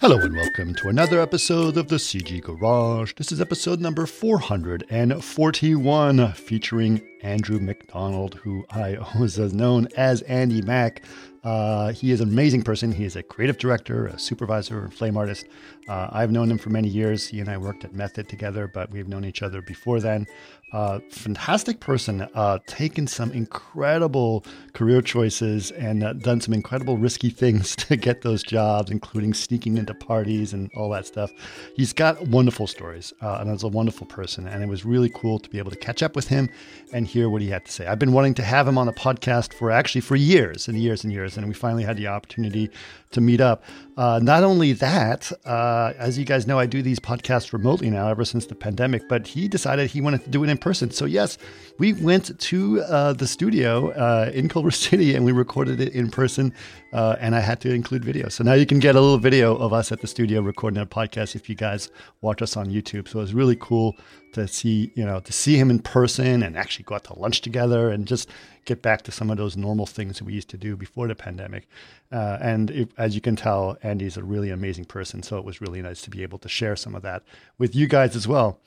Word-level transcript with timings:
Hello 0.00 0.16
and 0.16 0.34
welcome 0.34 0.74
to 0.76 0.88
another 0.88 1.20
episode 1.20 1.76
of 1.76 1.88
the 1.88 1.96
CG 1.96 2.40
Garage. 2.40 3.12
This 3.16 3.32
is 3.32 3.38
episode 3.38 3.82
number 3.82 4.06
441 4.06 6.32
featuring 6.32 7.02
Andrew 7.22 7.58
MacDonald, 7.58 8.34
who 8.34 8.64
I 8.70 8.96
always 9.14 9.36
have 9.36 9.54
known 9.54 9.88
as 9.96 10.22
Andy 10.22 10.62
Mack. 10.62 11.02
Uh, 11.42 11.92
he 11.92 12.10
is 12.10 12.20
an 12.20 12.28
amazing 12.28 12.62
person. 12.62 12.92
He 12.92 13.04
is 13.04 13.16
a 13.16 13.22
creative 13.22 13.56
director, 13.56 14.06
a 14.06 14.18
supervisor, 14.18 14.84
and 14.84 14.92
flame 14.92 15.16
artist. 15.16 15.46
Uh, 15.88 16.08
I've 16.12 16.30
known 16.30 16.50
him 16.50 16.58
for 16.58 16.68
many 16.68 16.88
years. 16.88 17.26
He 17.26 17.40
and 17.40 17.48
I 17.48 17.56
worked 17.56 17.84
at 17.84 17.94
Method 17.94 18.28
together, 18.28 18.68
but 18.68 18.90
we've 18.90 19.08
known 19.08 19.24
each 19.24 19.42
other 19.42 19.62
before 19.62 20.00
then. 20.00 20.26
Uh, 20.72 21.00
fantastic 21.10 21.80
person, 21.80 22.28
uh, 22.34 22.58
taken 22.66 23.06
some 23.06 23.32
incredible 23.32 24.44
career 24.72 25.02
choices 25.02 25.72
and 25.72 26.04
uh, 26.04 26.12
done 26.12 26.40
some 26.40 26.54
incredible 26.54 26.96
risky 26.96 27.30
things 27.42 27.74
to 27.74 27.96
get 27.96 28.22
those 28.22 28.42
jobs, 28.42 28.90
including 28.90 29.34
sneaking 29.34 29.78
into 29.78 29.94
parties 29.94 30.52
and 30.52 30.70
all 30.76 30.90
that 30.90 31.06
stuff. 31.06 31.32
He's 31.74 31.92
got 31.92 32.20
wonderful 32.28 32.66
stories, 32.66 33.12
uh, 33.20 33.38
and 33.40 33.50
is 33.50 33.64
a 33.64 33.68
wonderful 33.68 34.06
person. 34.06 34.46
And 34.46 34.62
it 34.62 34.68
was 34.68 34.84
really 34.84 35.10
cool 35.10 35.38
to 35.40 35.50
be 35.50 35.58
able 35.58 35.70
to 35.70 35.76
catch 35.78 36.02
up 36.02 36.14
with 36.14 36.28
him 36.28 36.50
and 36.92 37.06
hear 37.10 37.28
what 37.28 37.42
he 37.42 37.48
had 37.48 37.64
to 37.64 37.72
say. 37.72 37.86
I've 37.86 37.98
been 37.98 38.12
wanting 38.12 38.34
to 38.34 38.42
have 38.42 38.68
him 38.68 38.78
on 38.78 38.86
the 38.86 38.92
podcast 38.92 39.52
for 39.52 39.70
actually 39.70 40.00
for 40.00 40.16
years 40.16 40.68
and 40.68 40.78
years 40.78 41.02
and 41.02 41.12
years, 41.12 41.36
and 41.36 41.46
we 41.48 41.54
finally 41.54 41.82
had 41.82 41.96
the 41.96 42.06
opportunity 42.06 42.70
to 43.10 43.20
meet 43.20 43.40
up. 43.40 43.64
Uh, 44.00 44.18
not 44.18 44.42
only 44.42 44.72
that, 44.72 45.30
uh, 45.44 45.92
as 45.98 46.18
you 46.18 46.24
guys 46.24 46.46
know, 46.46 46.58
I 46.58 46.64
do 46.64 46.80
these 46.80 46.98
podcasts 46.98 47.52
remotely 47.52 47.90
now 47.90 48.08
ever 48.08 48.24
since 48.24 48.46
the 48.46 48.54
pandemic, 48.54 49.06
but 49.10 49.26
he 49.26 49.46
decided 49.46 49.90
he 49.90 50.00
wanted 50.00 50.24
to 50.24 50.30
do 50.30 50.42
it 50.42 50.48
in 50.48 50.56
person. 50.56 50.90
So, 50.90 51.04
yes, 51.04 51.36
we 51.76 51.92
went 51.92 52.40
to 52.40 52.80
uh, 52.80 53.12
the 53.12 53.26
studio 53.26 53.90
uh, 53.90 54.30
in 54.32 54.48
Culver 54.48 54.70
City 54.86 55.14
and 55.14 55.22
we 55.22 55.32
recorded 55.32 55.82
it 55.82 55.92
in 55.92 56.10
person, 56.10 56.54
uh, 56.94 57.16
and 57.20 57.36
I 57.36 57.40
had 57.40 57.60
to 57.60 57.74
include 57.74 58.02
video. 58.02 58.30
So 58.30 58.42
now 58.42 58.54
you 58.54 58.64
can 58.64 58.78
get 58.78 58.96
a 58.96 59.00
little 59.02 59.18
video 59.18 59.54
of 59.58 59.74
us 59.74 59.92
at 59.92 60.00
the 60.00 60.06
studio 60.06 60.40
recording 60.40 60.80
a 60.80 60.86
podcast 60.86 61.36
if 61.36 61.50
you 61.50 61.54
guys 61.54 61.90
watch 62.22 62.40
us 62.40 62.56
on 62.56 62.68
YouTube. 62.68 63.06
So 63.06 63.20
it's 63.20 63.34
really 63.34 63.56
cool 63.56 63.98
to 64.32 64.48
see, 64.48 64.92
you 64.94 65.04
know, 65.04 65.20
to 65.20 65.32
see 65.32 65.56
him 65.56 65.68
in 65.68 65.78
person 65.78 66.42
and 66.42 66.56
actually 66.56 66.84
go 66.84 66.94
out 66.94 67.04
to 67.04 67.18
lunch 67.18 67.42
together 67.42 67.90
and 67.90 68.06
just 68.06 68.30
get 68.64 68.82
back 68.82 69.02
to 69.02 69.12
some 69.12 69.30
of 69.30 69.36
those 69.36 69.56
normal 69.56 69.86
things 69.86 70.18
that 70.18 70.24
we 70.24 70.32
used 70.32 70.48
to 70.50 70.56
do 70.56 70.76
before 70.76 71.08
the 71.08 71.14
pandemic. 71.14 71.68
Uh, 72.12 72.38
and 72.40 72.70
if, 72.70 72.88
as 72.98 73.14
you 73.14 73.20
can 73.20 73.36
tell, 73.36 73.76
Andy's 73.82 74.16
a 74.16 74.22
really 74.22 74.50
amazing 74.50 74.84
person. 74.84 75.22
So 75.22 75.38
it 75.38 75.44
was 75.44 75.60
really 75.60 75.82
nice 75.82 76.02
to 76.02 76.10
be 76.10 76.22
able 76.22 76.38
to 76.38 76.48
share 76.48 76.76
some 76.76 76.94
of 76.94 77.02
that 77.02 77.22
with 77.58 77.74
you 77.74 77.86
guys 77.86 78.16
as 78.16 78.26
well. 78.26 78.60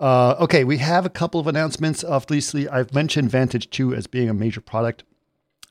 Uh, 0.00 0.36
okay, 0.38 0.62
we 0.62 0.78
have 0.78 1.04
a 1.04 1.10
couple 1.10 1.40
of 1.40 1.46
announcements. 1.46 2.04
Obviously, 2.04 2.68
I've 2.68 2.94
mentioned 2.94 3.30
Vantage 3.30 3.68
2 3.70 3.94
as 3.94 4.06
being 4.06 4.28
a 4.28 4.34
major 4.34 4.60
product. 4.60 5.02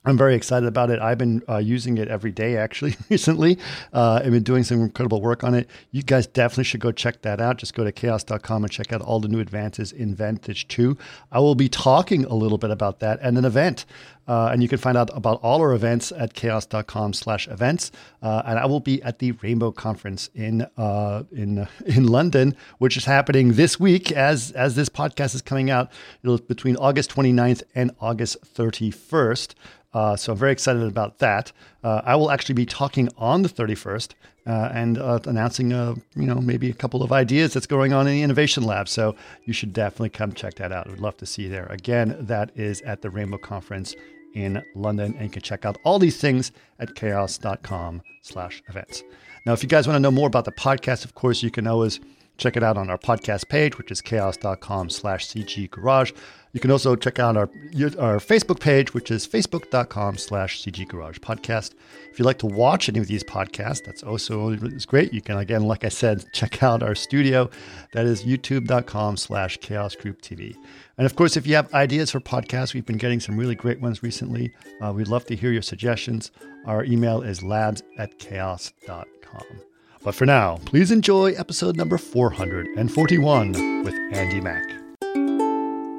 I'm 0.08 0.18
very 0.18 0.36
excited 0.36 0.66
about 0.66 0.90
it. 0.90 1.00
I've 1.02 1.18
been 1.18 1.44
uh, 1.50 1.58
using 1.58 1.98
it 1.98 2.08
every 2.08 2.32
day 2.32 2.56
actually 2.56 2.96
recently. 3.10 3.60
Uh, 3.92 4.22
I've 4.24 4.32
been 4.32 4.42
doing 4.42 4.64
some 4.64 4.82
incredible 4.82 5.20
work 5.20 5.44
on 5.44 5.54
it. 5.54 5.70
You 5.92 6.02
guys 6.02 6.26
definitely 6.26 6.64
should 6.64 6.80
go 6.80 6.94
check 6.94 7.24
that 7.24 7.42
out. 7.42 7.58
Just 7.58 7.74
go 7.74 7.84
to 7.84 7.92
chaos.com 7.92 8.64
and 8.64 8.72
check 8.72 8.94
out 8.94 9.02
all 9.02 9.20
the 9.20 9.28
new 9.28 9.42
advances 9.42 9.92
in 9.92 10.16
Vantage 10.16 10.66
2. 10.70 10.98
I 11.30 11.42
will 11.42 11.56
be 11.56 11.68
talking 11.68 12.24
a 12.24 12.36
little 12.36 12.58
bit 12.58 12.72
about 12.72 13.02
that 13.02 13.20
at 13.20 13.34
an 13.34 13.44
event. 13.44 13.86
Uh, 14.28 14.50
and 14.52 14.62
you 14.62 14.68
can 14.68 14.78
find 14.78 14.98
out 14.98 15.10
about 15.16 15.40
all 15.42 15.62
our 15.62 15.74
events 15.74 16.12
at 16.12 16.34
chaos.com 16.34 17.14
slash 17.14 17.48
events. 17.48 17.92
Uh, 18.22 18.42
and 18.46 18.60
I 18.60 18.66
will 18.66 18.80
be 18.80 19.02
at 19.04 19.20
the 19.20 19.32
Rainbow 19.34 19.72
Conference 19.72 20.30
in 20.36 20.68
uh, 20.78 21.24
in 21.32 21.68
in 21.86 22.08
London, 22.08 22.56
which 22.80 22.98
is 22.98 23.06
happening 23.06 23.54
this 23.54 23.80
week 23.80 24.12
as 24.12 24.52
as 24.52 24.76
this 24.76 24.90
podcast 24.90 25.36
is 25.36 25.42
coming 25.42 25.70
out. 25.70 25.92
It'll 26.24 26.38
between 26.38 26.76
August 26.78 27.14
29th 27.14 27.64
and 27.76 27.92
August 28.00 28.38
31st. 28.54 29.54
Uh, 29.94 30.16
so 30.16 30.34
I'm 30.34 30.38
very 30.38 30.52
excited 30.52 30.84
about 30.84 31.20
that. 31.20 31.52
Uh, 31.84 32.02
I 32.04 32.16
will 32.16 32.30
actually 32.30 32.56
be 32.56 32.66
talking 32.66 33.10
on 33.18 33.42
the 33.42 33.50
31st 33.50 34.14
uh, 34.46 34.70
and 34.72 34.98
announcing, 34.98 35.74
uh, 35.74 35.96
you 36.16 36.28
know, 36.28 36.36
maybe 36.36 36.70
a 36.70 36.74
couple 36.74 37.02
of 37.02 37.12
ideas 37.12 37.54
that's 37.54 37.66
going 37.66 37.94
on 37.94 38.06
in 38.06 38.14
the 38.14 38.22
Innovation 38.22 38.64
Lab. 38.64 38.88
So 38.88 39.16
you 39.46 39.54
should 39.54 39.74
definitely 39.74 40.10
come 40.10 40.34
check 40.34 40.56
that 40.56 40.72
out. 40.72 40.88
I'd 40.88 41.00
love 41.00 41.18
to 41.18 41.26
see 41.26 41.44
you 41.44 41.50
there. 41.50 41.66
Again, 41.68 42.16
that 42.20 42.52
is 42.56 42.82
at 42.82 43.02
the 43.02 43.10
Rainbow 43.10 43.38
Conference 43.38 43.96
in 44.34 44.64
London, 44.76 45.14
and 45.14 45.24
you 45.24 45.30
can 45.30 45.42
check 45.42 45.66
out 45.66 45.78
all 45.84 46.00
these 46.00 46.18
things 46.18 46.52
at 46.80 46.96
chaos.com 46.96 48.02
slash 48.22 48.62
events. 48.70 49.04
Now, 49.46 49.54
if 49.54 49.64
you 49.64 49.70
guys 49.70 49.88
want 49.88 49.96
to 49.96 50.02
know 50.02 50.12
more 50.12 50.28
about 50.28 50.46
the 50.46 50.52
podcast, 50.52 51.06
of 51.06 51.16
course, 51.16 51.42
you 51.42 51.52
can 51.52 51.68
always 51.68 52.00
check 52.38 52.58
it 52.58 52.64
out 52.64 52.78
on 52.78 52.90
our 52.90 52.98
podcast 52.98 53.50
page, 53.50 53.78
which 53.78 53.92
is 53.92 54.02
chaos.com 54.02 54.90
slash 54.90 55.28
CG 55.28 55.70
Garage. 55.70 56.12
You 56.54 56.60
can 56.60 56.72
also 56.72 56.96
check 56.96 57.20
out 57.20 57.38
our, 57.38 57.50
our 58.00 58.18
Facebook 58.18 58.60
page, 58.60 58.94
which 58.94 59.12
is 59.12 59.28
facebook.com 59.28 60.18
slash 60.18 60.64
CG 60.64 60.88
Garage 60.88 61.20
Podcast. 61.20 61.74
If 62.12 62.18
you'd 62.18 62.26
like 62.26 62.40
to 62.40 62.48
watch 62.48 62.90
any 62.90 63.00
of 63.00 63.08
these 63.08 63.24
podcasts, 63.24 63.84
that's 63.84 64.02
also 64.02 64.50
is 64.50 64.86
great. 64.86 65.14
You 65.14 65.22
can, 65.22 65.38
again, 65.38 65.64
like 65.64 65.84
I 65.84 65.90
said, 65.90 66.26
check 66.34 66.64
out 66.64 66.82
our 66.82 66.96
studio. 66.96 67.50
That 67.94 68.06
is 68.06 68.24
youtube.com 68.24 69.18
slash 69.18 69.58
chaos 69.58 69.96
group 69.96 70.22
TV. 70.22 70.56
And 70.98 71.06
of 71.06 71.16
course, 71.16 71.38
if 71.38 71.46
you 71.46 71.56
have 71.56 71.72
ideas 71.74 72.10
for 72.10 72.20
podcasts, 72.20 72.74
we've 72.74 72.86
been 72.86 72.98
getting 72.98 73.20
some 73.20 73.38
really 73.38 73.56
great 73.56 73.80
ones 73.80 74.02
recently. 74.02 74.52
Uh, 74.82 74.92
we'd 74.94 75.10
love 75.10 75.26
to 75.26 75.36
hear 75.36 75.52
your 75.52 75.62
suggestions. 75.62 76.32
Our 76.66 76.84
email 76.86 77.22
is 77.22 77.44
labs 77.44 77.84
at 78.00 78.18
chaos.com. 78.18 79.67
But 80.08 80.16
for 80.16 80.26
now, 80.26 80.58
please 80.64 80.90
enjoy 80.90 81.34
episode 81.34 81.76
number 81.76 81.98
441 81.98 83.84
with 83.84 83.94
Andy 84.14 84.40
Mack. 84.40 84.64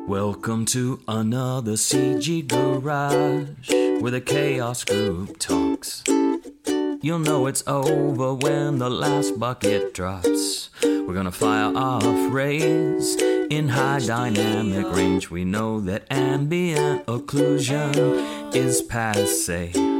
Welcome 0.09 0.65
to 0.65 1.03
another 1.07 1.73
CG 1.73 2.49
Garage 2.49 3.71
where 4.01 4.11
the 4.11 4.23
Chaos 4.23 4.83
Group 4.83 5.39
talks. 5.39 6.03
You'll 6.07 7.19
know 7.19 7.49
it's 7.49 7.63
over 7.67 8.33
when 8.33 8.79
the 8.79 8.89
last 8.89 9.39
bucket 9.39 9.93
drops. 9.93 10.71
We're 10.83 11.13
gonna 11.13 11.31
fire 11.31 11.77
off 11.77 12.33
rays 12.33 13.15
in 13.21 13.69
high 13.69 13.99
dynamic 13.99 14.91
range. 14.91 15.29
We 15.29 15.45
know 15.45 15.81
that 15.81 16.11
ambient 16.11 17.05
occlusion 17.05 18.55
is 18.55 18.81
passe. 18.81 19.98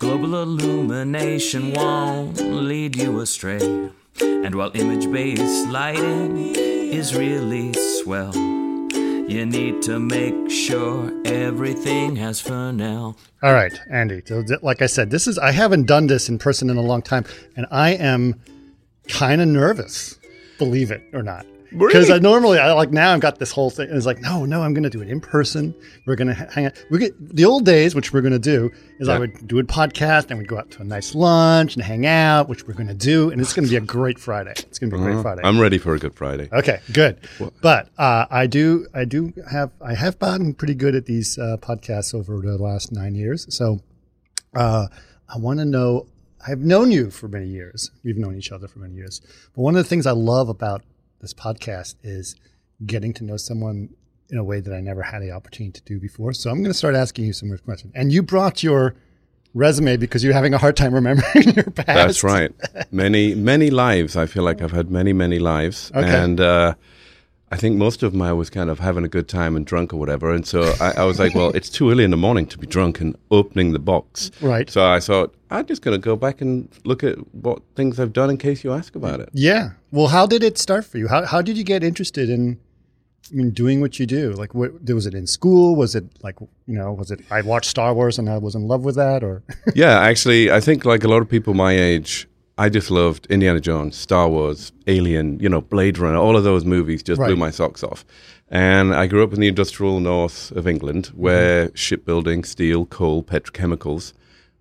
Global 0.00 0.42
illumination 0.42 1.74
won't 1.74 2.40
lead 2.40 2.96
you 2.96 3.20
astray. 3.20 3.60
And 4.22 4.54
while 4.54 4.70
image 4.74 5.12
based 5.12 5.68
lighting 5.68 6.56
is 6.56 7.14
really 7.14 7.74
swell, 7.74 8.34
you 8.34 9.44
need 9.44 9.82
to 9.82 10.00
make 10.00 10.50
sure 10.50 11.12
everything 11.26 12.16
has 12.16 12.40
Fresnel. 12.40 13.18
All 13.42 13.52
right, 13.52 13.78
Andy. 13.90 14.22
Like 14.62 14.80
I 14.80 14.86
said, 14.86 15.10
this 15.10 15.26
is 15.26 15.38
I 15.38 15.52
haven't 15.52 15.84
done 15.84 16.06
this 16.06 16.30
in 16.30 16.38
person 16.38 16.70
in 16.70 16.78
a 16.78 16.82
long 16.82 17.02
time, 17.02 17.26
and 17.54 17.66
I 17.70 17.90
am 17.90 18.40
kind 19.08 19.42
of 19.42 19.48
nervous. 19.48 20.18
Believe 20.56 20.90
it 20.90 21.02
or 21.12 21.22
not, 21.22 21.44
because? 21.76 22.10
I 22.10 22.18
normally 22.18 22.58
I 22.58 22.72
like 22.72 22.90
now 22.90 23.12
I've 23.12 23.20
got 23.20 23.38
this 23.38 23.52
whole 23.52 23.70
thing. 23.70 23.88
And 23.88 23.96
it's 23.96 24.06
like 24.06 24.20
no, 24.20 24.44
no, 24.44 24.62
I'm 24.62 24.74
going 24.74 24.84
to 24.84 24.90
do 24.90 25.02
it 25.02 25.08
in 25.08 25.20
person. 25.20 25.74
We're 26.06 26.16
going 26.16 26.28
to 26.28 26.34
hang 26.34 26.66
out. 26.66 26.84
We 26.90 26.98
get 26.98 27.36
the 27.36 27.44
old 27.44 27.64
days, 27.64 27.94
which 27.94 28.12
we're 28.12 28.20
going 28.20 28.32
to 28.32 28.38
do 28.38 28.70
is 28.98 29.08
I 29.08 29.18
would 29.18 29.46
do 29.46 29.58
a 29.58 29.62
podcast 29.64 30.30
and 30.30 30.38
we'd 30.38 30.48
go 30.48 30.58
out 30.58 30.70
to 30.72 30.82
a 30.82 30.84
nice 30.84 31.14
lunch 31.14 31.74
and 31.74 31.82
hang 31.82 32.06
out, 32.06 32.48
which 32.48 32.66
we're 32.66 32.74
going 32.74 32.88
to 32.88 32.94
do, 32.94 33.30
and 33.30 33.40
it's 33.40 33.52
going 33.52 33.64
to 33.64 33.70
be 33.70 33.76
a 33.76 33.80
great 33.80 34.18
Friday. 34.18 34.52
It's 34.56 34.78
going 34.78 34.90
to 34.90 34.96
be 34.96 35.02
a 35.02 35.04
great 35.04 35.22
Friday. 35.22 35.42
I'm 35.44 35.58
ready 35.58 35.78
for 35.78 35.94
a 35.94 35.98
good 35.98 36.14
Friday. 36.14 36.48
Okay, 36.52 36.80
good. 36.92 37.18
But 37.62 37.88
uh, 37.98 38.26
I 38.30 38.46
do, 38.46 38.86
I 38.94 39.04
do 39.04 39.32
have, 39.50 39.70
I 39.80 39.94
have 39.94 40.18
gotten 40.18 40.52
pretty 40.54 40.74
good 40.74 40.94
at 40.94 41.06
these 41.06 41.38
uh, 41.38 41.56
podcasts 41.60 42.14
over 42.14 42.40
the 42.40 42.58
last 42.58 42.92
nine 42.92 43.14
years. 43.14 43.46
So 43.54 43.80
uh, 44.54 44.88
I 45.28 45.38
want 45.38 45.60
to 45.60 45.64
know. 45.64 46.06
I've 46.46 46.60
known 46.60 46.90
you 46.90 47.10
for 47.10 47.28
many 47.28 47.48
years. 47.48 47.90
We've 48.02 48.16
known 48.16 48.34
each 48.36 48.50
other 48.50 48.66
for 48.66 48.78
many 48.78 48.94
years. 48.94 49.20
But 49.54 49.60
one 49.62 49.76
of 49.76 49.82
the 49.82 49.88
things 49.88 50.06
I 50.06 50.12
love 50.12 50.48
about 50.48 50.82
this 51.20 51.34
podcast 51.34 51.96
is 52.02 52.36
getting 52.86 53.12
to 53.14 53.24
know 53.24 53.36
someone 53.36 53.90
in 54.30 54.38
a 54.38 54.44
way 54.44 54.60
that 54.60 54.72
I 54.72 54.80
never 54.80 55.02
had 55.02 55.22
the 55.22 55.32
opportunity 55.32 55.80
to 55.80 55.82
do 55.82 55.98
before. 55.98 56.32
So 56.32 56.50
I'm 56.50 56.58
going 56.58 56.70
to 56.70 56.78
start 56.78 56.94
asking 56.94 57.24
you 57.26 57.32
some 57.32 57.48
more 57.48 57.58
questions. 57.58 57.92
And 57.96 58.12
you 58.12 58.22
brought 58.22 58.62
your 58.62 58.94
resume 59.54 59.96
because 59.96 60.22
you're 60.22 60.32
having 60.32 60.54
a 60.54 60.58
hard 60.58 60.76
time 60.76 60.94
remembering 61.00 61.50
your 61.54 61.70
past. 61.70 61.86
That's 61.86 62.24
right. 62.24 62.52
Many, 62.92 63.34
many 63.34 63.70
lives. 63.70 64.16
I 64.16 64.26
feel 64.26 64.42
like 64.42 64.62
I've 64.62 64.72
had 64.72 64.90
many, 64.90 65.12
many 65.12 65.38
lives. 65.38 65.90
Okay. 65.94 66.08
And 66.08 66.40
uh, 66.40 66.74
I 67.52 67.56
think 67.56 67.76
most 67.76 68.02
of 68.04 68.20
I 68.20 68.32
was 68.32 68.48
kind 68.48 68.70
of 68.70 68.78
having 68.78 69.04
a 69.04 69.08
good 69.08 69.28
time 69.28 69.56
and 69.56 69.66
drunk 69.66 69.92
or 69.92 69.96
whatever. 69.96 70.32
And 70.32 70.46
so 70.46 70.72
I, 70.80 70.92
I 70.98 71.04
was 71.04 71.18
like, 71.18 71.34
well, 71.34 71.50
it's 71.50 71.68
too 71.68 71.90
early 71.90 72.04
in 72.04 72.10
the 72.10 72.16
morning 72.16 72.46
to 72.46 72.58
be 72.58 72.66
drunk 72.66 73.00
and 73.00 73.16
opening 73.32 73.72
the 73.72 73.80
box. 73.80 74.30
Right. 74.40 74.70
So 74.70 74.88
I 74.88 75.00
thought, 75.00 75.34
I'm 75.50 75.66
just 75.66 75.82
going 75.82 76.00
to 76.00 76.04
go 76.04 76.14
back 76.14 76.40
and 76.40 76.68
look 76.84 77.02
at 77.02 77.16
what 77.34 77.60
things 77.74 77.98
I've 77.98 78.12
done 78.12 78.30
in 78.30 78.36
case 78.36 78.62
you 78.62 78.72
ask 78.72 78.94
about 78.94 79.18
it. 79.18 79.30
Yeah. 79.32 79.70
Well, 79.90 80.08
how 80.08 80.26
did 80.26 80.44
it 80.44 80.58
start 80.58 80.84
for 80.84 80.98
you? 80.98 81.08
How 81.08 81.24
how 81.24 81.42
did 81.42 81.58
you 81.58 81.64
get 81.64 81.82
interested 81.82 82.30
in 82.30 82.60
I 83.32 83.34
mean 83.34 83.50
doing 83.50 83.80
what 83.80 83.98
you 83.98 84.06
do? 84.06 84.32
Like 84.32 84.54
what 84.54 84.84
was 84.84 85.06
it 85.06 85.14
in 85.14 85.26
school? 85.26 85.74
Was 85.74 85.96
it 85.96 86.04
like 86.22 86.38
you 86.40 86.78
know, 86.78 86.92
was 86.92 87.10
it 87.10 87.20
I 87.32 87.40
watched 87.40 87.70
Star 87.70 87.92
Wars 87.92 88.16
and 88.16 88.30
I 88.30 88.38
was 88.38 88.54
in 88.54 88.68
love 88.68 88.84
with 88.84 88.94
that 88.94 89.24
or 89.24 89.42
yeah, 89.74 89.98
actually, 89.98 90.52
I 90.52 90.60
think 90.60 90.84
like 90.84 91.02
a 91.02 91.08
lot 91.08 91.20
of 91.20 91.28
people 91.28 91.54
my 91.54 91.72
age, 91.72 92.28
I 92.60 92.68
just 92.68 92.90
loved 92.90 93.26
Indiana 93.30 93.58
Jones, 93.58 93.96
Star 93.96 94.28
Wars, 94.28 94.70
Alien, 94.86 95.40
you 95.40 95.48
know, 95.48 95.62
Blade 95.62 95.96
Runner, 95.96 96.18
all 96.18 96.36
of 96.36 96.44
those 96.44 96.66
movies 96.66 97.02
just 97.02 97.18
Right. 97.18 97.28
blew 97.28 97.36
my 97.36 97.50
socks 97.50 97.82
off. 97.82 98.04
And 98.50 98.94
I 98.94 99.06
grew 99.06 99.24
up 99.24 99.32
in 99.32 99.40
the 99.40 99.48
industrial 99.48 99.98
north 99.98 100.52
of 100.52 100.66
England, 100.68 101.06
where 101.14 101.70
shipbuilding, 101.74 102.44
steel, 102.44 102.84
coal, 102.84 103.22
petrochemicals 103.22 104.12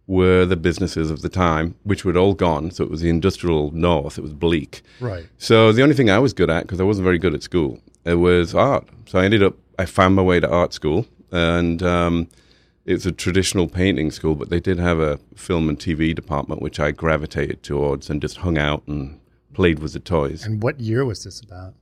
were 0.07 0.45
the 0.45 0.55
businesses 0.55 1.11
of 1.11 1.21
the 1.23 1.27
time, 1.27 1.75
which 1.83 2.05
were 2.05 2.17
all 2.17 2.33
gone. 2.33 2.71
So 2.71 2.85
it 2.85 2.89
was 2.89 3.01
the 3.01 3.09
industrial 3.09 3.71
north. 3.73 4.17
It 4.17 4.21
was 4.21 4.33
bleak. 4.33 4.81
Right. 5.01 5.25
So 5.37 5.73
the 5.73 5.83
only 5.83 5.93
thing 5.93 6.09
I 6.09 6.19
was 6.19 6.31
good 6.31 6.49
at, 6.49 6.61
because 6.63 6.79
I 6.79 6.85
wasn't 6.85 7.03
very 7.03 7.19
good 7.19 7.33
at 7.33 7.43
school, 7.43 7.79
it 8.05 8.15
was 8.15 8.55
art. 8.55 8.87
So 9.07 9.19
I 9.19 9.25
ended 9.25 9.43
up, 9.43 9.55
I 9.77 9.83
found 9.83 10.15
my 10.15 10.21
way 10.21 10.39
to 10.39 10.49
art 10.49 10.71
school, 10.73 11.05
and 11.33 11.83
um, 11.83 12.29
it's 12.85 13.05
a 13.05 13.11
traditional 13.11 13.67
painting 13.67 14.11
school, 14.11 14.35
but 14.35 14.49
they 14.49 14.59
did 14.59 14.79
have 14.79 14.99
a 14.99 15.19
film 15.35 15.69
and 15.69 15.77
TV 15.77 16.15
department, 16.15 16.61
which 16.61 16.79
I 16.79 16.91
gravitated 16.91 17.63
towards 17.63 18.09
and 18.09 18.21
just 18.21 18.37
hung 18.37 18.57
out 18.57 18.83
and 18.87 19.19
played 19.53 19.79
with 19.79 19.93
the 19.93 19.99
toys. 19.99 20.45
And 20.45 20.63
what 20.63 20.79
year 20.79 21.05
was 21.05 21.23
this 21.23 21.41
about? 21.41 21.73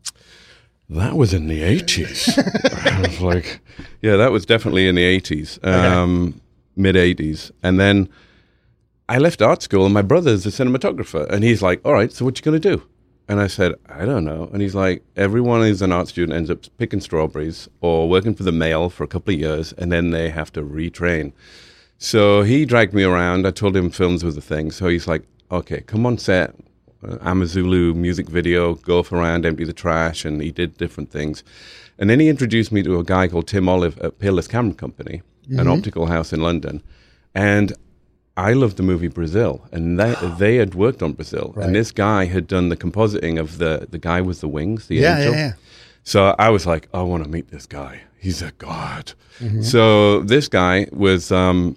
That 0.89 1.15
was 1.15 1.33
in 1.33 1.47
the 1.47 1.61
80s. 1.61 2.37
I 2.97 3.01
was 3.01 3.21
like, 3.21 3.59
yeah, 4.01 4.15
that 4.15 4.31
was 4.31 4.45
definitely 4.45 4.87
in 4.87 4.95
the 4.95 5.19
80s, 5.19 5.65
um, 5.65 6.41
mid 6.75 6.95
80s. 6.95 7.51
And 7.61 7.79
then 7.79 8.09
I 9.09 9.17
left 9.17 9.41
art 9.41 9.61
school, 9.61 9.85
and 9.85 9.93
my 9.93 10.01
brother's 10.01 10.45
a 10.45 10.49
cinematographer. 10.49 11.29
And 11.29 11.43
he's 11.43 11.61
like, 11.61 11.81
all 11.85 11.93
right, 11.93 12.11
so 12.11 12.23
what 12.25 12.37
you 12.37 12.43
going 12.43 12.59
to 12.59 12.75
do? 12.77 12.83
And 13.29 13.41
I 13.41 13.47
said, 13.47 13.75
I 13.89 14.05
don't 14.05 14.23
know. 14.23 14.49
And 14.53 14.61
he's 14.61 14.75
like, 14.75 15.03
everyone 15.17 15.61
who's 15.61 15.81
an 15.81 15.91
art 15.91 16.07
student 16.07 16.35
ends 16.35 16.49
up 16.49 16.59
picking 16.77 17.01
strawberries 17.01 17.67
or 17.81 18.07
working 18.07 18.33
for 18.33 18.43
the 18.43 18.53
mail 18.53 18.89
for 18.89 19.03
a 19.03 19.07
couple 19.07 19.33
of 19.33 19.39
years, 19.39 19.73
and 19.73 19.91
then 19.91 20.11
they 20.11 20.29
have 20.29 20.51
to 20.53 20.61
retrain. 20.61 21.33
So 21.97 22.43
he 22.43 22.63
dragged 22.65 22.93
me 22.93 23.03
around. 23.03 23.45
I 23.45 23.51
told 23.51 23.75
him 23.75 23.89
films 23.89 24.23
was 24.23 24.35
the 24.35 24.41
thing. 24.41 24.71
So 24.71 24.87
he's 24.87 25.07
like, 25.07 25.23
okay, 25.51 25.81
come 25.81 26.05
on 26.05 26.17
set, 26.17 26.55
uh, 27.05 27.17
Amazulu 27.21 27.93
music 27.93 28.29
video, 28.29 28.75
go 28.75 28.99
off 28.99 29.11
around, 29.11 29.45
empty 29.45 29.65
the 29.65 29.73
trash, 29.73 30.23
and 30.23 30.41
he 30.41 30.51
did 30.51 30.77
different 30.77 31.11
things. 31.11 31.43
And 31.97 32.09
then 32.09 32.19
he 32.19 32.29
introduced 32.29 32.71
me 32.71 32.83
to 32.83 32.99
a 32.99 33.03
guy 33.03 33.27
called 33.27 33.47
Tim 33.47 33.65
Ollive 33.65 34.01
at 34.03 34.19
Peerless 34.19 34.47
Camera 34.47 34.75
Company, 34.75 35.21
an 35.49 35.67
optical 35.67 36.05
house 36.05 36.31
in 36.31 36.41
London. 36.41 36.83
And 37.33 37.73
I 38.37 38.53
loved 38.53 38.77
the 38.77 38.83
movie 38.83 39.07
Brazil, 39.07 39.67
and 39.71 39.99
they, 39.99 40.13
they 40.37 40.55
had 40.57 40.75
worked 40.75 41.01
on 41.03 41.13
Brazil. 41.13 41.53
Right. 41.55 41.65
And 41.65 41.75
this 41.75 41.91
guy 41.91 42.25
had 42.25 42.47
done 42.47 42.69
the 42.69 42.77
compositing 42.77 43.39
of 43.39 43.57
the, 43.57 43.87
the 43.89 43.97
guy 43.97 44.21
with 44.21 44.39
the 44.41 44.47
wings, 44.47 44.87
the 44.87 44.95
Yeah, 44.95 45.17
angel. 45.17 45.33
yeah, 45.33 45.39
yeah. 45.39 45.53
So 46.03 46.35
I 46.39 46.49
was 46.49 46.65
like, 46.65 46.87
I 46.93 47.01
want 47.01 47.23
to 47.25 47.29
meet 47.29 47.49
this 47.51 47.65
guy. 47.65 48.01
He's 48.19 48.41
a 48.41 48.51
god. 48.53 49.11
Mm-hmm. 49.39 49.61
So 49.63 50.21
this 50.21 50.47
guy 50.47 50.87
was, 50.91 51.31
um, 51.31 51.75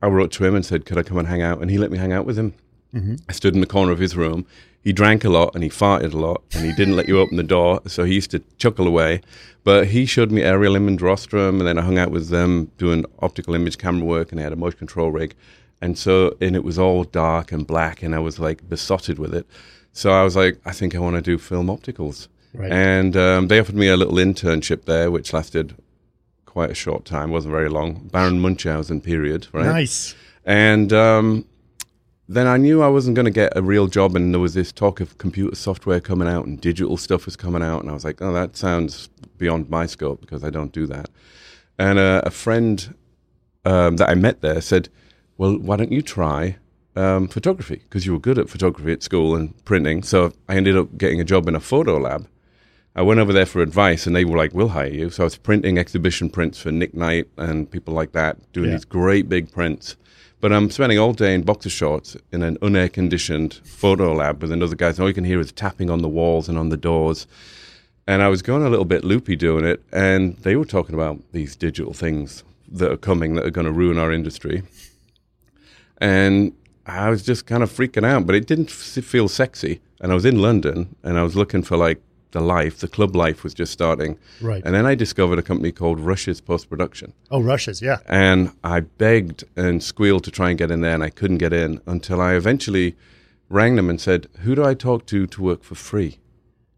I 0.00 0.06
wrote 0.06 0.30
to 0.32 0.44
him 0.44 0.54
and 0.54 0.64
said, 0.64 0.86
could 0.86 0.96
I 0.98 1.02
come 1.02 1.18
and 1.18 1.26
hang 1.26 1.42
out? 1.42 1.60
And 1.60 1.70
he 1.70 1.78
let 1.78 1.90
me 1.90 1.98
hang 1.98 2.12
out 2.12 2.24
with 2.26 2.38
him. 2.38 2.54
Mm-hmm. 2.94 3.16
I 3.28 3.32
stood 3.32 3.54
in 3.54 3.60
the 3.60 3.66
corner 3.66 3.90
of 3.92 3.98
his 3.98 4.16
room. 4.16 4.46
He 4.86 4.92
drank 4.92 5.24
a 5.24 5.28
lot 5.28 5.52
and 5.56 5.64
he 5.64 5.68
farted 5.68 6.12
a 6.12 6.16
lot 6.16 6.44
and 6.54 6.64
he 6.64 6.72
didn't 6.72 6.94
let 6.94 7.08
you 7.08 7.18
open 7.18 7.36
the 7.36 7.42
door. 7.42 7.80
So 7.88 8.04
he 8.04 8.14
used 8.14 8.30
to 8.30 8.38
chuckle 8.56 8.86
away. 8.86 9.20
But 9.64 9.88
he 9.88 10.06
showed 10.06 10.30
me 10.30 10.42
aerial 10.42 10.76
image 10.76 11.02
rostrum 11.02 11.58
and 11.58 11.66
then 11.66 11.76
I 11.76 11.82
hung 11.82 11.98
out 11.98 12.12
with 12.12 12.28
them 12.28 12.70
doing 12.78 13.04
optical 13.18 13.56
image 13.56 13.78
camera 13.78 14.04
work 14.04 14.30
and 14.30 14.38
they 14.38 14.44
had 14.44 14.52
a 14.52 14.56
motion 14.56 14.78
control 14.78 15.10
rig. 15.10 15.34
And 15.80 15.98
so, 15.98 16.36
and 16.40 16.54
it 16.54 16.62
was 16.62 16.78
all 16.78 17.02
dark 17.02 17.50
and 17.50 17.66
black 17.66 18.00
and 18.00 18.14
I 18.14 18.20
was 18.20 18.38
like 18.38 18.68
besotted 18.68 19.18
with 19.18 19.34
it. 19.34 19.44
So 19.92 20.12
I 20.12 20.22
was 20.22 20.36
like, 20.36 20.60
I 20.64 20.70
think 20.70 20.94
I 20.94 21.00
want 21.00 21.16
to 21.16 21.20
do 21.20 21.36
film 21.36 21.66
opticals. 21.66 22.28
Right. 22.54 22.70
And 22.70 23.16
um, 23.16 23.48
they 23.48 23.58
offered 23.58 23.74
me 23.74 23.88
a 23.88 23.96
little 23.96 24.14
internship 24.14 24.84
there, 24.84 25.10
which 25.10 25.32
lasted 25.32 25.74
quite 26.44 26.70
a 26.70 26.74
short 26.74 27.04
time, 27.04 27.32
wasn't 27.32 27.50
very 27.50 27.68
long. 27.68 28.08
Baron 28.12 28.38
Munchausen 28.38 29.00
period, 29.00 29.48
right? 29.50 29.66
Nice. 29.66 30.14
And 30.44 30.92
um, 30.92 31.44
then 32.28 32.46
I 32.46 32.56
knew 32.56 32.82
I 32.82 32.88
wasn't 32.88 33.14
going 33.14 33.26
to 33.26 33.30
get 33.30 33.52
a 33.56 33.62
real 33.62 33.86
job, 33.86 34.16
and 34.16 34.32
there 34.34 34.40
was 34.40 34.54
this 34.54 34.72
talk 34.72 35.00
of 35.00 35.16
computer 35.18 35.54
software 35.54 36.00
coming 36.00 36.28
out 36.28 36.46
and 36.46 36.60
digital 36.60 36.96
stuff 36.96 37.24
was 37.24 37.36
coming 37.36 37.62
out, 37.62 37.82
and 37.82 37.90
I 37.90 37.94
was 37.94 38.04
like, 38.04 38.20
oh, 38.20 38.32
that 38.32 38.56
sounds 38.56 39.08
beyond 39.38 39.70
my 39.70 39.86
scope 39.86 40.20
because 40.20 40.42
I 40.42 40.50
don't 40.50 40.72
do 40.72 40.86
that. 40.86 41.08
And 41.78 41.98
uh, 41.98 42.22
a 42.24 42.30
friend 42.30 42.94
um, 43.64 43.96
that 43.98 44.08
I 44.08 44.14
met 44.14 44.40
there 44.40 44.60
said, 44.60 44.88
well, 45.38 45.56
why 45.58 45.76
don't 45.76 45.92
you 45.92 46.02
try 46.02 46.56
um, 46.96 47.28
photography? 47.28 47.76
Because 47.76 48.06
you 48.06 48.12
were 48.12 48.18
good 48.18 48.38
at 48.38 48.48
photography 48.48 48.92
at 48.92 49.02
school 49.02 49.36
and 49.36 49.62
printing. 49.64 50.02
So 50.02 50.32
I 50.48 50.56
ended 50.56 50.76
up 50.76 50.96
getting 50.96 51.20
a 51.20 51.24
job 51.24 51.46
in 51.46 51.54
a 51.54 51.60
photo 51.60 51.98
lab. 51.98 52.26
I 52.96 53.02
went 53.02 53.20
over 53.20 53.32
there 53.34 53.44
for 53.44 53.60
advice, 53.60 54.06
and 54.06 54.16
they 54.16 54.24
were 54.24 54.38
like, 54.38 54.54
"We'll 54.54 54.68
hire 54.68 54.88
you." 54.88 55.10
So 55.10 55.22
I 55.22 55.26
was 55.26 55.36
printing 55.36 55.76
exhibition 55.76 56.30
prints 56.30 56.58
for 56.58 56.72
Nick 56.72 56.94
Knight 56.94 57.28
and 57.36 57.70
people 57.70 57.92
like 57.92 58.12
that, 58.12 58.38
doing 58.54 58.70
Yeah. 58.70 58.76
these 58.76 58.86
great 58.86 59.28
big 59.28 59.52
prints. 59.52 59.96
But 60.46 60.52
I'm 60.52 60.70
spending 60.70 60.96
all 60.96 61.12
day 61.12 61.34
in 61.34 61.42
boxer 61.42 61.68
shorts 61.68 62.16
in 62.30 62.44
an 62.44 62.56
unair 62.58 62.92
conditioned 62.92 63.54
photo 63.64 64.14
lab 64.14 64.42
with 64.42 64.52
another 64.52 64.76
guy. 64.76 64.90
And 64.90 65.00
all 65.00 65.08
you 65.08 65.12
can 65.12 65.24
hear 65.24 65.40
is 65.40 65.50
tapping 65.50 65.90
on 65.90 66.02
the 66.02 66.08
walls 66.08 66.48
and 66.48 66.56
on 66.56 66.68
the 66.68 66.76
doors. 66.76 67.26
And 68.06 68.22
I 68.22 68.28
was 68.28 68.42
going 68.42 68.62
a 68.62 68.70
little 68.70 68.84
bit 68.84 69.02
loopy 69.02 69.34
doing 69.34 69.64
it, 69.64 69.82
and 69.90 70.36
they 70.36 70.54
were 70.54 70.64
talking 70.64 70.94
about 70.94 71.20
these 71.32 71.56
digital 71.56 71.92
things 71.92 72.44
that 72.70 72.92
are 72.92 72.96
coming 72.96 73.34
that 73.34 73.44
are 73.44 73.50
going 73.50 73.66
to 73.66 73.72
ruin 73.72 73.98
our 73.98 74.12
industry. 74.12 74.62
And 75.98 76.52
I 76.86 77.10
was 77.10 77.24
just 77.24 77.46
kind 77.46 77.64
of 77.64 77.72
freaking 77.72 78.06
out, 78.06 78.24
but 78.24 78.36
it 78.36 78.46
didn't 78.46 78.70
feel 78.70 79.26
sexy. 79.26 79.80
And 80.00 80.12
I 80.12 80.14
was 80.14 80.24
in 80.24 80.40
London, 80.40 80.94
and 81.02 81.18
I 81.18 81.24
was 81.24 81.34
looking 81.34 81.64
for 81.64 81.76
like 81.76 82.00
the 82.32 82.40
life. 82.40 82.78
The 82.78 82.88
club 82.88 83.14
life 83.16 83.42
was 83.44 83.54
just 83.54 83.72
starting. 83.72 84.18
Right. 84.40 84.62
And 84.64 84.74
then 84.74 84.86
I 84.86 84.94
discovered 84.94 85.38
a 85.38 85.42
company 85.42 85.72
called 85.72 86.00
Rushes 86.00 86.40
Post 86.40 86.68
Production. 86.68 87.12
Oh, 87.30 87.40
Rushes, 87.40 87.80
yeah. 87.80 87.98
And 88.06 88.52
I 88.62 88.80
begged 88.80 89.44
and 89.56 89.82
squealed 89.82 90.24
to 90.24 90.30
try 90.30 90.50
and 90.50 90.58
get 90.58 90.70
in 90.70 90.80
there, 90.80 90.94
and 90.94 91.04
I 91.04 91.10
couldn't 91.10 91.38
get 91.38 91.52
in 91.52 91.80
until 91.86 92.20
I 92.20 92.34
eventually 92.34 92.96
rang 93.48 93.76
them 93.76 93.88
and 93.88 94.00
said, 94.00 94.28
Who 94.40 94.54
do 94.54 94.64
I 94.64 94.74
talk 94.74 95.06
to 95.06 95.26
to 95.26 95.42
work 95.42 95.62
for 95.62 95.74
free? 95.74 96.18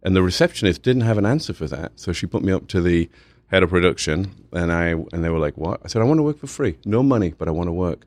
And 0.03 0.15
the 0.15 0.23
receptionist 0.23 0.83
didn't 0.83 1.03
have 1.03 1.19
an 1.19 1.27
answer 1.27 1.53
for 1.53 1.67
that. 1.67 1.93
So 1.97 2.13
she 2.13 2.27
put 2.27 2.43
me 2.43 2.53
up 2.53 2.69
to 2.69 2.81
the 2.81 3.11
head 3.49 3.63
of 3.63 3.71
production, 3.71 4.47
and, 4.53 4.73
I, 4.73 4.91
and 4.91 5.25
they 5.25 5.31
were 5.31 5.39
like, 5.39 5.57
What? 5.57 5.81
I 5.85 5.89
said, 5.89 6.03
I 6.03 6.05
want 6.05 6.19
to 6.19 6.23
work 6.23 6.39
for 6.39 6.47
free. 6.47 6.79
No 6.85 7.03
money, 7.03 7.35
but 7.37 7.49
I 7.49 7.53
want 7.53 7.69
to 7.69 7.73
work. 7.73 8.05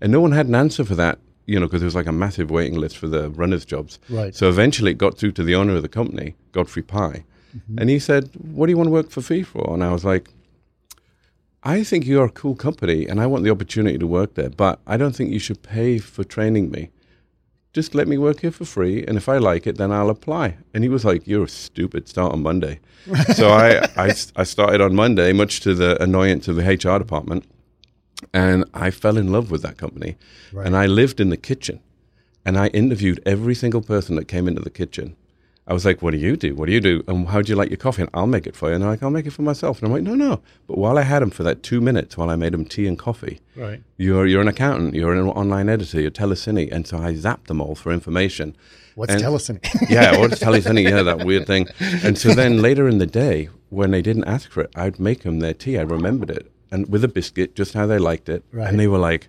And 0.00 0.12
no 0.12 0.20
one 0.20 0.32
had 0.32 0.46
an 0.46 0.54
answer 0.54 0.84
for 0.84 0.94
that, 0.94 1.18
you 1.46 1.58
know, 1.58 1.66
because 1.66 1.80
there 1.80 1.86
was 1.86 1.94
like 1.94 2.06
a 2.06 2.12
massive 2.12 2.50
waiting 2.50 2.78
list 2.78 2.98
for 2.98 3.06
the 3.06 3.30
runners' 3.30 3.64
jobs. 3.64 3.98
Right. 4.08 4.34
So 4.34 4.48
eventually 4.48 4.90
it 4.90 4.98
got 4.98 5.16
through 5.16 5.32
to 5.32 5.42
the 5.42 5.54
owner 5.54 5.74
of 5.76 5.82
the 5.82 5.88
company, 5.88 6.34
Godfrey 6.52 6.82
Pye. 6.82 7.24
Mm-hmm. 7.56 7.78
And 7.78 7.90
he 7.90 7.98
said, 7.98 8.30
What 8.34 8.66
do 8.66 8.72
you 8.72 8.76
want 8.76 8.88
to 8.88 8.92
work 8.92 9.10
for 9.10 9.22
free 9.22 9.42
for? 9.42 9.72
And 9.72 9.82
I 9.82 9.92
was 9.92 10.04
like, 10.04 10.30
I 11.62 11.82
think 11.82 12.06
you're 12.06 12.26
a 12.26 12.30
cool 12.30 12.54
company 12.54 13.06
and 13.06 13.20
I 13.20 13.26
want 13.26 13.42
the 13.42 13.50
opportunity 13.50 13.98
to 13.98 14.06
work 14.06 14.34
there, 14.34 14.50
but 14.50 14.78
I 14.86 14.96
don't 14.96 15.16
think 15.16 15.32
you 15.32 15.40
should 15.40 15.62
pay 15.62 15.98
for 15.98 16.22
training 16.22 16.70
me. 16.70 16.90
Just 17.72 17.94
let 17.94 18.08
me 18.08 18.16
work 18.16 18.40
here 18.40 18.52
for 18.52 18.64
free, 18.64 19.04
and 19.06 19.18
if 19.18 19.28
I 19.28 19.36
like 19.36 19.66
it, 19.66 19.76
then 19.76 19.92
I'll 19.92 20.08
apply. 20.08 20.56
And 20.72 20.82
he 20.82 20.88
was 20.88 21.04
like, 21.04 21.26
You're 21.26 21.44
a 21.44 21.48
stupid, 21.48 22.08
start 22.08 22.32
on 22.32 22.42
Monday. 22.42 22.80
so 23.34 23.50
I, 23.50 23.86
I, 23.96 24.14
I 24.34 24.44
started 24.44 24.80
on 24.80 24.94
Monday, 24.94 25.32
much 25.32 25.60
to 25.60 25.74
the 25.74 26.02
annoyance 26.02 26.48
of 26.48 26.56
the 26.56 26.62
HR 26.62 26.98
department, 26.98 27.44
and 28.32 28.64
I 28.74 28.90
fell 28.90 29.16
in 29.16 29.30
love 29.32 29.50
with 29.50 29.62
that 29.62 29.76
company. 29.76 30.16
Right. 30.52 30.66
And 30.66 30.76
I 30.76 30.86
lived 30.86 31.20
in 31.20 31.30
the 31.30 31.36
kitchen, 31.36 31.80
and 32.44 32.56
I 32.58 32.68
interviewed 32.68 33.20
every 33.26 33.54
single 33.54 33.82
person 33.82 34.16
that 34.16 34.26
came 34.28 34.48
into 34.48 34.62
the 34.62 34.70
kitchen. 34.70 35.16
I 35.68 35.72
was 35.74 35.84
like, 35.84 36.00
"What 36.00 36.12
do 36.12 36.18
you 36.18 36.36
do? 36.36 36.54
What 36.54 36.66
do 36.66 36.72
you 36.72 36.80
do? 36.80 37.02
And 37.08 37.26
how 37.26 37.42
do 37.42 37.50
you 37.50 37.56
like 37.56 37.70
your 37.70 37.76
coffee?" 37.76 38.02
And 38.02 38.10
I'll 38.14 38.28
make 38.28 38.46
it 38.46 38.54
for 38.54 38.68
you. 38.68 38.74
And 38.74 38.82
they're 38.84 38.90
like, 38.90 39.02
"I'll 39.02 39.10
make 39.10 39.26
it 39.26 39.32
for 39.32 39.42
myself." 39.42 39.78
And 39.80 39.86
I'm 39.88 39.92
like, 39.92 40.04
"No, 40.04 40.14
no." 40.14 40.40
But 40.68 40.78
while 40.78 40.96
I 40.96 41.02
had 41.02 41.22
them 41.22 41.30
for 41.30 41.42
that 41.42 41.64
two 41.64 41.80
minutes, 41.80 42.16
while 42.16 42.30
I 42.30 42.36
made 42.36 42.52
them 42.52 42.64
tea 42.64 42.86
and 42.86 42.96
coffee, 42.96 43.40
Right. 43.56 43.82
you're 43.96 44.26
you're 44.26 44.40
an 44.42 44.46
accountant, 44.48 44.94
you're 44.94 45.12
an 45.12 45.26
online 45.26 45.68
editor, 45.68 46.00
you're 46.00 46.12
telecine, 46.12 46.70
and 46.70 46.86
so 46.86 46.98
I 46.98 47.14
zapped 47.14 47.46
them 47.48 47.60
all 47.60 47.74
for 47.74 47.90
information. 47.92 48.54
What's 48.94 49.12
And- 49.12 49.22
telecine? 49.24 49.58
yeah, 49.90 50.16
what's 50.18 50.38
telecine? 50.38 50.82
Yeah, 50.84 51.02
that 51.02 51.24
weird 51.26 51.46
thing. 51.48 51.66
And 52.04 52.16
so 52.16 52.32
then 52.32 52.62
later 52.62 52.86
in 52.88 52.98
the 52.98 53.06
day, 53.06 53.48
when 53.68 53.90
they 53.90 54.02
didn't 54.02 54.24
ask 54.24 54.48
for 54.52 54.60
it, 54.62 54.70
I'd 54.76 55.00
make 55.00 55.24
them 55.24 55.40
their 55.40 55.52
tea. 55.52 55.78
I 55.78 55.82
remembered 55.82 56.30
it, 56.30 56.48
and 56.76 56.88
with 56.88 57.02
a 57.02 57.08
biscuit, 57.08 57.54
just 57.56 57.72
how 57.74 57.86
they 57.86 57.98
liked 57.98 58.28
it. 58.28 58.44
Right. 58.52 58.68
And 58.68 58.78
they 58.78 58.86
were 58.86 58.98
like, 58.98 59.28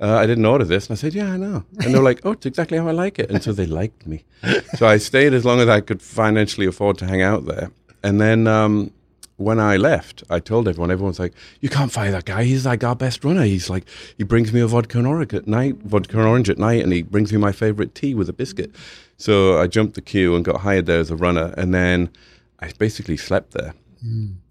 uh, 0.00 0.16
"I 0.16 0.26
didn't 0.26 0.44
order 0.44 0.64
this," 0.64 0.88
and 0.88 0.96
I 0.96 1.00
said, 1.00 1.14
"Yeah, 1.14 1.32
I 1.32 1.36
know." 1.36 1.64
And 1.80 1.94
they 1.94 1.98
were 1.98 2.04
like, 2.04 2.20
"Oh, 2.24 2.32
it's 2.32 2.46
exactly 2.46 2.76
how 2.78 2.88
I 2.88 2.92
like 2.92 3.18
it." 3.18 3.30
And 3.30 3.42
so 3.42 3.52
they 3.52 3.66
liked 3.66 4.06
me. 4.06 4.24
So 4.78 4.86
I 4.86 4.98
stayed 4.98 5.32
as 5.34 5.44
long 5.44 5.60
as 5.60 5.68
I 5.68 5.80
could 5.80 6.02
financially 6.02 6.66
afford 6.66 6.98
to 6.98 7.06
hang 7.06 7.22
out 7.22 7.46
there. 7.46 7.70
And 8.02 8.20
then 8.20 8.46
um, 8.48 8.90
when 9.36 9.60
I 9.60 9.76
left, 9.76 10.24
I 10.28 10.40
told 10.40 10.66
everyone. 10.68 10.90
Everyone's 10.90 11.20
like, 11.20 11.34
"You 11.60 11.68
can't 11.68 11.92
fire 11.92 12.10
that 12.10 12.24
guy. 12.24 12.42
He's 12.44 12.66
like 12.66 12.82
our 12.82 12.96
best 12.96 13.24
runner. 13.24 13.44
He's 13.44 13.70
like, 13.70 13.84
he 14.18 14.24
brings 14.24 14.52
me 14.52 14.60
a 14.60 14.66
vodka 14.66 14.98
and 14.98 15.06
orange 15.06 15.32
at 15.32 15.46
night, 15.46 15.76
vodka 15.84 16.18
and 16.18 16.26
orange 16.26 16.50
at 16.50 16.58
night, 16.58 16.82
and 16.82 16.92
he 16.92 17.02
brings 17.02 17.32
me 17.32 17.38
my 17.38 17.52
favorite 17.52 17.94
tea 17.94 18.14
with 18.14 18.28
a 18.28 18.32
biscuit." 18.32 18.70
So 19.16 19.60
I 19.62 19.68
jumped 19.68 19.94
the 19.94 20.02
queue 20.02 20.34
and 20.34 20.44
got 20.44 20.60
hired 20.62 20.86
there 20.86 20.98
as 20.98 21.10
a 21.10 21.16
runner, 21.16 21.54
and 21.56 21.72
then 21.72 22.10
I 22.58 22.72
basically 22.78 23.16
slept 23.16 23.52
there. 23.52 23.74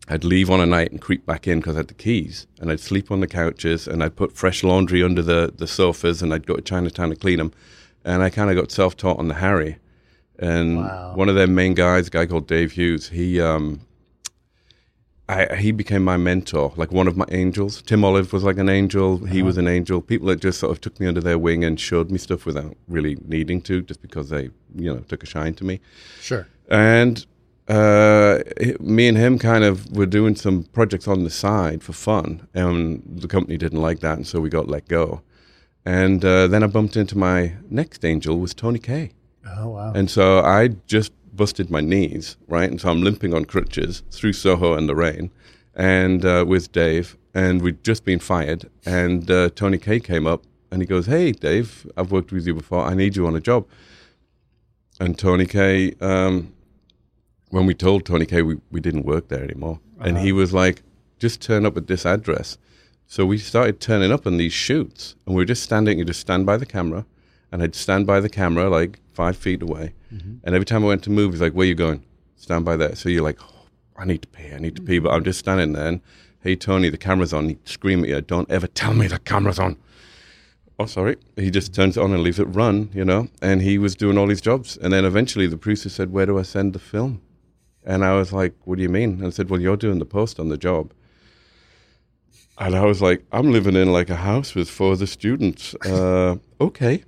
I'd 0.09 0.23
leave 0.25 0.49
on 0.49 0.59
a 0.59 0.65
night 0.65 0.91
and 0.91 0.99
creep 0.99 1.25
back 1.25 1.47
in 1.47 1.59
because 1.59 1.75
I 1.75 1.79
had 1.79 1.87
the 1.87 1.93
keys, 1.93 2.45
and 2.59 2.69
I'd 2.71 2.79
sleep 2.81 3.09
on 3.09 3.21
the 3.21 3.27
couches, 3.27 3.87
and 3.87 4.03
I'd 4.03 4.15
put 4.15 4.33
fresh 4.33 4.63
laundry 4.63 5.01
under 5.01 5.21
the, 5.21 5.53
the 5.55 5.67
sofas, 5.67 6.21
and 6.21 6.33
I'd 6.33 6.45
go 6.45 6.55
to 6.55 6.61
Chinatown 6.61 7.09
to 7.09 7.15
clean 7.15 7.37
them. 7.37 7.53
And 8.03 8.21
I 8.21 8.29
kind 8.29 8.49
of 8.49 8.57
got 8.57 8.69
self 8.71 8.97
taught 8.97 9.17
on 9.17 9.29
the 9.29 9.35
Harry. 9.35 9.77
And 10.39 10.77
Wow. 10.77 11.13
one 11.15 11.29
of 11.29 11.35
their 11.35 11.47
main 11.47 11.73
guys, 11.73 12.07
a 12.07 12.09
guy 12.09 12.25
called 12.25 12.47
Dave 12.47 12.73
Hughes, 12.73 13.07
he 13.09 13.39
um, 13.39 13.79
I, 15.29 15.55
he 15.55 15.71
became 15.71 16.03
my 16.03 16.17
mentor, 16.17 16.73
like 16.75 16.91
one 16.91 17.07
of 17.07 17.15
my 17.15 17.25
angels. 17.31 17.81
Tim 17.81 18.01
Ollive 18.01 18.33
was 18.33 18.43
like 18.43 18.57
an 18.57 18.67
angel. 18.67 19.19
He 19.25 19.41
was 19.41 19.57
an 19.57 19.69
angel. 19.69 20.01
People 20.01 20.27
that 20.27 20.41
just 20.41 20.59
sort 20.59 20.73
of 20.73 20.81
took 20.81 20.99
me 20.99 21.07
under 21.07 21.21
their 21.21 21.39
wing 21.39 21.63
and 21.63 21.79
showed 21.79 22.11
me 22.11 22.17
stuff 22.17 22.45
without 22.45 22.75
really 22.89 23.17
needing 23.25 23.61
to, 23.61 23.81
just 23.83 24.01
because 24.01 24.29
they, 24.29 24.49
you 24.75 24.93
know, 24.93 24.99
took 24.99 25.23
a 25.23 25.25
shine 25.25 25.53
to 25.55 25.63
me. 25.63 25.79
Sure. 26.19 26.45
And 26.69 27.25
uh, 27.67 28.39
me 28.79 29.07
and 29.07 29.17
him 29.17 29.39
kind 29.39 29.63
of 29.63 29.95
were 29.95 30.05
doing 30.05 30.35
some 30.35 30.63
projects 30.63 31.07
on 31.07 31.23
the 31.23 31.29
side 31.29 31.83
for 31.83 31.93
fun, 31.93 32.47
and 32.53 33.01
the 33.05 33.27
company 33.27 33.57
didn't 33.57 33.81
like 33.81 33.99
that, 33.99 34.17
and 34.17 34.27
so 34.27 34.39
we 34.39 34.49
got 34.49 34.67
let 34.67 34.87
go. 34.87 35.21
And 35.85 36.23
uh, 36.23 36.47
then 36.47 36.63
I 36.63 36.67
bumped 36.67 36.95
into 36.95 37.17
my 37.17 37.53
next 37.69 38.05
angel 38.05 38.39
was 38.39 38.53
Tony 38.53 38.79
Kaye. 38.79 39.11
Oh 39.45 39.69
wow. 39.69 39.91
And 39.93 40.09
so 40.09 40.39
I 40.39 40.69
just 40.87 41.11
busted 41.35 41.69
my 41.69 41.81
knees, 41.81 42.37
right? 42.47 42.69
And 42.69 42.79
so 42.79 42.89
I'm 42.89 43.01
limping 43.01 43.33
on 43.33 43.45
crutches 43.45 44.03
through 44.11 44.33
Soho 44.33 44.75
in 44.75 44.87
the 44.87 44.95
rain 44.95 45.31
and 45.75 46.23
uh, 46.23 46.45
with 46.47 46.71
Dave. 46.71 47.17
And 47.33 47.61
we'd 47.61 47.83
just 47.83 48.05
been 48.05 48.19
fired. 48.19 48.69
And 48.85 49.29
uh, 49.29 49.49
Tony 49.55 49.77
Kaye 49.77 49.99
came 49.99 50.25
up 50.27 50.43
and 50.71 50.81
he 50.81 50.85
goes, 50.85 51.07
Hey, 51.07 51.31
Dave, 51.33 51.85
I've 51.97 52.11
worked 52.11 52.31
with 52.31 52.47
you 52.47 52.53
before. 52.53 52.85
I 52.85 52.93
need 52.93 53.15
you 53.17 53.27
on 53.27 53.35
a 53.35 53.41
job. 53.41 53.67
And 54.99 55.17
Tony 55.17 55.45
Kaye. 55.45 55.95
um, 55.99 56.53
when 57.53 57.67
we 57.67 57.75
told 57.75 58.03
Tony 58.03 58.25
Kaye, 58.25 58.41
we, 58.41 58.57
we 58.71 58.79
didn't 58.79 59.05
work 59.05 59.27
there 59.27 59.43
anymore, 59.43 59.79
and 59.99 60.17
he 60.17 60.31
uh-huh. 60.31 60.37
was 60.37 60.53
like, 60.53 60.81
Just 61.19 61.39
turn 61.39 61.67
up 61.67 61.77
at 61.77 61.85
this 61.85 62.03
address. 62.03 62.57
So 63.05 63.27
we 63.27 63.37
started 63.37 63.79
turning 63.79 64.11
up 64.11 64.25
on 64.25 64.37
these 64.37 64.53
shoots, 64.53 65.15
and 65.25 65.35
we 65.35 65.41
were 65.41 65.45
just 65.45 65.61
standing. 65.61 65.99
You 65.99 66.05
just 66.05 66.19
stand 66.19 66.47
by 66.47 66.57
the 66.57 66.65
camera, 66.65 67.05
and 67.51 67.61
I'd 67.61 67.75
stand 67.75 68.07
by 68.07 68.19
the 68.21 68.29
camera 68.29 68.69
like 68.69 68.99
five 69.13 69.37
feet 69.37 69.61
away. 69.61 69.93
Mm-hmm. 70.11 70.37
And 70.43 70.55
every 70.55 70.65
time 70.65 70.83
I 70.83 70.87
went 70.87 71.03
to 71.03 71.11
move, 71.11 71.33
he's 71.33 71.41
like, 71.41 71.53
"Where 71.53 71.67
you 71.67 71.75
going? 71.75 72.03
Stand 72.37 72.65
by 72.65 72.75
there." 72.75 72.95
So 72.95 73.07
you're 73.07 73.21
like, 73.21 73.37
oh, 73.39 73.67
"I 73.97 74.05
need 74.05 74.23
to 74.23 74.27
pee, 74.29 74.51
I 74.51 74.57
need 74.57 74.75
to 74.77 74.81
pee," 74.81 74.95
mm-hmm. 74.95 75.05
but 75.05 75.13
I'm 75.13 75.23
just 75.23 75.37
standing 75.37 75.73
there. 75.73 75.87
And 75.87 76.01
hey, 76.39 76.55
Tony, 76.55 76.89
the 76.89 76.97
camera's 76.97 77.33
on. 77.33 77.49
He 77.49 77.59
scream 77.65 78.03
at 78.03 78.09
you, 78.09 78.19
"Don't 78.21 78.49
ever 78.49 78.65
tell 78.65 78.95
me 78.95 79.05
the 79.05 79.19
camera's 79.19 79.59
on." 79.59 79.77
Oh, 80.79 80.87
sorry. 80.87 81.17
He 81.35 81.51
just 81.51 81.71
turns 81.75 81.97
it 81.97 82.01
on 82.01 82.13
and 82.13 82.23
leaves 82.23 82.39
it 82.39 82.45
run, 82.45 82.89
you 82.95 83.05
know. 83.05 83.27
And 83.43 83.61
he 83.61 83.77
was 83.77 83.93
doing 83.93 84.17
all 84.17 84.29
his 84.29 84.41
jobs, 84.41 84.75
and 84.75 84.91
then 84.91 85.05
eventually 85.05 85.45
the 85.45 85.57
producer 85.57 85.89
said, 85.89 86.11
"Where 86.11 86.25
do 86.25 86.39
I 86.39 86.41
send 86.41 86.73
the 86.73 86.79
film?" 86.79 87.21
And 87.85 88.03
I 88.05 88.13
was 88.13 88.31
like, 88.31 88.53
"What 88.65 88.77
do 88.77 88.83
you 88.83 88.89
mean?" 88.89 89.11
And 89.13 89.27
I 89.27 89.29
said, 89.29 89.49
"Well, 89.49 89.61
you're 89.61 89.77
doing 89.77 89.99
the 89.99 90.05
post 90.05 90.39
on 90.39 90.49
the 90.49 90.57
job." 90.57 90.93
And 92.57 92.75
I 92.75 92.85
was 92.85 93.01
like, 93.01 93.25
I'm 93.31 93.51
living 93.51 93.75
in 93.75 93.91
like 93.91 94.09
a 94.09 94.15
house 94.15 94.53
with 94.53 94.69
four 94.69 94.93
other 94.93 95.07
students. 95.07 95.75
Uh, 95.85 96.37
okay. 96.61 97.03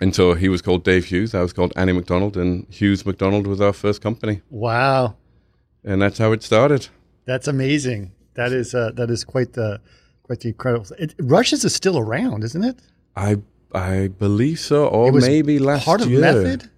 and 0.00 0.14
so 0.14 0.34
he 0.34 0.48
was 0.48 0.60
called 0.60 0.84
Dave 0.84 1.06
Hughes. 1.06 1.34
I 1.34 1.40
was 1.40 1.52
called 1.52 1.72
Annie 1.76 1.92
MacDonald, 1.92 2.36
and 2.36 2.66
Hughes 2.68 3.06
MacDonald 3.06 3.46
was 3.46 3.60
our 3.60 3.72
first 3.72 4.02
company. 4.02 4.42
Wow. 4.50 5.16
And 5.84 6.00
that's 6.02 6.18
how 6.18 6.32
it 6.32 6.42
started. 6.42 6.88
That's 7.26 7.48
amazing. 7.48 8.12
That 8.34 8.52
is 8.52 8.74
uh, 8.74 8.92
that 8.96 9.10
is 9.10 9.24
quite 9.24 9.54
the 9.54 9.80
quite 10.22 10.40
the 10.40 10.48
incredible. 10.48 10.86
It, 10.98 11.14
Rushes 11.18 11.64
is 11.64 11.74
still 11.74 11.98
around, 11.98 12.44
isn't 12.44 12.64
it? 12.64 12.78
I 13.14 13.38
I 13.72 14.08
believe 14.08 14.58
so, 14.58 14.86
or 14.86 15.12
maybe 15.12 15.58
last 15.58 15.84
part 15.84 16.02
of. 16.02 16.10
Method. 16.10 16.70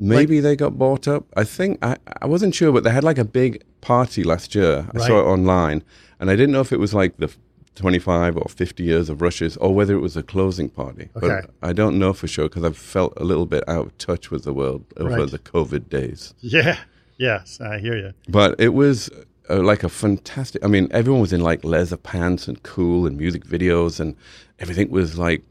Maybe 0.00 0.40
they 0.40 0.56
got 0.56 0.78
bought 0.78 1.06
up. 1.06 1.26
I 1.36 1.44
think 1.44 1.78
I, 1.84 1.96
I 2.22 2.26
wasn't 2.26 2.54
sure, 2.54 2.72
but 2.72 2.84
they 2.84 2.90
had 2.90 3.04
like 3.04 3.18
a 3.18 3.24
big 3.24 3.62
party 3.82 4.24
last 4.24 4.54
year. 4.54 4.88
I 4.94 4.98
saw 5.06 5.20
it 5.20 5.24
online, 5.24 5.82
and 6.18 6.30
I 6.30 6.36
didn't 6.36 6.52
know 6.52 6.60
if 6.62 6.72
it 6.72 6.78
was 6.80 6.94
like 6.94 7.16
the 7.18 7.30
25 7.76 8.36
or 8.36 8.48
50 8.48 8.82
years 8.82 9.08
of 9.10 9.20
Rushes, 9.22 9.56
or 9.58 9.74
whether 9.74 9.94
it 9.94 10.00
was 10.00 10.16
a 10.16 10.22
closing 10.22 10.68
party. 10.68 11.08
Okay. 11.16 11.28
But 11.28 11.50
I 11.62 11.72
don't 11.72 11.98
know 11.98 12.12
for 12.12 12.26
sure 12.26 12.48
because 12.48 12.64
I've 12.64 12.76
felt 12.76 13.12
a 13.16 13.24
little 13.24 13.46
bit 13.46 13.62
out 13.68 13.86
of 13.86 13.98
touch 13.98 14.30
with 14.30 14.44
the 14.44 14.52
world 14.52 14.84
over 14.96 15.10
Right. 15.10 15.30
the 15.30 15.38
COVID 15.38 15.88
days. 15.88 16.34
Yeah. 16.40 16.78
Yes, 17.18 17.60
I 17.60 17.78
hear 17.78 17.96
you. 17.96 18.12
But 18.28 18.58
it 18.58 18.70
was 18.70 19.10
uh, 19.50 19.60
like 19.62 19.82
a 19.84 19.88
fantastic. 19.90 20.64
I 20.64 20.68
mean, 20.68 20.88
everyone 20.90 21.20
was 21.20 21.32
in 21.34 21.42
like 21.42 21.62
leather 21.64 21.98
pants 21.98 22.48
and 22.48 22.62
cool 22.62 23.06
and 23.06 23.18
music 23.18 23.44
videos, 23.44 24.00
and 24.00 24.16
everything 24.58 24.88
was 24.90 25.18
like 25.18 25.42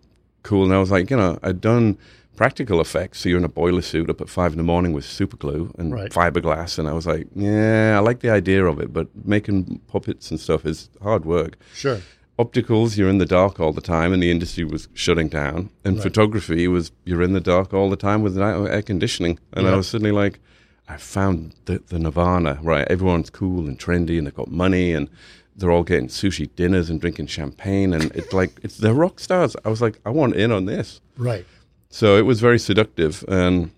cool. 0.41 0.63
And 0.65 0.73
I 0.73 0.79
was 0.79 0.89
like, 0.89 1.11
you 1.11 1.17
know, 1.17 1.37
I'd 1.43 1.61
done 1.61 1.97
practical 2.39 2.79
effects. 2.79 3.19
So 3.19 3.27
you're 3.27 3.37
in 3.37 3.43
a 3.43 3.49
boiler 3.49 3.81
suit 3.81 4.09
up 4.09 4.21
at 4.21 4.29
five 4.29 4.53
in 4.53 4.57
the 4.57 4.63
morning 4.63 4.93
with 4.93 5.03
super 5.03 5.35
glue 5.35 5.73
and 5.77 5.91
Right. 5.93 6.09
fiberglass, 6.09 6.79
and 6.79 6.87
I 6.87 6.93
was 6.93 7.05
like, 7.05 7.27
yeah, 7.35 7.97
I 7.97 7.99
like 7.99 8.21
the 8.21 8.29
idea 8.29 8.63
of 8.65 8.79
it, 8.79 8.93
but 8.93 9.07
making 9.25 9.81
puppets 9.89 10.31
and 10.31 10.39
stuff 10.39 10.65
is 10.65 10.89
hard 11.03 11.25
work. 11.25 11.57
Sure. 11.73 11.99
Opticals, 12.39 12.95
you're 12.97 13.09
in 13.09 13.17
the 13.17 13.25
dark 13.25 13.59
all 13.59 13.73
the 13.73 13.81
time, 13.81 14.13
and 14.13 14.23
the 14.23 14.31
industry 14.31 14.63
was 14.63 14.87
shutting 14.93 15.27
down. 15.27 15.69
And 15.83 16.01
photography 16.01 16.65
was 16.69 16.93
you're 17.03 17.21
in 17.21 17.33
the 17.33 17.41
dark 17.41 17.73
all 17.73 17.89
the 17.89 17.97
time 17.97 18.21
with 18.21 18.37
air 18.39 18.81
conditioning. 18.83 19.37
And 19.51 19.67
I 19.67 19.75
was 19.75 19.87
suddenly 19.87 20.13
like, 20.13 20.39
I 20.87 20.95
found 20.95 21.55
the, 21.65 21.79
the 21.87 21.99
nirvana, 21.99 22.57
right? 22.61 22.87
Everyone's 22.89 23.29
cool 23.29 23.67
and 23.67 23.77
trendy, 23.77 24.17
and 24.17 24.25
they've 24.25 24.33
got 24.43 24.49
money, 24.49 24.93
and 24.93 25.09
they're 25.57 25.71
all 25.71 25.83
getting 25.83 26.07
sushi 26.07 26.49
dinners 26.55 26.89
and 26.89 27.01
drinking 27.01 27.27
champagne, 27.27 27.93
and 27.93 28.05
it's 28.15 28.31
like 28.31 28.51
it's 28.63 28.77
they're 28.77 28.93
rock 28.93 29.19
stars. 29.19 29.57
I 29.65 29.69
was 29.69 29.81
like, 29.81 29.99
I 30.05 30.09
want 30.09 30.35
in 30.37 30.53
on 30.53 30.63
this. 30.73 31.01
Right. 31.17 31.45
So 31.89 32.17
it 32.17 32.21
was 32.23 32.39
very 32.39 32.59
seductive, 32.59 33.25
and 33.27 33.71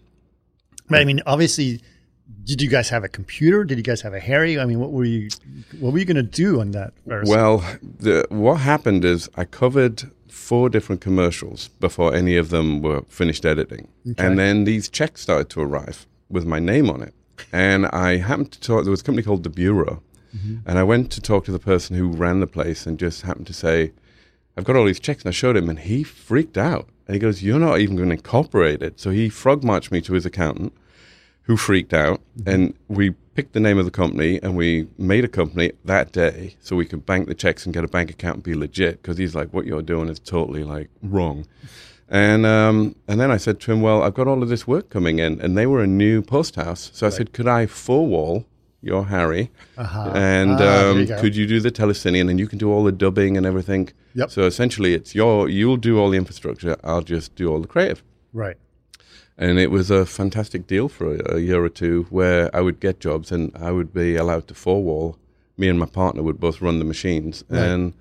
But 0.90 1.02
I 1.02 1.06
mean, 1.06 1.22
obviously, 1.26 1.82
did 2.44 2.62
you 2.62 2.70
guys 2.70 2.90
have 2.90 3.04
a 3.04 3.08
computer? 3.08 3.64
Did 3.64 3.78
you 3.78 3.84
guys 3.84 4.02
have 4.02 4.14
a 4.14 4.20
Harry? 4.20 4.60
I 4.60 4.66
mean, 4.66 4.80
what 4.80 4.92
were 4.92 5.06
you 5.06 5.30
what 5.80 5.94
were 5.94 6.00
you 6.00 6.06
going 6.06 6.18
to 6.18 6.24
do 6.24 6.60
on 6.60 6.72
that 6.72 6.94
first? 7.08 7.30
Well, 7.30 7.64
the, 7.82 8.26
what 8.30 8.56
happened 8.56 9.06
is 9.06 9.30
I 9.36 9.46
covered 9.46 10.12
four 10.28 10.70
different 10.70 11.02
commercials 11.02 11.70
before 11.80 12.14
any 12.14 12.36
of 12.36 12.50
them 12.50 12.82
were 12.82 13.04
finished 13.08 13.46
editing. 13.46 13.88
And 14.18 14.38
then 14.38 14.66
these 14.66 14.90
checks 14.90 15.22
started 15.22 15.50
to 15.52 15.62
arrive 15.62 16.08
with 16.30 16.46
my 16.46 16.60
name 16.60 16.90
on 16.90 17.02
it. 17.02 17.14
And 17.54 17.86
I 17.88 18.18
happened 18.18 18.52
to 18.54 18.60
talk, 18.60 18.84
there 18.84 18.92
was 18.92 19.02
a 19.02 19.04
company 19.04 19.24
called 19.24 19.44
The 19.44 19.50
Bureau. 19.50 20.02
Mm-hmm. 20.36 20.58
And 20.66 20.80
I 20.80 20.84
went 20.84 21.12
to 21.12 21.22
talk 21.22 21.46
to 21.46 21.52
the 21.52 21.60
person 21.60 21.96
who 21.96 22.08
ran 22.10 22.40
the 22.40 22.48
place 22.48 22.86
and 22.86 22.98
just 23.00 23.22
happened 23.24 23.48
to 23.48 23.54
say, 23.54 23.92
I've 24.58 24.64
got 24.64 24.76
all 24.76 24.86
these 24.86 25.00
checks. 25.00 25.24
And 25.24 25.30
I 25.30 25.32
showed 25.32 25.58
him, 25.58 25.70
and 25.70 25.80
he 25.80 26.04
freaked 26.04 26.58
out. 26.58 26.90
And 27.08 27.16
he 27.16 27.20
goes, 27.20 27.44
You're 27.44 27.60
not 27.60 27.80
even 27.80 27.96
going 27.96 28.10
to 28.10 28.16
incorporate 28.16 28.82
it. 28.82 29.00
So 29.00 29.10
he 29.10 29.30
frog 29.30 29.64
marched 29.64 29.92
me 29.92 30.02
to 30.02 30.14
his 30.14 30.26
accountant 30.26 30.74
who 31.44 31.58
freaked 31.58 31.94
out 31.94 32.22
and 32.46 32.74
we 32.88 33.12
picked 33.36 33.54
the 33.54 33.60
name 33.60 33.78
of 33.78 33.86
the 33.86 33.92
company 33.92 34.40
and 34.44 34.56
we 34.56 34.88
made 34.98 35.26
a 35.26 35.28
company 35.28 35.72
that 35.84 36.12
day 36.12 36.56
so 36.60 36.76
we 36.76 36.86
could 36.86 37.06
bank 37.06 37.28
the 37.28 37.34
checks 37.34 37.66
and 37.66 37.74
get 37.74 37.84
a 37.84 37.88
bank 37.88 38.10
account 38.10 38.36
and 38.36 38.44
be 38.44 38.54
legit 38.54 39.02
because 39.02 39.18
he's 39.18 39.34
like 39.34 39.52
what 39.54 39.66
you're 39.66 39.82
doing 39.82 40.08
is 40.08 40.20
totally 40.20 40.64
like 40.64 40.90
wrong. 41.02 41.46
And 42.08 42.46
um, 42.46 42.96
and 43.08 43.20
then 43.20 43.32
I 43.32 43.38
said 43.38 43.60
to 43.62 43.72
him 43.72 43.82
well 43.82 44.04
I've 44.04 44.14
got 44.14 44.28
all 44.28 44.44
of 44.44 44.50
this 44.50 44.68
work 44.68 44.90
coming 44.90 45.20
in 45.20 45.42
and 45.42 45.58
they 45.58 45.66
were 45.66 45.82
a 45.82 45.88
new 45.88 46.22
post 46.22 46.56
house. 46.56 46.92
So 46.94 47.08
I 47.08 47.10
said 47.10 47.34
could 47.34 47.48
I 47.48 47.66
four 47.66 48.06
wall 48.06 48.46
your 48.82 49.06
Harry 49.06 49.50
Uh-huh. 49.78 50.12
and 50.16 50.58
there 50.60 50.92
um, 50.92 51.00
you 51.00 51.08
could 51.22 51.36
you 51.36 51.46
do 51.48 51.60
the 51.60 51.72
telecine 51.72 52.30
and 52.30 52.40
you 52.40 52.48
can 52.48 52.58
do 52.58 52.72
all 52.72 52.84
the 52.84 52.92
dubbing 52.92 53.38
and 53.38 53.46
everything 53.46 53.90
Yep. 54.16 54.30
so 54.32 54.42
essentially 54.44 54.94
it's 54.94 55.14
your 55.16 55.48
you'll 55.50 55.78
do 55.78 56.00
all 56.00 56.10
the 56.10 56.18
infrastructure 56.18 56.76
I'll 56.84 57.02
just 57.16 57.36
do 57.36 57.50
all 57.52 57.62
the 57.62 57.68
creative 57.68 58.02
right. 58.34 58.58
and 59.38 59.60
it 59.60 59.70
was 59.72 59.92
a 59.92 60.06
fantastic 60.06 60.66
deal 60.68 60.90
for 60.90 61.16
a, 61.16 61.36
a 61.36 61.40
year 61.40 61.64
or 61.64 61.70
two 61.70 62.08
where 62.10 62.50
I 62.56 62.62
would 62.62 62.80
get 62.80 63.00
jobs 63.00 63.32
and 63.32 63.52
I 63.56 63.72
would 63.72 63.94
be 63.94 64.16
allowed 64.16 64.48
to 64.48 64.54
four 64.56 64.84
wall. 64.84 65.18
Me 65.58 65.68
and 65.70 65.80
my 65.80 65.86
partner 65.86 66.24
would 66.24 66.40
both 66.40 66.62
run 66.62 66.80
the 66.80 66.86
machines, 66.86 67.44
Right. 67.50 67.60
and 67.70 67.94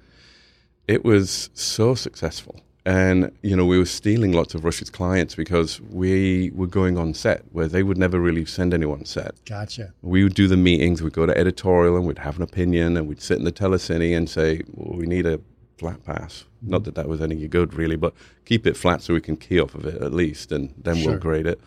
it 0.89 1.05
was 1.05 1.51
so 1.53 1.95
successful. 1.95 2.61
And 2.91 3.31
you 3.43 3.55
know, 3.55 3.65
we 3.67 3.79
were 3.79 3.85
stealing 4.01 4.33
lots 4.33 4.53
of 4.55 4.65
Rushes 4.65 4.91
clients 4.91 5.37
because 5.37 5.81
we 5.81 6.51
were 6.57 6.67
going 6.67 6.99
on 6.99 7.15
set 7.15 7.45
where 7.53 7.69
they 7.69 7.85
would 7.85 7.97
never 7.97 8.19
really 8.19 8.45
send 8.45 8.75
anyone 8.75 9.05
set. 9.05 9.33
Gotcha. 9.45 9.93
We 10.03 10.25
would 10.25 10.35
do 10.35 10.49
the 10.49 10.57
meetings. 10.57 11.01
We'd 11.01 11.13
go 11.13 11.25
to 11.25 11.37
editorial 11.39 11.97
and 11.97 12.05
we'd 12.05 12.19
have 12.19 12.37
an 12.39 12.43
opinion, 12.43 12.97
and 12.97 13.07
we'd 13.07 13.23
sit 13.23 13.39
in 13.39 13.45
the 13.45 13.53
telecine 13.53 14.17
and 14.17 14.29
say, 14.29 14.63
well, 14.75 14.99
"We 14.99 15.07
need 15.07 15.25
a 15.25 15.39
flat 15.79 16.03
pass." 16.05 16.47
Not 16.63 16.83
that 16.85 16.97
that 16.97 17.07
was 17.09 17.21
any 17.21 17.47
good, 17.47 17.75
really, 17.75 17.95
but 17.97 18.13
keep 18.45 18.67
it 18.67 18.77
flat 18.77 19.03
so 19.03 19.15
we 19.15 19.21
can 19.21 19.37
key 19.37 19.61
off 19.61 19.77
of 19.77 19.85
it 19.87 20.03
at 20.03 20.13
least, 20.13 20.51
and 20.51 20.75
then 20.77 20.97
Sure. 20.97 21.13
we'll 21.13 21.21
grade 21.21 21.47
it. 21.47 21.61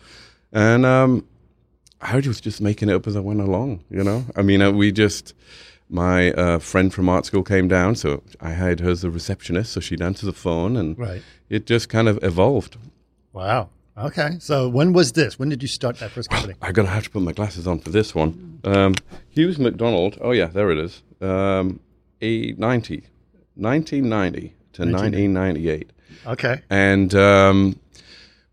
And 0.52 0.84
um, 0.84 1.26
I 2.02 2.16
was 2.16 2.38
just 2.38 2.60
making 2.60 2.90
it 2.90 2.94
up 2.94 3.06
as 3.06 3.16
I 3.16 3.20
went 3.20 3.40
along. 3.40 3.82
You 3.88 4.04
know, 4.04 4.26
I 4.36 4.42
mean, 4.42 4.60
uh, 4.60 4.72
we 4.72 4.92
just. 4.92 5.32
My 5.94 6.32
uh, 6.32 6.58
friend 6.58 6.92
from 6.92 7.08
art 7.08 7.24
school 7.24 7.44
came 7.44 7.68
down, 7.68 7.94
so 7.94 8.24
I 8.40 8.52
hired 8.54 8.80
her 8.80 8.90
as 8.90 9.04
a 9.04 9.10
receptionist, 9.10 9.70
so 9.72 9.78
she'd 9.80 10.02
answer 10.02 10.26
the 10.26 10.32
phone, 10.32 10.76
and 10.76 10.98
Right. 10.98 11.22
it 11.48 11.66
just 11.66 11.88
kind 11.88 12.08
of 12.08 12.18
evolved. 12.24 12.76
Wow. 13.32 13.68
Okay. 13.96 14.30
So 14.40 14.68
when 14.68 14.92
was 14.92 15.12
this? 15.12 15.38
When 15.38 15.48
did 15.50 15.62
you 15.62 15.68
start 15.68 16.00
that 16.00 16.10
first 16.10 16.30
company? 16.30 16.54
I'm 16.60 16.72
gonna 16.72 16.88
have 16.88 17.04
to 17.04 17.10
put 17.10 17.22
my 17.22 17.30
glasses 17.30 17.68
on 17.68 17.78
for 17.78 17.90
this 17.90 18.12
one. 18.12 18.58
Um, 18.64 18.94
Hughes 19.30 19.56
MacDonald. 19.56 20.18
Oh 20.20 20.32
yeah, 20.32 20.46
there 20.46 20.72
it 20.72 20.78
is. 20.78 21.00
Um, 21.20 21.78
a 22.20 22.52
90, 22.58 23.04
1990 23.54 24.52
to 24.72 24.82
1998, 24.82 25.90
Okay. 26.26 26.60
and 26.70 27.14
um, 27.14 27.78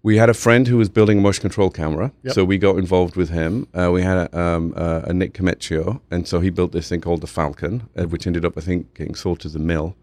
we 0.03 0.17
had 0.17 0.29
a 0.29 0.33
friend 0.33 0.67
who 0.67 0.77
was 0.77 0.89
building 0.89 1.19
a 1.19 1.21
motion 1.21 1.41
control 1.41 1.69
camera, 1.69 2.11
Yep. 2.23 2.33
so 2.33 2.43
we 2.45 2.57
got 2.57 2.77
involved 2.77 3.15
with 3.15 3.29
him. 3.29 3.67
Uh, 3.73 3.91
we 3.91 4.01
had 4.01 4.17
a, 4.17 4.39
um, 4.39 4.73
uh, 4.75 5.01
a 5.05 5.13
Nick 5.13 5.33
Comecchio, 5.33 6.01
and 6.09 6.27
so 6.27 6.39
he 6.39 6.49
built 6.49 6.71
this 6.71 6.89
thing 6.89 7.01
called 7.01 7.21
the 7.21 7.27
Falcon, 7.27 7.87
uh, 7.95 8.05
which 8.05 8.25
ended 8.25 8.43
up, 8.45 8.57
I 8.57 8.61
think, 8.61 8.93
getting 8.95 9.15
sold 9.15 9.39
to 9.41 9.49
the 9.49 9.59
mill. 9.59 9.95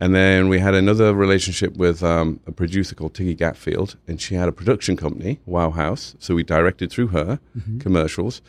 And 0.00 0.14
then 0.14 0.48
we 0.48 0.60
had 0.60 0.74
another 0.74 1.12
relationship 1.12 1.76
with 1.76 2.02
um, 2.04 2.38
a 2.46 2.52
producer 2.52 2.94
called 2.94 3.14
Tiggy 3.14 3.34
Gatfield, 3.36 3.96
and 4.06 4.20
she 4.20 4.34
had 4.36 4.48
a 4.48 4.52
production 4.52 4.96
company, 4.96 5.40
Wow 5.46 5.70
House. 5.70 6.14
So 6.20 6.34
we 6.34 6.44
directed 6.44 6.90
through 6.92 7.08
her 7.08 7.40
commercials. 7.80 8.40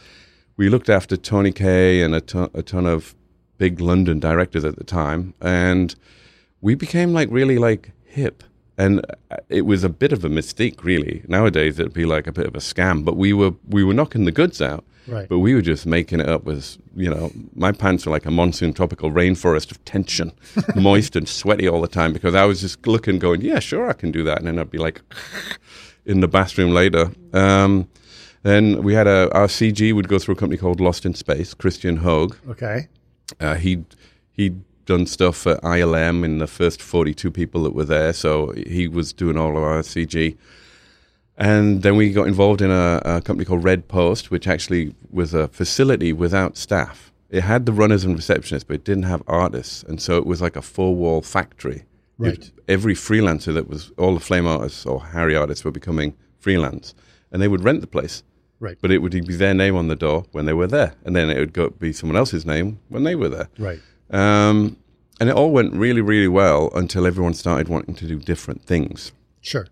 We 0.58 0.70
looked 0.70 0.90
after 0.90 1.16
Tony 1.18 1.52
Kaye 1.52 2.02
and 2.02 2.14
a 2.14 2.22
ton, 2.22 2.50
a 2.54 2.62
ton 2.62 2.86
of 2.86 3.16
big 3.58 3.80
London 3.80 4.20
directors 4.20 4.64
at 4.66 4.76
the 4.76 4.84
time, 4.84 5.34
and 5.42 5.96
we 6.62 6.76
became 6.76 7.14
like 7.14 7.30
really 7.32 7.58
like 7.58 7.94
hip. 8.06 8.44
And 8.80 9.06
uh, 9.30 9.36
it 9.50 9.64
was 9.64 9.84
a 9.84 9.90
bit 9.90 10.14
of 10.14 10.24
a 10.24 10.30
mystique, 10.30 10.84
really. 10.84 11.24
Nowadays, 11.28 11.78
it'd 11.78 11.94
be 11.94 12.06
like 12.06 12.26
a 12.26 12.32
bit 12.32 12.48
of 12.48 12.56
a 12.56 12.60
scam, 12.60 13.04
but 13.04 13.18
we 13.18 13.34
were 13.34 13.52
we 13.68 13.84
were 13.84 13.94
knocking 13.94 14.26
the 14.26 14.32
goods 14.32 14.62
out. 14.62 14.86
Right. 15.06 15.28
But 15.28 15.40
we 15.40 15.56
were 15.56 15.62
just 15.62 15.88
making 15.88 16.20
it 16.20 16.30
up 16.30 16.48
as, 16.48 16.78
you 16.96 17.10
know, 17.10 17.32
my 17.56 17.72
pants 17.72 18.06
were 18.06 18.12
like 18.12 18.28
a 18.28 18.32
monsoon 18.32 18.74
tropical 18.74 19.10
rainforest 19.10 19.72
of 19.72 19.84
tension, 19.84 20.32
moist 20.76 21.16
and 21.16 21.28
sweaty 21.28 21.68
all 21.68 21.82
the 21.82 21.88
time 21.88 22.14
because 22.14 22.36
I 22.36 22.46
was 22.46 22.62
just 22.62 22.86
looking, 22.86 23.18
going, 23.18 23.42
yeah, 23.42 23.58
sure, 23.58 23.90
I 23.90 23.94
can 23.94 24.12
do 24.12 24.24
that. 24.26 24.38
And 24.38 24.48
then 24.48 24.60
I'd 24.60 24.70
be 24.70 24.78
like 24.78 25.02
in 26.06 26.20
the 26.20 26.28
bathroom 26.28 26.76
later. 26.76 27.12
Um, 27.34 27.90
then 28.44 28.84
we 28.84 28.94
had 28.94 29.08
a, 29.08 29.34
our 29.34 29.48
CG 29.48 29.94
would 29.96 30.08
go 30.08 30.20
through 30.20 30.36
a 30.36 30.38
company 30.38 30.60
called 30.60 30.80
Lost 30.80 31.08
in 31.08 31.16
Space, 31.16 31.56
Christian 31.56 31.98
Hogue. 31.98 32.36
Okay. 32.48 32.88
Uh, 33.40 33.56
he'd, 33.56 33.86
he'd 34.34 34.62
done 34.90 35.06
stuff 35.06 35.38
for 35.38 35.56
ILM 35.58 36.26
in 36.26 36.40
the 36.40 36.48
first 36.48 36.82
42 36.82 37.30
people 37.30 37.62
that 37.62 37.76
were 37.76 37.86
there. 37.86 38.12
So 38.12 38.54
he 38.54 38.88
was 38.88 39.14
doing 39.14 39.38
all 39.38 39.56
of 39.56 39.64
our 39.64 39.82
CG. 39.82 40.36
And 41.38 41.84
then 41.84 41.96
we 41.96 42.12
got 42.12 42.28
involved 42.28 42.60
in 42.60 42.72
a, 42.72 43.00
a, 43.06 43.22
company 43.22 43.46
called 43.46 43.64
Red 43.64 43.88
Post, 43.88 44.32
which 44.32 44.48
actually 44.48 44.96
was 45.12 45.36
a 45.36 45.48
facility 45.50 46.12
without 46.12 46.58
staff. 46.58 47.14
It 47.30 47.42
had 47.42 47.68
the 47.68 47.72
runners 47.72 48.04
and 48.04 48.18
receptionists, 48.18 48.66
but 48.66 48.78
it 48.78 48.84
didn't 48.84 49.04
have 49.04 49.22
artists. 49.28 49.84
And 49.84 50.02
so 50.02 50.18
it 50.18 50.26
was 50.26 50.42
like 50.42 50.56
a 50.56 50.62
four 50.64 50.96
wall 50.96 51.22
factory. 51.22 51.84
Right. 52.18 52.34
It- 52.34 52.52
every 52.68 52.96
freelancer 52.96 53.54
that 53.54 53.70
was, 53.70 53.92
all 54.00 54.16
the 54.16 54.20
flame 54.20 54.48
artists 54.48 54.88
or 54.88 55.06
Harry 55.06 55.36
artists 55.36 55.64
were 55.64 55.72
becoming 55.72 56.16
freelance. 56.40 56.96
And 57.32 57.44
they 57.44 57.48
would 57.48 57.64
rent 57.64 57.82
the 57.82 57.88
place. 57.88 58.24
Right. 58.60 58.78
But 58.82 58.90
it 58.90 59.04
would 59.04 59.12
be 59.12 59.36
their 59.36 59.54
name 59.54 59.76
on 59.76 59.88
the 59.88 59.96
door 59.96 60.26
when 60.32 60.48
they 60.48 60.54
were 60.54 60.68
there. 60.68 60.96
And 61.06 61.16
then 61.16 61.30
it 61.30 61.38
would 61.38 61.54
go 61.54 61.70
be 61.70 61.94
someone 61.94 62.18
else's 62.18 62.44
name 62.44 62.80
when 62.90 63.04
they 63.04 63.14
were 63.14 63.30
there. 63.30 63.50
Right. 63.60 63.80
Um, 64.10 64.78
and 65.20 65.30
it 65.30 65.36
all 65.36 65.52
went 65.52 65.74
really, 65.74 66.02
really 66.02 66.28
well 66.28 66.70
until 66.76 67.06
everyone 67.06 67.34
started 67.34 67.68
wanting 67.68 67.96
to 67.96 68.08
do 68.08 68.20
different 68.20 68.64
things. 68.66 69.12
Sure. 69.42 69.68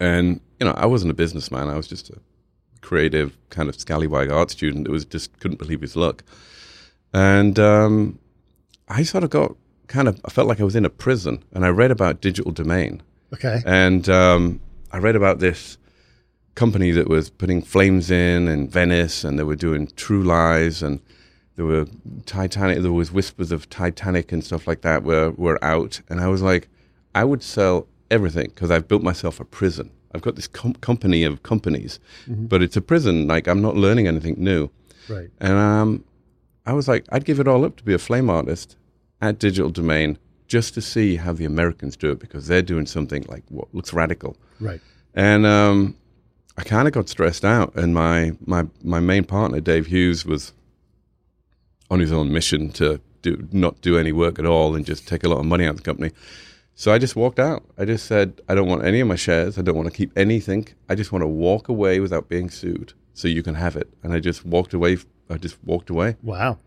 And 0.00 0.40
you 0.60 0.66
know, 0.66 0.72
I 0.76 0.86
wasn't 0.86 1.10
a 1.10 1.14
businessman. 1.14 1.68
I 1.68 1.76
was 1.76 1.86
just 1.86 2.10
a 2.10 2.18
creative 2.80 3.36
kind 3.50 3.68
of 3.68 3.78
scallywag 3.78 4.30
art 4.30 4.50
student 4.50 4.84
that 4.84 4.90
was 4.92 5.04
just 5.04 5.38
couldn't 5.40 5.58
believe 5.58 5.80
his 5.80 5.96
luck. 5.96 6.22
And 7.12 7.58
um, 7.58 8.18
I 8.88 9.02
sort 9.02 9.24
of 9.24 9.30
got 9.30 9.56
kind 9.86 10.08
of 10.08 10.20
I 10.24 10.30
felt 10.30 10.48
like 10.48 10.60
I 10.60 10.64
was 10.64 10.76
in 10.76 10.84
a 10.84 10.90
prison. 10.90 11.42
And 11.52 11.64
I 11.64 11.68
read 11.68 11.90
about 11.90 12.20
digital 12.20 12.52
domain, 12.52 13.02
Okay. 13.32 13.62
and 13.66 14.08
um, 14.08 14.60
I 14.92 14.98
read 14.98 15.16
about 15.16 15.38
this 15.38 15.78
company 16.54 16.90
that 16.90 17.08
was 17.08 17.30
putting 17.30 17.62
flames 17.62 18.10
in 18.10 18.48
in 18.48 18.68
Venice, 18.68 19.24
and 19.24 19.38
they 19.38 19.44
were 19.44 19.56
doing 19.56 19.86
True 19.96 20.22
Lies, 20.22 20.82
and 20.82 21.00
there 21.58 21.66
were 21.66 21.86
Titanic. 22.24 22.78
There 22.82 22.92
was 22.92 23.10
whispers 23.10 23.50
of 23.50 23.68
Titanic 23.68 24.30
and 24.30 24.44
stuff 24.44 24.68
like 24.68 24.82
that 24.82 25.02
were 25.02 25.32
were 25.32 25.58
out, 25.62 26.00
and 26.08 26.20
I 26.20 26.28
was 26.28 26.40
like, 26.40 26.68
I 27.16 27.24
would 27.24 27.42
sell 27.42 27.88
everything 28.12 28.46
because 28.54 28.70
I've 28.70 28.86
built 28.86 29.02
myself 29.02 29.40
a 29.40 29.44
prison. 29.44 29.90
I've 30.14 30.22
got 30.22 30.36
this 30.36 30.46
com- 30.46 30.74
company 30.74 31.24
of 31.24 31.42
companies, 31.42 31.98
but 32.28 32.62
it's 32.62 32.76
a 32.76 32.80
prison. 32.80 33.26
Like 33.26 33.48
I'm 33.48 33.60
not 33.60 33.74
learning 33.76 34.06
anything 34.06 34.36
new, 34.38 34.70
Right. 35.08 35.30
and 35.40 35.52
um, 35.54 36.04
I 36.64 36.74
was 36.74 36.86
like, 36.86 37.04
I'd 37.10 37.24
give 37.24 37.40
it 37.40 37.48
all 37.48 37.64
up 37.64 37.74
to 37.78 37.82
be 37.84 37.92
a 37.92 37.98
flame 37.98 38.30
artist 38.30 38.76
at 39.20 39.40
Digital 39.40 39.70
Domain 39.70 40.16
just 40.46 40.74
to 40.74 40.80
see 40.80 41.16
how 41.16 41.32
the 41.32 41.44
Americans 41.44 41.96
do 41.96 42.12
it 42.12 42.20
because 42.20 42.46
they're 42.46 42.62
doing 42.62 42.86
something 42.86 43.24
like 43.28 43.42
what 43.48 43.66
looks 43.74 43.92
radical. 43.92 44.36
Right. 44.60 44.80
And 45.14 45.44
um, 45.44 45.96
I 46.56 46.62
kind 46.62 46.86
of 46.86 46.94
got 46.94 47.08
stressed 47.08 47.44
out, 47.44 47.74
and 47.74 47.92
my, 47.94 48.32
my 48.46 48.64
my 48.84 49.00
main 49.00 49.24
partner 49.24 49.60
Dave 49.60 49.86
Hughes 49.86 50.24
was 50.24 50.52
on 51.90 52.00
his 52.00 52.12
own 52.12 52.32
mission 52.32 52.70
to 52.72 53.00
do 53.22 53.48
not 53.52 53.80
do 53.80 53.98
any 53.98 54.12
work 54.12 54.38
at 54.38 54.46
all 54.46 54.74
and 54.74 54.84
just 54.84 55.08
take 55.08 55.24
a 55.24 55.28
lot 55.28 55.38
of 55.38 55.46
money 55.46 55.64
out 55.64 55.70
of 55.70 55.76
the 55.78 55.82
company. 55.82 56.12
So 56.74 56.92
I 56.92 56.98
just 56.98 57.16
walked 57.16 57.40
out. 57.40 57.64
I 57.76 57.84
just 57.84 58.06
said, 58.06 58.40
I 58.48 58.54
don't 58.54 58.68
want 58.68 58.84
any 58.84 59.00
of 59.00 59.08
my 59.08 59.16
shares. 59.16 59.58
I 59.58 59.62
don't 59.62 59.76
want 59.76 59.88
to 59.88 59.96
keep 59.96 60.16
anything. 60.16 60.68
I 60.88 60.94
just 60.94 61.10
want 61.10 61.22
to 61.22 61.26
walk 61.26 61.68
away 61.68 61.98
without 61.98 62.28
being 62.28 62.50
sued, 62.50 62.92
so 63.14 63.26
you 63.26 63.42
can 63.42 63.56
have 63.56 63.74
it. 63.74 63.88
And 64.02 64.12
I 64.12 64.20
just 64.20 64.44
walked 64.44 64.74
away. 64.74 64.98
I 65.28 65.38
just 65.38 65.56
walked 65.64 65.90
away. 65.90 66.16
Wow. 66.22 66.58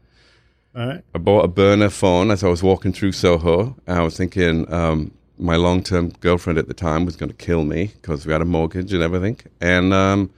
All 0.75 0.87
right. 0.87 1.03
I 1.15 1.17
bought 1.17 1.45
a 1.45 1.47
burner 1.47 1.89
phone 1.89 2.29
as 2.29 2.43
I 2.43 2.49
was 2.49 2.61
walking 2.61 2.91
through 2.91 3.13
Soho. 3.13 3.75
I 3.87 4.01
was 4.01 4.17
thinking 4.17 4.71
um, 4.71 5.11
my 5.37 5.55
long 5.55 5.81
term 5.81 6.09
girlfriend 6.19 6.59
at 6.59 6.67
the 6.67 6.73
time 6.73 7.05
was 7.05 7.15
going 7.15 7.29
to 7.29 7.35
kill 7.35 7.63
me 7.63 7.91
because 7.95 8.25
we 8.25 8.33
had 8.33 8.41
a 8.41 8.45
mortgage 8.45 8.93
and 8.93 9.01
everything. 9.01 9.39
And 9.61 9.93
um, 9.93 10.29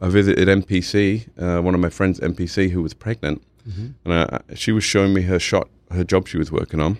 I 0.00 0.08
visited 0.08 0.48
MPC, 0.48 1.28
uh, 1.38 1.62
one 1.62 1.74
of 1.74 1.80
my 1.80 1.90
friends, 1.90 2.20
MPC, 2.20 2.70
who 2.70 2.82
was 2.82 2.92
pregnant. 2.92 3.42
And 3.64 3.94
I, 4.12 4.40
she 4.54 4.72
was 4.72 4.84
showing 4.84 5.14
me 5.14 5.22
her 5.22 5.38
shot, 5.38 5.68
her 5.90 6.04
job 6.04 6.28
she 6.28 6.38
was 6.38 6.50
working 6.50 6.80
on. 6.80 6.98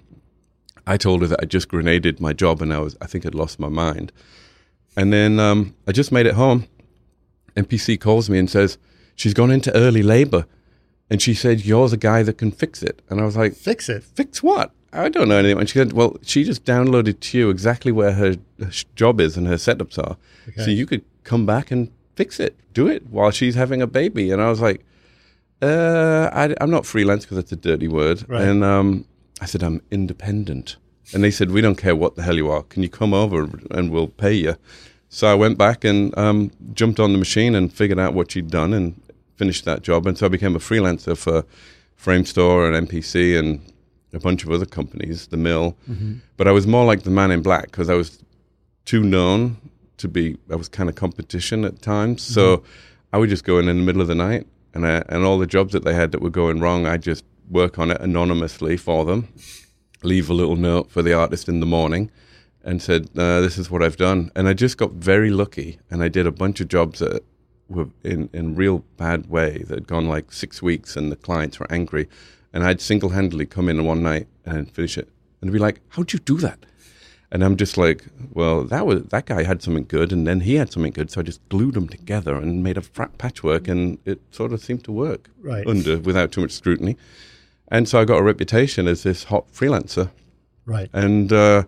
I 0.87 0.97
told 0.97 1.23
her 1.23 1.29
that 1.29 1.41
I 1.43 1.45
just 1.45 1.69
grenaded 1.69 2.21
my 2.21 2.33
job 2.33 2.61
and 2.61 2.73
I 2.73 2.79
was, 2.79 2.97
I 3.01 3.07
think 3.07 3.25
I'd 3.25 3.35
lost 3.35 3.59
my 3.61 3.69
mind. 3.69 4.13
And 4.97 5.13
then 5.13 5.39
um, 5.41 5.75
I 5.87 5.93
just 5.93 6.13
made 6.13 6.27
it 6.27 6.35
home. 6.35 6.67
MPC 7.57 8.01
calls 8.01 8.29
me 8.29 8.39
and 8.39 8.51
says, 8.51 8.79
She's 9.15 9.35
gone 9.35 9.51
into 9.51 9.75
early 9.77 10.03
labor. 10.03 10.47
And 11.11 11.21
she 11.21 11.35
said, 11.35 11.65
You're 11.65 11.89
the 11.89 11.97
guy 11.97 12.23
that 12.23 12.39
can 12.39 12.51
fix 12.51 12.83
it. 12.83 13.03
And 13.09 13.21
I 13.21 13.25
was 13.25 13.37
like, 13.37 13.55
Fix 13.55 13.89
it. 13.89 14.03
Fix 14.03 14.43
what? 14.43 14.73
I 14.93 15.09
don't 15.09 15.29
know 15.29 15.39
anything. 15.39 15.59
And 15.59 15.69
she 15.69 15.79
said, 15.79 15.93
Well, 15.93 16.17
she 16.23 16.45
just 16.45 16.65
downloaded 16.65 17.21
to 17.21 17.39
you 17.39 17.51
exactly 17.51 17.93
where 17.93 18.13
her 18.13 18.37
her 18.59 18.71
job 18.95 19.21
is 19.21 19.37
and 19.37 19.47
her 19.47 19.57
setups 19.57 19.99
are. 19.99 20.17
So 20.65 20.71
you 20.71 20.87
could 20.87 21.05
come 21.25 21.47
back 21.47 21.71
and 21.71 21.91
fix 22.17 22.41
it, 22.41 22.57
do 22.75 22.89
it 22.89 23.07
while 23.09 23.31
she's 23.31 23.55
having 23.55 23.81
a 23.81 23.87
baby. 23.87 24.31
And 24.31 24.43
I 24.43 24.49
was 24.51 24.61
like, 24.61 24.85
uh, 25.63 26.29
I, 26.33 26.55
I'm 26.61 26.71
not 26.71 26.85
freelance 26.85 27.25
because 27.25 27.37
that's 27.37 27.53
a 27.53 27.57
dirty 27.57 27.89
word. 27.89 28.25
Right. 28.29 28.43
And 28.43 28.65
um, 28.65 29.07
I 29.41 29.47
said, 29.47 29.63
I'm 29.63 29.81
independent. 29.91 30.77
And 31.15 31.23
they 31.23 31.31
said, 31.31 31.51
We 31.51 31.61
don't 31.61 31.77
care 31.77 31.95
what 31.95 32.17
the 32.17 32.23
hell 32.23 32.37
you 32.37 32.51
are. 32.51 32.63
Can 32.65 32.83
you 32.83 32.89
come 32.89 33.15
over 33.15 33.49
and 33.71 33.91
we'll 33.91 34.09
pay 34.09 34.33
you? 34.33 34.57
So 35.09 35.27
I 35.31 35.35
went 35.35 35.59
back 35.59 35.85
and 35.85 36.17
um, 36.17 36.51
jumped 36.73 36.99
on 36.99 37.13
the 37.13 37.19
machine 37.19 37.55
and 37.55 37.73
figured 37.73 37.99
out 37.99 38.15
what 38.15 38.31
she'd 38.33 38.51
done 38.51 38.73
and 38.73 39.01
finished 39.37 39.65
that 39.67 39.83
job. 39.83 40.07
And 40.07 40.17
so 40.17 40.27
I 40.27 40.29
became 40.31 40.57
a 40.57 40.59
freelancer 40.59 41.17
for 41.17 41.45
Framestore 42.03 42.75
and 42.75 42.89
MPC 42.89 43.39
and 43.39 43.61
a 44.15 44.19
bunch 44.19 44.43
of 44.45 44.51
other 44.51 44.67
companies, 44.67 45.27
The 45.27 45.37
Mill. 45.37 45.77
But 46.37 46.49
I 46.49 46.53
was 46.53 46.67
more 46.67 46.85
like 46.87 47.03
the 47.03 47.11
man 47.11 47.31
in 47.31 47.43
black 47.43 47.65
because 47.65 47.91
I 47.91 47.95
was 47.95 48.19
too 48.85 49.03
known 49.03 49.59
to 49.99 50.09
be, 50.09 50.39
I 50.51 50.57
was 50.57 50.69
kind 50.69 50.89
of 50.89 50.95
competition 50.95 51.65
at 51.65 51.83
times. 51.83 52.23
So 52.23 52.63
I 53.13 53.19
would 53.19 53.29
just 53.29 53.45
go 53.45 53.59
in 53.59 53.69
in 53.69 53.77
the 53.77 53.83
middle 53.85 54.01
of 54.01 54.09
the 54.09 54.15
night 54.15 54.47
and, 54.75 54.87
I, 54.87 55.03
and 55.09 55.25
all 55.25 55.39
the 55.39 55.47
jobs 55.47 55.73
that 55.73 55.85
they 55.85 55.95
had 55.95 56.13
that 56.13 56.23
were 56.23 56.31
going 56.31 56.61
wrong, 56.61 56.87
I'd 56.87 57.03
just 57.03 57.25
work 57.51 57.79
on 57.79 57.91
it 57.91 58.01
anonymously 58.01 58.77
for 58.77 59.05
them, 59.05 59.29
leave 60.03 60.31
a 60.31 60.35
little 60.35 60.57
note 60.57 60.91
for 60.91 61.03
the 61.03 61.13
artist 61.13 61.49
in 61.49 61.61
the 61.61 61.67
morning 61.67 62.11
and 62.65 62.81
said, 62.81 63.09
uh, 63.17 63.41
"This 63.41 63.59
is 63.59 63.71
what 63.71 63.83
I've 63.83 63.97
done." 63.97 64.31
And 64.35 64.49
I 64.49 64.53
just 64.53 64.79
got 64.79 64.93
very 64.93 65.31
lucky, 65.31 65.79
and 65.91 66.03
I 66.03 66.09
did 66.09 66.27
a 66.27 66.33
bunch 66.33 66.61
of 66.61 66.69
jobs 66.69 67.01
that 67.01 67.25
were 67.69 67.89
in 68.03 68.29
in 68.33 68.55
real 68.55 68.85
bad 68.97 69.29
way 69.29 69.65
that 69.67 69.75
had 69.75 69.87
gone 69.87 70.07
like 70.07 70.33
six 70.33 70.63
weeks, 70.63 70.97
and 70.97 71.11
the 71.11 71.17
clients 71.17 71.59
were 71.59 71.71
angry, 71.71 72.09
and 72.53 72.65
I'd 72.65 72.81
single 72.81 73.11
handedly 73.11 73.47
come 73.47 73.69
in 73.69 73.85
one 73.85 74.03
night 74.03 74.29
and 74.45 74.71
finish 74.71 74.97
it, 74.97 75.09
and 75.41 75.53
be 75.53 75.59
like, 75.59 75.81
"How'd 75.91 76.13
you 76.13 76.19
do 76.21 76.39
that?" 76.39 76.65
And 77.33 77.43
I'm 77.43 77.57
just 77.57 77.77
like, 77.79 78.05
"Well, 78.35 78.63
that 78.65 78.87
was 78.87 79.05
that 79.05 79.25
guy 79.27 79.43
had 79.43 79.63
something 79.63 79.87
good, 79.89 80.13
and 80.13 80.27
then 80.27 80.41
he 80.41 80.57
had 80.57 80.71
something 80.71 80.93
good, 80.93 81.11
so 81.11 81.21
I 81.21 81.25
just 81.25 81.41
glued 81.49 81.75
them 81.75 81.89
together 81.89 82.35
and 82.37 82.63
made 82.63 82.77
a 82.77 82.83
frat 82.83 83.17
patchwork, 83.17 83.69
and 83.69 83.99
it 84.05 84.21
sort 84.31 84.53
of 84.53 84.61
seemed 84.63 84.85
to 84.85 84.93
work 84.93 85.31
Right. 85.41 85.67
under 85.67 85.99
without 85.99 86.31
too 86.33 86.43
much 86.43 86.53
scrutiny." 86.53 86.97
And 87.69 87.89
so 87.89 87.99
I 87.99 88.05
got 88.05 88.19
a 88.19 88.23
reputation 88.23 88.87
as 88.87 89.03
this 89.03 89.25
hot 89.25 89.45
freelancer 89.51 90.11
Right. 90.67 90.91
and 90.93 91.33
uh, 91.33 91.63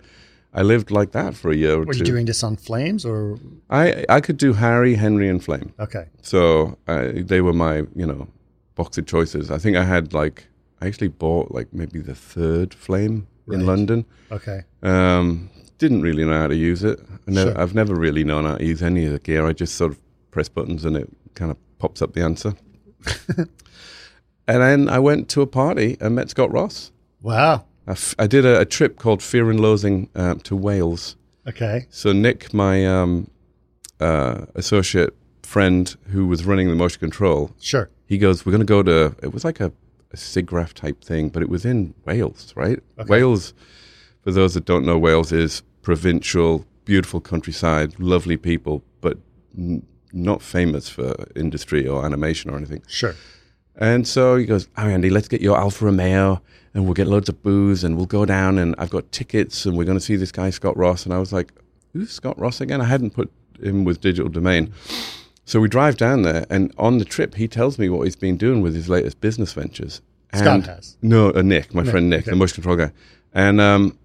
I 0.53 0.63
lived 0.63 0.91
like 0.91 1.13
that 1.13 1.35
for 1.35 1.51
a 1.51 1.57
year 1.57 1.75
or 1.77 1.85
Were 1.87 1.95
two. 1.95 2.01
you 2.01 2.05
doing 2.05 2.27
this 2.27 2.43
on 2.45 2.57
Flames 2.57 3.05
or? 3.07 3.39
I 3.71 4.05
I 4.17 4.21
could 4.21 4.37
do 4.37 4.53
Harry, 4.53 4.95
Henry, 4.97 5.29
and 5.31 5.43
Flame. 5.43 5.73
Okay. 5.81 6.05
So 6.23 6.77
I, 6.87 7.23
they 7.31 7.41
were 7.41 7.55
my 7.55 7.77
you 7.97 8.07
know 8.07 8.29
box 8.75 8.99
of 8.99 9.07
choices. 9.07 9.51
I 9.51 9.59
think 9.59 9.77
I 9.79 9.85
had 9.85 10.13
like 10.13 10.45
I 10.83 10.87
actually 10.89 11.09
bought 11.09 11.53
like 11.59 11.69
maybe 11.73 12.01
the 12.01 12.15
third 12.15 12.75
Flame 12.75 13.27
in 13.49 13.67
London. 13.67 14.05
Okay. 14.33 14.63
Um, 14.83 15.51
didn't 15.79 16.03
really 16.03 16.25
know 16.25 16.39
how 16.39 16.47
to 16.47 16.57
use 16.57 16.83
it. 16.85 17.01
I 17.29 17.31
never, 17.31 17.51
Sure. 17.53 17.61
I've 17.61 17.75
never 17.75 17.95
really 17.95 18.25
known 18.25 18.45
how 18.45 18.57
to 18.57 18.65
use 18.65 18.83
any 18.83 19.07
of 19.07 19.13
the 19.13 19.19
gear. 19.19 19.47
I 19.47 19.53
just 19.53 19.75
sort 19.75 19.93
of 19.93 19.99
press 20.31 20.49
buttons 20.49 20.85
and 20.85 20.97
it 20.97 21.09
kind 21.35 21.51
of 21.51 21.57
pops 21.79 22.01
up 22.03 22.13
the 22.15 22.23
answer. 22.23 22.55
and 23.37 23.49
then 24.63 24.89
I 24.89 24.99
went 24.99 25.29
to 25.31 25.43
a 25.43 25.47
party 25.47 25.97
and 26.01 26.15
met 26.15 26.31
Scott 26.31 26.53
Ross. 26.53 26.91
Wow. 27.23 27.65
I, 27.87 27.93
f- 27.93 28.15
I 28.19 28.27
did 28.27 28.45
a, 28.47 28.61
a 28.61 28.65
trip 28.65 28.99
called 28.99 29.23
Fear 29.23 29.51
and 29.51 29.61
Loathing 29.61 30.09
um, 30.15 30.41
to 30.41 30.57
Wales. 30.57 31.17
Okay. 31.47 31.87
So 31.91 32.13
Nick, 32.13 32.55
my 32.55 32.87
um, 32.87 33.31
uh, 34.01 34.47
associate 34.55 35.15
friend 35.43 35.95
who 36.09 36.27
was 36.27 36.45
running 36.45 36.69
the 36.69 36.75
motion 36.75 37.01
control, 37.01 37.51
Sure. 37.61 37.91
he 38.07 38.17
goes, 38.17 38.47
"We're 38.47 38.53
going 38.53 38.61
to 38.61 38.67
go 38.67 38.83
to." 38.83 39.15
It 39.23 39.33
was 39.35 39.45
like 39.45 39.61
a, 39.61 39.71
a 40.15 40.17
SIGGRAPH 40.17 40.73
type 40.75 41.05
thing, 41.05 41.29
but 41.29 41.43
it 41.43 41.49
was 41.49 41.65
in 41.65 41.93
Wales, 42.07 42.53
right? 42.57 42.79
Okay. 42.99 43.09
Wales, 43.09 43.53
for 44.23 44.31
those 44.33 44.55
that 44.55 44.65
don't 44.65 44.87
know, 44.87 44.99
Wales 44.99 45.33
is 45.33 45.63
provincial, 45.83 46.65
beautiful 46.85 47.21
countryside, 47.21 47.99
lovely 47.99 48.37
people, 48.37 48.83
but 49.01 49.19
n- 49.59 49.85
not 50.13 50.41
famous 50.41 50.89
for 50.89 51.15
industry 51.37 51.87
or 51.87 52.05
animation 52.05 52.51
or 52.51 52.57
anything. 52.57 52.83
Sure. 52.87 53.15
And 53.77 54.07
so 54.07 54.37
he 54.37 54.47
goes, 54.47 54.69
"Oh, 54.79 54.87
Andy, 54.87 55.11
let's 55.11 55.27
get 55.27 55.41
your 55.41 55.59
Alfa 55.59 55.85
Romeo, 55.87 56.41
and 56.73 56.85
we'll 56.85 56.95
get 56.95 57.09
loads 57.09 57.29
of 57.29 57.43
booze, 57.43 57.83
and 57.83 57.97
we'll 57.97 58.07
go 58.07 58.25
down, 58.25 58.57
and 58.59 58.75
I've 58.79 58.91
got 58.91 59.11
tickets, 59.11 59.67
and 59.67 59.77
we're 59.77 59.85
going 59.85 59.99
to 59.99 60.05
see 60.05 60.15
this 60.17 60.31
guy 60.31 60.51
Scott 60.51 60.77
Ross." 60.77 61.05
And 61.05 61.13
I 61.13 61.19
was 61.19 61.33
like, 61.33 61.53
who's 61.93 62.13
Scott 62.13 62.39
Ross 62.39 62.61
again? 62.61 62.81
I 62.81 62.85
hadn't 62.85 63.11
put 63.11 63.33
him 63.61 63.85
with 63.85 64.01
Digital 64.01 64.31
Domain. 64.31 64.73
So 65.47 65.61
we 65.61 65.69
drive 65.69 65.97
down 65.97 66.23
there, 66.23 66.47
and 66.49 66.73
on 66.79 66.99
the 66.99 67.05
trip, 67.05 67.35
he 67.35 67.47
tells 67.49 67.79
me 67.79 67.89
what 67.89 68.05
he's 68.05 68.17
been 68.17 68.37
doing 68.37 68.63
with 68.63 68.75
his 68.75 68.89
latest 68.89 69.21
business 69.21 69.53
ventures. 69.53 70.01
Scott 70.33 70.67
has. 70.67 70.97
No, 71.03 71.33
uh, 71.33 71.43
Nick, 71.43 71.75
my 71.75 71.83
Nick, 71.83 71.91
friend 71.91 72.11
Nick, 72.11 72.21
okay. 72.23 72.31
the 72.31 72.37
motion 72.37 72.55
control 72.63 72.77
guy. 72.77 72.93
And 73.35 73.61
um, 73.61 73.99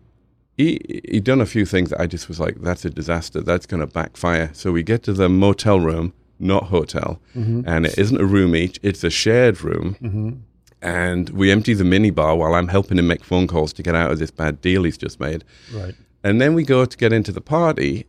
he 0.57 0.79
he 1.09 1.19
done 1.19 1.39
a 1.41 1.45
few 1.45 1.65
things 1.65 1.89
that 1.91 2.01
I 2.01 2.07
just 2.07 2.27
was 2.27 2.39
like, 2.39 2.55
that's 2.61 2.83
a 2.85 2.89
disaster. 2.89 3.41
That's 3.41 3.65
going 3.65 3.79
to 3.79 3.87
backfire. 3.87 4.51
So 4.53 4.71
we 4.71 4.83
get 4.83 5.01
to 5.03 5.13
the 5.13 5.29
motel 5.29 5.79
room, 5.79 6.13
not 6.39 6.65
hotel, 6.65 7.19
Mm-hmm. 7.35 7.61
and 7.65 7.85
it 7.85 7.97
isn't 7.97 8.19
a 8.19 8.25
room 8.25 8.55
each; 8.55 8.79
it's 8.83 9.03
a 9.03 9.09
shared 9.09 9.63
room. 9.63 10.43
And 10.81 11.29
we 11.31 11.51
empty 11.51 11.73
the 11.73 11.83
minibar 11.83 12.37
while 12.37 12.53
I'm 12.53 12.69
helping 12.69 12.97
him 12.99 13.07
make 13.07 13.23
phone 13.23 13.47
calls 13.47 13.73
to 13.73 13.83
get 13.83 13.95
out 13.95 14.11
of 14.11 14.19
this 14.19 14.31
bad 14.31 14.61
deal 14.61 14.83
he's 14.83 14.97
just 14.97 15.19
made. 15.19 15.43
Right. 15.73 15.93
And 16.23 16.39
then 16.39 16.53
we 16.53 16.63
go 16.63 16.85
to 16.85 16.97
get 16.97 17.11
into 17.11 17.31
the 17.33 17.41
party, 17.41 18.05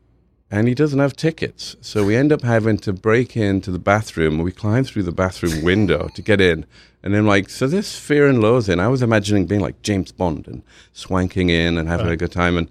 and 0.50 0.66
he 0.66 0.74
doesn't 0.74 0.98
have 0.98 1.14
tickets. 1.14 1.76
So 1.80 2.04
we 2.04 2.16
end 2.16 2.32
up 2.32 2.42
having 2.42 2.78
to 2.78 2.92
break 2.92 3.36
into 3.36 3.70
the 3.70 3.78
bathroom. 3.78 4.38
We 4.38 4.50
climb 4.52 4.84
through 4.84 5.04
the 5.04 5.12
bathroom 5.12 5.62
window 5.62 6.08
to 6.14 6.22
get 6.22 6.40
in. 6.40 6.66
And 7.02 7.14
then, 7.14 7.24
like, 7.24 7.48
so 7.48 7.66
this 7.66 7.98
fear 7.98 8.28
and 8.28 8.40
loathing, 8.40 8.80
I 8.80 8.88
was 8.88 9.00
imagining 9.00 9.46
being 9.46 9.60
like 9.60 9.80
James 9.82 10.12
Bond 10.12 10.48
and 10.48 10.62
swanking 10.92 11.48
in 11.48 11.78
and 11.78 11.88
having 11.88 12.08
a 12.08 12.16
good 12.16 12.32
time. 12.32 12.58
And 12.58 12.68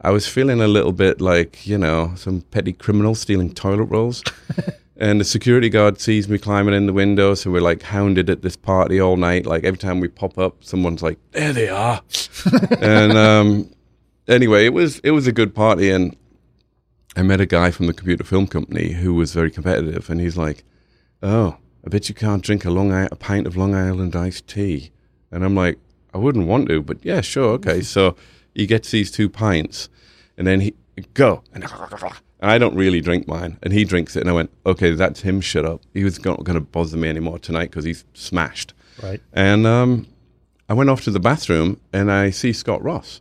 I 0.00 0.10
was 0.10 0.28
feeling 0.28 0.60
a 0.60 0.68
little 0.68 0.92
bit 0.92 1.20
like, 1.20 1.66
you 1.66 1.76
know, 1.76 2.12
some 2.14 2.42
petty 2.42 2.72
criminal 2.72 3.14
stealing 3.14 3.52
toilet 3.52 3.84
rolls. 3.86 4.22
and 4.96 5.20
the 5.20 5.24
security 5.24 5.68
guard 5.68 6.00
sees 6.00 6.28
me 6.28 6.38
climbing 6.38 6.72
in 6.72 6.86
the 6.86 6.92
window. 6.92 7.34
So 7.34 7.50
we're 7.50 7.60
like 7.60 7.82
hounded 7.82 8.30
at 8.30 8.42
this 8.42 8.56
party 8.56 9.00
all 9.00 9.16
night. 9.16 9.44
Like, 9.44 9.64
every 9.64 9.78
time 9.78 9.98
we 9.98 10.08
pop 10.08 10.38
up, 10.38 10.62
someone's 10.62 11.02
like, 11.02 11.18
there 11.32 11.52
they 11.52 11.68
are. 11.68 12.00
and, 12.80 13.18
um, 13.18 13.70
anyway, 14.28 14.66
it 14.66 14.72
was 14.72 15.00
it 15.00 15.10
was 15.10 15.26
a 15.26 15.32
good 15.32 15.54
party, 15.54 15.90
and 15.90 16.16
I 17.16 17.22
met 17.22 17.40
a 17.40 17.46
guy 17.46 17.70
from 17.70 17.86
the 17.86 17.92
computer 17.92 18.24
film 18.24 18.46
company 18.46 18.92
who 18.92 19.14
was 19.14 19.32
very 19.32 19.50
competitive, 19.50 20.10
and 20.10 20.20
he's 20.20 20.36
like, 20.36 20.64
"Oh, 21.22 21.56
I 21.84 21.88
bet 21.88 22.08
you 22.08 22.14
can't 22.14 22.42
drink 22.42 22.64
a 22.64 22.70
long 22.70 22.92
a 22.92 23.08
pint 23.16 23.46
of 23.46 23.56
Long 23.56 23.74
Island 23.74 24.14
iced 24.14 24.46
tea," 24.46 24.90
and 25.30 25.44
I'm 25.44 25.54
like, 25.54 25.78
"I 26.14 26.18
wouldn't 26.18 26.46
want 26.46 26.68
to, 26.68 26.82
but 26.82 26.98
yeah, 27.04 27.20
sure, 27.20 27.50
okay." 27.54 27.80
So 27.80 28.14
he 28.54 28.66
gets 28.66 28.90
these 28.90 29.10
two 29.10 29.28
pints, 29.28 29.88
and 30.36 30.46
then 30.46 30.60
he 30.60 30.74
go 31.14 31.42
and. 31.52 31.64
I 32.40 32.56
don't 32.56 32.76
really 32.76 33.00
drink 33.00 33.26
mine, 33.26 33.58
and 33.64 33.72
he 33.72 33.82
drinks 33.82 34.14
it, 34.14 34.20
and 34.20 34.30
I 34.30 34.32
went, 34.32 34.50
"Okay, 34.64 34.92
that's 34.92 35.22
him. 35.22 35.40
Shut 35.40 35.64
up. 35.64 35.82
He 35.92 36.04
was 36.04 36.24
not 36.24 36.44
going 36.44 36.54
to 36.54 36.60
bother 36.60 36.96
me 36.96 37.08
anymore 37.08 37.38
tonight 37.38 37.70
because 37.70 37.84
he's 37.84 38.04
smashed." 38.14 38.74
Right. 39.02 39.20
And 39.32 39.66
um, 39.66 40.06
I 40.68 40.74
went 40.74 40.90
off 40.90 41.02
to 41.04 41.10
the 41.10 41.20
bathroom 41.20 41.80
and 41.92 42.10
I 42.10 42.30
see 42.30 42.52
Scott 42.52 42.82
Ross. 42.82 43.20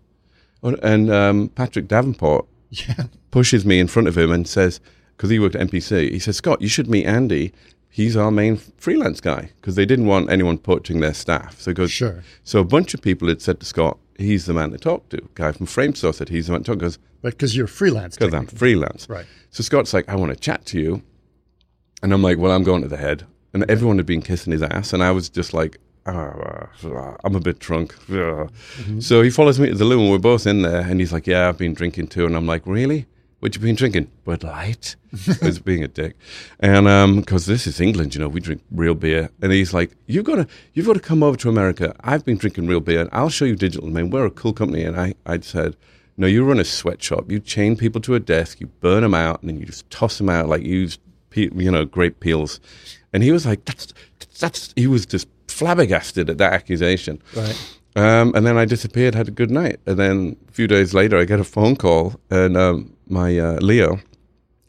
And 0.64 1.12
um, 1.12 1.50
Patrick 1.50 1.88
Davenport 1.88 2.48
Yeah. 2.70 3.06
Pushes 3.38 3.66
me 3.68 3.80
in 3.80 3.88
front 3.88 4.08
of 4.08 4.18
him 4.18 4.32
and 4.32 4.48
says, 4.48 4.80
because 5.16 5.30
he 5.30 5.38
worked 5.38 5.56
at 5.56 5.68
MPC, 5.70 6.12
he 6.12 6.18
says, 6.18 6.38
Scott, 6.38 6.60
you 6.60 6.68
should 6.68 6.90
meet 6.90 7.06
Andy. 7.06 7.54
He's 7.88 8.18
our 8.18 8.32
main 8.32 8.58
freelance 8.58 9.22
guy 9.22 9.52
because 9.62 9.76
they 9.76 9.86
didn't 9.86 10.08
want 10.08 10.32
anyone 10.32 10.58
poaching 10.58 11.02
their 11.02 11.14
staff. 11.14 11.60
So, 11.62 11.72
goes, 11.72 11.92
Sure. 11.92 12.24
so 12.44 12.60
a 12.60 12.64
bunch 12.64 12.96
of 12.96 13.02
people 13.02 13.28
had 13.28 13.42
said 13.44 13.60
to 13.60 13.66
Scott, 13.68 14.00
he's 14.18 14.48
the 14.48 14.54
man 14.56 14.72
to 14.72 14.80
talk 14.80 15.10
to. 15.10 15.20
guy 15.36 15.52
from 15.52 15.68
Framestore 15.68 16.16
said 16.16 16.30
he's 16.30 16.48
the 16.48 16.54
man 16.54 16.64
to 16.64 16.72
talk 16.72 16.80
to. 16.80 16.86
Goes, 16.86 16.98
But 17.22 17.34
because 17.34 17.56
you're 17.56 17.68
freelance. 17.68 18.18
because 18.18 18.34
I'm 18.34 18.48
freelance. 18.48 19.08
Right. 19.08 19.28
So 19.52 19.62
Scott's 19.62 19.94
like, 19.94 20.10
I 20.10 20.16
want 20.16 20.32
to 20.34 20.40
chat 20.40 20.66
to 20.68 20.80
you. 20.80 21.04
And 22.02 22.14
I'm 22.14 22.24
like, 22.24 22.40
well, 22.40 22.52
I'm 22.52 22.64
going 22.64 22.82
to 22.82 22.88
the 22.88 22.98
head. 22.98 23.26
And 23.54 23.70
everyone 23.70 23.98
had 23.98 24.08
been 24.08 24.22
kissing 24.24 24.52
his 24.52 24.64
ass. 24.64 24.94
And 24.94 25.04
I 25.04 25.12
was 25.12 25.30
just 25.30 25.54
like, 25.54 25.78
"Ah, 26.06 26.70
I'm 27.24 27.36
a 27.36 27.40
bit 27.40 27.60
drunk. 27.60 27.96
Uh." 28.12 28.48
So 29.00 29.22
he 29.22 29.30
follows 29.30 29.60
me 29.60 29.70
to 29.70 29.76
the 29.76 29.86
loo 29.86 30.02
and 30.02 30.12
we're 30.12 30.20
both 30.20 30.46
in 30.46 30.62
there. 30.62 30.82
And 30.82 31.00
he's 31.00 31.12
like, 31.14 31.26
yeah, 31.28 31.48
I've 31.50 31.58
been 31.58 31.74
drinking 31.74 32.08
too. 32.08 32.26
And 32.26 32.36
I'm 32.36 32.46
like, 32.46 32.62
really? 32.68 33.08
What 33.40 33.56
you 33.56 33.62
been 33.62 33.76
drinking? 33.76 34.10
Bud 34.24 34.44
Light. 34.44 34.96
Was 35.42 35.60
being 35.60 35.84
a 35.84 35.88
dick. 35.88 36.16
And 36.60 36.88
um, 36.88 37.20
because 37.20 37.46
this 37.46 37.68
is 37.68 37.80
England, 37.80 38.16
you 38.16 38.22
know, 38.22 38.28
we 38.28 38.40
drink 38.40 38.64
real 38.72 38.96
beer. 38.96 39.30
And 39.42 39.52
he's 39.52 39.74
like, 39.74 39.92
you've 40.08 40.26
got 40.26 40.36
to, 40.36 40.48
you've 40.74 40.88
got 40.88 40.94
to 40.94 41.00
come 41.00 41.22
over 41.22 41.38
to 41.38 41.50
America. 41.50 41.96
I've 42.02 42.26
been 42.26 42.38
drinking 42.38 42.68
real 42.68 42.80
beer. 42.80 43.02
And 43.02 43.10
I'll 43.14 43.30
show 43.30 43.46
you 43.46 43.56
digital. 43.56 43.88
Man, 43.90 44.10
we're 44.10 44.26
a 44.26 44.32
cool 44.32 44.54
company. 44.54 44.84
And 44.84 45.00
I, 45.00 45.14
I 45.26 45.40
said, 45.40 45.76
no, 46.18 46.26
you 46.26 46.44
run 46.44 46.60
a 46.60 46.66
sweatshop. 46.66 47.32
You 47.32 47.40
chain 47.40 47.78
people 47.78 48.02
to 48.02 48.16
a 48.16 48.20
desk, 48.20 48.60
you 48.60 48.68
burn 48.68 49.04
them 49.04 49.14
out, 49.14 49.42
and 49.42 49.50
then 49.50 49.60
you 49.60 49.66
just 49.68 49.88
toss 49.92 50.18
them 50.18 50.30
out 50.30 50.50
like 50.50 50.64
used, 50.64 51.00
you 51.36 51.72
know, 51.72 51.86
grape 51.86 52.20
peels. 52.20 52.60
And 53.14 53.22
he 53.22 53.32
was 53.32 53.46
like, 53.46 53.66
"That's 53.66 53.94
that's." 54.40 54.74
He 54.76 54.88
was 54.88 55.06
just 55.06 55.28
flabbergasted 55.48 56.30
at 56.30 56.40
that 56.40 56.54
accusation. 56.54 57.22
Right. 57.36 57.77
Um, 57.98 58.32
and 58.36 58.46
then 58.46 58.60
I 58.60 58.66
disappeared, 58.66 59.16
had 59.16 59.28
a 59.28 59.32
good 59.32 59.50
night, 59.50 59.80
and 59.88 59.98
then 59.98 60.38
a 60.48 60.52
few 60.52 60.68
days 60.68 60.94
later, 60.94 61.18
I 61.18 61.26
get 61.26 61.40
a 61.40 61.44
phone 61.44 61.76
call, 61.76 62.14
and 62.30 62.56
um, 62.56 62.96
my 63.08 63.40
uh, 63.40 63.58
Leo 63.60 64.00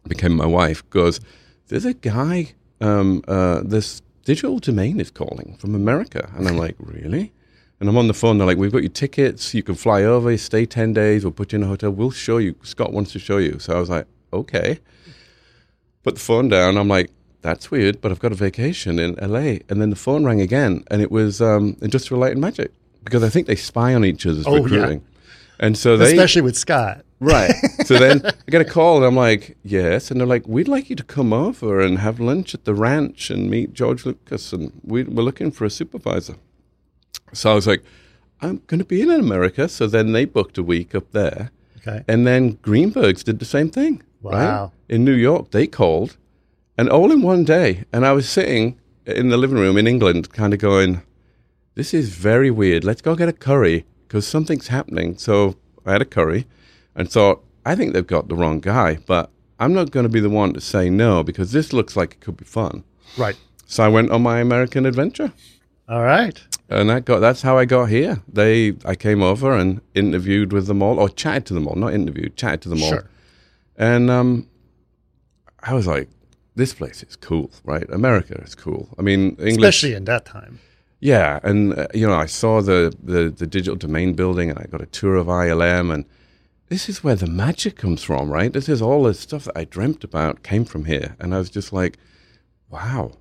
became 0.09 0.35
my 0.35 0.47
wife. 0.47 0.89
Goes, 0.89 1.21
"There's 1.67 1.85
a 1.85 1.93
guy. 1.93 2.55
Um, 2.81 3.23
uh, 3.29 3.61
this 3.63 4.01
digital 4.25 4.59
domain 4.61 4.99
is 4.99 5.11
calling 5.11 5.59
from 5.61 5.75
America," 5.75 6.31
and 6.37 6.49
I'm 6.49 6.57
like, 6.57 6.77
"Really?" 6.79 7.35
And 7.81 7.89
I'm 7.91 7.99
on 7.99 8.09
the 8.09 8.15
phone. 8.15 8.39
They're 8.39 8.47
like, 8.47 8.57
"We've 8.57 8.73
got 8.73 8.83
your 8.83 8.89
tickets. 8.89 9.53
You 9.53 9.63
can 9.63 9.75
fly 9.75 10.05
over. 10.05 10.35
Stay 10.39 10.65
ten 10.65 10.95
days. 10.95 11.23
We'll 11.23 11.33
put 11.33 11.53
you 11.53 11.59
in 11.59 11.65
a 11.65 11.67
hotel. 11.67 11.91
We'll 11.91 12.11
show 12.11 12.39
you. 12.39 12.55
Scott 12.63 12.95
wants 12.95 13.13
to 13.13 13.19
show 13.19 13.37
you." 13.37 13.59
So 13.59 13.77
I 13.77 13.79
was 13.79 13.91
like, 13.91 14.07
"Okay." 14.33 14.79
Put 16.03 16.15
the 16.15 16.21
phone 16.21 16.49
down. 16.49 16.79
I'm 16.79 16.89
like, 16.89 17.11
"That's 17.43 17.71
weird," 17.71 18.01
but 18.01 18.11
I've 18.11 18.21
got 18.21 18.33
a 18.33 18.37
vacation 18.37 18.99
in 18.99 19.17
LA. 19.21 19.59
And 19.69 19.83
then 19.83 19.91
the 19.91 19.97
phone 19.97 20.25
rang 20.25 20.41
again, 20.41 20.83
and 20.91 21.03
it 21.03 21.13
was 21.13 21.43
um, 21.43 21.77
Industrial 21.83 22.19
Light 22.19 22.33
and 22.33 22.41
Magic 22.41 22.73
because 23.09 23.23
I 23.25 23.29
think 23.29 23.47
they 23.47 23.57
spy 23.57 23.95
on 23.95 24.05
each 24.05 24.27
other's 24.27 24.47
Oh, 24.47 24.57
yeah. 24.57 24.63
recruiting. 24.63 25.05
And 25.61 25.77
so 25.77 25.97
they 25.97 26.13
Especially 26.13 26.43
with 26.43 26.57
Scott. 26.57 27.05
Right. 27.21 27.53
So 27.89 27.99
then 27.99 28.21
I 28.25 28.51
get 28.51 28.61
a 28.61 28.67
call 28.67 28.99
and 28.99 29.07
I'm 29.07 29.17
like, 29.17 29.57
yes. 29.65 30.11
And 30.11 30.21
they're 30.21 30.27
like, 30.27 30.47
we'd 30.47 30.69
like 30.69 30.91
you 30.91 30.97
to 30.97 31.03
come 31.03 31.33
over 31.33 31.81
and 31.81 31.99
have 31.99 32.21
lunch 32.21 32.55
at 32.55 32.65
the 32.67 32.75
ranch 32.75 33.31
and 33.31 33.49
meet 33.51 33.73
George 33.73 34.05
Lucas. 34.05 34.53
And 34.53 34.73
we, 34.85 35.05
we're 35.05 35.23
looking 35.23 35.51
for 35.51 35.65
a 35.65 35.71
supervisor. 35.71 36.37
So 37.33 37.51
I 37.51 37.55
was 37.55 37.67
like, 37.67 37.83
I'm 38.43 38.61
going 38.67 38.79
to 38.79 38.85
be 38.85 39.01
in 39.01 39.11
America. 39.11 39.69
So 39.71 39.87
then 39.87 40.13
they 40.13 40.27
booked 40.27 40.59
a 40.59 40.63
week 40.63 40.95
up 40.95 41.11
there. 41.13 41.51
Okay. 41.79 42.05
And 42.07 42.27
then 42.27 42.57
Greenbergs 42.59 43.25
did 43.25 43.39
the 43.39 43.45
same 43.47 43.71
thing. 43.71 44.03
right? 44.23 44.35
Wow. 44.35 44.73
In 44.89 45.05
New 45.05 45.15
York, 45.15 45.51
they 45.51 45.67
called 45.67 46.19
and 46.77 46.89
all 46.91 47.11
in 47.11 47.23
one 47.23 47.45
day. 47.45 47.85
And 47.93 48.05
I 48.05 48.13
was 48.13 48.29
sitting 48.29 48.79
in 49.07 49.31
the 49.31 49.39
living 49.39 49.59
room 49.59 49.79
in 49.79 49.87
England, 49.87 50.31
kind 50.35 50.53
of 50.53 50.61
going, 50.61 51.01
this 51.79 51.95
is 51.95 52.09
very 52.09 52.51
weird. 52.51 52.83
Let's 52.83 53.01
go 53.01 53.15
get 53.15 53.29
a 53.29 53.33
curry 53.33 53.87
because 54.03 54.27
something's 54.27 54.67
happening. 54.67 55.17
So 55.17 55.55
I 55.87 55.93
had 55.93 56.03
a 56.03 56.05
curry 56.05 56.45
and 56.97 57.09
thought, 57.09 57.45
I 57.65 57.77
think 57.77 57.93
they've 57.93 58.05
got 58.05 58.27
the 58.27 58.35
wrong 58.35 58.59
guy, 58.59 58.99
but 59.07 59.31
I'm 59.61 59.73
not 59.73 59.93
going 59.93 60.03
to 60.03 60.09
be 60.09 60.19
the 60.19 60.29
one 60.29 60.55
to 60.55 60.61
say 60.61 60.91
no 60.91 61.23
because 61.23 61.53
this 61.53 61.73
looks 61.73 61.95
like 61.95 62.15
it 62.15 62.21
could 62.21 62.37
be 62.37 62.45
fun. 62.45 62.83
Right. 63.17 63.37
So 63.67 63.85
I 63.85 63.89
went 63.89 64.11
on 64.11 64.23
my 64.23 64.41
American 64.41 64.87
adventure. 64.87 65.33
All 65.89 66.03
right. 66.03 66.37
And 66.69 66.91
that 66.91 67.05
got 67.05 67.21
that's 67.21 67.43
how 67.43 67.57
I 67.57 67.65
got 67.65 67.91
here. 67.91 68.23
They 68.27 68.77
I 68.85 68.97
came 68.97 69.23
over 69.23 69.57
and 69.57 69.81
interviewed 69.95 70.53
with 70.53 70.67
them 70.67 70.83
all 70.83 70.99
or 70.99 71.09
chatted 71.09 71.47
to 71.47 71.55
them 71.55 71.69
all, 71.69 71.77
not 71.77 71.95
interviewed, 71.95 72.37
chatted 72.37 72.63
to 72.63 72.71
them 72.71 72.83
all. 72.83 72.89
Sure. 72.89 73.09
And 73.77 74.11
um 74.11 74.49
I 75.63 75.75
was 75.75 75.87
like, 75.87 76.09
this 76.57 76.75
place 76.75 77.05
is 77.05 77.15
cool, 77.15 77.53
right? 77.63 77.89
America 77.91 78.35
is 78.45 78.57
cool. 78.57 78.89
I 78.99 79.03
mean, 79.03 79.37
English 79.39 79.77
Especially 79.77 79.95
in 79.95 80.07
that 80.07 80.25
time. 80.25 80.59
Yeah, 81.01 81.39
and 81.43 81.79
uh, 81.79 81.87
you 81.95 82.07
know, 82.07 82.15
I 82.15 82.27
saw 82.27 82.61
the, 82.61 82.95
the 83.03 83.31
the 83.31 83.47
digital 83.47 83.77
domain 83.77 84.15
building, 84.15 84.51
and 84.51 84.59
I 84.59 84.65
got 84.65 84.83
a 84.83 84.87
tour 84.87 85.17
of 85.17 85.27
ILM, 85.27 85.93
and 85.93 86.05
this 86.69 86.89
is 86.89 87.05
where 87.05 87.15
the 87.15 87.27
magic 87.27 87.77
comes 87.77 88.03
from, 88.03 88.31
right? 88.31 88.53
This 88.53 88.69
is 88.69 88.83
all 88.83 89.05
the 89.05 89.15
stuff 89.15 89.45
that 89.45 89.57
I 89.57 89.65
dreamt 89.65 90.05
about 90.05 90.43
came 90.43 90.65
from 90.65 90.85
here, 90.85 91.17
and 91.21 91.35
I 91.35 91.39
was 91.39 91.51
just 91.51 91.73
like, 91.73 91.99
wow, 92.69 93.13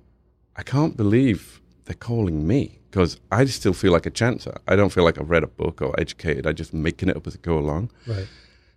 I 0.56 0.62
can't 0.62 0.96
believe 0.96 1.60
they're 1.84 1.94
calling 1.94 2.46
me 2.46 2.80
because 2.90 3.20
I 3.30 3.44
still 3.46 3.72
feel 3.72 3.92
like 3.92 4.06
a 4.06 4.10
chancer. 4.10 4.56
I 4.66 4.76
don't 4.76 4.90
feel 4.90 5.04
like 5.04 5.18
I've 5.18 5.30
read 5.30 5.44
a 5.44 5.48
book 5.48 5.80
or 5.80 5.98
educated. 6.00 6.46
I'm 6.46 6.54
just 6.54 6.74
making 6.74 7.08
it 7.08 7.16
up 7.16 7.26
as 7.26 7.36
I 7.36 7.38
go 7.40 7.58
along. 7.58 7.90
Right. 8.06 8.26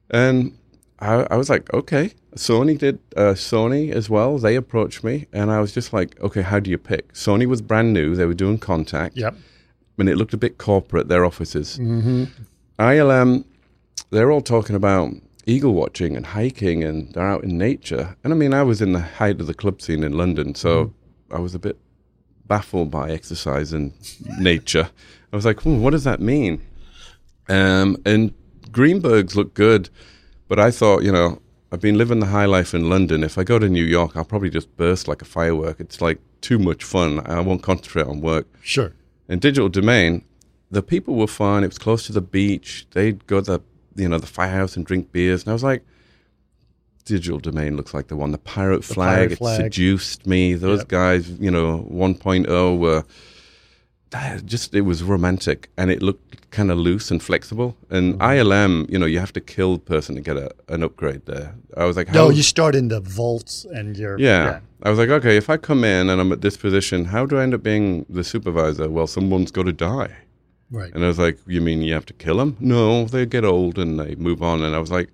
And 0.09 0.57
I, 1.01 1.25
I 1.31 1.35
was 1.35 1.49
like, 1.49 1.73
okay. 1.73 2.11
Sony 2.35 2.77
did 2.77 2.99
uh, 3.17 3.33
Sony 3.33 3.91
as 3.91 4.09
well. 4.09 4.37
They 4.37 4.55
approached 4.55 5.03
me, 5.03 5.27
and 5.33 5.51
I 5.51 5.59
was 5.59 5.73
just 5.73 5.91
like, 5.91 6.19
okay, 6.21 6.41
how 6.43 6.59
do 6.59 6.69
you 6.71 6.77
pick? 6.77 7.11
Sony 7.13 7.45
was 7.45 7.61
brand 7.61 7.91
new. 7.91 8.15
They 8.15 8.25
were 8.25 8.33
doing 8.35 8.57
contact, 8.59 9.17
Yep. 9.17 9.35
and 9.97 10.07
it 10.07 10.15
looked 10.15 10.33
a 10.33 10.37
bit 10.37 10.57
corporate. 10.57 11.07
Their 11.09 11.25
offices. 11.25 11.77
Mm-hmm. 11.77 12.25
ILM, 12.79 13.43
they're 14.11 14.31
all 14.31 14.41
talking 14.41 14.75
about 14.75 15.11
eagle 15.45 15.73
watching 15.73 16.15
and 16.15 16.25
hiking, 16.25 16.83
and 16.83 17.11
they're 17.13 17.27
out 17.27 17.43
in 17.43 17.57
nature. 17.57 18.15
And 18.23 18.31
I 18.31 18.35
mean, 18.35 18.53
I 18.53 18.63
was 18.63 18.81
in 18.81 18.93
the 18.93 19.01
height 19.01 19.41
of 19.41 19.47
the 19.47 19.53
club 19.53 19.81
scene 19.81 20.03
in 20.03 20.13
London, 20.17 20.55
so 20.55 20.93
I 21.31 21.39
was 21.39 21.53
a 21.55 21.59
bit 21.59 21.77
baffled 22.47 22.91
by 22.91 23.09
exercise 23.11 23.73
and 23.73 23.91
nature. 24.39 24.89
I 25.33 25.35
was 25.35 25.45
like, 25.45 25.61
hmm, 25.61 25.81
what 25.81 25.89
does 25.91 26.03
that 26.05 26.19
mean? 26.21 26.61
Um, 27.49 27.97
and 28.05 28.33
Greenbergs 28.69 29.35
look 29.35 29.53
good, 29.53 29.89
but 30.51 30.59
I 30.59 30.69
thought, 30.69 31.03
you 31.03 31.13
know, 31.13 31.41
I've 31.71 31.79
been 31.79 31.97
living 31.97 32.19
the 32.19 32.25
high 32.25 32.43
life 32.43 32.73
in 32.73 32.89
London. 32.89 33.23
If 33.23 33.37
I 33.37 33.45
go 33.45 33.57
to 33.57 33.69
New 33.69 33.85
York, 33.85 34.17
I'll 34.17 34.25
probably 34.25 34.49
just 34.49 34.75
burst 34.75 35.07
like 35.07 35.21
a 35.21 35.25
firework. 35.25 35.79
It's 35.79 36.01
like 36.01 36.19
too 36.41 36.59
much 36.59 36.83
fun. 36.83 37.21
I 37.25 37.39
won't 37.39 37.63
concentrate 37.63 38.05
on 38.05 38.19
work. 38.19 38.47
Sure. 38.61 38.91
In 39.29 39.39
digital 39.39 39.69
domain, 39.69 40.25
the 40.69 40.83
people 40.83 41.15
were 41.15 41.27
fun. 41.27 41.63
It 41.63 41.67
was 41.67 41.77
close 41.77 42.05
to 42.07 42.11
the 42.11 42.19
beach. 42.19 42.85
They'd 42.91 43.25
go 43.27 43.39
to 43.39 43.59
the, 43.59 43.61
you 43.95 44.09
know, 44.09 44.17
the 44.19 44.27
firehouse 44.27 44.75
and 44.75 44.85
drink 44.85 45.13
beers. 45.13 45.43
And 45.43 45.51
I 45.51 45.53
was 45.53 45.63
like, 45.63 45.85
Digital 47.05 47.39
Domain 47.39 47.77
looks 47.77 47.93
like 47.93 48.09
the 48.09 48.17
one. 48.17 48.31
The 48.31 48.37
Pirate 48.37 48.83
Flag, 48.83 49.39
Pirate 49.39 49.61
it 49.61 49.63
seduced 49.63 50.27
me. 50.27 50.53
Those 50.53 50.79
Yep. 50.79 50.87
guys, 50.89 51.29
you 51.39 51.49
know, 51.49 51.87
1.0 51.89 52.77
were 52.77 53.05
just 54.45 54.73
it 54.75 54.81
was 54.81 55.03
romantic 55.03 55.69
and 55.77 55.89
it 55.89 56.01
looked 56.01 56.49
kind 56.51 56.69
of 56.71 56.77
loose 56.77 57.11
and 57.11 57.21
flexible. 57.23 57.75
And 57.89 58.15
Mm-hmm. 58.15 58.21
ILM, 58.51 58.89
you 58.91 58.99
know, 58.99 59.05
you 59.05 59.19
have 59.19 59.31
to 59.33 59.41
kill 59.41 59.73
the 59.73 59.79
person 59.79 60.15
to 60.15 60.21
get 60.21 60.37
a, 60.37 60.51
an 60.67 60.83
upgrade 60.83 61.25
there. 61.25 61.55
I 61.77 61.85
was 61.85 61.95
like, 61.95 62.11
No, 62.11 62.29
you 62.29 62.43
start 62.43 62.75
in 62.75 62.89
the 62.89 62.99
vaults 62.99 63.65
and 63.65 63.97
you're 63.97 64.19
yeah. 64.19 64.59
I 64.83 64.89
was 64.89 64.97
like, 64.99 65.09
okay, 65.09 65.37
if 65.37 65.49
I 65.49 65.57
come 65.57 65.83
in 65.83 66.09
and 66.09 66.19
I'm 66.19 66.31
at 66.31 66.41
this 66.41 66.57
position, 66.57 67.05
how 67.05 67.25
do 67.25 67.37
I 67.37 67.43
end 67.43 67.53
up 67.53 67.61
being 67.63 68.05
the 68.09 68.23
supervisor? 68.23 68.89
Well, 68.89 69.07
someone's 69.07 69.51
got 69.51 69.65
to 69.67 69.71
die. 69.73 70.11
right. 70.71 70.91
And 70.93 71.03
I 71.03 71.07
was 71.07 71.19
like, 71.19 71.37
you 71.47 71.61
mean 71.61 71.81
you 71.83 71.93
have 71.93 72.05
to 72.07 72.13
kill 72.13 72.37
them? 72.37 72.57
No, 72.59 73.05
they 73.05 73.25
get 73.27 73.45
old 73.45 73.77
and 73.77 73.99
they 73.99 74.15
move 74.15 74.41
on. 74.41 74.63
And 74.63 74.75
I 74.75 74.79
was 74.79 74.89
like, 74.91 75.09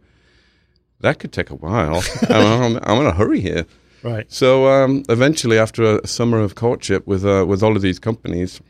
that 1.02 1.20
could 1.20 1.32
take 1.34 1.50
a 1.52 1.56
while. 1.56 2.02
I'm, 2.30 2.78
I'm 2.84 3.00
in 3.02 3.06
a 3.08 3.12
hurry 3.14 3.42
here. 3.42 3.66
Right. 4.04 4.26
So 4.32 4.68
um, 4.68 5.04
eventually, 5.10 5.58
after 5.60 5.84
a 6.00 6.08
summer 6.08 6.40
of 6.40 6.56
courtship 6.56 7.06
with 7.06 7.26
uh, 7.26 7.46
with 7.48 7.62
all 7.64 7.76
of 7.76 7.82
these 7.82 8.00
companies, 8.00 8.62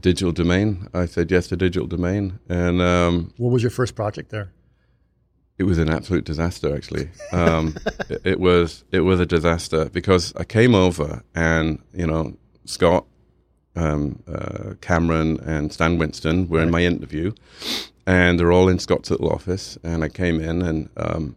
Digital 0.00 0.32
Domain, 0.32 0.88
I 0.94 1.06
said 1.06 1.30
yes 1.30 1.46
to 1.48 1.56
Digital 1.56 1.86
Domain, 1.86 2.38
and 2.48 2.80
um, 2.80 3.32
What 3.36 3.50
was 3.52 3.62
your 3.62 3.70
first 3.70 3.94
project 3.94 4.30
there? 4.30 4.52
it 5.58 5.64
was 5.64 5.78
an 5.78 5.88
absolute 5.88 6.24
disaster. 6.24 6.74
Actually, 6.76 7.08
um, 7.32 7.74
it, 8.10 8.20
it 8.24 8.40
was 8.40 8.84
it 8.92 9.00
was 9.00 9.20
a 9.20 9.26
disaster 9.26 9.88
because 9.88 10.34
I 10.36 10.44
came 10.44 10.74
over 10.74 11.22
and 11.34 11.78
you 11.94 12.06
know 12.06 12.36
Scott, 12.66 13.06
um, 13.74 14.22
uh, 14.28 14.74
Cameron, 14.82 15.40
and 15.40 15.72
Stan 15.72 15.96
Winston 15.98 16.48
were 16.48 16.60
in 16.62 16.70
my 16.70 16.82
interview, 16.84 17.32
and 18.06 18.38
they're 18.38 18.52
all 18.52 18.68
in 18.68 18.78
Scott's 18.78 19.10
little 19.10 19.30
office, 19.30 19.78
and 19.82 20.04
I 20.04 20.08
came 20.10 20.40
in 20.40 20.60
and 20.62 20.90
um, 20.98 21.36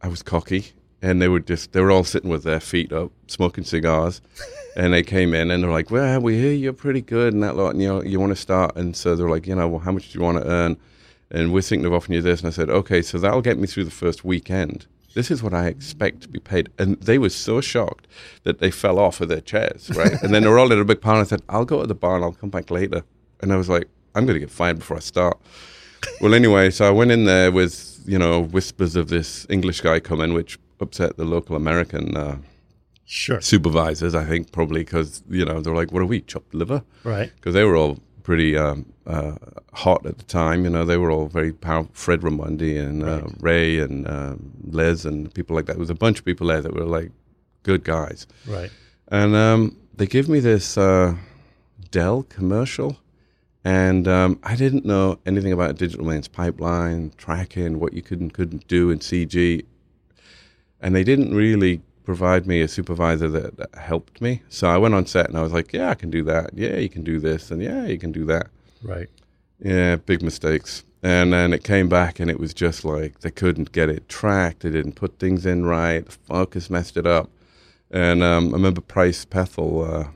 I 0.00 0.08
was 0.08 0.22
cocky, 0.22 0.72
and 1.02 1.20
they 1.20 1.28
were 1.28 1.40
just 1.40 1.72
they 1.72 1.80
were 1.80 1.90
all 1.90 2.04
sitting 2.04 2.30
with 2.30 2.44
their 2.44 2.60
feet 2.60 2.92
up, 2.92 3.10
smoking 3.26 3.64
cigars, 3.64 4.20
and 4.76 4.94
they 4.94 5.02
came 5.02 5.34
in 5.34 5.50
and 5.50 5.62
they're 5.62 5.70
like, 5.70 5.90
"Well, 5.90 6.20
we 6.20 6.38
hear 6.38 6.52
you're 6.52 6.72
pretty 6.72 7.02
good 7.02 7.34
and 7.34 7.42
that 7.42 7.56
lot, 7.56 7.70
and 7.70 7.82
you 7.82 7.88
know, 7.88 8.02
you 8.02 8.20
want 8.20 8.30
to 8.30 8.36
start," 8.36 8.76
and 8.76 8.96
so 8.96 9.16
they're 9.16 9.28
like, 9.28 9.46
"You 9.46 9.56
know, 9.56 9.68
well, 9.68 9.80
how 9.80 9.92
much 9.92 10.12
do 10.12 10.18
you 10.18 10.24
want 10.24 10.38
to 10.38 10.48
earn?" 10.48 10.76
And 11.30 11.52
we're 11.52 11.62
thinking 11.62 11.86
of 11.86 11.92
offering 11.92 12.16
you 12.16 12.22
this, 12.22 12.40
and 12.40 12.48
I 12.48 12.52
said, 12.52 12.70
"Okay, 12.70 13.02
so 13.02 13.18
that'll 13.18 13.42
get 13.42 13.58
me 13.58 13.66
through 13.66 13.84
the 13.84 13.90
first 13.90 14.24
weekend." 14.24 14.86
This 15.14 15.30
is 15.30 15.42
what 15.42 15.52
I 15.52 15.66
expect 15.66 16.22
to 16.22 16.28
be 16.28 16.38
paid. 16.40 16.70
And 16.78 16.98
they 17.02 17.18
were 17.18 17.28
so 17.28 17.60
shocked 17.60 18.06
that 18.44 18.60
they 18.60 18.70
fell 18.70 18.98
off 18.98 19.20
of 19.20 19.28
their 19.28 19.42
chairs, 19.42 19.90
right? 19.94 20.12
and 20.22 20.32
then 20.32 20.42
they 20.42 20.48
were 20.48 20.58
all 20.58 20.72
in 20.72 20.78
a 20.78 20.86
big 20.86 21.02
pile. 21.02 21.16
And 21.16 21.20
I 21.20 21.24
said, 21.24 21.42
I'll 21.50 21.66
go 21.66 21.82
to 21.82 21.86
the 21.86 21.94
bar 21.94 22.16
and 22.16 22.24
I'll 22.24 22.32
come 22.32 22.48
back 22.48 22.70
later. 22.70 23.04
And 23.42 23.52
I 23.52 23.56
was 23.56 23.68
like, 23.68 23.88
I'm 24.14 24.24
going 24.24 24.36
to 24.36 24.40
get 24.40 24.50
fired 24.50 24.78
before 24.78 24.96
I 24.96 25.00
start. 25.00 25.38
well, 26.22 26.32
anyway, 26.32 26.70
so 26.70 26.86
I 26.86 26.90
went 26.90 27.10
in 27.10 27.24
there 27.26 27.52
with, 27.52 28.00
you 28.06 28.18
know, 28.18 28.42
whispers 28.42 28.96
of 28.96 29.08
this 29.08 29.46
English 29.50 29.82
guy 29.82 30.00
coming, 30.00 30.32
which 30.32 30.58
upset 30.82 31.16
the 31.16 31.24
local 31.24 31.56
American 31.56 32.16
uh, 32.16 32.36
Sure. 33.04 33.40
supervisors, 33.40 34.14
I 34.14 34.24
think, 34.24 34.52
probably 34.52 34.80
because, 34.84 35.22
you 35.28 35.44
know, 35.44 35.60
they're 35.60 35.74
like, 35.74 35.92
what 35.92 36.00
are 36.02 36.06
we, 36.06 36.20
chopped 36.22 36.54
liver? 36.54 36.82
Right. 37.04 37.30
Because 37.36 37.52
they 37.54 37.64
were 37.64 37.76
all 37.76 37.98
pretty 38.22 38.56
um, 38.56 38.86
uh, 39.06 39.32
hot 39.74 40.06
at 40.06 40.16
the 40.18 40.24
time. 40.24 40.64
You 40.64 40.70
know, 40.70 40.84
they 40.84 40.96
were 40.96 41.10
all 41.10 41.26
very 41.26 41.52
powerful. 41.52 41.90
Fred 41.94 42.20
Raimondi 42.22 42.78
and 42.80 43.02
uh, 43.02 43.22
Right. 43.22 43.32
Ray 43.40 43.78
and 43.80 44.08
um, 44.08 44.52
Les 44.70 45.04
and 45.04 45.32
people 45.34 45.54
like 45.56 45.66
that. 45.66 45.74
There 45.74 45.80
was 45.80 45.90
a 45.90 45.94
bunch 45.94 46.20
of 46.20 46.24
people 46.24 46.46
there 46.46 46.62
that 46.62 46.72
were 46.74 46.84
like 46.84 47.10
good 47.64 47.84
guys. 47.84 48.26
Right. 48.46 48.70
And 49.08 49.34
um, 49.36 49.76
they 49.94 50.06
give 50.06 50.28
me 50.28 50.40
this 50.40 50.78
uh, 50.78 51.14
Dell 51.90 52.22
commercial, 52.22 52.96
and 53.64 54.08
um, 54.08 54.38
I 54.42 54.56
didn't 54.56 54.86
know 54.86 55.18
anything 55.26 55.52
about 55.52 55.76
digital 55.76 56.04
domains 56.06 56.28
pipeline, 56.28 57.12
tracking, 57.18 57.78
what 57.78 57.92
you 57.92 58.00
could 58.00 58.20
and 58.20 58.32
couldn't 58.32 58.66
do 58.68 58.90
in 58.90 59.00
CG. 59.00 59.66
And 60.82 60.94
they 60.94 61.04
didn't 61.04 61.34
really 61.34 61.80
provide 62.04 62.46
me 62.46 62.60
a 62.60 62.68
supervisor 62.68 63.28
that, 63.28 63.56
that 63.56 63.74
helped 63.76 64.20
me. 64.20 64.42
So 64.48 64.68
I 64.68 64.76
went 64.76 64.94
on 64.94 65.06
set 65.06 65.28
and 65.28 65.38
I 65.38 65.42
was 65.42 65.52
like, 65.52 65.72
yeah, 65.72 65.90
I 65.90 65.94
can 65.94 66.10
do 66.10 66.22
that. 66.24 66.50
Yeah, 66.54 66.76
you 66.76 66.88
can 66.88 67.04
do 67.04 67.18
this. 67.18 67.50
And 67.50 67.62
yeah, 67.62 67.86
you 67.86 67.98
can 67.98 68.12
do 68.12 68.24
that. 68.26 68.48
Right. 68.82 69.08
Yeah, 69.60 69.96
big 69.96 70.22
mistakes. 70.22 70.84
And 71.02 71.32
then 71.32 71.52
it 71.52 71.64
came 71.64 71.88
back 71.88 72.20
and 72.20 72.30
it 72.30 72.38
was 72.38 72.52
just 72.54 72.84
like 72.84 73.20
they 73.20 73.30
couldn't 73.30 73.72
get 73.72 73.88
it 73.88 74.08
tracked. 74.08 74.60
They 74.60 74.70
didn't 74.70 74.94
put 74.94 75.18
things 75.18 75.46
in 75.46 75.64
right. 75.64 76.04
The 76.04 76.12
focus 76.12 76.70
messed 76.70 76.96
it 76.96 77.06
up. 77.06 77.30
And 77.90 78.22
um, 78.22 78.48
I 78.48 78.52
remember 78.52 78.80
Price 78.80 79.24
Pethel 79.24 79.84
uh, 79.84 80.08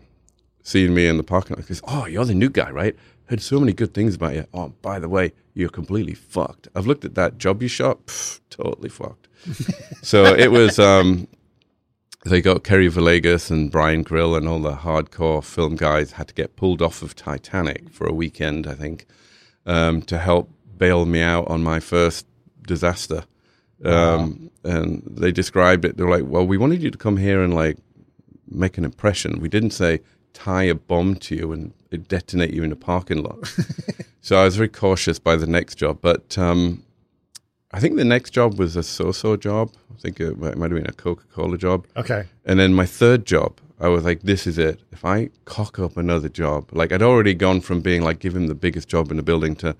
seeing 0.62 0.94
me 0.94 1.06
in 1.06 1.16
the 1.16 1.22
parking 1.22 1.56
lot. 1.56 1.64
He 1.64 1.68
goes, 1.68 1.82
Oh, 1.86 2.06
you're 2.06 2.24
the 2.24 2.34
new 2.34 2.50
guy, 2.50 2.70
right? 2.70 2.96
Heard 3.26 3.42
so 3.42 3.58
many 3.60 3.72
good 3.72 3.94
things 3.94 4.14
about 4.14 4.34
you. 4.34 4.46
Oh, 4.54 4.68
by 4.82 4.98
the 4.98 5.08
way, 5.08 5.32
you're 5.56 5.70
completely 5.70 6.12
fucked. 6.12 6.68
I've 6.74 6.86
looked 6.86 7.06
at 7.06 7.14
that 7.14 7.38
job 7.38 7.62
you 7.62 7.68
shot. 7.68 8.06
Pff, 8.06 8.40
totally 8.50 8.90
fucked. 8.90 9.26
so 10.02 10.24
it 10.24 10.52
was. 10.52 10.78
Um, 10.78 11.26
they 12.26 12.42
got 12.42 12.62
Kerry 12.62 12.90
Villegas 12.90 13.50
and 13.50 13.70
Brian 13.70 14.02
Grill 14.02 14.34
and 14.34 14.46
all 14.48 14.60
the 14.60 14.74
hardcore 14.74 15.42
film 15.42 15.76
guys 15.76 16.12
had 16.12 16.28
to 16.28 16.34
get 16.34 16.56
pulled 16.56 16.82
off 16.82 17.00
of 17.00 17.14
Titanic 17.14 17.88
for 17.88 18.06
a 18.06 18.12
weekend, 18.12 18.66
I 18.66 18.74
think, 18.74 19.06
um, 19.64 20.02
to 20.02 20.18
help 20.18 20.50
bail 20.76 21.06
me 21.06 21.22
out 21.22 21.46
on 21.48 21.62
my 21.62 21.78
first 21.80 22.26
disaster. 22.66 23.24
Um, 23.84 24.50
and 24.64 25.04
they 25.06 25.32
described 25.32 25.84
it. 25.84 25.96
They're 25.96 26.08
like, 26.08 26.24
"Well, 26.26 26.46
we 26.46 26.58
wanted 26.58 26.82
you 26.82 26.90
to 26.90 26.98
come 26.98 27.16
here 27.16 27.42
and 27.42 27.54
like 27.54 27.78
make 28.48 28.76
an 28.76 28.84
impression. 28.84 29.40
We 29.40 29.48
didn't 29.48 29.70
say 29.70 30.00
tie 30.36 30.64
a 30.64 30.74
bomb 30.74 31.16
to 31.16 31.34
you 31.34 31.52
and 31.52 31.72
detonate 32.08 32.52
you 32.52 32.62
in 32.62 32.72
a 32.72 32.76
parking 32.76 33.22
lot." 33.22 33.38
so 34.20 34.36
I 34.36 34.44
was 34.44 34.56
very 34.56 34.68
cautious 34.68 35.18
by 35.18 35.36
the 35.36 35.46
next 35.46 35.76
job, 35.76 35.98
but 36.00 36.36
um, 36.36 36.82
I 37.72 37.80
think 37.80 37.96
the 37.96 38.04
next 38.04 38.30
job 38.30 38.58
was 38.58 38.76
a 38.76 38.82
so-so 38.82 39.36
job. 39.36 39.72
I 39.94 39.98
think 40.00 40.20
it 40.20 40.38
might 40.38 40.56
might 40.56 40.70
have 40.70 40.80
been 40.80 40.88
a 40.88 40.92
Coca-Cola 40.92 41.58
job. 41.58 41.86
Okay. 41.96 42.26
And 42.44 42.60
then 42.60 42.74
my 42.74 42.86
third 42.86 43.26
job, 43.26 43.60
I 43.80 43.88
was 43.88 44.04
like, 44.04 44.22
this 44.22 44.46
is 44.46 44.58
it. 44.58 44.80
If 44.92 45.04
I 45.04 45.30
cock 45.44 45.78
up 45.78 45.96
another 45.96 46.28
job, 46.28 46.68
like 46.72 46.92
I'd 46.92 47.02
already 47.02 47.34
gone 47.34 47.60
from 47.60 47.80
being 47.80 48.02
like, 48.02 48.18
give 48.18 48.36
him 48.36 48.46
the 48.46 48.54
biggest 48.54 48.88
job 48.88 49.10
in 49.10 49.16
the 49.16 49.22
building 49.22 49.56
to 49.56 49.76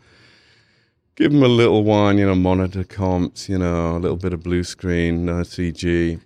give 1.17 1.33
him 1.33 1.43
a 1.43 1.49
little 1.49 1.83
one, 1.83 2.19
you 2.19 2.27
know, 2.27 2.35
monitor 2.35 2.85
comps, 2.85 3.49
you 3.49 3.59
know, 3.59 3.97
a 3.97 3.99
little 3.99 4.19
bit 4.19 4.33
of 4.33 4.43
blue 4.43 4.63
screen, 4.63 5.25
no 5.25 5.41
CG. 5.41 6.21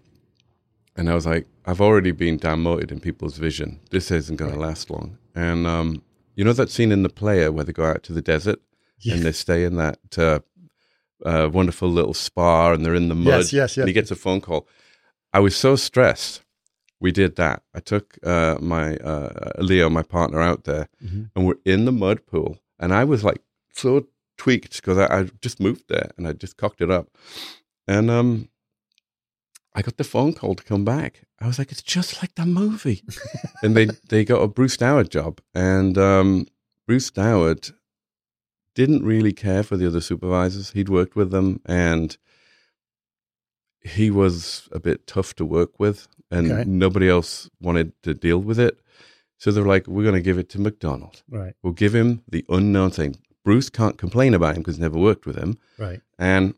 And 0.97 1.09
I 1.09 1.15
was 1.15 1.27
like, 1.27 1.47
I've 1.71 1.81
already 1.81 2.11
been 2.13 2.37
downmoted 2.39 2.91
in 2.91 2.99
people's 3.01 3.37
vision. 3.39 3.79
This 3.91 4.11
isn't 4.11 4.37
going 4.37 4.53
to 4.53 4.59
last 4.59 4.91
long. 4.91 5.19
And 5.35 5.67
um, 5.67 6.03
you 6.35 6.45
know 6.45 6.53
that 6.53 6.71
scene 6.71 6.91
in 6.93 7.03
the 7.05 7.09
player 7.23 7.53
where 7.53 7.65
they 7.65 7.73
go 7.73 7.85
out 7.85 8.03
to 8.05 8.13
the 8.13 8.23
desert 8.23 8.59
Yeah. 8.99 9.15
and 9.15 9.23
they 9.23 9.33
stay 9.33 9.63
in 9.65 9.77
that 9.77 9.99
uh, 10.19 10.41
uh, 11.25 11.49
wonderful 11.53 11.89
little 11.89 12.15
spa 12.15 12.73
and 12.73 12.85
they're 12.85 12.97
in 13.03 13.09
the 13.09 13.15
mud. 13.15 13.27
Yes, 13.35 13.53
yes, 13.53 13.77
And 13.77 13.87
he 13.89 13.93
gets 13.93 14.11
a 14.11 14.17
phone 14.17 14.41
call. 14.41 14.67
I 15.33 15.39
was 15.39 15.55
so 15.55 15.77
stressed. 15.77 16.43
We 16.99 17.13
did 17.13 17.37
that. 17.37 17.63
I 17.73 17.81
took 17.81 18.19
uh, 18.25 18.57
my 18.61 18.97
uh, 18.97 19.53
Leo, 19.59 19.89
my 19.89 20.03
partner, 20.03 20.41
out 20.41 20.65
there, 20.65 20.89
Mhm. 21.03 21.31
and 21.37 21.47
we're 21.47 21.63
in 21.65 21.85
the 21.85 21.93
mud 21.93 22.27
pool. 22.27 22.59
And 22.81 22.93
I 22.93 23.05
was 23.05 23.23
like 23.23 23.41
so 23.73 24.07
tweaked 24.37 24.75
because 24.77 24.99
I, 24.99 25.07
I 25.21 25.25
just 25.41 25.61
moved 25.61 25.85
there 25.89 26.11
and 26.17 26.27
I 26.27 26.33
just 26.33 26.57
cocked 26.57 26.81
it 26.81 26.91
up. 26.91 27.07
And 27.87 28.11
um, 28.11 28.49
I 29.75 29.83
got 29.83 29.97
the 29.99 30.05
phone 30.05 30.33
call 30.33 30.55
to 30.57 30.65
come 30.65 30.85
back. 30.85 31.23
I 31.41 31.47
was 31.47 31.59
like, 31.59 31.71
it's 31.71 31.83
just 31.83 32.23
like 32.23 32.35
the 32.35 32.45
movie. 32.47 33.03
and 33.63 33.77
they 33.77 33.87
they 34.09 34.25
got 34.25 34.43
a 34.43 34.49
Bruce 34.49 34.77
Dowad 34.77 35.11
job, 35.11 35.41
and 35.55 35.97
um, 35.97 36.47
Bruce 36.87 37.11
Dowad 37.11 37.71
didn't 38.75 39.05
really 39.05 39.33
care 39.33 39.63
for 39.63 39.77
the 39.77 39.87
other 39.87 40.01
supervisors. 40.01 40.71
He'd 40.73 40.89
worked 40.89 41.15
with 41.17 41.31
them, 41.31 41.61
and 41.67 42.17
he 43.83 44.11
was 44.11 44.69
a 44.73 44.79
bit 44.81 45.07
tough 45.07 45.35
to 45.37 45.45
work 45.45 45.79
with, 45.81 46.07
and 46.31 46.51
Okay. 46.53 46.65
nobody 46.67 47.09
else 47.09 47.49
wanted 47.61 47.93
to 48.03 48.13
deal 48.15 48.39
with 48.39 48.59
it. 48.59 48.79
So 49.39 49.51
they're 49.51 49.65
like, 49.65 49.87
we're 49.87 50.03
going 50.03 50.15
to 50.17 50.21
give 50.21 50.37
it 50.39 50.51
to 50.51 50.61
MacDonald. 50.61 51.23
Right. 51.29 51.55
We'll 51.63 51.73
give 51.73 51.95
him 51.95 52.23
the 52.29 52.45
unknown 52.51 52.91
thing. 52.91 53.17
Bruce 53.43 53.71
can't 53.71 53.97
complain 53.97 54.35
about 54.35 54.55
him 54.55 54.61
because 54.61 54.75
he's 54.77 54.83
never 54.83 54.99
worked 54.99 55.25
with 55.27 55.37
him, 55.37 55.59
Right. 55.79 56.01
and 56.19 56.55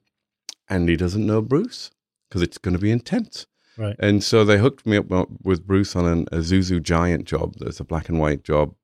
and 0.68 0.88
he 0.88 0.96
doesn't 0.96 1.24
know 1.26 1.40
Bruce 1.42 1.90
because 2.32 2.40
it's 2.40 2.56
going 2.56 2.72
to 2.72 2.80
be 2.80 2.90
intense. 2.90 3.46
Right. 3.76 3.94
And 3.98 4.24
so 4.24 4.42
they 4.42 4.56
hooked 4.56 4.86
me 4.86 4.96
up 4.96 5.06
with 5.42 5.66
Bruce 5.66 5.94
on 5.94 6.06
an, 6.06 6.24
Isuzu 6.26 6.82
Giant 6.82 7.26
job. 7.26 7.56
There's 7.58 7.78
a 7.78 7.84
black 7.84 8.08
and 8.08 8.18
white 8.18 8.42
job, 8.42 8.74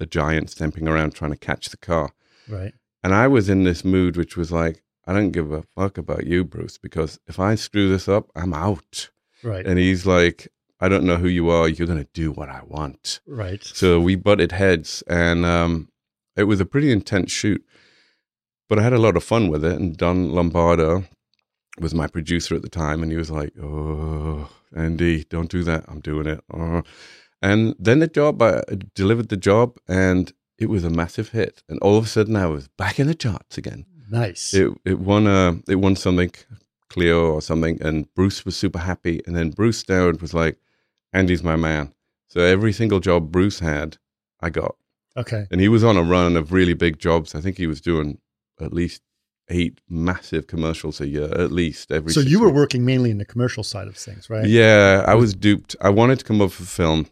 a 0.00 0.06
giant 0.06 0.50
stamping 0.50 0.86
around 0.86 1.12
trying 1.12 1.32
to 1.32 1.36
catch 1.36 1.70
the 1.70 1.76
car. 1.76 2.12
Right. 2.48 2.72
And 3.02 3.12
I 3.12 3.26
was 3.26 3.48
in 3.48 3.64
this 3.64 3.84
mood, 3.84 4.16
which 4.16 4.36
was 4.36 4.52
like, 4.52 4.84
I 5.04 5.12
don't 5.12 5.32
give 5.32 5.50
a 5.50 5.62
fuck 5.62 5.98
about 5.98 6.28
you, 6.28 6.44
Bruce, 6.44 6.78
because 6.78 7.18
if 7.26 7.40
I 7.40 7.56
screw 7.56 7.88
this 7.88 8.06
up, 8.06 8.30
I'm 8.36 8.54
out. 8.54 9.10
Right. 9.42 9.66
And 9.66 9.80
he's 9.80 10.06
like, 10.06 10.46
I 10.78 10.88
don't 10.88 11.04
know 11.04 11.16
who 11.16 11.26
you 11.26 11.50
are. 11.50 11.68
You're 11.68 11.88
going 11.88 12.04
to 12.04 12.10
do 12.12 12.30
what 12.30 12.50
I 12.50 12.62
want. 12.64 13.18
Right. 13.26 13.64
So 13.64 13.98
we 14.00 14.14
butted 14.14 14.52
heads, 14.52 15.02
and 15.08 15.44
um, 15.44 15.88
it 16.36 16.44
was 16.44 16.60
a 16.60 16.66
pretty 16.66 16.92
intense 16.92 17.32
shoot. 17.32 17.64
But 18.68 18.78
I 18.78 18.82
had 18.82 18.92
a 18.92 18.98
lot 18.98 19.16
of 19.16 19.24
fun 19.24 19.48
with 19.48 19.64
it. 19.64 19.80
And 19.80 19.96
Don 19.96 20.30
Lombardo 20.30 21.04
was 21.78 21.94
my 21.94 22.06
producer 22.06 22.54
at 22.54 22.62
the 22.62 22.68
time, 22.68 23.02
and 23.02 23.10
he 23.10 23.18
was 23.18 23.30
like, 23.30 23.52
"Oh, 23.60 24.48
Andy, 24.76 25.24
don't 25.24 25.50
do 25.50 25.62
that. 25.64 25.84
I'm 25.88 26.00
doing 26.00 26.26
it." 26.26 26.40
Oh. 26.52 26.82
And 27.40 27.74
then 27.78 27.98
the 27.98 28.06
job, 28.06 28.40
I 28.42 28.62
delivered 28.94 29.28
the 29.28 29.36
job, 29.36 29.78
and 29.88 30.32
it 30.58 30.68
was 30.68 30.84
a 30.84 30.90
massive 30.90 31.30
hit. 31.30 31.62
And 31.68 31.78
all 31.80 31.96
of 31.96 32.04
a 32.04 32.08
sudden, 32.08 32.36
I 32.36 32.46
was 32.46 32.68
back 32.68 33.00
in 33.00 33.06
the 33.06 33.14
charts 33.14 33.58
again. 33.58 33.86
Nice. 34.10 34.54
It 34.54 34.72
it 34.84 34.98
won 34.98 35.26
a 35.26 35.58
it 35.68 35.76
won 35.76 35.96
something 35.96 36.30
Clio 36.92 37.32
or 37.32 37.40
something, 37.40 37.82
and 37.82 38.12
Bruce 38.14 38.44
was 38.44 38.56
super 38.56 38.78
happy. 38.78 39.22
And 39.26 39.34
then 39.34 39.50
Bruce 39.50 39.82
Dowad 39.82 40.20
was 40.20 40.34
like, 40.34 40.58
Andy's 41.12 41.42
my 41.42 41.56
man. 41.56 41.94
So 42.28 42.40
every 42.40 42.72
single 42.72 43.00
job 43.00 43.32
Bruce 43.32 43.60
had, 43.60 43.96
I 44.40 44.50
got. 44.50 44.76
Okay. 45.16 45.46
And 45.50 45.60
he 45.60 45.68
was 45.68 45.84
on 45.84 45.96
a 45.96 46.02
run 46.02 46.36
of 46.36 46.52
really 46.52 46.74
big 46.74 46.98
jobs. 46.98 47.34
I 47.34 47.40
think 47.40 47.56
he 47.56 47.66
was 47.66 47.80
doing 47.80 48.18
at 48.60 48.72
least 48.72 49.02
eight 49.48 49.80
massive 49.88 50.46
commercials 50.46 51.00
a 51.00 51.06
year, 51.06 51.30
at 51.34 51.52
least 51.52 51.90
every. 51.92 52.12
So 52.12 52.20
you 52.20 52.40
were 52.40 52.46
weeks. 52.48 52.56
working 52.56 52.84
mainly 52.84 53.10
in 53.10 53.18
the 53.18 53.24
commercial 53.24 53.62
side 53.64 53.88
of 53.88 53.96
things, 53.96 54.30
right? 54.30 54.46
Yeah, 54.46 55.04
I 55.06 55.14
was 55.14 55.34
duped. 55.34 55.76
I 55.80 55.90
wanted 55.90 56.18
to 56.20 56.24
come 56.24 56.40
up 56.40 56.58
with 56.58 56.68
film. 56.68 57.06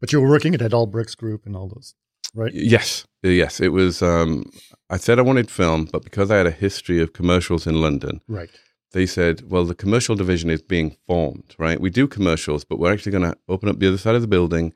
But 0.00 0.12
you 0.12 0.20
were 0.20 0.28
working 0.28 0.54
at 0.54 0.62
Adult 0.62 0.90
Bricks 0.92 1.14
Group 1.16 1.44
and 1.46 1.56
all 1.56 1.68
those, 1.68 1.94
right? 2.34 2.52
Yes, 2.54 3.06
yes. 3.22 3.60
It 3.60 3.72
was. 3.72 4.00
Um, 4.02 4.50
I 4.88 4.96
said 4.96 5.18
I 5.18 5.22
wanted 5.22 5.50
film, 5.50 5.86
but 5.92 6.04
because 6.04 6.30
I 6.30 6.36
had 6.36 6.46
a 6.46 6.52
history 6.52 7.00
of 7.02 7.12
commercials 7.12 7.66
in 7.66 7.80
London, 7.80 8.20
Right. 8.28 8.50
they 8.92 9.06
said, 9.06 9.50
"Well, 9.50 9.64
the 9.64 9.74
commercial 9.74 10.14
division 10.14 10.50
is 10.50 10.62
being 10.62 10.96
formed, 11.08 11.54
right? 11.58 11.80
We 11.80 11.90
do 11.90 12.06
commercials, 12.06 12.64
but 12.64 12.78
we're 12.78 12.92
actually 12.92 13.12
going 13.12 13.30
to 13.30 13.36
open 13.48 13.68
up 13.68 13.80
the 13.80 13.88
other 13.88 13.98
side 13.98 14.14
of 14.14 14.22
the 14.22 14.28
building. 14.28 14.72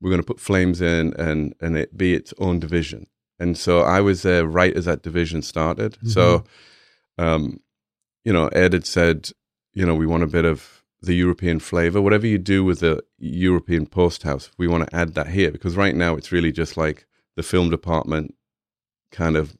We're 0.00 0.10
going 0.10 0.22
to 0.22 0.26
put 0.26 0.38
flames 0.40 0.80
in, 0.80 1.12
and 1.14 1.54
and 1.60 1.76
it 1.76 1.96
be 1.98 2.14
its 2.14 2.32
own 2.38 2.60
division." 2.60 3.08
And 3.40 3.56
so 3.58 3.80
I 3.80 4.00
was 4.00 4.22
there 4.22 4.46
right 4.46 4.76
as 4.76 4.84
that 4.84 5.02
division 5.02 5.42
started. 5.42 5.96
So, 6.10 6.44
um, 7.18 7.60
you 8.24 8.32
know, 8.32 8.48
Ed 8.48 8.74
had 8.74 8.86
said, 8.86 9.30
you 9.72 9.86
know, 9.86 9.94
we 9.94 10.06
want 10.06 10.22
a 10.22 10.28
bit 10.28 10.44
of 10.44 10.84
the 11.02 11.14
European 11.14 11.58
flavor. 11.58 12.00
Whatever 12.00 12.26
you 12.26 12.38
do 12.38 12.62
with 12.62 12.80
the 12.80 13.02
European 13.18 13.86
post 13.86 14.22
house, 14.22 14.50
we 14.58 14.68
want 14.68 14.88
to 14.88 14.94
add 14.94 15.14
that 15.14 15.28
here 15.28 15.50
because 15.50 15.76
right 15.76 15.96
now 15.96 16.14
it's 16.14 16.30
really 16.30 16.52
just 16.52 16.76
like 16.76 17.06
the 17.36 17.42
film 17.42 17.70
department 17.70 18.34
kind 19.10 19.36
of 19.36 19.56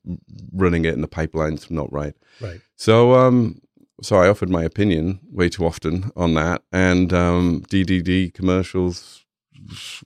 running 0.52 0.84
it 0.84 0.94
and 0.94 1.02
the 1.02 1.08
pipeline's 1.08 1.70
not 1.70 1.92
right. 1.92 2.14
Right. 2.40 2.60
So, 2.76 3.14
um, 3.14 3.60
so 4.02 4.16
I 4.16 4.28
offered 4.28 4.50
my 4.50 4.62
opinion 4.62 5.20
way 5.30 5.48
too 5.48 5.66
often 5.66 6.10
on 6.16 6.34
that, 6.34 6.62
and 6.72 7.12
um, 7.12 7.62
DDD 7.68 8.32
commercials 8.32 9.24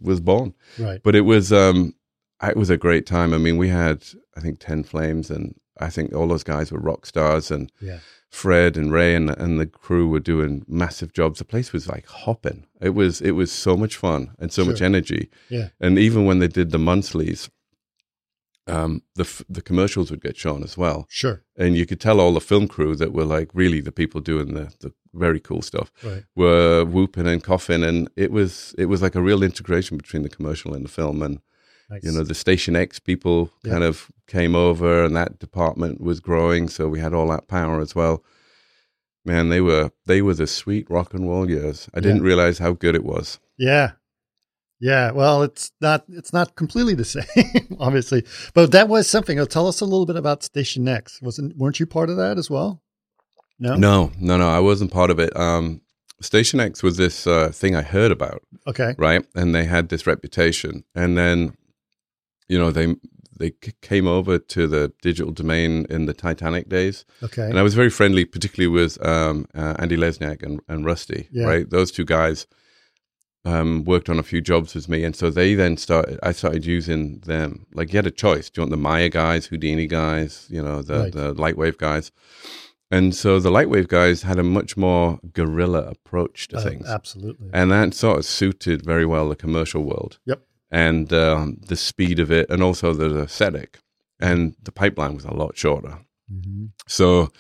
was 0.01 0.21
born. 0.21 0.55
Right. 0.79 1.01
But 1.03 1.15
it 1.15 1.23
was 1.23 1.53
um, 1.53 1.95
it 2.50 2.57
was 2.57 2.70
a 2.70 2.76
great 2.76 3.07
time. 3.07 3.33
I 3.35 3.38
mean, 3.38 3.57
we 3.57 3.68
had 3.68 4.04
I 4.37 4.40
think 4.40 4.59
ten 4.61 4.83
flames, 4.85 5.30
and 5.30 5.54
I 5.80 5.90
think 5.90 6.12
all 6.14 6.28
those 6.28 6.44
guys 6.44 6.70
were 6.72 6.78
rock 6.80 7.07
stars, 7.07 7.50
and 7.50 7.70
Yeah. 7.80 7.98
Fred 8.30 8.76
and 8.76 8.92
Ray 8.92 9.14
and 9.14 9.30
and 9.30 9.61
the 9.61 9.66
crew 9.66 10.09
were 10.09 10.18
doing 10.20 10.64
massive 10.66 11.12
jobs. 11.12 11.38
The 11.38 11.44
place 11.44 11.72
was 11.72 11.87
like 11.88 12.07
hopping. 12.09 12.66
It 12.80 12.90
was 12.94 13.20
it 13.20 13.33
was 13.33 13.52
so 13.52 13.76
much 13.76 13.96
fun 13.96 14.33
and 14.40 14.52
so 14.52 14.64
much 14.64 14.83
energy. 14.83 15.30
Yeah. 15.48 15.68
And 15.80 15.98
even 15.98 16.24
when 16.26 16.40
they 16.40 16.48
did 16.48 16.70
the 16.72 16.78
monthlies, 16.78 17.48
um, 18.66 19.02
the 19.14 19.22
f- 19.24 19.44
the 19.48 19.61
commercials 19.62 20.11
would 20.11 20.22
get 20.22 20.37
shown 20.37 20.62
as 20.62 20.76
well 20.78 21.07
Sure. 21.11 21.42
and 21.57 21.76
you 21.76 21.85
could 21.87 22.00
tell 22.00 22.18
all 22.18 22.33
the 22.33 22.40
film 22.40 22.66
crew 22.66 22.96
that 22.96 23.12
were 23.12 23.24
like 23.26 23.50
really 23.52 23.80
the 23.83 23.92
people 23.92 24.20
doing 24.22 24.54
the, 24.54 24.72
the 24.80 24.90
very 25.12 25.38
cool 25.38 25.61
stuff 25.61 25.92
Right. 26.02 26.24
were 26.35 26.83
whooping 26.85 27.26
and 27.26 27.44
coughing 27.44 27.85
and 27.85 28.09
it 28.16 28.30
was 28.33 28.74
it 28.78 28.87
was 28.87 29.02
like 29.02 29.14
a 29.14 29.20
real 29.20 29.42
integration 29.42 29.98
between 29.98 30.22
the 30.22 30.30
commercial 30.30 30.72
and 30.74 30.83
the 30.85 30.88
film 30.88 31.22
and 31.22 31.40
Nice. 31.90 32.03
you 32.05 32.12
know 32.12 32.25
the 32.25 32.35
station 32.35 32.75
x 32.77 32.99
people 32.99 33.51
Yeah. 33.62 33.73
kind 33.73 33.85
of 33.85 34.11
came 34.27 34.55
over 34.55 35.05
and 35.05 35.14
that 35.16 35.38
department 35.38 36.01
was 36.01 36.18
growing 36.20 36.68
so 36.68 36.88
we 36.88 36.99
had 37.01 37.12
all 37.14 37.29
that 37.29 37.47
power 37.49 37.81
as 37.81 37.94
well 37.94 38.25
man 39.25 39.49
they 39.51 39.61
were 39.61 39.90
they 40.07 40.23
were 40.23 40.35
the 40.35 40.47
sweet 40.47 40.88
rock 40.90 41.12
and 41.14 41.29
roll 41.29 41.49
years 41.51 41.88
i 41.94 42.01
didn't 42.01 42.23
realize 42.23 42.59
how 42.59 42.73
good 42.73 42.94
it 42.94 43.05
was 43.05 43.38
Yeah. 43.59 43.92
Yeah. 44.81 45.12
Well, 45.12 45.42
it's 45.44 45.70
not 45.81 46.05
it's 46.09 46.33
not 46.33 46.57
completely 46.57 46.94
the 46.94 47.05
same, 47.16 47.77
obviously. 47.79 48.25
But 48.55 48.73
that 48.73 48.88
was 48.88 49.09
something. 49.09 49.38
Oh, 49.38 49.47
tell 49.47 49.68
us 49.68 49.81
a 49.81 49.85
little 49.85 50.05
bit 50.05 50.16
about 50.16 50.42
Station 50.42 50.88
X. 50.88 51.23
Wasn't 51.23 51.57
weren't 51.57 51.79
you 51.81 51.87
part 51.87 52.11
of 52.11 52.16
that 52.16 52.37
as 52.38 52.51
well? 52.51 52.83
No? 53.61 53.77
no 53.77 54.11
no 54.20 54.37
no 54.37 54.49
i 54.49 54.59
wasn't 54.59 54.90
part 54.90 55.11
of 55.12 55.20
it 55.20 55.35
um 55.37 55.81
station 56.20 56.59
x 56.59 56.83
was 56.83 56.97
this 56.97 57.25
uh, 57.27 57.51
thing 57.53 57.77
i 57.77 57.83
heard 57.83 58.11
about 58.11 58.42
Okay. 58.66 58.94
right? 58.99 59.25
And 59.37 59.55
they 59.55 59.64
had 59.64 59.88
this 59.90 60.07
reputation, 60.09 60.83
and 60.94 61.16
then, 61.16 61.55
you 62.48 62.59
know, 62.59 62.70
they 62.70 62.94
they 63.37 63.50
came 63.83 64.07
over 64.07 64.38
to 64.38 64.66
the 64.68 64.92
digital 65.02 65.33
domain 65.33 65.87
in 65.90 66.07
the 66.07 66.14
Titanic 66.14 66.68
days, 66.68 67.04
Okay. 67.22 67.42
and 67.48 67.59
I 67.59 67.62
was 67.62 67.74
very 67.74 67.90
friendly, 67.90 68.24
particularly 68.24 68.68
with 68.72 69.04
um, 69.04 69.46
uh, 69.57 69.74
Andy 69.80 69.96
Lesniak 69.96 70.42
and, 70.44 70.61
and 70.68 70.85
Rusty, 70.87 71.28
Yeah. 71.33 71.46
right? 71.46 71.68
Those 71.68 71.90
two 71.90 72.04
guys 72.04 72.46
um, 73.44 73.85
worked 73.85 74.09
on 74.09 74.18
a 74.18 74.22
few 74.22 74.40
jobs 74.40 74.74
with 74.74 74.88
me, 74.88 75.04
and 75.04 75.14
so 75.16 75.30
they 75.30 75.54
then 75.54 75.76
started. 75.76 76.18
I 76.22 76.33
started 76.33 76.64
using 76.64 77.18
them. 77.26 77.66
Like 77.74 77.92
you 77.92 77.98
had 77.98 78.07
a 78.07 78.11
choice: 78.11 78.48
do 78.50 78.61
you 78.61 78.62
want 78.62 78.70
the 78.70 78.76
Maya 78.76 79.09
guys, 79.11 79.46
Houdini 79.46 79.87
guys, 79.87 80.46
you 80.48 80.62
know, 80.62 80.80
the 80.83 80.98
Right. 81.00 81.12
the 81.12 81.35
Lightwave 81.35 81.76
guys. 81.76 82.11
And 82.90 83.14
so 83.14 83.40
the 83.40 83.50
Lightwave 83.50 83.88
guys 83.88 84.22
had 84.22 84.38
a 84.38 84.42
much 84.44 84.76
more 84.76 85.18
guerrilla 85.33 85.80
approach 85.88 86.46
to 86.48 86.59
Uh, 86.59 86.62
things 86.62 86.87
absolutely. 86.87 87.48
and 87.52 87.72
that 87.72 87.92
sort 87.94 88.18
of 88.18 88.24
suited 88.24 88.85
very 88.85 89.04
well 89.04 89.28
the 89.28 89.35
commercial 89.37 89.83
world. 89.83 90.18
Yep. 90.26 90.42
And 90.70 91.12
um, 91.12 91.59
the 91.68 91.77
speed 91.77 92.18
of 92.18 92.31
it, 92.33 92.50
and 92.50 92.62
also 92.62 92.92
the 92.92 93.22
aesthetic, 93.22 93.79
and 94.20 94.55
the 94.62 94.72
pipeline 94.72 95.14
was 95.14 95.24
a 95.24 95.33
lot 95.35 95.57
shorter. 95.57 95.98
Mhm. 96.33 96.70
So 96.88 97.31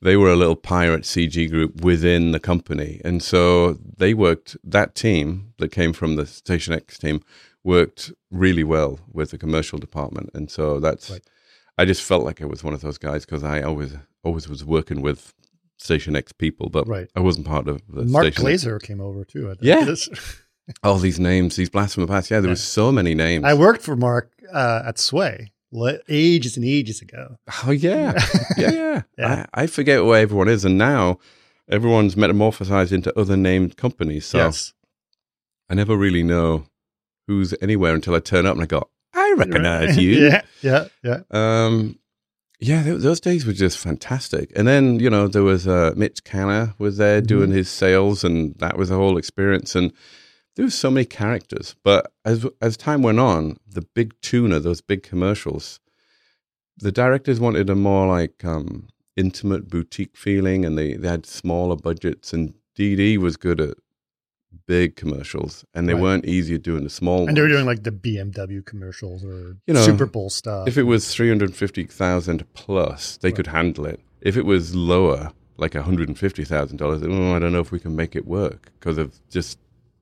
they 0.00 0.16
were 0.16 0.30
a 0.30 0.36
little 0.36 0.56
pirate 0.56 1.02
CG 1.04 1.48
group 1.50 1.82
within 1.82 2.32
the 2.32 2.40
company, 2.40 3.00
and 3.04 3.22
so 3.22 3.74
they 3.98 4.14
worked. 4.14 4.56
That 4.64 4.94
team 4.94 5.52
that 5.58 5.70
came 5.70 5.92
from 5.92 6.16
the 6.16 6.24
Station 6.26 6.72
X 6.72 6.98
team 6.98 7.20
worked 7.64 8.12
really 8.30 8.64
well 8.64 9.00
with 9.12 9.30
the 9.32 9.38
commercial 9.38 9.78
department, 9.78 10.30
and 10.34 10.50
so 10.50 10.80
that's. 10.80 11.10
Right. 11.10 11.22
I 11.80 11.84
just 11.84 12.02
felt 12.02 12.24
like 12.24 12.40
I 12.42 12.44
was 12.46 12.64
one 12.64 12.74
of 12.74 12.80
those 12.80 12.98
guys 12.98 13.24
because 13.24 13.44
I 13.44 13.62
always 13.62 13.94
always 14.24 14.48
was 14.48 14.64
working 14.64 15.00
with 15.02 15.32
Station 15.78 16.16
X 16.16 16.32
people, 16.32 16.70
but 16.70 16.88
Right. 16.88 17.08
I 17.14 17.20
wasn't 17.20 17.46
part 17.46 17.68
of 17.68 17.82
the 17.88 18.04
Mark 18.04 18.32
Station 18.32 18.46
X 18.48 18.64
Glazer 18.64 18.80
came 18.82 19.00
over 19.00 19.24
too. 19.24 19.50
I 19.50 19.54
think. 19.54 19.62
Yeah. 19.62 19.94
All 20.82 20.98
these 20.98 21.18
names, 21.20 21.56
these 21.56 21.70
the 21.70 22.06
past. 22.06 22.30
Yeah, 22.30 22.40
there 22.40 22.48
Yeah. 22.48 22.52
was 22.52 22.62
so 22.64 22.92
many 22.92 23.14
names. 23.14 23.44
I 23.44 23.54
worked 23.54 23.82
for 23.82 23.96
Mark 23.96 24.30
uh, 24.52 24.82
at 24.86 24.98
Sway 24.98 25.52
ages 26.08 26.56
and 26.56 26.64
ages 26.64 27.02
ago. 27.02 27.36
oh 27.66 27.70
yeah, 27.70 28.12
yeah, 28.56 28.70
yeah. 28.72 29.02
Yeah. 29.18 29.46
I, 29.54 29.62
I 29.62 29.66
forget 29.66 30.04
where 30.04 30.20
everyone 30.20 30.48
is, 30.48 30.64
and 30.64 30.78
now 30.78 31.18
everyone's 31.68 32.14
metamorphosized 32.14 32.92
into 32.92 33.18
other 33.18 33.36
named 33.36 33.76
companies. 33.76 34.26
So 34.26 34.38
yes. 34.38 34.72
I 35.68 35.74
never 35.74 35.96
really 35.96 36.22
know 36.22 36.64
who's 37.26 37.54
anywhere 37.60 37.94
until 37.94 38.14
I 38.14 38.20
turn 38.20 38.46
up 38.46 38.54
and 38.54 38.62
I 38.62 38.66
go, 38.66 38.88
I 39.14 39.34
recognize 39.36 39.98
you. 40.02 40.10
yeah. 40.28 40.42
Yeah. 40.62 40.84
Yeah. 41.04 41.20
Um, 41.30 41.98
yeah, 42.60 42.82
th- 42.82 43.00
those 43.02 43.20
days 43.20 43.44
were 43.46 43.52
just 43.52 43.78
fantastic. 43.78 44.50
And 44.56 44.66
then 44.66 44.98
you 44.98 45.10
know 45.10 45.28
there 45.28 45.42
was 45.44 45.68
uh, 45.68 45.92
Mitch 45.96 46.24
Canner 46.24 46.74
was 46.78 46.96
there 46.96 47.20
doing 47.20 47.50
his 47.50 47.68
sales, 47.70 48.24
and 48.24 48.54
that 48.58 48.76
was 48.78 48.90
a 48.90 48.94
whole 48.96 49.18
experience. 49.18 49.74
And 49.76 49.92
there 50.58 50.64
was 50.64 50.74
so 50.74 50.90
many 50.90 51.04
characters. 51.06 51.76
But 51.84 52.12
as 52.24 52.44
as 52.60 52.76
time 52.76 53.00
went 53.02 53.20
on, 53.20 53.58
the 53.64 53.82
big 53.94 54.12
tuna, 54.22 54.58
those 54.58 54.80
big 54.80 55.04
commercials, 55.04 55.78
the 56.76 56.90
directors 56.90 57.38
wanted 57.38 57.70
a 57.70 57.76
more 57.76 58.08
like 58.08 58.44
um, 58.44 58.88
intimate 59.16 59.68
boutique 59.70 60.16
feeling, 60.16 60.64
and 60.64 60.76
they, 60.76 60.94
they 60.94 61.06
had 61.08 61.26
smaller 61.26 61.76
budgets. 61.76 62.32
And 62.32 62.54
DD 62.76 63.18
was 63.18 63.36
good 63.36 63.60
at 63.60 63.74
big 64.66 64.96
commercials, 64.96 65.64
and 65.74 65.88
they 65.88 65.94
Right. 65.94 66.02
weren't 66.02 66.24
easy 66.24 66.56
at 66.56 66.62
doing 66.62 66.82
the 66.82 66.90
small. 66.90 67.28
And 67.28 67.36
they 67.36 67.40
were 67.40 67.48
doing 67.48 67.64
like 67.66 67.84
the 67.84 67.92
BMW 67.92 68.64
commercials 68.66 69.24
or 69.24 69.56
You 69.68 69.74
know, 69.74 69.84
Super 69.84 70.06
Bowl 70.06 70.28
stuff. 70.28 70.66
If 70.66 70.76
it 70.76 70.84
was 70.84 71.14
350,000 71.14 72.52
plus, 72.54 73.16
they 73.18 73.30
could 73.30 73.46
handle 73.46 73.86
it. 73.86 74.00
If 74.20 74.36
it 74.36 74.44
was 74.44 74.74
lower, 74.74 75.30
like 75.56 75.72
$150,000, 75.72 76.80
oh, 76.82 77.36
I 77.36 77.38
don't 77.38 77.52
know 77.52 77.60
if 77.60 77.70
we 77.70 77.78
can 77.78 77.94
make 77.94 78.16
it 78.16 78.26
work 78.26 78.72
because 78.80 78.98
of 78.98 79.14
just, 79.30 79.58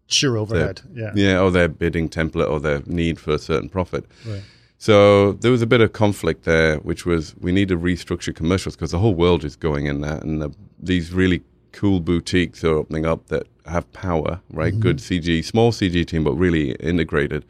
Sheer 0.08 0.36
overhead. 0.36 0.82
Yeah. 0.92 1.12
yeah, 1.14 1.40
or 1.40 1.50
their 1.50 1.68
bidding 1.68 2.08
template 2.08 2.48
or 2.48 2.60
their 2.60 2.82
need 2.86 3.18
for 3.18 3.32
a 3.32 3.38
certain 3.38 3.68
profit. 3.68 4.04
Right. 4.26 4.42
So 4.78 5.32
there 5.32 5.50
was 5.50 5.62
a 5.62 5.66
bit 5.66 5.80
of 5.80 5.92
conflict 5.92 6.44
there, 6.44 6.78
which 6.78 7.06
was 7.06 7.34
we 7.38 7.50
need 7.50 7.68
to 7.68 7.76
restructure 7.76 8.34
commercials 8.34 8.76
because 8.76 8.90
the 8.90 8.98
whole 8.98 9.14
world 9.14 9.44
is 9.44 9.56
going 9.56 9.86
in 9.86 10.02
that, 10.02 10.22
and 10.22 10.40
the, 10.42 10.54
these 10.78 11.12
really 11.12 11.42
cool 11.72 12.00
boutiques 12.00 12.62
are 12.62 12.74
opening 12.74 13.06
up 13.06 13.26
that 13.28 13.46
have 13.66 13.90
power, 13.92 14.40
right? 14.50 14.72
Mm-hmm. 14.72 14.82
Good 14.82 14.98
CG, 14.98 15.44
small 15.44 15.72
CG 15.72 16.06
team, 16.06 16.24
but 16.24 16.34
really 16.34 16.72
integrated. 16.72 17.44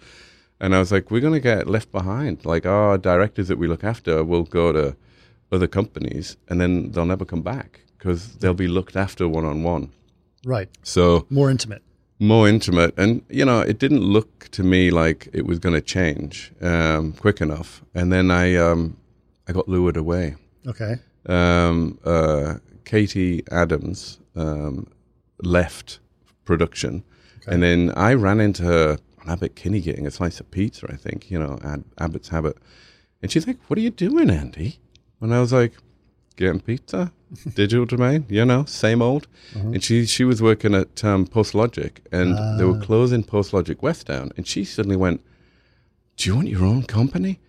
And 0.60 0.74
I 0.74 0.78
was 0.78 0.90
like, 0.90 1.10
we're 1.10 1.20
going 1.20 1.34
to 1.34 1.40
get 1.40 1.66
left 1.66 1.92
behind. 1.92 2.44
Like 2.44 2.64
our 2.64 2.96
directors 2.96 3.48
that 3.48 3.58
we 3.58 3.68
look 3.68 3.84
after 3.84 4.24
will 4.24 4.44
go 4.44 4.72
to 4.72 4.96
other 5.52 5.66
companies, 5.66 6.36
and 6.48 6.60
then 6.60 6.92
they'll 6.92 7.04
never 7.04 7.24
come 7.24 7.42
back 7.42 7.80
because 7.98 8.36
they'll 8.36 8.54
be 8.54 8.68
looked 8.68 8.96
after 8.96 9.28
one 9.28 9.44
on 9.44 9.62
one. 9.62 9.92
Right. 10.44 10.68
So 10.82 11.26
More 11.28 11.50
intimate. 11.50 11.82
More 12.18 12.48
intimate 12.48 12.94
and 12.98 13.22
you 13.28 13.44
know 13.44 13.60
it 13.60 13.78
didn't 13.78 14.00
look 14.00 14.48
to 14.52 14.62
me 14.62 14.90
like 14.90 15.28
it 15.34 15.44
was 15.44 15.58
going 15.58 15.74
to 15.74 15.82
change 15.82 16.52
um, 16.62 17.12
quick 17.12 17.40
enough. 17.42 17.82
And 17.94 18.10
then 18.12 18.30
i 18.30 18.54
um, 18.56 18.96
i 19.48 19.52
got 19.52 19.68
lured 19.68 19.96
away. 19.96 20.34
Okay. 20.66 20.96
um, 21.28 21.98
uh, 22.04 22.54
katie 22.84 23.42
adams 23.50 24.18
um, 24.34 24.86
left 25.42 25.98
production. 26.44 27.04
Okay. 27.38 27.52
and 27.52 27.62
then 27.62 27.92
i 27.96 28.14
ran 28.14 28.40
into 28.40 28.62
her 28.62 28.98
on 29.20 29.30
Abbot 29.30 29.54
Kinney 29.54 29.80
getting 29.80 30.06
a 30.06 30.10
slice 30.10 30.40
of 30.40 30.50
pizza 30.50 30.86
i 30.90 30.96
think 30.96 31.30
you 31.30 31.38
know 31.38 31.58
Ad- 31.62 31.84
Abbot's 31.98 32.28
Habit 32.30 32.56
and 33.22 33.30
she's 33.30 33.46
like 33.46 33.58
what 33.68 33.76
are 33.78 33.82
you 33.82 33.90
doing 33.90 34.30
andy? 34.30 34.78
And 35.20 35.34
i 35.34 35.40
was 35.40 35.52
like 35.52 35.74
getting 36.36 36.60
pizza, 36.60 37.12
digital 37.54 37.86
domain, 37.86 38.26
you 38.28 38.44
know, 38.44 38.64
same 38.66 39.02
old. 39.02 39.26
And 39.54 39.82
she 39.82 40.06
she 40.06 40.24
was 40.24 40.40
working 40.42 40.74
at 40.74 41.02
um, 41.04 41.26
PostLogic, 41.26 41.98
and 42.12 42.36
they 42.58 42.64
were 42.64 42.78
closing 42.78 43.24
PostLogic 43.24 43.82
West 43.82 44.06
down, 44.06 44.30
and 44.36 44.46
she 44.46 44.64
suddenly 44.64 44.96
went, 44.96 45.20
"Do 46.16 46.28
you 46.28 46.36
want 46.36 46.48
your 46.48 46.64
own 46.64 46.82
company?" 46.84 47.40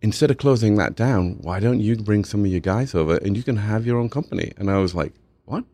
Instead 0.00 0.32
of 0.32 0.36
closing 0.36 0.76
that 0.76 0.96
down, 0.96 1.38
why 1.42 1.60
don't 1.60 1.78
you 1.80 1.94
bring 1.96 2.24
some 2.24 2.44
of 2.44 2.50
your 2.50 2.58
guys 2.60 2.92
over 2.92 3.18
and 3.18 3.36
you 3.36 3.44
can 3.44 3.58
have 3.58 3.86
your 3.86 3.98
own 3.98 4.08
company? 4.08 4.52
And 4.56 4.68
I 4.68 4.78
was 4.78 4.94
like, 4.94 5.12
"What?" 5.44 5.64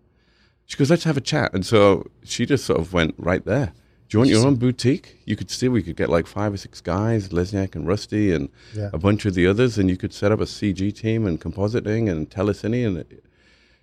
She 0.66 0.76
goes, 0.76 0.90
"Let's 0.90 1.04
have 1.04 1.16
a 1.16 1.22
chat." 1.32 1.54
And 1.54 1.64
so 1.64 2.10
she 2.24 2.44
just 2.44 2.66
sort 2.66 2.78
of 2.80 2.92
went 2.92 3.14
right 3.16 3.44
there. 3.44 3.72
Do 4.08 4.16
you 4.16 4.20
want 4.20 4.30
your 4.30 4.46
own 4.46 4.56
boutique? 4.56 5.18
You 5.26 5.36
could 5.36 5.50
see 5.50 5.68
we 5.68 5.82
could 5.82 5.96
get 5.96 6.08
like 6.08 6.26
five 6.26 6.54
or 6.54 6.56
six 6.56 6.80
guys, 6.80 7.28
Lesniak 7.28 7.74
and 7.74 7.86
Rusty, 7.86 8.32
and 8.32 8.48
Yeah. 8.74 8.88
a 8.94 8.98
bunch 8.98 9.26
of 9.26 9.34
the 9.34 9.46
others, 9.46 9.76
and 9.76 9.90
you 9.90 9.96
could 9.98 10.14
set 10.14 10.32
up 10.32 10.40
a 10.40 10.46
CG 10.46 10.90
team 10.92 11.26
and 11.26 11.38
compositing 11.40 12.10
and 12.10 12.30
telecine, 12.30 12.86
and 12.86 12.96
it, 12.98 13.22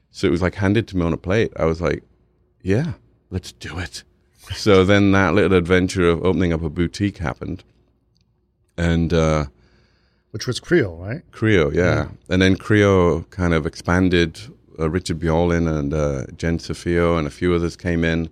so 0.09 0.27
it 0.27 0.31
was 0.31 0.41
like 0.41 0.55
handed 0.55 0.87
to 0.87 0.97
me 0.97 1.03
on 1.05 1.13
a 1.13 1.17
plate. 1.17 1.51
I 1.57 1.65
was 1.65 1.79
like, 1.79 2.01
"Yeah, 2.63 2.93
let's 3.29 3.51
do 3.51 3.77
it." 3.77 4.03
so 4.55 4.83
then 4.83 5.11
that 5.11 5.35
little 5.35 5.57
adventure 5.57 6.09
of 6.09 6.23
opening 6.25 6.51
up 6.53 6.63
a 6.63 6.69
boutique 6.71 7.17
happened, 7.19 7.63
and 8.77 9.13
uh, 9.13 9.45
Which 10.31 10.47
was 10.47 10.59
Creo, 10.59 10.99
right? 10.99 11.21
Creo, 11.31 11.71
yeah. 11.73 12.09
And 12.29 12.41
then 12.41 12.57
Creo 12.57 13.29
kind 13.29 13.53
of 13.53 13.65
expanded. 13.67 14.39
Uh, 14.79 14.89
Richard 14.89 15.19
Biolin 15.19 15.67
and 15.67 15.93
uh, 15.93 16.25
Jen 16.37 16.57
Sofio 16.59 17.17
and 17.17 17.27
a 17.27 17.31
few 17.31 17.53
others 17.53 17.75
came 17.75 18.03
in, 18.03 18.29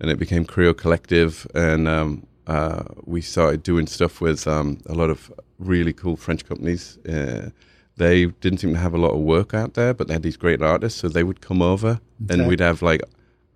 and 0.00 0.10
it 0.10 0.18
became 0.18 0.44
Creo 0.44 0.76
Collective. 0.76 1.46
And 1.54 1.86
um, 1.88 2.26
uh, 2.46 2.84
we 3.04 3.20
started 3.20 3.62
doing 3.62 3.86
stuff 3.86 4.20
with 4.20 4.46
um, 4.46 4.78
a 4.86 4.94
lot 4.94 5.10
of 5.10 5.32
really 5.58 5.92
cool 5.92 6.16
French 6.16 6.44
companies. 6.46 6.98
Uh, 7.06 7.50
they 7.96 8.26
didn't 8.26 8.58
seem 8.60 8.72
to 8.74 8.78
have 8.80 8.94
a 8.94 8.98
lot 8.98 9.12
of 9.12 9.20
work 9.20 9.54
out 9.54 9.74
there, 9.74 9.94
but 9.94 10.08
they 10.08 10.14
had 10.14 10.22
these 10.22 10.36
great 10.36 10.62
artists, 10.62 11.00
so 11.00 11.08
they 11.08 11.22
would 11.24 11.40
come 11.40 11.62
over, 11.62 12.00
Okay. 12.24 12.34
and 12.34 12.48
we'd 12.48 12.60
have 12.60 12.82
like 12.82 13.02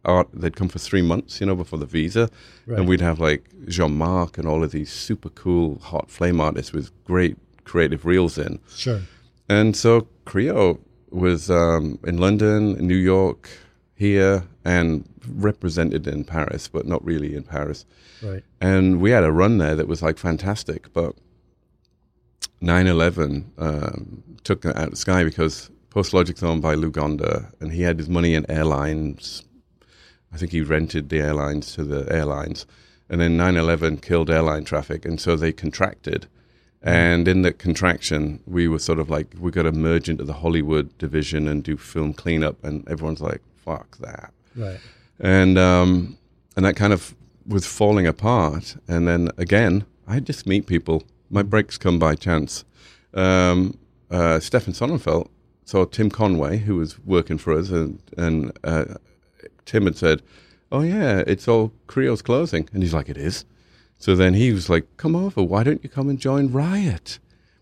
art. 0.04 0.28
They'd 0.32 0.54
come 0.56 0.68
for 0.68 0.78
three 0.78 1.02
months, 1.02 1.40
you 1.40 1.46
know, 1.46 1.56
before 1.56 1.78
the 1.78 1.86
visa, 1.86 2.30
Right. 2.66 2.78
and 2.78 2.88
we'd 2.88 3.00
have 3.00 3.18
like 3.20 3.48
Jean 3.66 3.96
Marc 3.98 4.38
and 4.38 4.46
all 4.46 4.62
of 4.62 4.70
these 4.70 4.92
super 4.92 5.28
cool 5.30 5.78
hot 5.80 6.10
flame 6.10 6.40
artists 6.40 6.72
with 6.72 6.90
great 7.04 7.36
creative 7.64 8.04
reels 8.04 8.38
in. 8.38 8.58
Sure. 8.74 9.00
And 9.48 9.74
so 9.74 10.06
Creo 10.24 10.78
was 11.10 11.50
um, 11.50 11.98
in 12.06 12.18
London, 12.18 12.76
in 12.76 12.86
New 12.86 12.96
York, 12.96 13.48
here, 13.94 14.44
and 14.64 15.08
represented 15.28 16.06
in 16.06 16.24
Paris, 16.24 16.68
but 16.68 16.86
not 16.86 17.04
really 17.04 17.34
in 17.34 17.42
Paris. 17.42 17.84
Right. 18.22 18.44
And 18.60 19.00
we 19.00 19.10
had 19.10 19.24
a 19.24 19.32
run 19.32 19.58
there 19.58 19.74
that 19.74 19.88
was 19.88 20.02
like 20.02 20.18
fantastic, 20.18 20.92
but 20.92 21.14
9/11 22.62 23.44
um, 23.58 24.22
took 24.44 24.64
it 24.64 24.76
out 24.76 24.84
of 24.84 24.90
the 24.90 24.96
sky 24.96 25.24
because 25.24 25.70
PostLogic's 25.90 26.42
owned 26.42 26.62
by 26.62 26.74
Luganda, 26.74 27.52
and 27.60 27.72
he 27.72 27.82
had 27.82 27.98
his 27.98 28.08
money 28.08 28.34
in 28.34 28.50
airlines. 28.50 29.44
I 30.32 30.36
think 30.36 30.52
he 30.52 30.60
rented 30.60 31.08
the 31.08 31.20
airlines 31.20 31.72
to 31.74 31.84
the 31.84 32.10
airlines, 32.12 32.66
and 33.08 33.20
then 33.20 33.36
9/11 33.36 34.02
killed 34.02 34.30
airline 34.30 34.64
traffic, 34.64 35.04
and 35.04 35.20
so 35.20 35.36
they 35.36 35.52
contracted. 35.52 36.26
And 36.82 37.26
in 37.26 37.42
the 37.42 37.52
contraction, 37.52 38.40
we 38.46 38.68
were 38.68 38.78
sort 38.78 39.00
of 39.00 39.10
like, 39.10 39.34
we 39.38 39.50
got 39.50 39.64
to 39.64 39.72
merge 39.72 40.08
into 40.08 40.24
the 40.24 40.34
Hollywood 40.34 40.96
division 40.98 41.48
and 41.48 41.62
do 41.64 41.76
film 41.76 42.14
cleanup, 42.14 42.62
and 42.62 42.88
everyone's 42.88 43.20
like, 43.20 43.42
"Fuck 43.56 43.98
that." 43.98 44.32
Right. 44.54 44.78
and 45.18 45.58
um, 45.58 46.16
and 46.56 46.64
that 46.64 46.76
kind 46.76 46.92
of 46.92 47.14
was 47.46 47.66
falling 47.66 48.06
apart. 48.06 48.76
And 48.86 49.08
then 49.08 49.30
again, 49.38 49.86
I 50.06 50.20
just 50.20 50.46
meet 50.46 50.66
people. 50.66 51.02
My 51.30 51.42
breaks 51.42 51.78
come 51.78 51.98
by 51.98 52.14
chance. 52.14 52.64
Um, 53.12 53.76
uh, 54.10 54.38
Stefan 54.40 54.72
Sonnenfeld 54.72 55.28
saw 55.64 55.84
Tim 55.84 56.10
Conway, 56.10 56.58
who 56.58 56.76
was 56.76 56.98
working 57.04 57.38
for 57.38 57.52
us, 57.58 57.70
and 57.70 58.00
and 58.16 58.56
uh, 58.62 58.84
Tim 59.66 59.84
had 59.84 59.96
said, 59.96 60.22
"Oh 60.70 60.82
yeah, 60.82 61.24
it's 61.26 61.48
all 61.48 61.72
Creo's 61.88 62.22
closing," 62.22 62.68
and 62.72 62.82
he's 62.82 62.94
like, 62.94 63.08
"It 63.08 63.18
is." 63.18 63.44
So 63.98 64.14
then 64.14 64.34
he 64.34 64.52
was 64.52 64.68
like, 64.70 64.86
"Come 64.96 65.14
over. 65.16 65.42
Why 65.42 65.62
don't 65.64 65.82
you 65.82 65.88
come 65.90 66.08
and 66.08 66.18
join 66.18 66.52
Riot? 66.52 67.18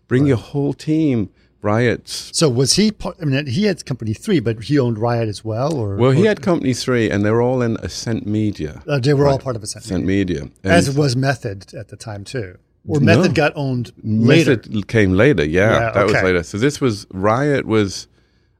Bring 0.07 0.25
your 0.25 0.37
whole 0.37 0.73
team." 0.73 1.29
Riot's 1.63 2.29
So 2.33 2.47
was 2.49 2.73
he 2.73 2.91
part? 2.91 3.17
I 3.19 3.25
mean, 3.25 3.47
he 3.47 3.63
had 3.65 3.83
company 3.83 4.13
three, 4.13 4.39
but 4.39 4.63
he 4.65 4.77
owned 4.77 4.99
Riot 4.99 5.27
as 5.27 5.43
well, 5.43 5.75
or 5.75 5.95
well, 5.95 6.11
he 6.11 6.23
or- 6.25 6.27
had 6.29 6.41
Company 6.43 6.73
Three, 6.73 7.09
and 7.09 7.25
they're 7.25 7.41
all 7.41 7.63
in 7.63 7.77
Ascent 7.77 8.27
Media. 8.27 8.83
Uh, 8.87 8.99
they 8.99 9.13
were 9.15 9.27
all 9.27 9.39
part 9.39 9.55
of 9.55 9.63
Ascent, 9.63 9.85
Ascent 9.85 10.05
Media, 10.05 10.49
as 10.63 10.89
And- 10.89 10.97
was 10.97 11.15
Method 11.15 11.73
at 11.73 11.87
the 11.89 11.95
time 11.97 12.23
too. 12.23 12.57
Or 12.87 12.99
No. 13.01 13.05
Method 13.17 13.33
got 13.35 13.51
owned 13.55 13.91
later. 14.03 14.51
Method 14.51 14.87
came 14.87 15.13
later. 15.13 15.43
Yeah, 15.43 15.71
Yeah, 15.71 15.91
that 15.93 16.05
was 16.05 16.13
later. 16.13 16.43
So 16.43 16.57
this 16.59 16.79
was 16.79 17.07
Riot 17.11 17.65
was 17.65 18.07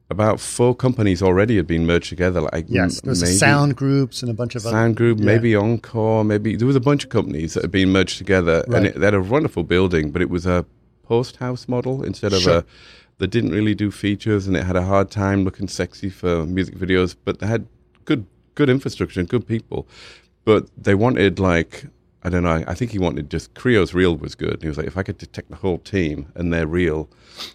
about 0.10 0.39
four 0.39 0.74
companies 0.76 1.22
already 1.22 1.58
had 1.58 1.68
been 1.68 1.86
merged 1.86 2.10
together. 2.10 2.41
Like 2.41 2.66
Yes, 2.70 2.97
m- 2.97 3.01
there 3.03 3.12
was 3.12 3.22
maybe 3.22 3.34
sound 3.34 3.76
groups 3.76 4.22
and 4.22 4.32
a 4.32 4.34
bunch 4.34 4.55
of 4.55 4.66
other. 4.66 4.74
Sound 4.74 4.95
Group, 4.95 5.20
yeah. 5.20 5.26
maybe 5.26 5.55
Encore, 5.55 6.24
maybe 6.24 6.55
there 6.55 6.68
was 6.68 6.76
a 6.78 6.82
bunch 6.82 7.03
of 7.03 7.10
companies 7.10 7.53
that 7.55 7.64
had 7.64 7.72
been 7.72 7.89
merged 7.91 8.18
together, 8.18 8.64
Right. 8.68 8.78
and 8.78 8.86
it, 8.88 8.99
they 8.99 9.05
had 9.05 9.14
a 9.14 9.22
wonderful 9.22 9.64
building, 9.64 10.12
but 10.12 10.22
it 10.22 10.30
was 10.30 10.45
a 10.45 10.66
post 11.03 11.38
house 11.38 11.68
model 11.68 12.03
instead 12.03 12.34
of 12.34 12.41
Sure. 12.41 12.58
a. 12.60 12.66
They 13.20 13.28
didn't 13.28 13.51
really 13.51 13.74
do 13.74 13.89
features, 13.89 14.47
and 14.47 14.55
it 14.55 14.64
had 14.64 14.76
a 14.76 14.84
hard 14.84 15.10
time 15.10 15.43
looking 15.43 15.68
sexy 15.68 16.10
for 16.10 16.45
music 16.45 16.76
videos. 16.76 17.16
But 17.26 17.39
they 17.39 17.47
had 17.47 17.66
good, 18.05 18.26
good 18.53 18.70
infrastructure 18.70 19.20
and 19.20 19.28
good 19.28 19.47
people. 19.47 19.88
But 20.45 20.68
they 20.78 20.93
wanted 20.95 21.39
like 21.39 21.86
I 22.24 22.30
don't 22.30 22.43
know. 22.43 22.64
I 22.68 22.74
think 22.76 22.91
he 22.91 22.99
wanted 22.99 23.30
just 23.30 23.53
Creo's 23.55 23.93
reel 23.93 24.16
was 24.18 24.36
good. 24.36 24.62
He 24.62 24.68
was 24.68 24.78
like, 24.78 24.88
if 24.88 24.97
I 24.97 25.03
could 25.03 25.18
detect 25.18 25.49
the 25.49 25.55
whole 25.58 25.78
team 25.80 26.28
and 26.36 26.51
their 26.53 26.68
reel, 26.68 27.10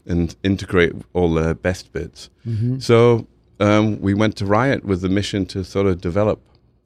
and 0.06 0.34
integrate 0.42 0.92
all 1.12 1.32
their 1.34 1.54
best 1.54 1.92
bits. 1.92 2.30
So 2.78 3.26
um, 3.60 4.00
we 4.00 4.14
went 4.14 4.36
to 4.36 4.46
Riot 4.46 4.84
with 4.84 5.00
the 5.02 5.08
mission 5.08 5.46
to 5.46 5.64
sort 5.64 5.86
of 5.86 6.00
develop 6.00 6.40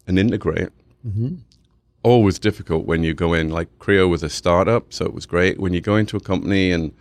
and 0.07 0.19
integrate. 0.19 0.71
Always 2.03 2.39
difficult 2.39 2.87
when 2.87 3.03
you 3.03 3.15
go 3.15 3.33
in. 3.35 3.51
Like 3.51 3.69
Creo 3.81 4.09
was 4.09 4.23
a 4.23 4.29
startup, 4.29 4.93
so 4.93 5.05
it 5.07 5.13
was 5.13 5.27
great. 5.27 5.59
When 5.59 5.73
you 5.73 5.81
go 5.81 5.97
into 5.97 6.17
a 6.17 6.21
company 6.21 6.71
and 6.71 6.93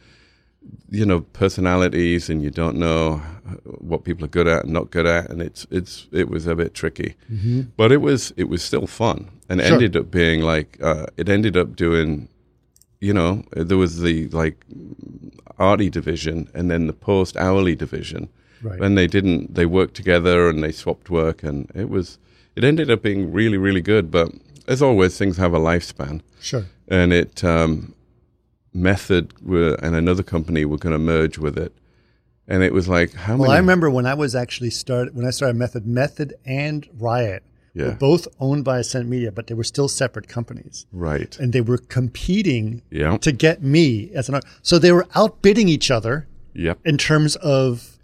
you 0.89 1.05
know 1.05 1.21
personalities 1.21 2.27
and 2.27 2.41
you 2.41 2.49
don't 2.49 2.75
know 2.77 3.17
what 3.63 4.03
people 4.03 4.25
are 4.25 4.29
good 4.29 4.47
at 4.47 4.63
and 4.63 4.73
not 4.73 4.89
good 4.89 5.05
at, 5.05 5.29
and 5.29 5.43
it's 5.43 5.67
it's 5.69 6.07
it 6.11 6.27
was 6.29 6.47
a 6.47 6.55
bit 6.55 6.73
tricky. 6.73 7.13
But 7.77 7.91
it 7.91 7.97
was 8.01 8.33
it 8.35 8.49
was 8.49 8.63
still 8.63 8.87
fun, 8.87 9.29
and 9.47 9.61
Sure. 9.61 9.73
ended 9.73 9.95
up 9.95 10.09
being 10.09 10.41
like 10.41 10.79
uh, 10.81 11.05
it 11.17 11.29
ended 11.29 11.55
up 11.55 11.75
doing. 11.75 12.27
You 13.05 13.13
know, 13.13 13.43
there 13.51 13.77
was 13.77 13.99
the 13.99 14.27
like 14.29 14.57
arty 15.59 15.89
division 15.89 16.49
and 16.55 16.71
then 16.71 16.87
the 16.87 16.93
post 16.93 17.37
hourly 17.37 17.75
division. 17.75 18.29
Right. 18.63 18.81
And 18.81 18.97
they 18.97 19.05
didn't. 19.07 19.53
They 19.53 19.67
worked 19.67 19.93
together 19.95 20.49
and 20.49 20.63
they 20.63 20.71
swapped 20.71 21.09
work, 21.11 21.43
and 21.43 21.69
it 21.75 21.89
was. 21.89 22.17
It 22.55 22.63
ended 22.63 22.89
up 22.89 23.01
being 23.03 23.31
really, 23.31 23.57
really 23.67 23.81
good. 23.81 24.09
But 24.09 24.29
as 24.67 24.81
always, 24.81 25.17
things 25.17 25.37
have 25.37 25.53
a 25.53 25.59
lifespan, 25.59 26.21
Sure. 26.41 26.65
and 26.87 27.13
it 27.13 27.43
um, 27.43 27.93
Method 28.73 29.33
were, 29.45 29.75
and 29.83 29.95
another 29.95 30.23
company 30.23 30.65
were 30.65 30.77
going 30.77 30.93
to 30.93 30.99
merge 30.99 31.37
with 31.37 31.57
it, 31.59 31.73
and 32.47 32.63
it 32.63 32.73
was 32.73 32.87
like 32.87 33.13
how 33.13 33.33
Well, 33.37 33.49
many? 33.49 33.53
I 33.57 33.59
remember 33.59 33.89
when 33.91 34.07
I 34.07 34.15
was 34.15 34.33
actually 34.33 34.71
started 34.71 35.13
when 35.15 35.27
I 35.27 35.31
started 35.31 35.57
Method, 35.57 35.85
Method 35.85 36.33
and 36.45 36.87
Riot 36.97 37.43
Yeah. 37.75 37.85
were 37.87 37.91
both 37.95 38.27
owned 38.39 38.63
by 38.63 38.79
Ascent 38.79 39.07
Media, 39.09 39.31
but 39.31 39.47
they 39.47 39.53
were 39.53 39.65
still 39.65 39.87
separate 39.89 40.27
companies, 40.29 40.85
right. 40.93 41.37
and 41.39 41.51
they 41.53 41.61
were 41.61 41.77
competing 41.77 42.81
Yeah. 42.89 43.17
to 43.17 43.31
get 43.31 43.61
me 43.61 44.09
as 44.15 44.29
an 44.29 44.35
art. 44.35 44.45
So 44.61 44.79
they 44.79 44.91
were 44.93 45.05
outbidding 45.13 45.67
each 45.69 45.91
other 45.91 46.25
Yep. 46.53 46.79
in 46.85 46.97
terms 46.97 47.35
of 47.37 47.97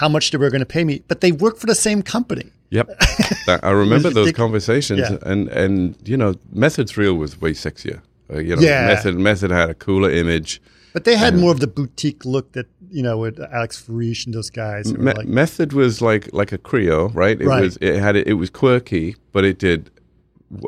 how 0.00 0.08
much 0.08 0.30
they 0.30 0.38
were 0.38 0.50
going 0.50 0.60
to 0.60 0.66
pay 0.66 0.84
me, 0.84 1.02
but 1.08 1.20
they 1.22 1.32
worked 1.32 1.58
for 1.58 1.66
the 1.66 1.74
same 1.74 2.02
company. 2.02 2.52
Yep. 2.70 2.86
That- 3.46 3.60
I 3.64 3.70
remember 3.70 4.10
those 4.10 4.32
conversations, 4.32 5.00
Yeah. 5.00 5.18
and 5.32 5.48
and 5.48 5.96
you 6.04 6.16
know, 6.16 6.34
Method's 6.52 6.96
reel 6.96 7.14
was 7.14 7.40
way 7.40 7.52
sexier. 7.52 8.00
Uh, 8.32 8.38
you 8.40 8.54
know, 8.56 8.62
Yeah. 8.62 8.86
Method 8.86 9.14
Method 9.16 9.50
had 9.50 9.70
a 9.70 9.74
cooler 9.74 10.10
image. 10.10 10.60
But 10.92 11.04
they 11.04 11.16
had 11.16 11.36
more 11.36 11.52
of 11.52 11.60
the 11.60 11.66
boutique 11.66 12.24
look 12.24 12.52
that 12.52 12.66
you 12.90 13.02
know 13.02 13.18
with 13.18 13.38
Alex 13.52 13.78
Frisch 13.80 14.26
and 14.26 14.34
those 14.34 14.50
guys. 14.50 14.92
Me- 14.92 15.12
like, 15.12 15.26
Method 15.26 15.72
was 15.72 16.00
like 16.00 16.32
like 16.32 16.52
a 16.52 16.58
Creo, 16.58 17.14
right? 17.14 17.40
It 17.40 17.46
Right. 17.46 17.62
was 17.62 17.76
it 17.80 17.98
had 17.98 18.16
it 18.16 18.34
was 18.34 18.50
quirky, 18.50 19.16
but 19.32 19.44
it 19.44 19.58
did 19.58 19.90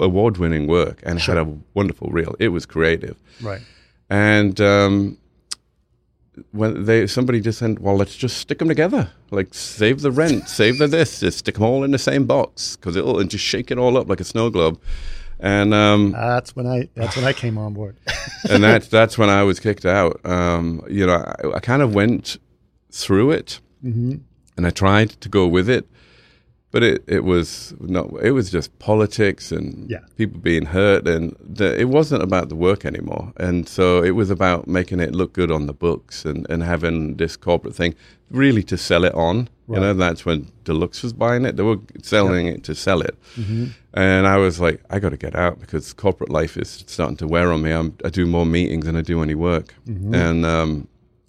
award 0.00 0.38
winning 0.38 0.66
work 0.66 1.00
and 1.04 1.18
had 1.20 1.38
a 1.38 1.46
wonderful 1.74 2.08
reel. 2.10 2.34
It 2.38 2.48
was 2.48 2.66
creative, 2.66 3.16
right. 3.42 3.60
and 4.10 4.60
um, 4.60 5.18
when 6.52 6.84
they 6.84 7.06
somebody 7.06 7.40
just 7.40 7.58
said, 7.58 7.78
"Well, 7.78 7.96
let's 7.96 8.16
just 8.16 8.38
stick 8.38 8.58
them 8.58 8.68
together. 8.68 9.10
Like 9.30 9.54
save 9.54 10.00
the 10.02 10.10
rent, 10.12 10.48
save 10.48 10.78
the 10.78 10.86
this, 10.86 11.20
just 11.20 11.38
stick 11.38 11.54
them 11.54 11.64
all 11.64 11.84
in 11.84 11.90
the 11.90 11.98
same 11.98 12.26
box 12.26 12.76
because 12.76 12.96
it'll 12.96 13.18
and 13.18 13.28
just 13.30 13.44
shake 13.44 13.70
it 13.70 13.78
all 13.78 13.96
up 13.96 14.08
like 14.08 14.20
a 14.20 14.24
snow 14.24 14.50
globe." 14.50 14.80
And 15.41 15.72
um, 15.72 16.12
That's 16.12 16.57
when 16.57 16.66
I. 16.66 16.89
That's 16.95 17.16
when 17.16 17.24
I 17.24 17.32
came 17.32 17.59
on 17.59 17.72
board. 17.74 17.97
and 18.51 18.62
that's 18.62 18.89
that's 18.89 19.16
when 19.16 19.30
I 19.30 19.43
was 19.45 19.61
kicked 19.61 19.84
out. 19.86 20.20
Um, 20.24 20.82
you 20.89 21.07
know, 21.07 21.14
I, 21.14 21.57
I 21.57 21.61
kind 21.61 21.82
of 21.82 21.95
went 21.95 22.39
through 22.91 23.30
it, 23.32 23.61
and 23.82 24.24
I 24.57 24.70
tried 24.70 25.11
to 25.20 25.28
go 25.28 25.47
with 25.47 25.68
it, 25.68 25.86
but 26.72 26.82
it, 26.82 27.05
it 27.07 27.22
was 27.24 27.74
not 27.80 28.11
it 28.22 28.32
was 28.32 28.51
just 28.51 28.76
politics 28.80 29.53
and 29.53 29.89
Yeah. 29.89 30.01
people 30.16 30.41
being 30.41 30.66
hurt 30.66 31.07
and 31.07 31.36
the, 31.41 31.78
it 31.78 31.89
wasn't 31.89 32.22
about 32.22 32.49
the 32.49 32.57
work 32.57 32.84
anymore 32.84 33.32
and 33.36 33.68
so 33.68 34.03
it 34.03 34.11
was 34.12 34.30
about 34.30 34.66
making 34.66 35.01
it 35.01 35.14
look 35.14 35.32
good 35.32 35.51
on 35.51 35.66
the 35.66 35.72
books 35.72 36.24
and, 36.24 36.47
and 36.51 36.62
having 36.62 37.16
this 37.16 37.36
corporate 37.36 37.74
thing 37.74 37.95
really 38.30 38.62
to 38.64 38.76
sell 38.76 39.05
it 39.05 39.14
on 39.14 39.49
you 39.68 39.80
know 39.80 39.92
that's 39.94 40.24
when 40.24 40.50
deluxe 40.64 41.02
was 41.02 41.12
buying 41.12 41.44
it. 41.44 41.56
They 41.56 41.62
were 41.62 41.78
selling 42.02 42.46
it 42.46 42.64
to 42.64 42.74
sell 42.74 43.00
it. 43.02 43.16
And 43.94 44.26
i 44.26 44.36
was 44.36 44.60
like 44.60 44.80
i 44.90 44.98
got 44.98 45.10
to 45.10 45.16
get 45.16 45.34
out 45.34 45.58
because 45.60 45.92
corporate 45.92 46.30
life 46.30 46.56
is 46.56 46.84
starting 46.86 47.16
to 47.18 47.26
wear 47.26 47.52
on 47.52 47.62
me. 47.62 47.72
I'm, 47.72 47.96
i 48.04 48.10
do 48.10 48.26
more 48.26 48.46
meetings 48.46 48.84
than 48.86 48.96
i 48.96 49.02
do 49.02 49.22
any 49.22 49.34
work. 49.34 49.74
And 49.86 50.44
um, 50.46 50.88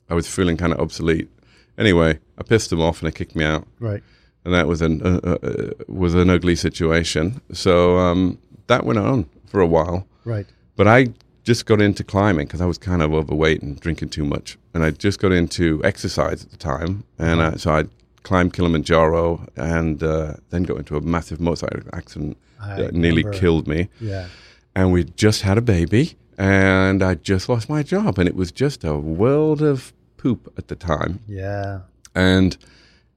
i 0.09 0.13
was 0.13 0.27
feeling 0.27 0.57
kind 0.57 0.73
of 0.73 0.79
obsolete. 0.79 1.29
Anyway 1.77 2.19
i 2.37 2.43
pissed 2.43 2.69
them 2.69 2.81
off 2.81 3.01
and 3.01 3.07
they 3.07 3.15
kicked 3.15 3.35
me 3.35 3.43
out. 3.45 3.67
Right. 3.79 4.03
and 4.45 4.53
that 4.53 4.67
was 4.67 4.81
an 4.81 5.01
uh, 5.05 5.19
uh, 5.33 5.71
was 5.87 6.13
an 6.15 6.29
ugly 6.29 6.55
situation. 6.55 7.41
So 7.51 7.97
um, 7.97 8.37
that 8.67 8.85
went 8.85 8.99
on 8.99 9.25
for 9.47 9.59
a 9.59 9.67
while. 9.67 10.07
Right. 10.25 10.45
But 10.75 10.87
I 10.87 11.07
just 11.43 11.65
got 11.65 11.81
into 11.81 12.03
climbing 12.03 12.45
because 12.47 12.61
I 12.61 12.65
was 12.65 12.77
kind 12.77 13.01
of 13.01 13.13
overweight 13.13 13.61
and 13.61 13.79
drinking 13.79 14.09
too 14.09 14.23
much, 14.23 14.57
and 14.73 14.83
I 14.83 14.91
just 14.91 15.19
got 15.19 15.31
into 15.31 15.81
exercise 15.83 16.43
at 16.45 16.51
the 16.51 16.57
time, 16.57 17.03
and 17.17 17.41
uh, 17.41 17.57
so 17.57 17.71
I 17.71 17.85
climbed 18.23 18.53
Kilimanjaro, 18.53 19.47
and 19.55 20.01
uh, 20.03 20.33
then 20.49 20.63
got 20.63 20.77
into 20.77 20.95
a 20.97 21.01
massive 21.01 21.39
motorcycle 21.39 21.81
accident 21.93 22.37
I 22.61 22.75
that 22.81 22.93
nearly 22.93 23.23
remember. 23.23 23.39
killed 23.39 23.67
me. 23.67 23.89
Yeah. 23.99 24.27
And 24.75 24.91
we 24.91 25.03
just 25.05 25.41
had 25.41 25.57
a 25.57 25.61
baby, 25.61 26.15
and 26.37 27.01
I 27.03 27.15
just 27.15 27.49
lost 27.49 27.69
my 27.69 27.83
job, 27.83 28.17
and 28.19 28.27
it 28.27 28.35
was 28.35 28.51
just 28.51 28.83
a 28.83 28.95
world 28.97 29.61
of 29.61 29.93
poop 30.17 30.53
at 30.57 30.67
the 30.67 30.75
time 30.75 31.19
Yeah. 31.27 31.81
and 32.15 32.57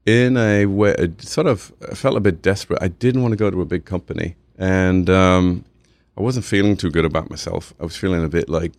in 0.06 0.36
a 0.36 0.66
way, 0.66 0.94
it 0.98 1.22
sort 1.22 1.46
of 1.46 1.72
I 1.90 1.94
felt 1.94 2.16
a 2.16 2.20
bit 2.20 2.42
desperate. 2.42 2.80
I 2.82 2.88
didn't 2.88 3.22
want 3.22 3.32
to 3.32 3.36
go 3.36 3.50
to 3.50 3.60
a 3.60 3.64
big 3.64 3.84
company, 3.84 4.34
and 4.58 5.08
um, 5.08 5.64
I 6.18 6.22
wasn't 6.22 6.44
feeling 6.44 6.76
too 6.76 6.90
good 6.90 7.04
about 7.04 7.30
myself. 7.30 7.72
I 7.80 7.84
was 7.84 7.96
feeling 7.96 8.24
a 8.24 8.28
bit 8.28 8.48
like 8.48 8.72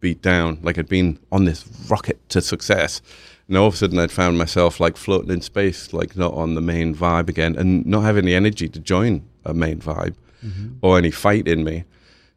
beat 0.00 0.22
down, 0.22 0.58
like 0.62 0.78
I'd 0.78 0.88
been 0.88 1.18
on 1.30 1.44
this 1.44 1.66
rocket 1.90 2.18
to 2.30 2.40
success, 2.40 3.02
and 3.50 3.58
all 3.58 3.66
of 3.66 3.74
a 3.74 3.76
sudden 3.76 3.98
I'd 3.98 4.10
found 4.10 4.38
myself 4.38 4.80
like 4.80 4.96
floating 4.96 5.30
in 5.30 5.42
space, 5.42 5.92
like 5.92 6.16
not 6.16 6.32
on 6.32 6.54
the 6.54 6.62
main 6.62 6.94
vibe 6.94 7.28
again, 7.28 7.54
and 7.56 7.84
not 7.84 8.00
having 8.00 8.24
the 8.24 8.34
energy 8.34 8.66
to 8.70 8.80
join 8.80 9.22
a 9.44 9.52
main 9.52 9.78
vibe 9.80 10.14
or 10.80 10.96
any 10.96 11.10
fight 11.10 11.46
in 11.46 11.64
me, 11.64 11.84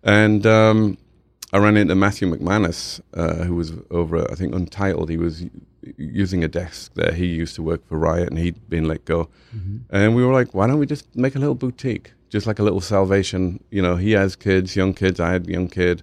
and. 0.04 0.46
Um, 0.46 0.98
I 1.56 1.60
ran 1.60 1.78
into 1.78 1.94
Matthew 1.94 2.28
McManus, 2.34 3.00
uh, 3.14 3.44
who 3.44 3.54
was 3.54 3.74
over, 3.92 4.16
I 4.32 4.34
think, 4.34 4.56
Untitled. 4.56 5.08
He 5.12 5.18
was 5.18 5.46
using 5.98 6.44
a 6.44 6.48
desk 6.48 6.92
there. 6.96 7.12
He 7.12 7.28
used 7.28 7.54
to 7.58 7.62
work 7.62 7.88
for 7.88 8.00
Riot, 8.00 8.30
and 8.30 8.40
he'd 8.40 8.58
been 8.70 8.88
let 8.88 9.06
go. 9.06 9.30
And 9.92 10.16
we 10.16 10.26
were 10.26 10.34
like, 10.34 10.56
why 10.56 10.66
don't 10.66 10.80
we 10.80 10.88
just 10.88 11.16
make 11.16 11.36
a 11.36 11.40
little 11.40 11.54
boutique, 11.54 12.12
just 12.30 12.48
like 12.48 12.58
a 12.58 12.64
little 12.64 12.82
salvation? 12.82 13.64
You 13.70 13.84
know, 13.84 13.98
he 13.98 14.14
has 14.14 14.36
kids, 14.36 14.76
young 14.76 14.96
kids. 14.96 15.20
I 15.20 15.32
had 15.34 15.48
a 15.48 15.52
young 15.52 15.68
kid. 15.68 16.02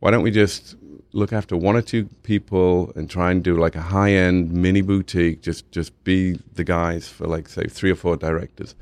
Why 0.00 0.10
don't 0.10 0.22
we 0.22 0.30
just 0.30 0.76
look 1.12 1.32
after 1.32 1.56
one 1.56 1.76
or 1.76 1.82
two 1.82 2.04
people 2.22 2.92
and 2.96 3.08
try 3.08 3.30
and 3.30 3.42
do 3.42 3.56
like 3.56 3.74
a 3.76 3.82
high 3.82 4.12
end 4.12 4.52
mini 4.52 4.82
boutique? 4.82 5.42
Just 5.42 5.70
just 5.70 5.92
be 6.04 6.38
the 6.54 6.64
guys 6.64 7.08
for 7.08 7.26
like 7.26 7.48
say 7.48 7.66
three 7.66 7.90
or 7.90 7.96
four 7.96 8.16
directors. 8.16 8.74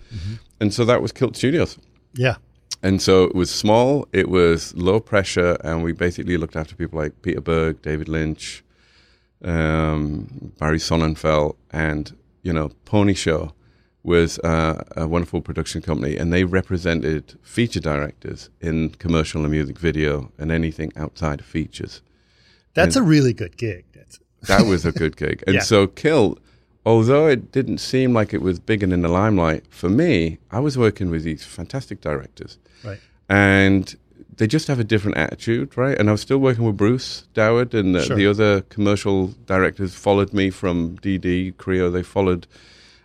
And 0.61 0.75
so 0.75 0.85
that 0.85 1.01
was 1.03 1.13
Kilt 1.13 1.37
Studios. 1.37 1.79
Yeah. 2.15 2.37
And 2.83 3.03
so 3.03 3.25
it 3.25 3.35
was 3.35 3.51
small, 3.51 4.09
it 4.13 4.31
was 4.31 4.75
low 4.75 5.01
pressure, 5.01 5.57
and 5.63 5.83
we 5.83 5.93
basically 5.93 6.39
looked 6.39 6.57
after 6.57 6.75
people 6.75 6.99
like 6.99 7.21
Peter 7.23 7.41
Berg, 7.41 7.83
David 7.83 8.09
Lynch, 8.09 8.65
um, 9.45 10.53
Barry 10.59 10.79
Sonnenfeld, 10.79 11.57
and, 11.71 12.17
you 12.43 12.53
know, 12.53 12.71
Pony 12.87 13.13
Show 13.13 13.53
was 14.03 14.39
uh, 14.39 14.83
a 14.97 15.07
wonderful 15.07 15.43
production 15.43 15.83
company, 15.83 16.17
and 16.17 16.33
they 16.33 16.45
represented 16.45 17.39
feature 17.43 17.81
directors 17.81 18.49
in 18.63 18.91
commercial 18.91 19.43
and 19.43 19.51
music 19.51 19.79
video 19.79 20.33
and 20.39 20.51
anything 20.51 20.91
outside 20.97 21.41
of 21.41 21.47
features. 21.47 22.01
That's 22.75 22.97
a 22.97 23.03
really 23.03 23.33
good 23.33 23.57
gig. 23.57 23.85
That's 23.95 24.21
That 24.47 24.67
was 24.67 24.87
a 24.87 24.93
good 24.93 25.17
gig. 25.17 25.43
And 25.47 25.55
Yeah. 25.57 25.61
so 25.63 25.87
Kilt, 25.87 26.39
although 26.87 27.27
it 27.27 27.53
didn't 27.53 27.79
seem 27.79 28.13
like 28.15 28.33
it 28.33 28.43
was 28.43 28.59
big 28.59 28.83
and 28.83 28.93
in 28.93 29.03
the 29.03 29.09
limelight, 29.09 29.65
for 29.71 29.89
me, 29.89 30.39
I 30.51 30.61
was 30.61 30.79
working 30.79 31.11
with 31.11 31.25
these 31.25 31.45
fantastic 31.45 32.01
directors 32.01 32.59
right. 32.85 32.99
and 33.29 33.95
they 34.37 34.47
just 34.47 34.69
have 34.69 34.81
a 34.81 34.85
different 34.85 35.19
attitude, 35.19 35.77
right? 35.77 35.99
And 35.99 36.09
I 36.09 36.13
was 36.13 36.23
still 36.23 36.39
working 36.39 36.65
with 36.65 36.77
Bruce 36.77 37.29
Dowad, 37.35 37.75
and 37.75 37.95
the, 37.95 38.03
Sure. 38.05 38.17
the 38.17 38.27
other 38.27 38.63
commercial 38.63 39.35
directors 39.45 39.95
followed 39.95 40.33
me 40.33 40.49
from 40.49 40.97
DD 40.99 41.53
Creo. 41.57 41.93
They 41.93 42.03
followed, 42.03 42.47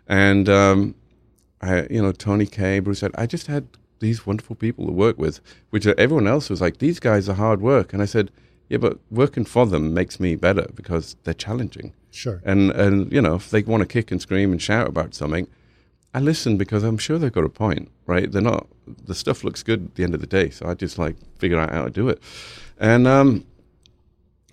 and 0.07 0.47
um, 0.47 0.95
I, 1.61 1.87
you 1.89 2.01
know, 2.01 2.13
Tony 2.13 2.45
Kaye, 2.45 2.79
Bruce 2.79 2.99
said, 2.99 3.11
I 3.15 3.25
just 3.25 3.47
had 3.47 3.67
these 3.99 4.25
wonderful 4.25 4.55
people 4.55 4.85
to 4.85 4.93
work 4.93 5.17
with, 5.17 5.41
which 5.71 5.85
everyone 5.85 6.25
else 6.25 6.49
was 6.49 6.61
like, 6.61 6.77
these 6.77 7.01
guys 7.01 7.27
are 7.27 7.33
hard 7.33 7.59
work, 7.61 7.91
and 7.91 8.01
I 8.01 8.05
said, 8.05 8.31
yeah, 8.69 8.77
but 8.77 8.99
working 9.11 9.45
for 9.45 9.65
them 9.65 9.93
makes 9.93 10.19
me 10.19 10.35
better 10.35 10.67
because 10.75 11.15
they're 11.23 11.33
challenging. 11.33 11.93
Sure. 12.11 12.41
And 12.45 12.71
and 12.71 13.11
you 13.11 13.21
know, 13.21 13.35
if 13.35 13.49
they 13.49 13.61
want 13.63 13.81
to 13.81 13.87
kick 13.87 14.11
and 14.11 14.21
scream 14.21 14.51
and 14.51 14.61
shout 14.61 14.87
about 14.87 15.13
something, 15.13 15.47
I 16.13 16.19
listen 16.19 16.57
because 16.57 16.83
I'm 16.83 16.97
sure 16.97 17.17
they've 17.19 17.31
got 17.31 17.43
a 17.43 17.49
point, 17.49 17.89
right? 18.05 18.31
They're 18.31 18.41
not 18.41 18.67
the 19.05 19.15
stuff 19.15 19.43
looks 19.43 19.63
good 19.63 19.85
at 19.85 19.95
the 19.95 20.03
end 20.03 20.15
of 20.15 20.21
the 20.21 20.27
day, 20.27 20.49
so 20.49 20.67
I 20.67 20.73
just 20.73 20.97
like 20.97 21.15
figure 21.39 21.59
out 21.59 21.71
how 21.71 21.83
to 21.85 21.91
do 21.91 22.09
it. 22.09 22.21
And 22.79 23.07
um 23.07 23.45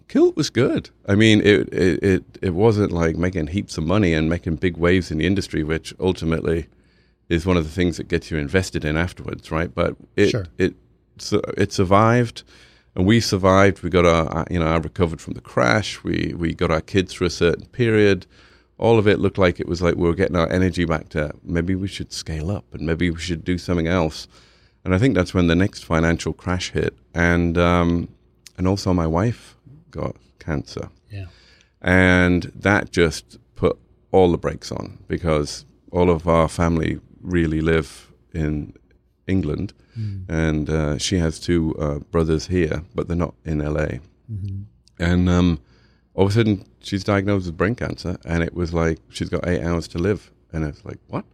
Kilt 0.08 0.36
was 0.36 0.50
good. 0.50 0.90
I 1.08 1.14
mean, 1.14 1.40
it, 1.40 1.72
it 1.72 2.02
it 2.02 2.24
it 2.42 2.50
wasn't 2.54 2.92
like 2.92 3.16
making 3.16 3.46
heaps 3.46 3.78
of 3.78 3.84
money 3.84 4.12
and 4.12 4.28
making 4.28 4.56
big 4.56 4.76
waves 4.76 5.10
in 5.10 5.18
the 5.18 5.26
industry, 5.26 5.64
which 5.64 5.94
ultimately 5.98 6.66
is 7.30 7.46
one 7.46 7.56
of 7.56 7.64
the 7.64 7.70
things 7.70 7.96
that 7.96 8.08
gets 8.08 8.30
you 8.30 8.36
invested 8.36 8.84
in 8.84 8.96
afterwards, 8.96 9.50
right? 9.50 9.74
But 9.74 9.96
it 10.16 10.28
Sure. 10.28 10.44
it 10.58 10.74
su- 11.16 11.40
it 11.56 11.72
survived, 11.72 12.42
and 12.94 13.06
we 13.06 13.20
survived. 13.20 13.82
We 13.82 13.90
got 13.90 14.04
our 14.06 14.46
you 14.50 14.58
know 14.58 14.66
I 14.66 14.76
recovered 14.76 15.20
from 15.20 15.34
the 15.34 15.40
crash. 15.40 16.02
We 16.04 16.34
we 16.36 16.54
got 16.54 16.70
our 16.70 16.80
kids 16.80 17.12
through 17.14 17.28
a 17.28 17.30
certain 17.30 17.66
period. 17.66 18.26
All 18.78 18.98
of 18.98 19.06
it 19.06 19.18
looked 19.20 19.38
like 19.38 19.60
it 19.60 19.68
was 19.68 19.80
like 19.80 19.94
we 19.94 20.08
were 20.08 20.14
getting 20.14 20.36
our 20.36 20.50
energy 20.50 20.84
back 20.84 21.08
to 21.10 21.32
maybe 21.44 21.74
we 21.74 21.86
should 21.88 22.12
scale 22.12 22.50
up 22.50 22.64
and 22.74 22.84
maybe 22.84 23.10
we 23.10 23.20
should 23.20 23.44
do 23.44 23.56
something 23.58 23.86
else. 23.86 24.26
And 24.84 24.92
I 24.94 24.98
think 24.98 25.14
that's 25.14 25.32
when 25.32 25.46
the 25.46 25.54
next 25.54 25.84
financial 25.84 26.32
crash 26.32 26.72
hit, 26.72 26.94
and 27.14 27.56
um, 27.56 28.08
and 28.58 28.66
also 28.66 28.92
my 28.92 29.06
wife 29.06 29.56
got 29.90 30.16
cancer 30.40 30.88
Yeah. 31.10 31.26
and 31.80 32.50
that 32.54 32.90
just 32.90 33.38
put 33.54 33.78
all 34.10 34.32
the 34.32 34.38
brakes 34.38 34.72
on 34.72 34.98
because 35.06 35.64
all 35.92 36.10
of 36.10 36.26
our 36.26 36.48
family 36.48 36.98
really 37.20 37.60
live 37.60 38.10
in 38.34 38.74
England, 39.26 39.72
and 40.28 40.70
uh, 40.70 40.98
she 40.98 41.18
has 41.18 41.38
two 41.38 41.74
uh, 41.78 41.98
brothers 42.10 42.46
here, 42.46 42.82
but 42.94 43.08
they're 43.08 43.16
not 43.16 43.34
in 43.44 43.58
LA. 43.58 43.98
And 44.98 45.28
um, 45.28 45.60
all 46.14 46.24
of 46.26 46.30
a 46.30 46.34
sudden, 46.34 46.64
she's 46.80 47.04
diagnosed 47.04 47.46
with 47.46 47.56
brain 47.56 47.74
cancer, 47.74 48.16
and 48.24 48.42
it 48.42 48.54
was 48.54 48.72
like 48.72 48.98
she's 49.10 49.28
got 49.28 49.46
eight 49.46 49.62
hours 49.62 49.86
to 49.88 49.98
live, 49.98 50.30
and 50.52 50.64
it's 50.64 50.84
like 50.84 50.98
what? 51.08 51.24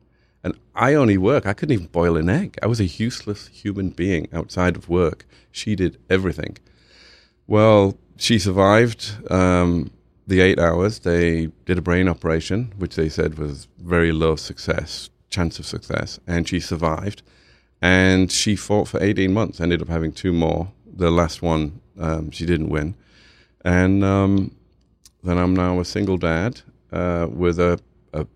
And 0.45 0.55
I 0.75 0.95
only 0.95 1.19
work. 1.19 1.47
I 1.47 1.53
couldn't 1.53 1.75
even 1.75 1.87
boil 1.87 2.17
an 2.17 2.29
egg. 2.29 2.59
I 2.63 2.67
was 2.67 2.81
a 2.81 2.85
useless 2.85 3.49
human 3.49 3.91
being 3.91 4.29
outside 4.33 4.77
of 4.77 4.89
work. 4.89 5.27
She 5.51 5.75
did 5.75 5.99
everything. 6.09 6.59
Well, 7.47 7.97
she 8.17 8.39
survived 8.39 9.31
um, 9.33 9.91
the 10.27 10.41
eight 10.41 10.59
hours. 10.59 11.01
They 11.01 11.47
did 11.65 11.79
a 11.79 11.83
brain 11.83 12.09
operation, 12.09 12.73
which 12.77 12.95
they 12.95 13.09
said 13.09 13.39
was 13.39 13.67
very 13.79 14.13
low 14.13 14.37
success, 14.37 15.11
chance 15.31 15.59
of 15.59 15.67
success, 15.67 16.21
and 16.27 16.49
she 16.49 16.61
survived. 16.61 17.23
And 17.81 18.31
she 18.33 18.57
fought 18.57 18.89
for 18.89 19.03
18 19.03 19.33
months, 19.33 19.61
ended 19.61 19.81
up 19.83 19.89
having 19.89 20.13
two 20.13 20.33
more. 20.33 20.73
The 20.87 21.11
last 21.11 21.43
one, 21.43 21.81
um, 21.99 22.31
she 22.31 22.45
didn't 22.45 22.71
win. 22.71 22.97
And 23.65 24.03
um, 24.05 24.55
then 25.23 25.39
I'm 25.39 25.55
now 25.55 25.79
a 25.81 25.85
single 25.85 26.17
dad 26.17 26.61
uh, 26.93 27.29
with 27.31 27.59
a, 27.61 27.79
a 28.13 28.27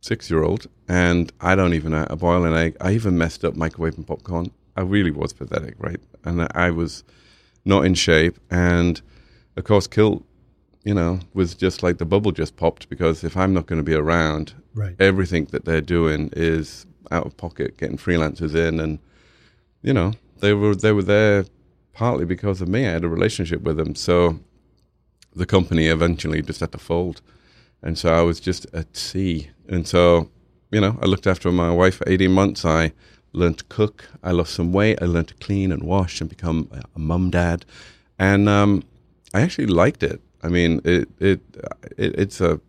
six 0.00 0.30
year 0.30 0.42
old, 0.42 0.66
and 0.88 1.32
I 1.40 1.54
don't 1.54 1.72
even 1.74 1.92
know 1.92 1.98
how 1.98 2.04
to 2.06 2.16
boil 2.16 2.44
an 2.44 2.54
egg. 2.54 2.76
I 2.80 2.92
even 2.92 3.16
messed 3.16 3.44
up 3.44 3.54
microwaving 3.54 4.06
popcorn. 4.06 4.50
I 4.76 4.82
really 4.82 5.10
was 5.10 5.32
pathetic, 5.32 5.74
right? 5.78 6.00
And 6.24 6.42
I- 6.42 6.50
I 6.54 6.70
was 6.70 7.02
not 7.64 7.86
in 7.86 7.94
shape. 7.94 8.38
And 8.50 9.00
of 9.56 9.64
course, 9.64 9.86
Kilt, 9.86 10.22
you 10.84 10.92
know, 10.94 11.20
was 11.32 11.54
just 11.54 11.82
like 11.82 11.96
the 11.98 12.04
bubble 12.04 12.30
just 12.32 12.56
popped 12.56 12.88
because 12.90 13.24
if 13.24 13.36
I'm 13.36 13.54
not 13.54 13.66
going 13.66 13.78
to 13.80 13.82
be 13.84 13.94
around, 13.94 14.52
Right. 14.74 14.94
everything 15.00 15.46
that 15.52 15.64
they're 15.64 15.80
doing 15.80 16.28
is 16.36 16.84
out 17.10 17.26
of 17.26 17.36
pocket, 17.36 17.76
getting 17.76 17.98
freelancers 17.98 18.54
in, 18.54 18.80
and 18.80 18.98
you 19.82 19.92
know, 19.92 20.12
they 20.40 20.52
were 20.52 20.74
they 20.74 20.92
were 20.92 21.02
there 21.02 21.44
partly 21.92 22.24
because 22.24 22.60
of 22.60 22.68
me. 22.68 22.86
I 22.86 22.92
had 22.92 23.04
a 23.04 23.08
relationship 23.08 23.62
with 23.62 23.76
them, 23.76 23.94
so 23.94 24.38
the 25.34 25.46
company 25.46 25.86
eventually 25.86 26.42
just 26.42 26.60
had 26.60 26.72
to 26.72 26.78
fold, 26.78 27.20
and 27.82 27.98
so 27.98 28.12
I 28.12 28.22
was 28.22 28.40
just 28.40 28.66
at 28.72 28.96
sea. 28.96 29.50
And 29.68 29.86
so, 29.86 30.30
you 30.70 30.80
know, 30.80 30.98
I 31.02 31.06
looked 31.06 31.26
after 31.26 31.50
my 31.52 31.70
wife 31.70 31.96
for 31.96 32.08
eighteen 32.08 32.32
months. 32.32 32.64
I 32.64 32.92
learned 33.32 33.58
to 33.58 33.64
cook. 33.64 34.08
I 34.22 34.32
lost 34.32 34.54
some 34.54 34.72
weight. 34.72 34.98
I 35.02 35.06
learned 35.06 35.28
to 35.28 35.34
clean 35.34 35.72
and 35.72 35.82
wash 35.82 36.20
and 36.20 36.30
become 36.30 36.68
a- 36.72 36.98
mum 36.98 37.30
dad, 37.30 37.64
and 38.18 38.48
um, 38.48 38.82
I 39.34 39.40
actually 39.42 39.66
liked 39.66 40.02
it. 40.02 40.20
I 40.42 40.48
mean, 40.48 40.80
it 40.84 41.08
it, 41.18 41.40
it 41.96 42.18
it's 42.18 42.40
a 42.40 42.60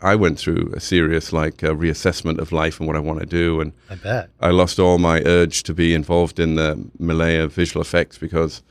I 0.00 0.14
went 0.14 0.38
through 0.38 0.72
a 0.74 0.80
serious 0.80 1.32
like 1.32 1.64
uh, 1.64 1.74
reassessment 1.74 2.38
of 2.38 2.52
life 2.52 2.78
and 2.78 2.86
what 2.86 2.96
I 2.96 3.00
want 3.00 3.20
to 3.20 3.26
do, 3.26 3.60
and 3.60 3.72
I 3.90 3.96
bet. 3.96 4.30
I 4.40 4.50
lost 4.50 4.78
all 4.78 4.98
my 4.98 5.22
urge 5.24 5.62
to 5.64 5.74
be 5.74 5.94
involved 5.94 6.38
in 6.38 6.56
the 6.56 6.88
melee 6.98 7.36
of 7.38 7.52
visual 7.52 7.82
effects 7.82 8.18
because 8.18 8.62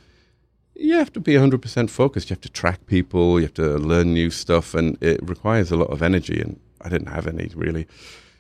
you 0.76 0.96
have 0.96 1.14
to 1.14 1.20
be 1.20 1.34
100% 1.34 1.90
focused. 1.90 2.30
You 2.30 2.34
have 2.34 2.42
to 2.42 2.50
track 2.50 2.86
people, 2.88 3.40
you 3.40 3.46
have 3.46 3.54
to 3.56 3.78
learn 3.78 4.14
new 4.14 4.30
stuff, 4.30 4.74
and 4.74 4.98
it 5.02 5.20
requires 5.28 5.72
a 5.72 5.76
lot 5.76 5.90
of 5.90 6.02
energy. 6.02 6.42
And 6.42 6.60
I 6.82 6.90
didn't 6.90 7.08
have 7.08 7.28
any 7.28 7.52
really. 7.56 7.88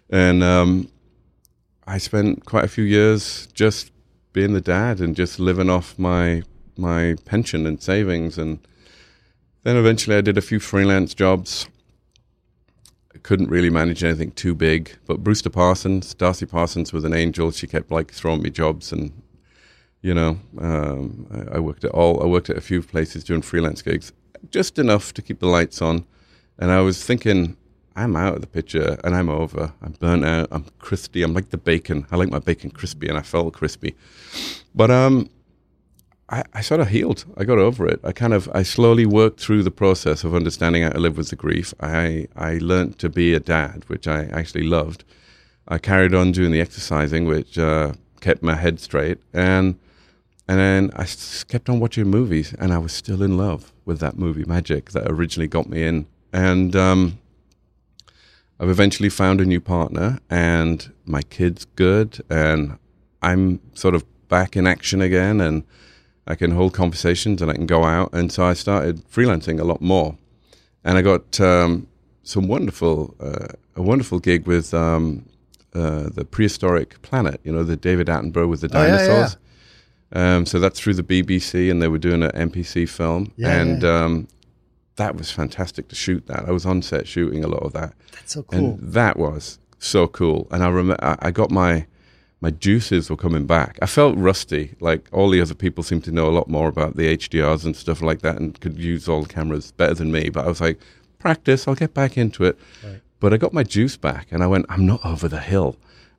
And 0.09 0.43
um, 0.43 0.89
I 1.88 1.97
spent 1.97 2.45
quite 2.45 2.64
a 2.64 2.70
few 2.70 2.84
years 2.84 3.47
just 3.53 3.91
being 4.32 4.53
the 4.53 4.61
dad 4.61 4.99
and 4.99 5.16
just 5.16 5.39
living 5.39 5.70
off 5.70 5.97
my 5.97 6.43
my 6.76 7.16
pension 7.26 7.68
and 7.68 7.82
savings. 7.82 8.38
And 8.38 8.59
then 9.64 9.78
eventually 9.78 10.16
I 10.16 10.22
did 10.22 10.38
a 10.38 10.41
few 10.41 10.59
freelance 10.59 11.14
jobs. 11.14 11.68
Couldn't 13.24 13.50
really 13.50 13.70
manage 13.70 14.04
anything 14.04 14.32
too 14.32 14.54
big. 14.54 14.98
But 15.06 15.24
Brewster 15.24 15.50
Parsons, 15.50 16.14
Darcy 16.14 16.46
Parsons 16.46 16.94
was 16.94 17.04
an 17.04 17.14
angel. 17.14 17.52
She 17.52 17.68
kept 17.68 17.90
like 17.90 18.12
throwing 18.12 18.42
me 18.42 18.50
jobs 18.50 18.92
and 18.92 19.12
you 20.02 20.14
know, 20.14 20.38
um, 20.60 21.26
I, 21.32 21.56
I, 21.56 21.60
worked 21.60 21.86
at 21.86 21.92
all. 21.92 22.22
I 22.22 22.26
worked 22.26 22.50
at 22.50 22.58
a 22.58 22.62
few 22.62 22.82
places 22.82 23.24
doing 23.24 23.42
freelance 23.42 23.82
gigs, 23.82 24.12
just 24.52 24.78
enough 24.78 25.14
to 25.14 25.22
keep 25.22 25.40
the 25.40 25.48
lights 25.48 25.82
on. 25.82 26.06
And 26.60 26.72
I 26.72 26.82
was 26.82 27.02
thinking, 27.04 27.56
I'm 27.96 28.16
out 28.16 28.36
of 28.36 28.42
the 28.42 28.48
picture 28.48 29.00
and 29.04 29.16
I'm 29.16 29.30
over. 29.30 29.74
I'm 29.82 29.94
burnt 29.94 30.26
out. 30.26 30.50
I'm 30.52 30.66
crispy. 30.80 31.24
I'm 31.24 31.34
like 31.34 31.50
the 31.50 31.58
bacon. 31.58 32.06
I 32.12 32.18
like 32.18 32.30
my 32.30 32.40
bacon 32.40 32.72
crispy, 32.72 33.08
and 33.08 33.18
I 33.18 33.22
felt 33.22 33.54
crispy. 33.54 33.96
But 34.76 34.92
um, 34.92 35.30
I, 36.30 36.44
I 36.54 36.62
sort 36.62 36.80
of 36.82 36.88
healed. 36.90 37.26
I 37.38 37.44
got 37.44 37.58
over 37.58 37.86
it. 37.88 38.00
I 38.04 38.12
kind 38.12 38.34
of, 38.34 38.50
I 38.54 38.64
slowly 38.64 39.06
worked 39.06 39.40
through 39.40 39.64
the 39.64 39.72
process 39.72 40.24
of 40.24 40.34
understanding 40.34 40.84
how 40.84 40.90
to 40.90 41.00
live 41.00 41.18
with 41.18 41.30
the 41.30 41.36
grief. 41.36 41.74
I, 41.80 42.28
I 42.36 42.58
learned 42.58 43.00
to 43.00 43.10
be 43.10 43.34
a 43.34 43.40
dad, 43.40 43.84
which 43.88 44.08
I 44.08 44.26
actually 44.26 44.64
loved. 44.64 45.04
I 45.68 45.78
carried 45.78 46.14
on 46.14 46.32
doing 46.32 46.52
the 46.52 46.62
exercising, 46.62 47.26
which 47.26 47.58
uh, 47.58 47.94
kept 48.22 48.44
my 48.44 48.56
head 48.56 48.80
straight, 48.80 49.20
and 49.34 49.80
and 50.46 50.60
then 50.60 50.92
I 50.96 51.08
kept 51.48 51.70
on 51.70 51.80
watching 51.80 52.08
movies, 52.08 52.54
and 52.60 52.74
I 52.74 52.78
was 52.78 52.92
still 52.92 53.24
in 53.24 53.38
love 53.38 53.72
with 53.86 54.00
that 54.00 54.18
movie 54.18 54.44
Magic 54.44 54.92
that 54.92 55.10
originally 55.10 55.48
got 55.48 55.70
me 55.70 55.84
in. 55.84 56.06
And 56.34 56.76
um, 56.76 57.20
I've 58.60 58.70
eventually 58.70 59.08
found 59.08 59.40
a 59.40 59.46
new 59.46 59.62
partner, 59.62 60.20
and 60.30 60.92
my 61.06 61.22
kid's 61.22 61.66
good, 61.76 62.22
and 62.30 62.78
I'm 63.22 63.62
sort 63.74 63.96
of 63.96 64.04
back 64.28 64.58
in 64.58 64.68
action 64.68 65.02
again, 65.02 65.40
and 65.40 65.64
I 66.28 66.36
can 66.36 66.52
hold 66.52 66.74
conversations 66.74 67.42
and 67.42 67.52
I 67.52 67.56
can 67.56 67.66
go 67.66 67.84
out. 67.84 68.14
And 68.14 68.32
so 68.32 68.46
I 68.46 68.54
started 68.54 69.04
freelancing 69.10 69.60
a 69.60 69.64
lot 69.64 69.82
more, 69.82 70.18
and 70.84 70.98
I 70.98 71.02
got 71.02 71.40
um, 71.40 71.88
some 72.24 72.48
wonderful, 72.48 73.16
uh, 73.20 73.48
a 73.76 73.82
wonderful 73.82 74.20
gig 74.20 74.48
with 74.48 74.74
um, 74.74 75.26
uh, 75.74 76.10
the 76.10 76.26
prehistoric 76.26 77.02
planet. 77.02 77.42
You 77.44 77.52
know, 77.52 77.64
the 77.64 77.76
David 77.76 78.08
Attenborough 78.08 78.50
with 78.50 78.62
the 78.62 78.68
dinosaurs. 78.68 79.36
Oh, 79.36 79.40
yeah, 80.16 80.22
yeah. 80.22 80.36
Um, 80.36 80.46
so 80.46 80.60
that's 80.60 80.80
through 80.80 80.94
the 80.94 81.04
BBC, 81.04 81.72
and 81.72 81.82
they 81.82 81.88
were 81.88 81.98
doing 81.98 82.24
an 82.24 82.32
NBC 82.32 82.88
film, 82.88 83.34
yeah, 83.36 83.60
and. 83.60 83.84
Um, 83.84 84.28
that 84.96 85.16
was 85.16 85.32
fantastic 85.32 85.88
to 85.88 85.96
shoot 85.96 86.28
that. 86.28 86.48
I 86.48 86.52
was 86.52 86.66
on 86.66 86.82
set 86.82 87.08
shooting 87.08 87.44
a 87.44 87.48
lot 87.48 87.64
of 87.64 87.74
that. 87.74 87.94
That's 88.12 88.34
so 88.34 88.44
cool. 88.44 88.60
And 88.60 88.80
that 88.80 89.18
was 89.18 89.58
so 89.80 90.08
cool. 90.08 90.48
And 90.52 90.64
I 90.64 90.70
remember 90.70 91.18
I 91.20 91.32
got 91.32 91.52
my 91.52 91.88
my 92.44 92.52
juices 92.52 93.10
were 93.10 93.16
coming 93.16 93.46
back. 93.48 93.80
I 93.82 93.86
felt 93.86 94.18
rusty. 94.18 94.76
Like 94.82 95.08
all 95.14 95.30
the 95.30 95.39
other 95.39 95.54
people 95.54 95.82
seemed 95.82 96.04
to 96.04 96.12
know 96.12 96.28
a 96.28 96.36
lot 96.38 96.50
more 96.50 96.68
about 96.68 96.98
the 96.98 97.18
HDRs 97.18 97.64
and 97.64 97.74
stuff 97.74 98.02
like 98.02 98.20
that, 98.20 98.36
and 98.36 98.60
could 98.60 98.78
use 98.78 99.08
all 99.08 99.22
the 99.22 99.30
cameras 99.30 99.72
better 99.72 99.94
than 99.94 100.12
me. 100.12 100.30
But 100.30 100.44
I 100.44 100.50
was 100.50 100.60
like, 100.60 100.78
practice. 101.20 101.70
I'll 101.70 101.76
get 101.76 101.94
back 101.94 102.18
into 102.18 102.44
it. 102.44 102.60
Right. 102.84 103.00
But 103.22 103.34
I 103.34 103.38
got 103.38 103.54
my 103.54 103.64
juice 103.64 103.96
back, 103.96 104.28
and 104.30 104.44
I 104.44 104.48
went. 104.48 104.66
I'm 104.68 104.86
not 104.86 105.06
over 105.06 105.30
the 105.30 105.39
hill. 105.39 105.78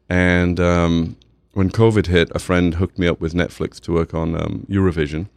And 0.09 0.59
um, 0.59 1.19
when 1.53 1.69
COVID 1.69 2.07
hit, 2.07 2.31
a 2.35 2.39
friend 2.39 2.77
hooked 2.77 2.99
me 2.99 3.07
up 3.07 3.21
with 3.21 3.35
Netflix 3.35 3.79
to 3.81 3.93
work 3.93 4.15
on 4.15 4.35
um, 4.35 4.67
Eurovision. 4.71 5.29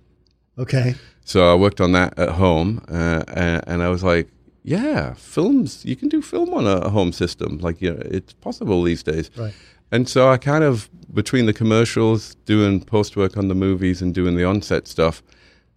Okay. 0.58 0.96
So 1.26 1.52
I 1.52 1.56
worked 1.56 1.82
on 1.82 1.92
that 1.92 2.18
at 2.18 2.30
home, 2.30 2.82
uh, 2.88 3.24
and, 3.28 3.62
and, 3.68 3.84
I 3.84 3.90
was 3.90 4.06
like, 4.06 4.30
"Yeah, 4.64 5.16
films. 5.16 5.84
You 5.84 5.98
can 5.98 6.08
do 6.08 6.22
film 6.22 6.54
on 6.54 6.66
a, 6.66 6.90
home 6.90 7.12
system. 7.12 7.58
Like, 7.58 7.82
you 7.82 7.92
know, 7.92 8.02
it's 8.06 8.32
possible 8.32 8.84
these 8.84 9.04
days." 9.04 9.30
Right. 9.36 9.54
And 9.92 10.08
so 10.08 10.30
I 10.30 10.38
kind 10.38 10.64
of 10.64 10.90
between 11.14 11.46
the 11.46 11.54
commercials, 11.54 12.36
doing 12.46 12.84
post 12.84 13.16
work 13.16 13.38
on 13.38 13.48
the 13.48 13.56
movies, 13.56 14.02
and 14.02 14.14
doing 14.14 14.36
the 14.36 14.44
onset 14.44 14.88
stuff, 14.88 15.24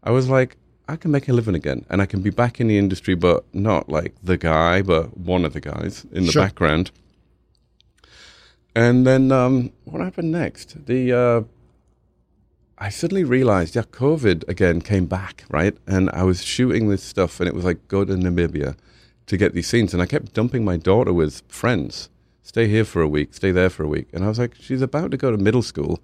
I 0.02 0.10
was 0.10 0.28
like, 0.28 0.56
I 0.88 0.96
can 0.96 1.10
make 1.10 1.28
a 1.28 1.32
living 1.32 1.54
again, 1.54 1.86
and 1.88 2.02
I 2.02 2.06
can 2.06 2.20
be 2.20 2.30
back 2.30 2.60
in 2.60 2.66
the 2.66 2.76
industry, 2.76 3.14
but 3.14 3.44
not 3.54 3.88
like 3.88 4.14
the 4.22 4.36
guy, 4.36 4.82
but 4.82 5.16
one 5.16 5.44
of 5.44 5.52
the 5.52 5.60
guys 5.60 6.04
in 6.12 6.26
the 6.26 6.32
sure. 6.32 6.42
background. 6.42 6.90
And 8.74 9.06
then 9.06 9.30
um, 9.30 9.72
what 9.84 10.00
happened 10.00 10.32
next? 10.32 10.86
The 10.86 11.12
uh, 11.12 11.42
I 12.78 12.88
suddenly 12.88 13.24
realized, 13.24 13.76
yeah, 13.76 13.82
COVID 13.82 14.48
again 14.48 14.80
came 14.80 15.06
back, 15.06 15.44
right? 15.50 15.76
And 15.86 16.10
I 16.10 16.24
was 16.24 16.42
shooting 16.44 16.88
this 16.88 17.02
stuff, 17.02 17.40
and 17.40 17.48
it 17.48 17.54
was 17.54 17.64
like 17.64 17.86
go 17.88 18.04
to 18.04 18.14
Namibia 18.14 18.76
to 19.26 19.36
get 19.36 19.54
these 19.54 19.68
scenes, 19.68 19.92
and 19.92 20.02
I 20.02 20.06
kept 20.06 20.34
dumping 20.34 20.64
my 20.64 20.76
daughter 20.76 21.12
with 21.12 21.42
friends. 21.48 22.08
Stay 22.50 22.66
here 22.66 22.84
for 22.84 23.00
a 23.00 23.06
week, 23.06 23.32
stay 23.32 23.52
there 23.52 23.70
for 23.70 23.84
a 23.84 23.86
week, 23.86 24.08
and 24.12 24.24
I 24.24 24.28
was 24.28 24.40
like, 24.40 24.56
she's 24.56 24.82
about 24.82 25.12
to 25.12 25.16
go 25.16 25.30
to 25.30 25.38
middle 25.38 25.62
school, 25.62 26.00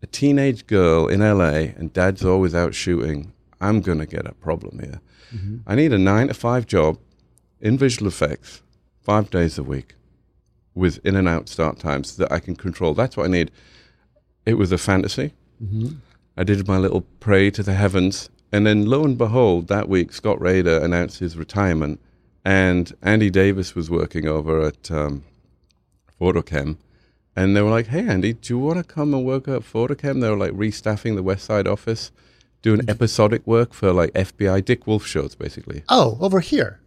a 0.00 0.06
teenage 0.06 0.68
girl 0.68 1.08
in 1.08 1.18
LA, 1.18 1.74
and 1.76 1.92
dad's 1.92 2.24
always 2.24 2.54
out 2.54 2.76
shooting. 2.76 3.32
I'm 3.60 3.80
gonna 3.80 4.06
get 4.06 4.24
a 4.24 4.34
problem 4.34 4.78
here. 4.78 5.00
Mm-hmm. 5.34 5.56
I 5.66 5.74
need 5.74 5.92
a 5.92 5.98
nine 5.98 6.28
to 6.28 6.34
five 6.34 6.68
job 6.68 6.96
in 7.60 7.76
visual 7.76 8.06
effects, 8.06 8.62
five 9.02 9.30
days 9.30 9.58
a 9.58 9.64
week 9.64 9.96
with 10.76 11.04
in 11.04 11.16
and 11.16 11.28
out 11.28 11.48
start 11.48 11.80
times 11.80 12.16
that 12.18 12.30
I 12.30 12.38
can 12.38 12.54
control. 12.54 12.94
That's 12.94 13.16
what 13.16 13.26
I 13.26 13.28
need. 13.28 13.50
It 14.46 14.54
was 14.54 14.70
a 14.70 14.78
fantasy. 14.78 15.32
Mm-hmm. 15.60 15.96
I 16.36 16.44
did 16.44 16.68
my 16.68 16.78
little 16.78 17.00
pray 17.18 17.50
to 17.50 17.64
the 17.64 17.74
heavens, 17.74 18.30
and 18.52 18.64
then 18.64 18.86
lo 18.86 19.04
and 19.04 19.18
behold, 19.18 19.66
that 19.66 19.88
week 19.88 20.12
Scott 20.12 20.40
Rader 20.40 20.78
announced 20.78 21.18
his 21.18 21.36
retirement, 21.36 22.00
and 22.44 22.92
Andy 23.02 23.28
Davis 23.28 23.74
was 23.74 23.90
working 23.90 24.28
over 24.28 24.62
at 24.62 24.88
um, 24.92 25.24
PhotoKem, 26.20 26.76
and 27.34 27.56
they 27.56 27.62
were 27.62 27.70
like, 27.70 27.86
"Hey, 27.88 28.06
Andy, 28.06 28.34
do 28.34 28.54
you 28.54 28.58
want 28.58 28.78
to 28.78 28.84
come 28.84 29.14
and 29.14 29.24
work 29.24 29.48
at 29.48 29.62
PhotoKem?" 29.62 30.20
They 30.20 30.28
were 30.28 30.36
like 30.36 30.52
restaffing 30.52 31.16
the 31.16 31.22
West 31.22 31.44
Side 31.44 31.66
office, 31.66 32.12
doing 32.62 32.82
episodic 32.88 33.46
work 33.46 33.72
for 33.72 33.92
like 33.92 34.12
FBI 34.12 34.64
Dick 34.64 34.86
Wolf 34.86 35.06
shows, 35.06 35.34
basically. 35.34 35.82
Oh, 35.88 36.18
over 36.20 36.40
here. 36.40 36.80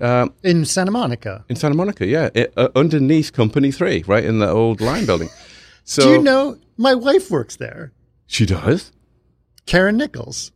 Um, 0.00 0.34
in 0.42 0.64
Santa 0.64 0.90
Monica. 0.90 1.44
In 1.48 1.56
Santa 1.56 1.74
Monica, 1.74 2.06
yeah, 2.06 2.28
it, 2.34 2.52
uh, 2.56 2.68
underneath 2.76 3.32
Company 3.32 3.72
Three, 3.72 4.04
right 4.06 4.24
in 4.24 4.38
the 4.38 4.48
old 4.48 4.80
line 4.80 5.06
building. 5.06 5.28
So, 5.84 6.02
do 6.02 6.10
you 6.10 6.22
know 6.22 6.58
my 6.76 6.94
wife 6.94 7.30
works 7.30 7.56
there? 7.56 7.92
She 8.26 8.44
does. 8.44 8.92
Karen 9.64 9.96
Nichols. 9.96 10.52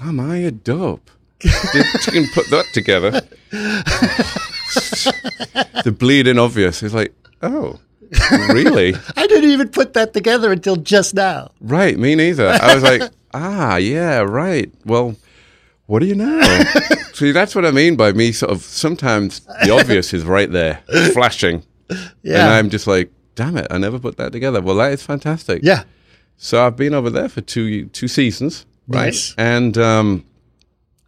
Am 0.00 0.20
I 0.20 0.36
a 0.36 0.52
dope? 0.52 1.10
you 1.42 1.50
can 2.04 2.28
put 2.32 2.48
that 2.50 2.66
together. 2.72 3.20
the 5.84 5.94
bleeding 5.96 6.38
obvious 6.38 6.82
is 6.82 6.94
like, 6.94 7.14
oh, 7.42 7.78
really? 8.30 8.94
I 9.16 9.26
didn't 9.26 9.50
even 9.50 9.68
put 9.68 9.94
that 9.94 10.12
together 10.12 10.52
until 10.52 10.76
just 10.76 11.14
now. 11.14 11.50
Right, 11.60 11.98
me 11.98 12.14
neither. 12.14 12.48
I 12.48 12.74
was 12.74 12.82
like, 12.82 13.02
ah, 13.34 13.76
yeah, 13.76 14.18
right. 14.18 14.72
Well, 14.84 15.16
what 15.86 16.00
do 16.00 16.06
you 16.06 16.14
know? 16.14 16.64
See, 17.14 17.32
that's 17.32 17.54
what 17.54 17.64
I 17.64 17.70
mean 17.70 17.96
by 17.96 18.12
me 18.12 18.32
sort 18.32 18.52
of 18.52 18.62
sometimes 18.62 19.40
the 19.64 19.70
obvious 19.70 20.14
is 20.14 20.24
right 20.24 20.50
there, 20.50 20.82
flashing. 21.12 21.62
Yeah. 22.22 22.44
And 22.44 22.54
I'm 22.54 22.70
just 22.70 22.86
like, 22.86 23.12
damn 23.34 23.56
it, 23.56 23.66
I 23.70 23.78
never 23.78 23.98
put 23.98 24.16
that 24.16 24.32
together. 24.32 24.60
Well, 24.60 24.76
that 24.76 24.92
is 24.92 25.02
fantastic. 25.02 25.62
Yeah. 25.62 25.84
So 26.36 26.66
I've 26.66 26.76
been 26.76 26.94
over 26.94 27.10
there 27.10 27.28
for 27.28 27.40
two 27.40 27.86
two 27.86 28.08
seasons, 28.08 28.66
right? 28.88 29.06
Nice. 29.06 29.34
And 29.38 29.76
um, 29.78 30.24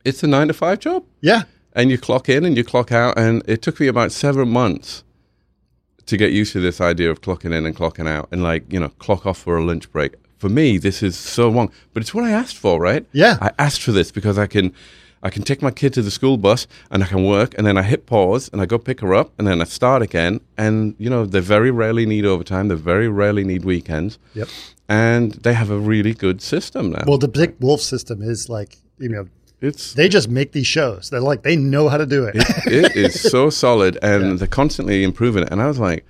it's 0.04 0.22
a 0.22 0.26
nine 0.26 0.48
to 0.48 0.54
five 0.54 0.78
job. 0.78 1.04
Yeah. 1.20 1.44
And 1.74 1.90
you 1.90 1.98
clock 1.98 2.28
in 2.28 2.44
and 2.44 2.56
you 2.56 2.64
clock 2.64 2.92
out, 2.92 3.18
and 3.18 3.42
it 3.46 3.62
took 3.62 3.80
me 3.80 3.88
about 3.88 4.12
seven 4.12 4.48
months 4.48 5.02
to 6.06 6.16
get 6.16 6.32
used 6.32 6.52
to 6.52 6.60
this 6.60 6.80
idea 6.80 7.10
of 7.10 7.20
clocking 7.20 7.56
in 7.56 7.66
and 7.66 7.74
clocking 7.74 8.08
out, 8.08 8.28
and 8.30 8.42
like 8.42 8.72
you 8.72 8.78
know, 8.78 8.90
clock 8.98 9.26
off 9.26 9.38
for 9.38 9.56
a 9.56 9.64
lunch 9.64 9.90
break 9.90 10.14
for 10.44 10.50
me, 10.50 10.76
this 10.76 11.02
is 11.02 11.16
so 11.16 11.48
wrong. 11.48 11.72
But 11.94 12.02
it's 12.02 12.12
what 12.12 12.24
I 12.24 12.30
asked 12.30 12.58
for, 12.58 12.78
right? 12.78 13.06
Yeah. 13.12 13.38
I 13.40 13.50
asked 13.58 13.82
for 13.82 13.92
this 13.92 14.12
because 14.12 14.38
I 14.38 14.46
can 14.46 14.74
I 15.22 15.30
can 15.30 15.42
take 15.42 15.62
my 15.62 15.70
kid 15.70 15.94
to 15.94 16.02
the 16.02 16.10
school 16.10 16.36
bus 16.36 16.66
and 16.90 17.02
I 17.02 17.06
can 17.06 17.24
work 17.24 17.54
and 17.56 17.66
then 17.66 17.78
I 17.78 17.82
hit 17.82 18.04
pause 18.04 18.50
and 18.52 18.60
I 18.60 18.66
go 18.66 18.76
pick 18.76 19.00
her 19.00 19.14
up 19.14 19.32
and 19.38 19.48
then 19.48 19.62
I 19.62 19.64
start 19.64 20.02
again. 20.02 20.42
And, 20.58 20.94
you 20.98 21.08
know, 21.08 21.24
they 21.24 21.40
very 21.40 21.70
rarely 21.70 22.04
need 22.04 22.26
overtime. 22.26 22.68
They 22.68 22.74
very 22.74 23.08
rarely 23.08 23.42
need 23.42 23.64
weekends. 23.64 24.18
Yep. 24.34 24.48
And 24.86 25.32
they 25.32 25.54
have 25.54 25.70
a 25.70 25.78
really 25.78 26.12
good 26.12 26.42
system 26.42 26.90
now. 26.90 27.04
Well, 27.06 27.16
the 27.16 27.28
Dick 27.28 27.54
Wolf 27.58 27.80
system 27.80 28.20
is 28.20 28.50
like, 28.50 28.76
you 28.98 29.08
know, 29.08 29.26
it's 29.60 29.94
they 29.94 30.08
just 30.08 30.28
make 30.28 30.52
these 30.52 30.66
shows. 30.66 31.10
They're 31.10 31.20
like 31.20 31.42
they 31.42 31.56
know 31.56 31.88
how 31.88 31.96
to 31.96 32.06
do 32.06 32.24
it. 32.24 32.36
it, 32.36 32.46
it 32.66 32.96
is 32.96 33.20
so 33.20 33.50
solid 33.50 33.98
and 34.02 34.24
yeah. 34.24 34.34
they're 34.34 34.48
constantly 34.48 35.02
improving 35.02 35.44
it. 35.44 35.50
And 35.50 35.62
I 35.62 35.66
was 35.66 35.78
like, 35.78 36.04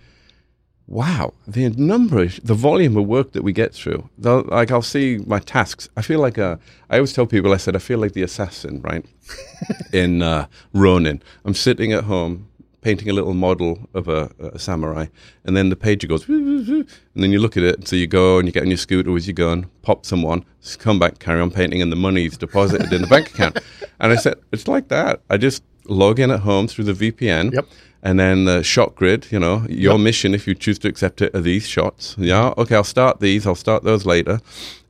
wow, 0.87 1.33
the 1.47 1.71
number, 1.71 2.27
the 2.27 2.55
volume 2.55 2.97
of 2.97 3.07
work 3.07 3.33
that 3.33 3.43
we 3.43 3.53
get 3.53 3.75
through. 3.75 4.09
Like 4.19 4.71
I'll 4.71 4.83
see 4.83 5.19
my 5.27 5.39
tasks. 5.39 5.89
I 5.97 6.03
feel 6.03 6.21
like 6.21 6.39
a. 6.39 6.59
I 6.91 6.97
always 6.97 7.13
tell 7.13 7.27
people. 7.27 7.53
I 7.53 7.57
said 7.59 7.77
I 7.77 7.81
feel 7.81 7.99
like 7.99 8.13
the 8.13 8.23
assassin, 8.23 8.81
right? 8.83 9.05
In 9.93 10.23
uh, 10.23 10.47
Ronin, 10.73 11.23
I'm 11.45 11.55
sitting 11.55 11.93
at 11.93 12.05
home 12.05 12.49
painting 12.85 13.09
a 13.09 13.13
little 13.15 13.33
model 13.35 13.89
of 13.95 14.09
a, 14.09 14.31
a 14.39 14.59
samurai, 14.59 15.07
and 15.45 15.57
then 15.57 15.71
the 15.71 15.77
pager 15.77 16.07
goes, 16.09 16.29
and 16.29 16.87
then 17.23 17.33
you 17.33 17.39
look 17.41 17.57
at 17.57 17.63
it. 17.63 17.89
So 17.89 17.97
you 17.97 18.07
go 18.07 18.39
and 18.39 18.47
you 18.47 18.53
get 18.53 18.63
on 18.63 18.69
your 18.71 18.77
scooter 18.77 19.11
with 19.11 19.27
your 19.27 19.35
gun, 19.35 19.71
pop 19.83 20.05
someone, 20.05 20.45
come 20.79 20.99
back, 20.99 21.19
carry 21.19 21.41
on 21.41 21.51
painting, 21.51 21.81
and 21.83 21.91
the 21.91 21.97
money's 21.97 22.37
deposited 22.37 22.93
in 22.93 23.01
the 23.03 23.09
bank 23.09 23.31
account. 23.31 23.59
And 24.01 24.13
I 24.13 24.17
said, 24.17 24.35
it's 24.53 24.69
like 24.69 24.89
that. 24.89 25.23
I 25.31 25.37
just 25.39 25.63
log 25.87 26.19
in 26.21 26.31
at 26.31 26.41
home 26.41 26.67
through 26.69 26.85
the 26.93 26.93
VPN. 27.13 27.53
Yep. 27.55 27.67
And 28.03 28.21
then 28.21 28.45
the 28.45 28.59
ShotGrid, 28.61 29.33
you 29.33 29.39
know, 29.41 29.65
your 29.69 29.95
Yep. 29.95 30.01
mission, 30.01 30.35
if 30.35 30.47
you 30.47 30.55
choose 30.55 30.79
to 30.81 30.89
accept 30.89 31.23
it, 31.23 31.35
are 31.35 31.41
these 31.41 31.67
shots. 31.67 32.15
Yeah, 32.19 32.53
okay, 32.59 32.75
I'll 32.75 32.85
start 32.85 33.21
these, 33.21 33.47
I'll 33.47 33.55
start 33.55 33.83
those 33.83 34.05
later. 34.05 34.41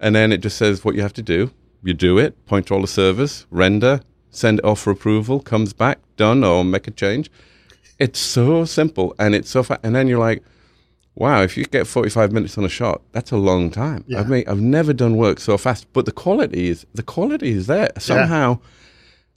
And 0.00 0.16
then 0.16 0.32
it 0.32 0.38
just 0.38 0.56
says 0.56 0.84
what 0.84 0.96
you 0.96 1.02
have 1.02 1.12
to 1.12 1.22
do. 1.22 1.52
You 1.84 1.94
do 1.94 2.18
it, 2.18 2.44
point 2.46 2.66
to 2.68 2.74
all 2.74 2.80
the 2.80 2.88
servers, 2.88 3.46
render, 3.52 4.00
send 4.30 4.58
it 4.58 4.64
off 4.64 4.80
for 4.80 4.90
approval, 4.90 5.38
comes 5.38 5.72
back, 5.72 5.98
done, 6.16 6.42
or 6.42 6.64
make 6.64 6.88
a 6.88 6.90
change. 6.90 7.30
It's 8.04 8.20
so 8.20 8.66
simple 8.66 9.14
and 9.18 9.34
it's 9.34 9.48
so 9.48 9.62
fast. 9.62 9.80
And 9.82 9.94
then 9.94 10.08
you're 10.08 10.18
like, 10.18 10.42
wow, 11.14 11.40
if 11.40 11.56
you 11.56 11.64
get 11.64 11.86
45 11.86 12.32
minutes 12.32 12.58
on 12.58 12.64
a 12.64 12.68
shot, 12.68 13.00
that's 13.12 13.30
a 13.30 13.38
long 13.38 13.70
time. 13.70 14.04
Yeah. 14.06 14.20
I've, 14.20 14.28
made, 14.28 14.46
I've 14.46 14.60
never 14.60 14.92
done 14.92 15.16
work 15.16 15.40
so 15.40 15.56
fast, 15.56 15.90
but 15.94 16.04
the 16.04 16.12
quality 16.12 16.68
is, 16.68 16.84
the 16.92 17.02
quality 17.02 17.52
is 17.52 17.66
there. 17.66 17.88
Somehow 17.98 18.58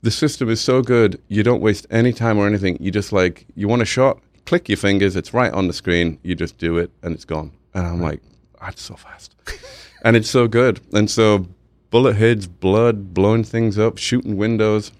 the 0.02 0.10
system 0.10 0.50
is 0.50 0.60
so 0.60 0.82
good, 0.82 1.18
you 1.28 1.42
don't 1.42 1.62
waste 1.62 1.86
any 1.90 2.12
time 2.12 2.36
or 2.36 2.46
anything. 2.46 2.76
You 2.78 2.90
just 2.90 3.10
like, 3.10 3.46
you 3.54 3.68
want 3.68 3.80
a 3.80 3.86
shot, 3.86 4.20
click 4.44 4.68
your 4.68 4.76
fingers, 4.76 5.16
it's 5.16 5.32
right 5.32 5.52
on 5.54 5.66
the 5.66 5.72
screen, 5.72 6.18
you 6.22 6.34
just 6.34 6.58
do 6.58 6.76
it 6.76 6.90
and 7.02 7.14
it's 7.14 7.24
gone. 7.24 7.52
And 7.72 7.86
I'm 7.86 8.02
like, 8.02 8.20
that's 8.60 8.82
so 8.82 8.96
fast. 8.96 9.34
and 10.04 10.14
it's 10.14 10.28
so 10.28 10.46
good. 10.46 10.78
And 10.92 11.10
so 11.10 11.46
bullet 11.88 12.16
heads, 12.16 12.46
blood, 12.46 13.14
blowing 13.14 13.44
things 13.44 13.78
up, 13.78 13.96
shooting 13.96 14.36
windows. 14.36 14.92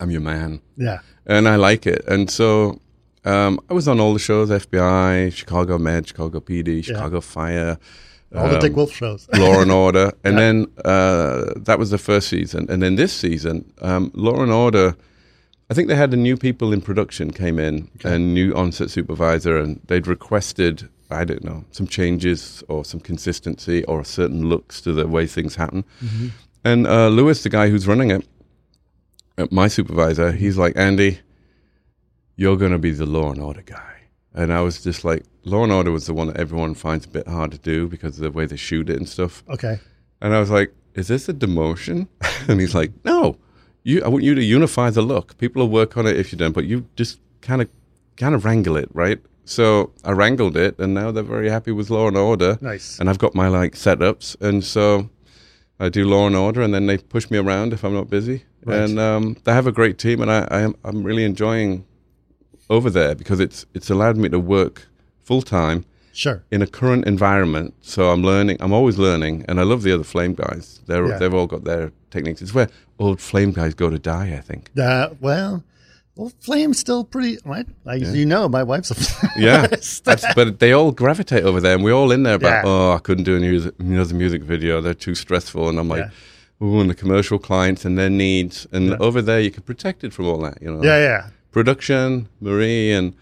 I'm 0.00 0.10
your 0.10 0.20
man. 0.20 0.60
Yeah. 0.76 0.98
And 1.26 1.48
I 1.48 1.56
like 1.56 1.86
it. 1.86 2.04
And 2.06 2.30
so 2.30 2.80
um, 3.24 3.58
I 3.70 3.74
was 3.74 3.88
on 3.88 4.00
all 4.00 4.12
the 4.12 4.18
shows 4.18 4.50
FBI, 4.50 5.32
Chicago 5.32 5.78
Med, 5.78 6.06
Chicago 6.06 6.40
PD, 6.40 6.84
Chicago 6.84 7.20
Fire. 7.20 7.78
All 8.36 8.48
the 8.48 8.58
Dick 8.58 8.72
um, 8.72 8.76
Wolf 8.76 8.92
shows. 8.92 9.28
Law 9.34 9.62
and 9.62 9.70
Order, 9.84 10.12
and 10.24 10.36
then 10.36 10.66
uh, 10.84 11.52
that 11.56 11.78
was 11.78 11.90
the 11.90 11.98
first 11.98 12.28
season, 12.28 12.66
and 12.68 12.82
then 12.82 12.96
this 12.96 13.12
season, 13.12 13.72
um, 13.80 14.10
Law 14.14 14.42
and 14.42 14.50
Order. 14.50 14.96
I 15.70 15.74
think 15.74 15.88
they 15.88 15.94
had 15.94 16.10
the 16.10 16.16
new 16.16 16.36
people 16.36 16.72
in 16.72 16.82
production 16.82 17.32
came 17.32 17.58
in 17.58 17.88
and 18.04 18.34
new 18.34 18.52
onset 18.54 18.90
supervisor, 18.90 19.56
and 19.56 19.80
they'd 19.86 20.06
requested 20.06 20.88
I 21.10 21.24
don't 21.24 21.44
know 21.44 21.64
some 21.70 21.86
changes 21.86 22.62
or 22.68 22.84
some 22.84 23.00
consistency 23.00 23.84
or 23.84 24.04
certain 24.04 24.48
looks 24.48 24.80
to 24.82 24.92
the 24.92 25.06
way 25.06 25.26
things 25.26 25.54
happen. 25.54 25.84
And 26.64 26.86
uh, 26.86 27.08
Lewis, 27.08 27.42
the 27.42 27.50
guy 27.50 27.68
who's 27.68 27.86
running 27.86 28.10
it, 28.10 28.26
Uh, 29.36 29.46
my 29.50 29.68
supervisor, 29.68 30.32
he's 30.32 30.56
like 30.56 30.76
Andy, 30.76 31.20
you're 32.36 32.56
going 32.56 32.72
to 32.72 32.78
be 32.78 32.90
the 32.92 33.06
Law 33.06 33.30
and 33.32 33.40
Order 33.40 33.62
guy. 33.62 33.94
And 34.34 34.52
I 34.52 34.60
was 34.62 34.82
just 34.82 35.04
like, 35.04 35.24
Law 35.44 35.62
and 35.62 35.72
Order 35.72 35.90
was 35.90 36.06
the 36.06 36.14
one 36.14 36.28
that 36.28 36.36
everyone 36.36 36.74
finds 36.74 37.06
a 37.06 37.08
bit 37.08 37.28
hard 37.28 37.52
to 37.52 37.58
do 37.58 37.86
because 37.86 38.18
of 38.18 38.24
the 38.24 38.30
way 38.30 38.46
they 38.46 38.56
shoot 38.56 38.90
it 38.90 38.96
and 38.96 39.08
stuff. 39.08 39.44
Okay. 39.48 39.78
And 40.20 40.34
I 40.34 40.40
was 40.40 40.50
like, 40.50 40.74
"Is 40.94 41.08
this 41.08 41.28
a 41.28 41.34
demotion?" 41.34 42.08
and 42.48 42.60
he's 42.60 42.74
like, 42.74 42.92
"No, 43.04 43.36
you. 43.82 44.02
I 44.02 44.08
want 44.08 44.24
you 44.24 44.34
to 44.34 44.42
unify 44.42 44.90
the 44.90 45.02
look. 45.02 45.36
People 45.38 45.62
will 45.62 45.70
work 45.70 45.96
on 45.96 46.06
it 46.06 46.16
if 46.16 46.32
you 46.32 46.38
don't, 46.38 46.52
but 46.52 46.64
you 46.64 46.86
just 46.96 47.20
kind 47.42 47.60
of, 47.60 47.68
kind 48.16 48.34
of 48.34 48.44
wrangle 48.44 48.76
it, 48.76 48.88
right?" 48.92 49.20
So 49.44 49.92
I 50.02 50.12
wrangled 50.12 50.56
it, 50.56 50.78
and 50.78 50.94
now 50.94 51.10
they're 51.10 51.22
very 51.22 51.50
happy 51.50 51.72
with 51.72 51.90
Law 51.90 52.08
and 52.08 52.16
Order. 52.16 52.58
Nice. 52.62 52.98
And 52.98 53.10
I've 53.10 53.18
got 53.18 53.34
my 53.34 53.48
like 53.48 53.74
setups, 53.74 54.40
and 54.40 54.64
so 54.64 55.10
I 55.78 55.90
do 55.90 56.08
Law 56.08 56.26
and 56.26 56.36
Order, 56.36 56.62
and 56.62 56.72
then 56.72 56.86
they 56.86 56.96
push 56.96 57.30
me 57.30 57.36
around 57.36 57.74
if 57.74 57.84
I'm 57.84 57.94
not 57.94 58.08
busy. 58.08 58.44
Right. 58.64 58.78
And 58.80 58.98
um, 58.98 59.36
they 59.44 59.52
have 59.52 59.66
a 59.66 59.72
great 59.72 59.98
team, 59.98 60.20
and 60.22 60.30
I, 60.30 60.46
I 60.50 60.60
am 60.60 60.74
I'm 60.84 61.02
really 61.02 61.24
enjoying 61.24 61.84
over 62.70 62.90
there 62.90 63.14
because 63.14 63.40
it's 63.40 63.66
it's 63.74 63.90
allowed 63.90 64.16
me 64.16 64.28
to 64.30 64.38
work 64.38 64.86
full 65.22 65.42
time 65.42 65.84
Sure. 66.12 66.44
in 66.52 66.62
a 66.62 66.66
current 66.66 67.06
environment. 67.06 67.74
So 67.82 68.10
I'm 68.10 68.22
learning. 68.22 68.56
I'm 68.60 68.72
always 68.72 68.98
learning, 68.98 69.44
and 69.48 69.58
I 69.58 69.64
love 69.64 69.82
the 69.82 69.92
other 69.92 70.04
flame 70.04 70.34
guys. 70.34 70.80
They're 70.86 71.06
Yeah. 71.08 71.18
they've 71.18 71.34
all 71.34 71.46
got 71.46 71.64
their 71.64 71.90
techniques. 72.10 72.40
It's 72.40 72.54
where 72.54 72.68
old 72.98 73.20
flame 73.20 73.52
guys 73.52 73.74
go 73.74 73.90
to 73.90 73.98
die. 73.98 74.34
I 74.36 74.40
think. 74.40 74.70
Uh, 74.78 75.10
well, 75.20 75.64
well, 76.16 76.30
Flame's 76.38 76.78
still 76.78 77.02
pretty, 77.02 77.38
right? 77.44 77.66
Like, 77.84 78.00
You 78.02 78.24
know, 78.24 78.48
my 78.48 78.62
wife's 78.62 78.92
a 78.92 78.94
Flame. 78.94 79.32
Yeah, 79.36 79.66
that's, 80.04 80.24
but 80.36 80.60
they 80.60 80.70
all 80.72 80.92
gravitate 80.92 81.42
over 81.42 81.60
there, 81.60 81.74
and 81.74 81.82
we're 81.82 81.92
all 81.92 82.12
in 82.12 82.22
there 82.22 82.36
about. 82.36 82.64
Yeah. 82.64 82.70
Oh, 82.70 82.92
I 82.92 82.98
couldn't 83.00 83.24
do 83.24 83.34
a 83.36 83.82
another 83.82 84.14
music 84.14 84.42
video. 84.44 84.80
They're 84.80 84.94
too 84.94 85.14
stressful, 85.16 85.68
and 85.68 85.78
I'm 85.78 85.88
like. 85.88 86.08
Ooh, 86.62 86.80
and 86.80 86.88
the 86.88 86.94
commercial 86.94 87.38
clients 87.38 87.84
and 87.84 87.98
their 87.98 88.10
needs, 88.10 88.66
and 88.72 88.90
Yeah. 88.90 88.96
over 89.00 89.20
there 89.20 89.40
you 89.40 89.50
can 89.50 89.62
protect 89.64 90.04
it 90.04 90.12
from 90.12 90.26
all 90.26 90.38
that, 90.38 90.58
you 90.62 90.72
know. 90.72 90.82
yeah, 90.82 90.98
yeah. 90.98 91.26
Production, 91.52 92.28
Marie 92.40 92.92
and 92.92 93.14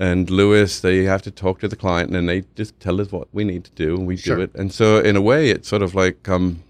and 0.00 0.30
Lewis, 0.30 0.78
they 0.78 1.02
have 1.04 1.22
to 1.22 1.30
talk 1.32 1.58
to 1.58 1.66
the 1.66 1.74
client, 1.74 2.06
and 2.08 2.14
then 2.14 2.26
they 2.26 2.44
just 2.54 2.78
tell 2.78 3.00
us 3.00 3.10
what 3.10 3.26
we 3.32 3.42
need 3.42 3.64
to 3.64 3.72
do, 3.72 3.96
and 3.96 4.06
we 4.06 4.16
Sure. 4.16 4.36
do 4.36 4.42
it. 4.42 4.50
And 4.54 4.72
so, 4.72 5.00
in 5.00 5.16
a 5.16 5.20
way, 5.20 5.50
it's 5.50 5.66
sort 5.66 5.82
of 5.82 5.92
like 5.92 6.28
um, 6.28 6.62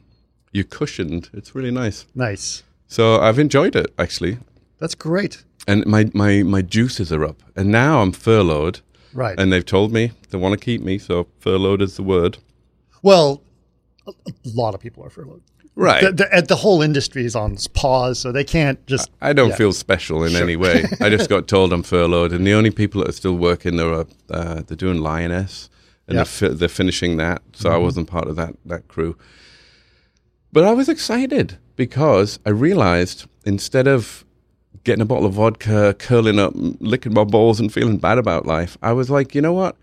you're 0.50 0.64
cushioned. 0.64 1.28
It's 1.34 1.54
really 1.54 1.70
nice. 1.70 2.06
Nice. 2.14 2.62
So 2.86 3.20
I've 3.20 3.38
enjoyed 3.38 3.76
it 3.76 3.92
actually, 3.98 4.38
That's 4.78 4.94
great. 4.94 5.44
and 5.66 5.84
my 5.86 6.11
my 6.14 6.42
my 6.42 6.62
juices 6.62 7.12
are 7.12 7.22
up. 7.22 7.42
And 7.54 7.70
now 7.70 8.00
I'm 8.00 8.12
furloughed, 8.12 8.80
Right. 9.12 9.38
and 9.38 9.52
they've 9.52 9.66
told 9.76 9.92
me 9.92 10.12
they 10.30 10.38
want 10.38 10.59
to 10.59 10.64
keep 10.64 10.80
me. 10.82 10.96
So 10.98 11.26
furloughed 11.38 11.82
is 11.82 11.96
the 11.96 12.02
word. 12.02 12.38
well, 13.02 13.42
a 14.06 14.12
lot 14.54 14.74
of 14.74 14.80
people 14.80 15.04
are 15.04 15.11
furloughed. 15.11 15.42
Right. 15.81 16.03
The, 16.03 16.12
the, 16.12 16.43
the 16.49 16.57
whole 16.57 16.83
industry 16.83 17.24
is 17.24 17.37
on 17.37 17.57
pause, 17.72 18.18
so 18.18 18.33
they 18.33 18.43
can't 18.43 18.85
just. 18.89 19.11
I 19.20 19.33
don't 19.33 19.51
Yeah. 19.51 19.57
feel 19.57 19.72
special 19.72 20.24
in 20.24 20.35
any 20.35 20.57
way. 20.57 20.85
I 21.01 21.09
just 21.09 21.31
got 21.31 21.47
told 21.47 21.72
I'm 21.72 21.85
furloughed, 21.85 22.33
and 22.33 22.45
the 22.45 22.53
only 22.53 22.70
people 22.70 23.01
that 23.01 23.11
are 23.11 23.12
still 23.12 23.37
working 23.37 23.76
there 23.76 23.93
are 23.93 24.07
uh, 24.29 24.62
they're 24.66 24.76
doing 24.76 24.99
Lioness, 25.01 25.70
and 26.09 26.16
Yeah. 26.16 26.24
they're, 26.24 26.24
fi- 26.24 26.55
they're 26.55 26.68
finishing 26.68 27.16
that. 27.18 27.43
So 27.53 27.70
I 27.70 27.76
wasn't 27.76 28.09
part 28.09 28.26
of 28.26 28.35
that 28.35 28.57
that 28.66 28.89
crew. 28.89 29.16
But 30.53 30.64
I 30.64 30.72
was 30.72 30.89
excited 30.89 31.59
because 31.76 32.41
I 32.45 32.51
realized 32.51 33.26
instead 33.45 33.87
of 33.87 34.24
getting 34.83 35.03
a 35.03 35.05
bottle 35.07 35.26
of 35.26 35.35
vodka, 35.35 35.95
curling 35.99 36.41
up, 36.41 36.55
licking 36.81 37.14
my 37.14 37.22
balls, 37.24 37.61
and 37.61 37.72
feeling 37.72 37.99
bad 37.99 38.18
about 38.18 38.47
life, 38.47 38.76
I 38.83 38.93
was 38.95 39.11
like, 39.11 39.33
you 39.35 39.43
know 39.43 39.53
what? 39.53 39.76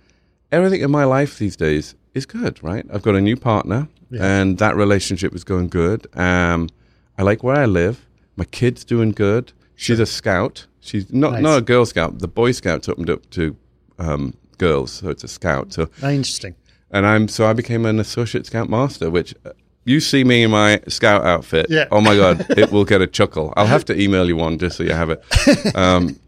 Everything 0.52 0.82
in 0.82 0.92
my 0.92 1.06
life 1.06 1.38
these 1.40 1.56
days 1.56 1.96
is 2.16 2.26
good, 2.26 2.64
right? 2.64 2.86
I've 2.92 3.02
got 3.04 3.16
a 3.16 3.22
new 3.22 3.36
partner, 3.36 3.88
Yeah. 4.10 4.26
and 4.40 4.58
that 4.58 4.76
relationship 4.76 5.36
is 5.36 5.44
going 5.44 5.68
good. 5.70 6.08
Um, 6.18 6.70
I 7.18 7.24
like 7.24 7.44
where 7.44 7.56
I 7.58 7.66
live. 7.66 8.06
My 8.38 8.46
kid's 8.46 8.84
doing 8.84 9.12
good. 9.12 9.52
She's 9.76 10.00
a 10.00 10.06
scout. 10.06 10.66
She's 10.82 11.12
not 11.12 11.34
Nice. 11.34 11.42
not 11.44 11.58
a 11.58 11.62
girl 11.62 11.86
scout. 11.86 12.20
The 12.20 12.28
Boy 12.28 12.52
Scouts 12.54 12.88
opened 12.90 13.10
up 13.10 13.30
to 13.32 13.56
um, 14.00 14.34
girls, 14.58 14.92
so 14.92 15.10
it's 15.10 15.24
a 15.24 15.28
scout. 15.28 15.74
So 15.74 15.90
Ah, 16.04 16.10
interesting. 16.10 16.56
and 16.92 17.06
I'm 17.06 17.28
so 17.28 17.46
I 17.48 17.54
became 17.54 17.86
an 17.86 18.00
associate 18.00 18.46
scout 18.46 18.70
master, 18.70 19.10
which 19.10 19.34
uh, 19.46 19.52
you 19.86 20.00
see 20.00 20.24
me 20.24 20.44
in 20.44 20.52
my 20.52 20.80
scout 20.88 21.24
outfit. 21.26 21.68
Yeah. 21.70 21.86
Oh 21.92 22.02
my 22.02 22.16
god, 22.16 22.46
it 22.58 22.72
will 22.72 22.86
get 22.86 23.02
a 23.02 23.08
chuckle. 23.08 23.54
I'll 23.58 23.68
have 23.68 23.86
to 23.86 24.00
email 24.00 24.28
you 24.28 24.36
one 24.36 24.58
just 24.60 24.78
so 24.78 24.84
you 24.84 24.94
have 24.94 25.10
it. 25.10 25.22
Um, 25.76 26.20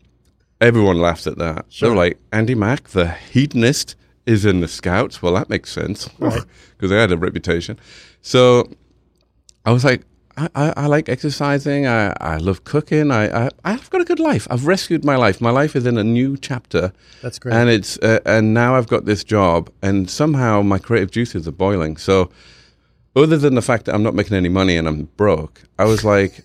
everyone 0.62 0.98
laughs 1.00 1.28
at 1.28 1.38
that. 1.38 1.66
Sure. 1.70 1.90
They're 1.90 1.98
like, 1.98 2.18
Andy 2.32 2.56
Mack, 2.56 2.90
the 2.90 3.08
hedonist, 3.10 3.96
is 4.28 4.46
in 4.46 4.62
the 4.62 4.68
scouts. 4.68 5.22
Well, 5.24 5.34
that 5.34 5.50
makes 5.50 5.72
sense 5.72 6.08
because 6.20 6.46
Right. 6.80 6.88
they 6.90 6.96
had 6.98 7.12
a 7.12 7.18
reputation. 7.18 7.80
So 8.22 8.70
I 9.66 9.72
was 9.72 9.84
like. 9.84 10.04
I, 10.40 10.50
I, 10.54 10.74
I 10.84 10.86
like 10.86 11.10
exercising. 11.10 11.88
I, 11.88 12.14
I 12.22 12.38
love 12.38 12.64
cooking. 12.64 13.10
I, 13.10 13.46
I 13.46 13.50
I've 13.66 13.90
got 13.90 14.02
a 14.02 14.06
good 14.06 14.20
life. 14.20 14.46
I've 14.52 14.68
rescued 14.68 15.04
my 15.04 15.16
life. 15.16 15.42
My 15.42 15.50
life 15.50 15.76
is 15.76 15.88
in 15.88 15.98
a 15.98 16.04
new 16.04 16.38
chapter. 16.38 16.94
That's 17.24 17.40
great. 17.40 17.56
And 17.56 17.72
it's 17.72 17.98
uh, 18.04 18.20
and 18.24 18.54
now 18.54 18.76
I've 18.76 18.86
got 18.86 19.06
this 19.06 19.24
job, 19.24 19.72
and 19.82 20.08
somehow 20.08 20.62
my 20.62 20.78
creative 20.78 21.10
juices 21.10 21.48
are 21.48 21.52
boiling. 21.52 21.98
So, 21.98 22.30
other 23.16 23.36
than 23.36 23.56
the 23.56 23.64
fact 23.64 23.86
that 23.86 23.96
I'm 23.96 24.04
not 24.04 24.14
making 24.14 24.38
any 24.38 24.48
money 24.50 24.78
and 24.78 24.88
I'm 24.88 25.06
broke, 25.18 25.64
I 25.80 25.86
was 25.86 26.04
like, 26.14 26.42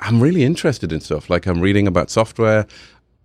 I'm 0.00 0.22
really 0.22 0.42
interested 0.42 0.90
in 0.90 1.00
stuff. 1.00 1.28
Like 1.28 1.44
I'm 1.46 1.60
reading 1.60 1.86
about 1.86 2.08
software. 2.08 2.66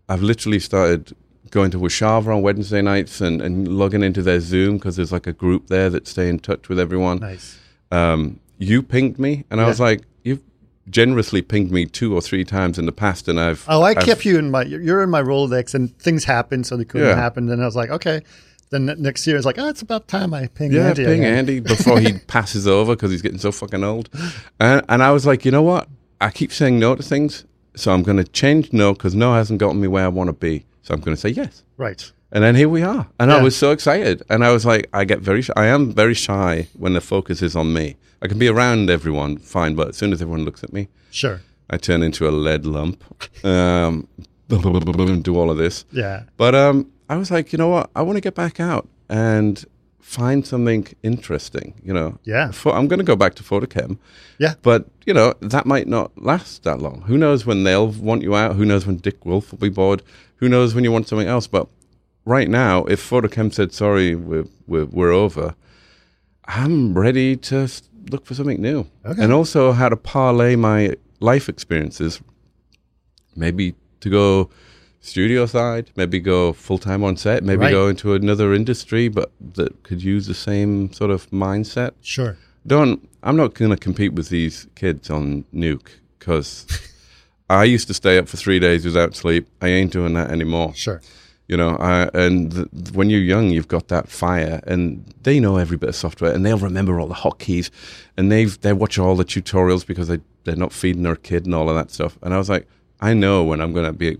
I've 0.09 0.21
literally 0.21 0.59
started 0.59 1.15
going 1.49 1.71
to 1.71 1.77
Washava 1.77 2.27
on 2.35 2.41
Wednesday 2.41 2.81
nights 2.81 3.21
and, 3.21 3.41
and 3.41 3.67
logging 3.67 4.03
into 4.03 4.21
their 4.21 4.39
Zoom 4.39 4.77
because 4.77 4.95
there's 4.95 5.11
like 5.11 5.27
a 5.27 5.33
group 5.33 5.67
there 5.67 5.89
that 5.89 6.07
stay 6.07 6.29
in 6.29 6.39
touch 6.39 6.69
with 6.69 6.79
everyone. 6.79 7.19
nice. 7.19 7.57
Um, 7.91 8.39
you 8.57 8.83
pinged 8.83 9.17
me, 9.19 9.45
and 9.49 9.59
I 9.61 9.67
was 9.67 9.79
like, 9.79 10.01
you've 10.23 10.41
generously 10.89 11.41
pinged 11.41 11.71
me 11.71 11.85
two 11.85 12.13
or 12.13 12.21
three 12.21 12.43
times 12.43 12.77
in 12.77 12.85
the 12.85 12.91
past, 12.91 13.27
and 13.27 13.39
I've 13.39 13.63
Oh, 13.67 13.81
I 13.81 13.91
I've- 13.91 14.01
kept 14.05 14.25
you 14.25 14.37
in 14.37 14.51
my. 14.51 14.63
You're 14.63 15.01
in 15.01 15.09
my 15.09 15.21
Rolodex, 15.21 15.73
and 15.73 15.97
things 15.97 16.23
happen, 16.25 16.63
so 16.63 16.75
they 16.77 16.85
couldn't 16.85 17.07
Yeah. 17.07 17.15
happen. 17.15 17.49
And 17.49 17.61
I 17.61 17.65
was 17.65 17.75
like, 17.75 17.89
okay. 17.89 18.21
Then 18.71 18.85
next 18.99 19.25
year, 19.25 19.35
it's 19.35 19.47
like, 19.47 19.57
oh, 19.57 19.67
it's 19.69 19.81
about 19.81 20.07
time 20.07 20.31
I 20.31 20.45
ping 20.45 20.71
Yeah, 20.71 20.89
Andy 20.89 21.03
ping 21.05 21.21
again. 21.21 21.37
Andy 21.37 21.59
before 21.59 21.99
he 21.99 22.13
passes 22.27 22.67
over 22.67 22.95
because 22.95 23.09
he's 23.09 23.23
getting 23.23 23.39
so 23.39 23.51
fucking 23.51 23.83
old. 23.83 24.09
And, 24.59 24.85
and 24.87 25.01
I 25.01 25.09
was 25.11 25.25
like, 25.25 25.43
you 25.43 25.49
know 25.51 25.63
what? 25.63 25.87
I 26.21 26.29
keep 26.29 26.51
saying 26.53 26.77
no 26.77 26.95
to 26.95 27.01
things, 27.01 27.45
so 27.75 27.91
I'm 27.91 28.03
going 28.03 28.17
to 28.17 28.23
change 28.25 28.71
no 28.71 28.93
because 28.93 29.15
no 29.15 29.33
hasn't 29.33 29.59
gotten 29.59 29.81
me 29.81 29.87
where 29.87 30.05
I 30.05 30.09
want 30.09 30.27
to 30.27 30.33
be. 30.33 30.65
So 30.81 30.93
I'm 30.93 31.01
going 31.01 31.15
to 31.15 31.21
say 31.21 31.29
yes. 31.29 31.63
Right. 31.77 32.11
And 32.31 32.43
then 32.43 32.55
here 32.55 32.69
we 32.69 32.83
are. 32.83 33.07
And 33.19 33.31
Yeah. 33.31 33.37
I 33.37 33.41
was 33.41 33.55
so 33.55 33.71
excited. 33.71 34.21
And 34.29 34.43
I 34.45 34.51
was 34.51 34.65
like, 34.65 34.87
I 34.93 35.03
get 35.05 35.19
very, 35.19 35.41
sh- 35.41 35.49
I 35.55 35.65
am 35.65 35.91
very 35.93 36.13
shy 36.13 36.67
when 36.77 36.93
the 36.93 37.01
focus 37.01 37.41
is 37.41 37.55
on 37.55 37.73
me. 37.73 37.95
I 38.21 38.27
can 38.27 38.37
be 38.37 38.47
around 38.47 38.89
everyone, 38.89 39.37
fine, 39.37 39.75
but 39.75 39.89
as 39.89 39.97
soon 39.97 40.11
as 40.13 40.21
everyone 40.21 40.45
looks 40.45 40.63
at 40.63 40.71
me, 40.73 40.87
Sure. 41.11 41.41
I 41.69 41.77
turn 41.77 42.03
into 42.03 42.27
a 42.27 42.31
lead 42.31 42.65
lump. 42.65 43.03
Um, 43.45 44.07
do 44.49 45.35
all 45.37 45.49
of 45.51 45.57
this. 45.57 45.85
Yeah. 45.91 46.23
But 46.37 46.55
um, 46.55 46.91
I 47.09 47.15
was 47.17 47.31
like, 47.31 47.51
you 47.53 47.57
know 47.57 47.67
what? 47.69 47.89
I 47.95 48.01
want 48.01 48.17
to 48.17 48.21
get 48.21 48.35
back 48.35 48.59
out 48.59 48.87
and 49.09 49.63
find 50.01 50.45
something 50.45 50.87
interesting. 51.03 51.73
You 51.83 51.93
know, 51.93 52.17
Yeah. 52.23 52.51
Pho- 52.51 52.71
I'm 52.71 52.87
going 52.87 52.99
to 52.99 53.05
go 53.05 53.15
back 53.15 53.35
to 53.35 53.43
PhotoKem. 53.43 53.97
Yeah. 54.39 54.55
But 54.61 54.87
you 55.05 55.13
know 55.13 55.33
that 55.41 55.65
might 55.65 55.87
not 55.87 56.11
last 56.21 56.63
that 56.63 56.79
long. 56.79 57.01
Who 57.07 57.17
knows 57.17 57.45
when 57.45 57.63
they'll 57.63 57.87
want 57.91 58.21
you 58.23 58.35
out? 58.35 58.55
Who 58.55 58.65
knows 58.65 58.85
when 58.87 58.97
Dick 58.97 59.25
Wolf 59.25 59.51
will 59.51 59.59
be 59.59 59.69
bored? 59.69 60.01
Who 60.39 60.49
knows 60.49 60.73
when 60.75 60.83
you 60.83 60.91
want 60.91 61.07
something 61.07 61.27
else? 61.27 61.47
But 61.47 61.67
right 62.25 62.49
now, 62.49 62.85
if 62.85 63.07
PhotoKem 63.09 63.53
said 63.53 63.73
sorry, 63.73 64.15
we're 64.15 64.45
we're, 64.67 64.85
we're 64.85 65.11
over, 65.11 65.55
I'm 66.45 66.93
ready 66.97 67.35
to 67.37 67.67
look 68.11 68.25
for 68.25 68.33
something 68.33 68.61
new. 68.61 68.87
Okay. 69.05 69.21
And 69.23 69.31
also 69.33 69.71
how 69.71 69.89
to 69.89 69.97
parlay 69.97 70.55
my 70.55 70.95
life 71.19 71.49
experiences, 71.49 72.21
maybe 73.35 73.75
to 74.01 74.09
go 74.09 74.49
studio 75.01 75.45
side, 75.45 75.91
maybe 75.95 76.19
go 76.19 76.53
full 76.53 76.77
time 76.77 77.03
on 77.03 77.15
set, 77.17 77.43
maybe 77.43 77.61
Right. 77.61 77.71
go 77.71 77.87
into 77.87 78.13
another 78.13 78.53
industry, 78.53 79.07
but 79.07 79.31
that 79.55 79.83
could 79.83 80.03
use 80.03 80.27
the 80.27 80.33
same 80.33 80.91
sort 80.93 81.11
of 81.11 81.29
mindset. 81.31 81.91
Sure. 82.01 82.37
Don't. 82.67 83.07
I'm 83.23 83.35
not 83.35 83.53
going 83.53 83.71
to 83.71 83.77
compete 83.77 84.13
with 84.13 84.29
these 84.29 84.67
kids 84.75 85.09
on 85.09 85.43
Nuke 85.53 85.89
because 86.17 86.65
I 87.49 87.63
used 87.63 87.87
to 87.87 87.93
stay 87.93 88.17
up 88.17 88.27
for 88.27 88.37
three 88.37 88.59
days 88.59 88.85
without 88.85 89.15
sleep. 89.15 89.47
I 89.61 89.69
ain't 89.69 89.91
doing 89.91 90.13
that 90.13 90.29
anymore. 90.31 90.73
Sure. 90.75 91.01
You 91.47 91.57
know, 91.57 91.77
I, 91.77 92.09
and 92.13 92.51
th- 92.51 92.91
when 92.93 93.09
you're 93.09 93.19
young, 93.21 93.49
you've 93.49 93.67
got 93.67 93.87
that 93.87 94.07
fire, 94.07 94.61
and 94.67 95.03
they 95.23 95.39
know 95.39 95.57
every 95.57 95.77
bit 95.77 95.89
of 95.89 95.95
software, 95.95 96.31
and 96.31 96.45
they'll 96.45 96.59
remember 96.59 96.99
all 96.99 97.07
the 97.07 97.15
hotkeys, 97.15 97.71
and 98.17 98.31
they've 98.31 98.59
they 98.61 98.71
watch 98.71 98.99
all 98.99 99.15
the 99.15 99.25
tutorials 99.25 99.83
because 99.85 100.07
they 100.09 100.19
they're 100.43 100.55
not 100.55 100.71
feeding 100.71 101.01
their 101.03 101.15
kid 101.15 101.45
and 101.47 101.55
all 101.55 101.67
of 101.69 101.75
that 101.75 101.89
stuff. 101.89 102.19
And 102.21 102.35
I 102.35 102.37
was 102.37 102.49
like, 102.49 102.67
I 103.01 103.13
know 103.15 103.43
when 103.43 103.61
I'm 103.61 103.73
going 103.73 103.87
to 103.87 103.93
be 103.93 104.17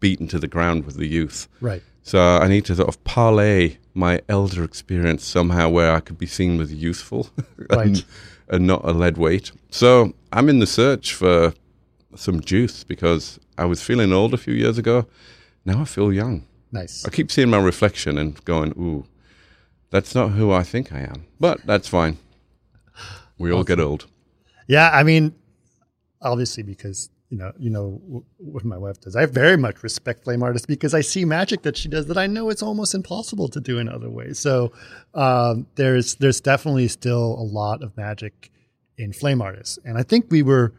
beaten 0.00 0.26
to 0.28 0.38
the 0.38 0.48
ground 0.48 0.86
with 0.86 0.96
the 0.96 1.06
youth, 1.06 1.48
Right. 1.60 1.82
so 2.02 2.18
I 2.18 2.48
need 2.48 2.64
to 2.64 2.74
sort 2.74 2.88
of 2.88 3.02
parlay 3.04 3.76
my 3.92 4.20
elder 4.28 4.64
experience 4.64 5.22
somehow 5.24 5.68
where 5.68 5.92
I 5.92 6.00
could 6.00 6.16
be 6.16 6.26
seen 6.26 6.58
as 6.62 6.72
useful 6.72 7.28
Right. 7.70 7.86
and, 7.88 8.04
and 8.48 8.66
not 8.66 8.82
a 8.84 8.92
lead 8.92 9.18
weight. 9.18 9.52
So 9.70 10.14
I'm 10.32 10.48
in 10.48 10.60
the 10.60 10.66
search 10.66 11.12
for 11.12 11.52
some 12.16 12.40
juice 12.40 12.84
because 12.84 13.38
I 13.56 13.64
was 13.64 13.82
feeling 13.82 14.12
old 14.12 14.34
a 14.34 14.38
few 14.38 14.54
years 14.54 14.78
ago. 14.78 15.06
Now 15.64 15.82
I 15.82 15.84
feel 15.84 16.12
young. 16.12 16.46
Nice. 16.72 17.04
I 17.04 17.10
keep 17.10 17.30
seeing 17.30 17.50
my 17.50 17.58
reflection 17.58 18.16
and 18.18 18.42
going, 18.44 18.72
ooh, 18.78 19.04
that's 19.90 20.14
not 20.14 20.30
who 20.30 20.52
I 20.52 20.62
think 20.62 20.92
I 20.92 21.00
am. 21.00 21.26
But 21.38 21.66
that's 21.66 21.88
fine. 21.88 22.18
We 23.38 23.50
all 23.50 23.64
get 23.64 23.80
old. 23.80 24.06
Yeah, 24.68 24.90
I 24.92 25.02
mean, 25.02 25.34
obviously 26.22 26.62
because 26.62 27.08
you 27.30 27.38
know, 27.38 27.52
you 27.58 27.70
know 27.70 28.24
what 28.38 28.64
my 28.64 28.76
wife 28.76 29.00
does. 29.00 29.14
I 29.14 29.24
very 29.26 29.56
much 29.56 29.84
respect 29.84 30.24
flame 30.24 30.42
artists 30.42 30.66
because 30.66 30.94
I 30.94 31.00
see 31.00 31.24
magic 31.24 31.62
that 31.62 31.76
she 31.76 31.88
does 31.88 32.06
that 32.06 32.18
I 32.18 32.26
know 32.26 32.50
it's 32.50 32.62
almost 32.62 32.92
impossible 32.92 33.48
to 33.48 33.60
do 33.60 33.78
in 33.78 33.88
other 33.88 34.10
ways. 34.10 34.40
So 34.40 34.72
um, 35.14 35.68
there's 35.76 36.16
there's 36.16 36.40
definitely 36.40 36.88
still 36.88 37.36
a 37.38 37.46
lot 37.46 37.84
of 37.84 37.96
magic 37.96 38.50
in 38.98 39.12
flame 39.12 39.40
artists, 39.40 39.78
and 39.84 39.96
I 39.96 40.02
think 40.02 40.26
we 40.30 40.42
were. 40.42 40.74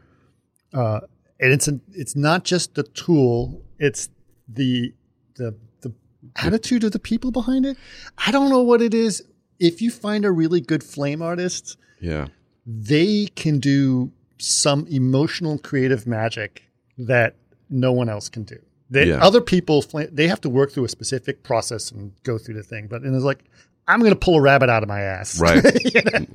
Uh, 0.74 1.00
and 1.42 1.52
it's 1.52 1.68
a, 1.68 1.78
it's 1.92 2.16
not 2.16 2.44
just 2.44 2.74
the 2.74 2.84
tool; 2.84 3.60
it's 3.78 4.08
the 4.48 4.94
the 5.36 5.54
the 5.82 5.92
attitude 6.36 6.84
of 6.84 6.92
the 6.92 6.98
people 6.98 7.30
behind 7.30 7.66
it. 7.66 7.76
I 8.26 8.30
don't 8.30 8.48
know 8.48 8.62
what 8.62 8.80
it 8.80 8.94
is. 8.94 9.22
If 9.58 9.82
you 9.82 9.90
find 9.90 10.24
a 10.24 10.32
really 10.32 10.60
good 10.60 10.82
flame 10.82 11.20
artist, 11.22 11.76
Yeah. 12.00 12.28
they 12.66 13.26
can 13.36 13.58
do 13.60 14.10
some 14.38 14.86
emotional 14.88 15.58
creative 15.58 16.06
magic 16.06 16.62
that 16.98 17.36
no 17.70 17.92
one 17.92 18.08
else 18.08 18.28
can 18.28 18.42
do. 18.44 18.58
They, 18.90 19.06
Yeah. 19.06 19.18
Other 19.24 19.40
people, 19.40 19.84
they 20.10 20.26
have 20.28 20.40
to 20.42 20.48
work 20.50 20.72
through 20.72 20.84
a 20.84 20.88
specific 20.88 21.42
process 21.44 21.90
and 21.92 22.12
go 22.24 22.38
through 22.38 22.54
the 22.54 22.62
thing. 22.64 22.88
But 22.88 23.02
and 23.02 23.14
it's 23.14 23.24
like, 23.24 23.44
I'm 23.86 24.00
going 24.00 24.12
to 24.12 24.18
pull 24.18 24.36
a 24.36 24.40
rabbit 24.40 24.68
out 24.68 24.82
of 24.82 24.88
my 24.88 25.00
ass. 25.00 25.40
Right. 25.40 25.62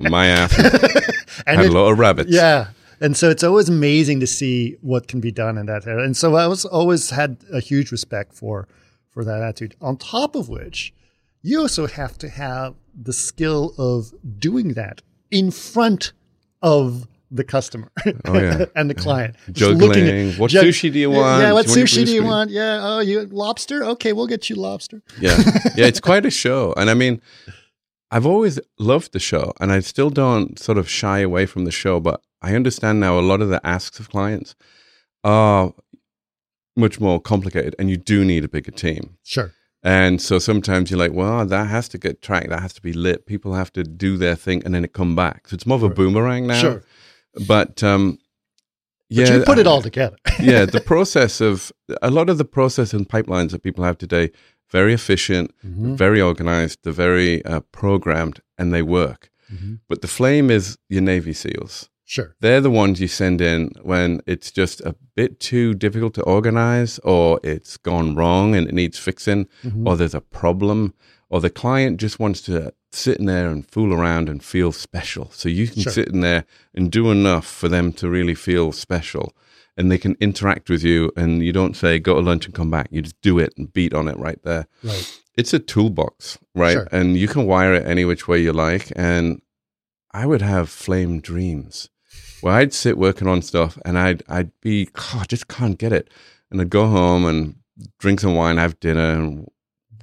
My 0.00 0.26
ass 0.26 0.58
and 1.46 1.56
had 1.58 1.66
it- 1.66 1.70
a 1.70 1.78
lot 1.78 1.90
of 1.92 1.98
rabbits. 1.98 2.30
yeah. 2.30 2.68
And 3.00 3.16
so 3.16 3.30
it's 3.30 3.42
always 3.44 3.68
amazing 3.68 4.20
to 4.20 4.26
see 4.26 4.76
what 4.80 5.08
can 5.08 5.20
be 5.20 5.30
done 5.30 5.56
in 5.58 5.66
that 5.66 5.86
area. 5.86 6.04
And 6.04 6.16
so 6.16 6.34
I 6.36 6.46
was 6.46 6.64
always 6.64 7.10
had 7.10 7.38
a 7.52 7.60
huge 7.60 7.92
respect 7.92 8.34
for 8.34 8.68
for 9.10 9.24
that 9.24 9.40
attitude. 9.42 9.74
On 9.80 9.96
top 9.96 10.34
of 10.36 10.48
which, 10.48 10.92
you 11.42 11.60
also 11.60 11.86
have 11.86 12.18
to 12.18 12.28
have 12.28 12.74
the 13.00 13.12
skill 13.12 13.74
of 13.78 14.12
doing 14.38 14.74
that 14.74 15.02
in 15.30 15.50
front 15.50 16.12
of 16.62 17.06
the 17.30 17.44
customer 17.44 17.90
Oh, 18.24 18.34
yeah. 18.40 18.64
and 18.74 18.88
the 18.88 18.94
client. 18.94 19.36
Juggling. 19.52 20.32
What 20.34 20.50
jug- 20.50 20.64
sushi 20.64 20.90
do 20.92 20.98
you 20.98 21.10
want? 21.10 21.42
Yeah, 21.42 21.52
what 21.52 21.66
Do 21.66 21.72
you 21.72 21.78
want 21.80 21.92
your 21.94 22.02
sushi 22.04 22.06
do 22.06 22.12
you 22.14 22.24
want? 22.24 22.50
Yeah, 22.50 22.78
oh, 22.82 23.00
you 23.00 23.26
lobster? 23.26 23.84
Okay, 23.84 24.12
we'll 24.14 24.26
get 24.26 24.48
you 24.48 24.56
lobster. 24.56 25.02
Yeah. 25.20 25.36
Yeah, 25.76 25.86
it's 25.86 26.00
quite 26.00 26.24
a 26.24 26.30
show. 26.30 26.72
And 26.76 26.88
I 26.88 26.94
mean, 26.94 27.20
I've 28.10 28.26
always 28.26 28.58
loved 28.78 29.12
the 29.12 29.18
show 29.18 29.52
and 29.60 29.70
I 29.70 29.80
still 29.80 30.10
don't 30.10 30.58
sort 30.58 30.78
of 30.78 30.88
shy 30.88 31.18
away 31.20 31.46
from 31.46 31.64
the 31.64 31.70
show, 31.70 32.00
but 32.00 32.22
I 32.40 32.54
understand 32.54 33.00
now 33.00 33.18
a 33.18 33.20
lot 33.20 33.40
of 33.42 33.48
the 33.48 33.64
asks 33.66 34.00
of 34.00 34.08
clients 34.08 34.54
are 35.24 35.74
much 36.76 37.00
more 37.00 37.20
complicated 37.20 37.74
and 37.78 37.90
you 37.90 37.96
do 37.96 38.24
need 38.24 38.44
a 38.44 38.48
bigger 38.48 38.70
team. 38.70 39.18
Sure. 39.24 39.52
And 39.82 40.20
so 40.20 40.38
sometimes 40.38 40.90
you're 40.90 40.98
like, 40.98 41.12
well, 41.12 41.44
that 41.44 41.66
has 41.66 41.88
to 41.90 41.98
get 41.98 42.22
tracked, 42.22 42.48
that 42.48 42.62
has 42.62 42.72
to 42.74 42.82
be 42.82 42.92
lit. 42.92 43.26
People 43.26 43.54
have 43.54 43.72
to 43.74 43.84
do 43.84 44.16
their 44.16 44.34
thing 44.34 44.62
and 44.64 44.74
then 44.74 44.84
it 44.84 44.92
come 44.92 45.14
back. 45.14 45.48
So 45.48 45.54
it's 45.54 45.66
more 45.66 45.76
of 45.76 45.82
a 45.82 45.88
boomerang 45.90 46.46
now. 46.46 46.60
Sure. 46.60 46.82
But 47.46 47.82
um 47.82 48.18
yeah, 49.10 49.24
But 49.24 49.34
you 49.34 49.44
put 49.44 49.58
it 49.58 49.66
all 49.66 49.80
together. 49.82 50.16
yeah, 50.40 50.66
the 50.66 50.80
process 50.86 51.40
of 51.40 51.72
a 52.02 52.10
lot 52.10 52.28
of 52.28 52.38
the 52.38 52.44
process 52.44 52.92
and 52.92 53.08
pipelines 53.08 53.50
that 53.52 53.62
people 53.62 53.84
have 53.84 53.96
today, 53.96 54.30
very 54.70 54.92
efficient, 54.94 55.52
Mm-hmm. 55.66 55.94
very 55.96 56.20
organized, 56.20 56.78
they're 56.82 56.92
very 56.92 57.44
uh, 57.44 57.60
programmed, 57.72 58.40
and 58.58 58.72
they 58.72 58.82
work. 58.82 59.30
Mm-hmm. 59.52 59.74
But 59.88 60.02
the 60.02 60.08
flame 60.08 60.50
is 60.50 60.76
your 60.88 61.02
Navy 61.02 61.32
SEALs. 61.32 61.88
Sure. 62.04 62.34
They're 62.40 62.62
the 62.62 62.70
ones 62.70 63.00
you 63.00 63.08
send 63.08 63.40
in 63.40 63.70
when 63.82 64.20
it's 64.26 64.50
just 64.50 64.80
a 64.80 64.94
bit 65.14 65.40
too 65.40 65.74
difficult 65.74 66.14
to 66.14 66.22
organize, 66.22 66.98
or 67.00 67.38
it's 67.42 67.76
gone 67.76 68.14
wrong 68.14 68.54
and 68.54 68.66
it 68.68 68.74
needs 68.74 68.98
fixing, 68.98 69.46
Mm-hmm. 69.64 69.86
or 69.86 69.96
there's 69.96 70.14
a 70.14 70.20
problem, 70.20 70.94
or 71.28 71.40
the 71.40 71.50
client 71.50 72.00
just 72.00 72.18
wants 72.18 72.40
to 72.42 72.72
sit 72.92 73.18
in 73.18 73.26
there 73.26 73.50
and 73.50 73.66
fool 73.70 73.92
around 73.92 74.28
and 74.30 74.42
feel 74.42 74.72
special. 74.72 75.30
So 75.32 75.48
you 75.50 75.68
can 75.68 75.82
Sure. 75.82 75.92
sit 75.92 76.08
in 76.08 76.20
there 76.20 76.44
and 76.74 76.90
do 76.90 77.10
enough 77.10 77.46
for 77.46 77.68
them 77.68 77.92
to 77.94 78.08
really 78.08 78.34
feel 78.34 78.72
special. 78.72 79.34
And 79.78 79.90
they 79.90 79.96
can 79.98 80.16
interact 80.20 80.68
with 80.68 80.82
you, 80.82 81.12
and 81.16 81.42
you 81.42 81.52
don't 81.52 81.76
say, 81.76 81.98
go 82.00 82.14
to 82.14 82.20
lunch 82.20 82.44
and 82.46 82.54
come 82.54 82.70
back. 82.70 82.88
You 82.90 83.00
just 83.00 83.20
do 83.22 83.38
it 83.38 83.54
and 83.56 83.72
beat 83.72 83.94
on 83.94 84.08
it 84.08 84.18
right 84.18 84.42
there 84.42 84.66
Right. 84.82 85.20
it's 85.36 85.54
a 85.54 85.58
toolbox, 85.60 86.36
right? 86.54 86.72
Sure. 86.72 86.88
And 86.90 87.16
you 87.16 87.28
can 87.28 87.46
wire 87.46 87.72
it 87.74 87.86
any 87.86 88.04
which 88.04 88.26
way 88.28 88.42
you 88.42 88.52
like. 88.52 88.92
And 88.96 89.40
I 90.12 90.26
would 90.26 90.42
have 90.42 90.68
flame 90.68 91.20
dreams 91.20 91.90
where 92.40 92.54
I'd 92.54 92.72
sit 92.74 92.98
working 92.98 93.28
on 93.28 93.40
stuff 93.42 93.78
and 93.84 93.96
I'd 93.98 94.22
I'd 94.28 94.50
be 94.60 94.88
oh, 94.96 95.18
I 95.22 95.24
just 95.26 95.46
can't 95.48 95.78
get 95.78 95.92
it. 95.92 96.10
And 96.50 96.60
I'd 96.60 96.70
go 96.70 96.86
home 96.88 97.24
and 97.24 97.54
drink 98.00 98.18
some 98.20 98.34
wine, 98.34 98.56
have 98.56 98.80
dinner, 98.80 99.12
and 99.14 99.48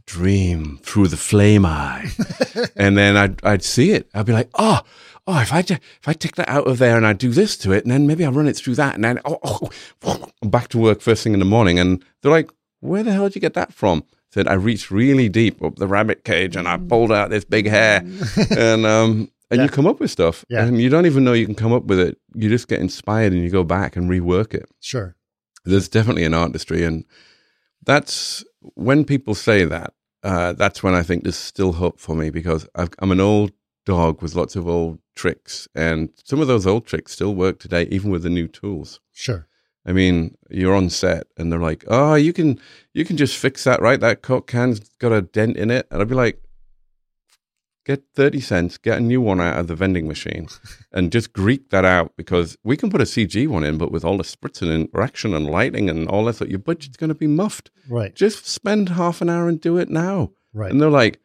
dream 0.06 0.80
through 0.84 1.08
the 1.08 1.18
flame 1.18 1.66
eye. 1.66 2.08
and 2.78 2.98
then 2.98 3.18
I'd 3.18 3.44
I'd 3.44 3.64
see 3.64 3.92
it. 3.92 4.08
I'd 4.14 4.26
be 4.26 4.34
like, 4.34 4.50
oh, 4.56 4.82
oh, 5.28 5.40
if 5.42 5.52
I 5.54 5.60
if 5.60 5.80
I 6.08 6.14
take 6.14 6.36
that 6.36 6.50
out 6.50 6.68
of 6.68 6.78
there 6.78 6.98
and 6.98 7.06
I 7.06 7.14
do 7.14 7.30
this 7.32 7.58
to 7.58 7.72
it, 7.72 7.84
and 7.84 7.92
then 7.92 8.08
maybe 8.08 8.26
I 8.26 8.30
run 8.30 8.48
it 8.48 8.56
through 8.56 8.76
that, 8.76 8.96
and 8.96 9.04
then 9.04 9.20
oh, 9.26 9.40
oh, 9.44 9.70
oh, 10.04 10.30
I'm 10.42 10.50
back 10.50 10.68
to 10.70 10.78
work 10.78 11.02
first 11.02 11.24
thing 11.24 11.34
in 11.34 11.40
the 11.40 11.46
morning, 11.46 11.80
and 11.80 12.04
they're 12.22 12.32
like, 12.32 12.50
where 12.82 13.04
the 13.04 13.12
hell 13.14 13.24
did 13.24 13.36
you 13.36 13.42
get 13.42 13.54
that 13.56 13.74
from? 13.74 14.04
I 14.10 14.16
Said 14.32 14.48
I 14.48 14.54
reached 14.54 14.92
really 14.92 15.30
deep 15.30 15.64
up 15.64 15.78
the 15.78 15.88
rabbit 15.88 16.26
cage 16.26 16.56
and 16.58 16.68
I 16.68 16.76
pulled 16.78 17.12
out 17.12 17.30
this 17.30 17.46
big 17.46 17.68
hare, 17.68 18.04
and 18.58 18.86
um. 18.86 19.32
And 19.52 19.60
Yeah. 19.60 19.66
you 19.66 19.70
come 19.70 19.86
up 19.86 20.00
with 20.00 20.10
stuff, 20.10 20.44
Yeah. 20.50 20.66
and 20.66 20.82
you 20.82 20.90
don't 20.90 21.06
even 21.06 21.24
know 21.24 21.34
you 21.34 21.46
can 21.46 21.54
come 21.54 21.72
up 21.72 21.84
with 21.86 22.00
it. 22.00 22.18
You 22.34 22.50
just 22.50 22.68
get 22.68 22.82
inspired, 22.82 23.32
and 23.32 23.44
you 23.44 23.52
go 23.52 23.64
back 23.64 23.96
and 23.96 24.10
rework 24.10 24.56
it 24.56 24.68
Sure. 24.82 25.16
there's 25.66 25.88
definitely 25.88 26.24
an 26.26 26.34
artistry 26.34 26.84
and 26.84 27.06
that's 27.86 28.44
when 28.74 29.06
people 29.06 29.36
say 29.36 29.64
that 29.66 29.94
uh, 30.24 30.54
that's 30.54 30.82
when 30.82 30.96
i 30.96 31.04
think 31.04 31.24
there's 31.24 31.36
still 31.36 31.74
hope 31.74 32.00
for 32.00 32.16
me 32.16 32.30
because 32.32 32.68
I've, 32.76 32.90
i'm 33.00 33.12
an 33.12 33.20
old 33.20 33.52
dog 33.86 34.22
with 34.22 34.36
lots 34.36 34.56
of 34.56 34.68
old 34.68 35.00
tricks 35.16 35.68
and 35.76 36.10
some 36.24 36.42
of 36.42 36.48
those 36.48 36.66
old 36.68 36.86
tricks 36.86 37.12
still 37.14 37.34
work 37.36 37.60
today 37.60 37.84
even 37.92 38.12
with 38.12 38.24
the 38.24 38.30
new 38.30 38.48
tools 38.48 39.00
Sure. 39.14 39.48
i 39.86 39.92
mean 39.92 40.36
you're 40.50 40.76
on 40.76 40.90
set 40.90 41.28
and 41.38 41.52
they're 41.52 41.60
like 41.60 41.86
oh 41.88 42.16
you 42.16 42.34
can 42.34 42.60
you 42.94 43.06
can 43.06 43.16
just 43.16 43.38
fix 43.38 43.64
that 43.64 43.82
right 43.82 44.00
that 44.02 44.22
coke 44.22 44.48
can's 44.48 44.80
got 45.00 45.12
a 45.12 45.22
dent 45.22 45.56
in 45.58 45.72
it 45.72 45.88
and 45.92 46.02
i'd 46.02 46.08
be 46.10 46.16
like 46.16 46.42
get 47.86 48.04
30 48.16 48.40
cents, 48.42 48.78
get 48.80 48.98
a 48.98 49.02
new 49.02 49.22
one 49.22 49.40
out 49.40 49.60
of 49.60 49.68
the 49.68 49.76
vending 49.76 50.08
machine, 50.08 50.48
and 50.92 51.12
just 51.12 51.32
Greek 51.34 51.70
that 51.70 51.86
out 51.86 52.14
because 52.18 52.58
we 52.64 52.76
can 52.76 52.90
put 52.90 53.00
a 53.00 53.04
CG 53.04 53.48
one 53.48 53.64
in, 53.64 53.78
but 53.78 53.92
with 53.92 54.04
all 54.04 54.18
the 54.18 54.24
spritzing 54.24 54.74
and 54.74 54.90
action 55.00 55.36
and 55.36 55.46
lighting 55.50 55.88
and 55.88 56.08
all 56.08 56.26
that, 56.26 56.50
your 56.50 56.58
budget's 56.58 56.98
going 56.98 57.10
to 57.10 57.14
be 57.14 57.28
muffed. 57.28 57.70
Right. 57.88 58.16
Just 58.16 58.48
spend 58.48 58.90
half 58.90 59.22
an 59.22 59.30
hour 59.30 59.48
and 59.48 59.62
do 59.62 59.78
it 59.78 59.90
now. 59.92 60.32
Right. 60.52 60.72
And 60.72 60.82
they're 60.82 60.90
like, 60.90 61.20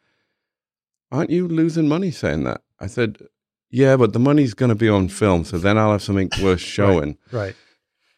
Aren't 1.11 1.29
you 1.29 1.47
losing 1.47 1.87
money 1.87 2.11
saying 2.11 2.43
that? 2.43 2.61
I 2.79 2.87
said, 2.87 3.17
Yeah, 3.69 3.97
but 3.97 4.13
the 4.13 4.19
money's 4.19 4.53
going 4.53 4.69
to 4.69 4.75
be 4.75 4.89
on 4.89 5.09
film. 5.09 5.43
So 5.45 5.57
then 5.57 5.77
I'll 5.77 5.91
have 5.91 6.03
something 6.03 6.29
worth 6.41 6.61
showing. 6.61 7.17
right. 7.31 7.55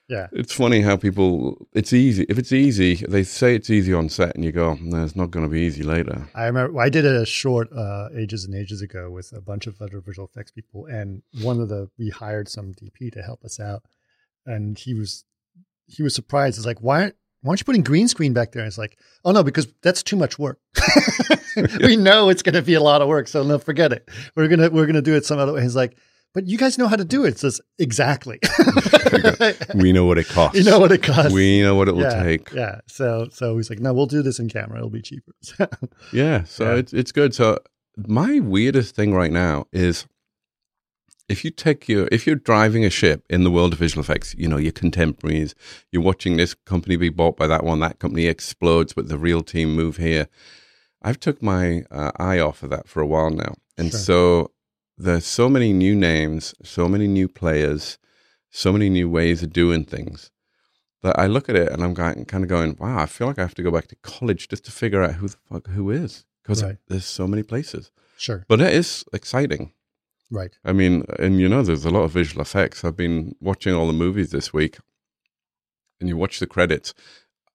Yeah. 0.10 0.28
It's 0.34 0.54
funny 0.54 0.82
how 0.82 0.98
people, 0.98 1.66
it's 1.74 1.94
easy. 1.94 2.26
If 2.28 2.38
it's 2.38 2.52
easy, 2.52 2.96
they 3.08 3.24
say 3.24 3.56
it's 3.56 3.70
easy 3.70 3.94
on 3.94 4.10
set, 4.10 4.36
and 4.36 4.44
you 4.44 4.52
go, 4.52 4.78
No, 4.82 5.04
it's 5.04 5.16
not 5.16 5.32
going 5.32 5.46
to 5.46 5.50
be 5.50 5.62
easy 5.62 5.82
later. 5.82 6.28
I 6.36 6.46
remember 6.46 6.80
I 6.80 6.90
did 6.90 7.06
a 7.06 7.26
short 7.26 7.72
uh, 7.72 8.10
ages 8.16 8.44
and 8.44 8.54
ages 8.54 8.82
ago 8.82 9.10
with 9.10 9.32
a 9.36 9.42
bunch 9.42 9.66
of 9.66 9.82
other 9.82 10.02
visual 10.02 10.28
effects 10.28 10.52
people, 10.52 10.86
and 10.86 11.24
one 11.42 11.60
of 11.62 11.70
the 11.70 11.90
we 11.98 12.10
hired 12.10 12.50
some 12.50 12.74
DP 12.74 13.12
to 13.14 13.22
help 13.24 13.44
us 13.46 13.60
out, 13.62 13.84
and 14.46 14.78
he 14.78 14.94
was 14.94 15.24
he 15.88 16.04
was 16.04 16.14
surprised. 16.14 16.58
It's 16.58 16.68
like 16.68 16.80
why 16.82 17.02
aren't 17.04 17.16
why 17.44 17.52
aren't 17.52 17.60
you 17.60 17.66
putting 17.66 17.84
green 17.84 18.08
screen 18.08 18.34
back 18.34 18.54
there? 18.54 18.62
And 18.64 18.68
it's 18.68 18.78
like, 18.78 18.98
oh 19.24 19.32
no, 19.32 19.44
because 19.44 19.68
that's 19.82 20.02
too 20.02 20.16
much 20.16 20.40
work. 20.40 20.60
we 21.82 21.98
know 21.98 22.30
it's 22.30 22.42
going 22.42 22.56
to 22.56 22.62
be 22.62 22.74
a 22.74 22.82
lot 22.82 23.02
of 23.02 23.08
work, 23.08 23.28
so 23.28 23.44
no, 23.44 23.60
forget 23.60 23.92
it. 23.94 24.10
We're 24.36 24.48
gonna 24.48 24.70
we're 24.70 24.86
gonna 24.86 25.02
do 25.02 25.14
it 25.16 25.26
some 25.26 25.40
other 25.40 25.54
way. 25.54 25.62
He's 25.62 25.76
like, 25.76 25.98
but 26.34 26.48
you 26.48 26.58
guys 26.58 26.78
know 26.78 26.88
how 26.88 26.96
to 26.96 27.06
do 27.06 27.26
it. 27.26 27.38
Says 27.38 27.62
exactly. 27.78 28.40
We 29.76 29.92
know 29.94 30.06
what 30.06 30.18
it 30.18 30.28
costs. 30.28 30.58
you 30.64 30.64
know 30.64 30.80
what 30.80 30.92
it 30.92 31.04
costs. 31.04 31.32
We 31.32 31.62
know 31.62 31.76
what 31.76 31.88
it 31.88 31.92
will 31.94 32.02
yeah, 32.02 32.24
take. 32.24 32.52
Yeah. 32.52 32.80
So 32.88 33.28
so 33.32 33.56
he's 33.58 33.70
like, 33.70 33.80
no, 33.80 33.94
we'll 33.94 34.08
do 34.08 34.24
this 34.24 34.40
in 34.40 34.50
camera. 34.50 34.78
It'll 34.78 34.90
be 34.90 35.02
cheaper. 35.04 35.34
Yeah, 36.12 36.44
so 36.46 36.72
Yeah. 36.72 36.80
it's 36.80 36.94
it's 36.94 37.12
good. 37.12 37.36
So 37.36 37.60
my 37.96 38.40
weirdest 38.40 38.96
thing 38.96 39.14
right 39.14 39.32
now 39.32 39.66
is 39.72 40.08
if 41.30 41.44
you 41.46 41.52
take 41.52 41.88
your 41.88 42.08
if 42.12 42.26
you're 42.28 42.36
driving 42.36 42.84
a 42.86 42.90
ship 42.90 43.24
in 43.30 43.44
the 43.44 43.52
world 43.52 43.74
of 43.74 43.80
visual 43.80 44.02
effects, 44.04 44.36
you 44.38 44.48
know, 44.48 44.58
your 44.58 44.72
contemporaries, 44.72 45.56
you're 45.92 46.02
watching 46.04 46.38
this 46.38 46.54
company 46.54 46.96
be 46.96 47.10
bought 47.10 47.38
by 47.38 47.48
that 47.48 47.64
one, 47.64 47.80
that 47.80 48.00
company 48.00 48.26
explodes, 48.28 48.94
but 48.94 49.08
the 49.08 49.18
real 49.18 49.42
team 49.42 49.76
move 49.76 49.98
here. 49.98 50.28
I've 51.02 51.20
took 51.20 51.42
my 51.42 51.84
uh, 51.92 52.12
eye 52.18 52.40
off 52.40 52.64
of 52.64 52.70
that 52.70 52.88
for 52.88 53.02
a 53.02 53.08
while 53.08 53.30
now, 53.30 53.56
and 53.78 53.92
Sure. 53.92 54.00
so 54.00 54.52
there's 54.98 55.26
so 55.26 55.50
many 55.50 55.74
new 55.74 55.96
names, 55.96 56.54
so 56.64 56.88
many 56.88 57.08
new 57.08 57.28
players, 57.28 57.98
so 58.52 58.72
many 58.72 58.90
new 58.90 59.10
ways 59.10 59.44
of 59.44 59.52
doing 59.52 59.84
things 59.86 60.30
that 61.02 61.20
I 61.20 61.28
look 61.28 61.50
at 61.50 61.56
it 61.58 61.70
and 61.72 61.84
I'm 61.84 61.94
going, 61.94 62.24
kind 62.26 62.44
of 62.46 62.50
going, 62.50 62.78
wow, 62.80 63.00
I 63.00 63.06
feel 63.08 63.28
like 63.28 63.38
I 63.38 63.42
have 63.42 63.56
to 63.56 63.64
go 63.64 63.72
back 63.72 63.88
to 63.88 63.96
college 63.98 64.48
just 64.48 64.64
to 64.66 64.72
figure 64.72 65.04
out 65.04 65.16
who 65.16 65.28
the 65.28 65.36
fuck 65.50 65.68
who 65.68 65.90
is 65.92 66.24
because 66.42 66.64
Right. 66.64 66.78
there's 66.88 67.06
so 67.06 67.28
many 67.28 67.44
places. 67.44 67.92
sure. 68.18 68.46
But 68.48 68.62
it 68.62 68.74
is 68.74 69.04
exciting. 69.12 69.74
Right. 70.32 70.58
I 70.66 70.74
mean, 70.74 71.06
and 71.20 71.40
you 71.40 71.48
know, 71.50 71.62
there's 71.62 71.86
a 71.86 71.90
lot 71.92 72.04
of 72.04 72.12
visual 72.12 72.42
effects. 72.42 72.84
I've 72.84 72.98
been 72.98 73.36
watching 73.40 73.74
all 73.76 73.88
the 73.88 73.94
movies 73.94 74.32
this 74.32 74.52
week, 74.54 74.78
and 76.00 76.10
you 76.10 76.18
watch 76.18 76.40
the 76.40 76.48
credits, 76.48 76.94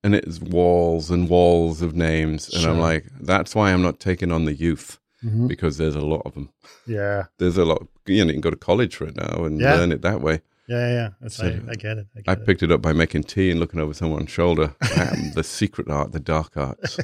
and 0.05 0.15
it's 0.15 0.39
walls 0.41 1.11
and 1.11 1.29
walls 1.29 1.83
of 1.83 1.95
names, 1.97 2.49
and 2.55 2.65
I'm 2.65 2.79
like, 2.79 3.07
that's 3.21 3.55
why 3.55 3.73
I'm 3.73 3.83
not 3.83 3.99
taking 4.01 4.31
on 4.31 4.45
the 4.45 4.55
youth 4.55 5.01
Mhm. 5.25 5.49
because 5.49 5.77
there's 5.79 5.97
a 5.97 6.01
lot 6.01 6.23
of 6.25 6.35
them. 6.35 6.51
Yeah. 6.87 7.25
There's 7.39 7.57
a 7.59 7.65
lot. 7.65 7.89
You 8.07 8.25
know, 8.25 8.29
you 8.29 8.35
can 8.35 8.41
go 8.41 8.51
to 8.51 8.57
college 8.57 8.95
for 8.95 9.07
it 9.07 9.17
now 9.17 9.45
and 9.45 9.61
Yeah. 9.61 9.75
learn 9.75 9.91
it 9.91 10.03
that 10.03 10.21
way. 10.21 10.43
Yeah, 10.69 10.89
yeah, 10.93 11.09
yeah. 11.23 11.29
So- 11.29 11.47
I, 11.47 11.71
I 11.71 11.75
get 11.75 11.99
it. 11.99 12.07
I 12.15 12.21
get 12.21 12.29
I 12.29 12.33
it. 12.41 12.47
picked 12.47 12.63
it 12.63 12.71
up 12.71 12.81
by 12.83 12.93
making 12.93 13.25
tea 13.25 13.51
and 13.51 13.59
looking 13.59 13.81
over 13.81 13.93
someone's 13.95 14.31
shoulder. 14.31 14.75
The 15.35 15.43
secret 15.43 15.89
art, 15.91 16.13
the 16.13 16.21
dark 16.21 16.57
arts. 16.57 16.99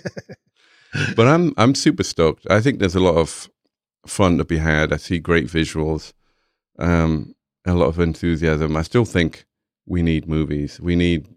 but 1.17 1.27
I'm 1.27 1.53
I'm 1.57 1.75
super 1.75 2.05
stoked. 2.05 2.47
I 2.51 2.61
think 2.61 2.79
there's 2.79 2.95
a 2.95 3.01
lot 3.01 3.17
of 3.17 3.49
fun 4.07 4.39
to 4.39 4.45
be 4.45 4.59
had. 4.59 4.93
I 4.93 4.97
see 4.97 5.19
great 5.19 5.47
visuals, 5.47 6.13
um, 6.79 7.35
a 7.67 7.75
lot 7.75 7.87
of 7.87 7.99
enthusiasm. 7.99 8.77
I 8.77 8.83
still 8.83 9.05
think 9.05 9.47
we 9.87 10.03
need 10.03 10.29
movies. 10.29 10.81
We 10.81 10.97
need 10.97 11.29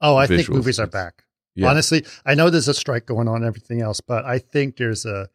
oh, 0.00 0.16
I 0.16 0.26
think 0.26 0.48
movies 0.48 0.78
are 0.78 0.86
back. 0.86 1.24
yeah, 1.54 1.68
Honestly, 1.68 2.04
I 2.24 2.34
know 2.34 2.50
there's 2.50 2.68
a 2.68 2.74
strike 2.74 3.06
going 3.06 3.28
on 3.28 3.36
and 3.36 3.44
everything 3.44 3.80
else, 3.80 4.00
but 4.00 4.24
I 4.24 4.38
think 4.38 4.76
there's 4.76 5.04
a. 5.04 5.28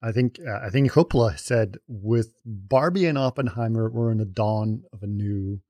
I 0.00 0.12
think 0.12 0.38
uh, 0.46 0.60
I 0.62 0.70
think 0.70 0.92
Coppola 0.92 1.38
said 1.38 1.78
with 1.88 2.32
Barbie 2.44 3.06
and 3.06 3.18
Oppenheimer, 3.18 3.90
we're 3.90 4.12
in 4.12 4.18
the 4.18 4.24
dawn 4.24 4.84
of 4.92 5.02
a 5.02 5.08
new, 5.08 5.60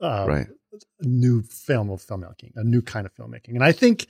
uh, 0.00 0.24
right. 0.26 0.46
a 1.00 1.06
new 1.06 1.42
film 1.42 1.90
of 1.90 2.00
filmmaking, 2.00 2.52
a 2.56 2.64
new 2.64 2.80
kind 2.80 3.06
of 3.06 3.14
filmmaking, 3.14 3.50
and 3.50 3.64
I 3.64 3.72
think 3.72 4.06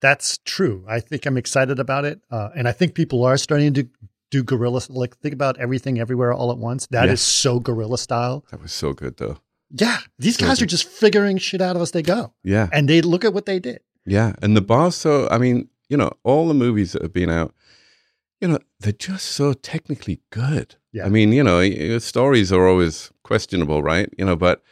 that's 0.00 0.38
true. 0.38 0.86
I 0.88 1.00
think 1.00 1.26
I'm 1.26 1.36
excited 1.36 1.78
about 1.78 2.06
it, 2.06 2.22
uh, 2.30 2.48
and 2.56 2.66
I 2.66 2.72
think 2.72 2.94
people 2.94 3.24
are 3.24 3.36
starting 3.36 3.74
to 3.74 3.88
do 4.32 4.42
guerrilla. 4.42 4.80
Like 4.88 5.16
think 5.18 5.34
about 5.34 5.56
everything, 5.60 6.00
everywhere, 6.00 6.32
all 6.32 6.50
at 6.50 6.58
once. 6.58 6.86
That 6.90 7.04
is 7.04 7.20
Yes. 7.20 7.22
so 7.22 7.60
guerrilla 7.60 7.98
style. 7.98 8.44
That 8.50 8.60
was 8.62 8.72
so 8.72 8.92
good 8.92 9.18
though. 9.18 9.36
Yeah, 9.70 9.98
these 10.18 10.36
So 10.38 10.46
guys 10.46 10.58
good. 10.58 10.64
are 10.64 10.72
just 10.76 10.88
figuring 10.88 11.38
shit 11.38 11.60
out 11.60 11.76
as 11.76 11.92
they 11.92 12.02
go, 12.02 12.32
Yeah, 12.42 12.68
and 12.72 12.88
they 12.88 13.00
look 13.00 13.24
at 13.24 13.32
what 13.32 13.46
they 13.46 13.58
did. 13.60 13.80
yeah. 14.04 14.32
And 14.42 14.56
the 14.56 14.60
bar's 14.72 14.96
so. 14.96 15.28
I 15.30 15.38
mean, 15.38 15.68
you 15.88 15.96
know, 15.96 16.10
all 16.24 16.48
the 16.48 16.54
movies 16.64 16.92
that 16.92 17.02
have 17.02 17.12
been 17.12 17.30
out, 17.30 17.54
you 18.40 18.48
know, 18.48 18.58
they're 18.80 18.92
just 19.10 19.26
so 19.26 19.52
technically 19.54 20.20
good. 20.30 20.74
Yeah. 20.92 21.06
I 21.06 21.08
mean, 21.08 21.32
you 21.32 21.42
know, 21.44 21.98
stories 21.98 22.52
are 22.52 22.66
always 22.68 23.10
questionable, 23.24 23.82
right? 23.82 24.08
You 24.18 24.24
know, 24.26 24.36
but 24.36 24.62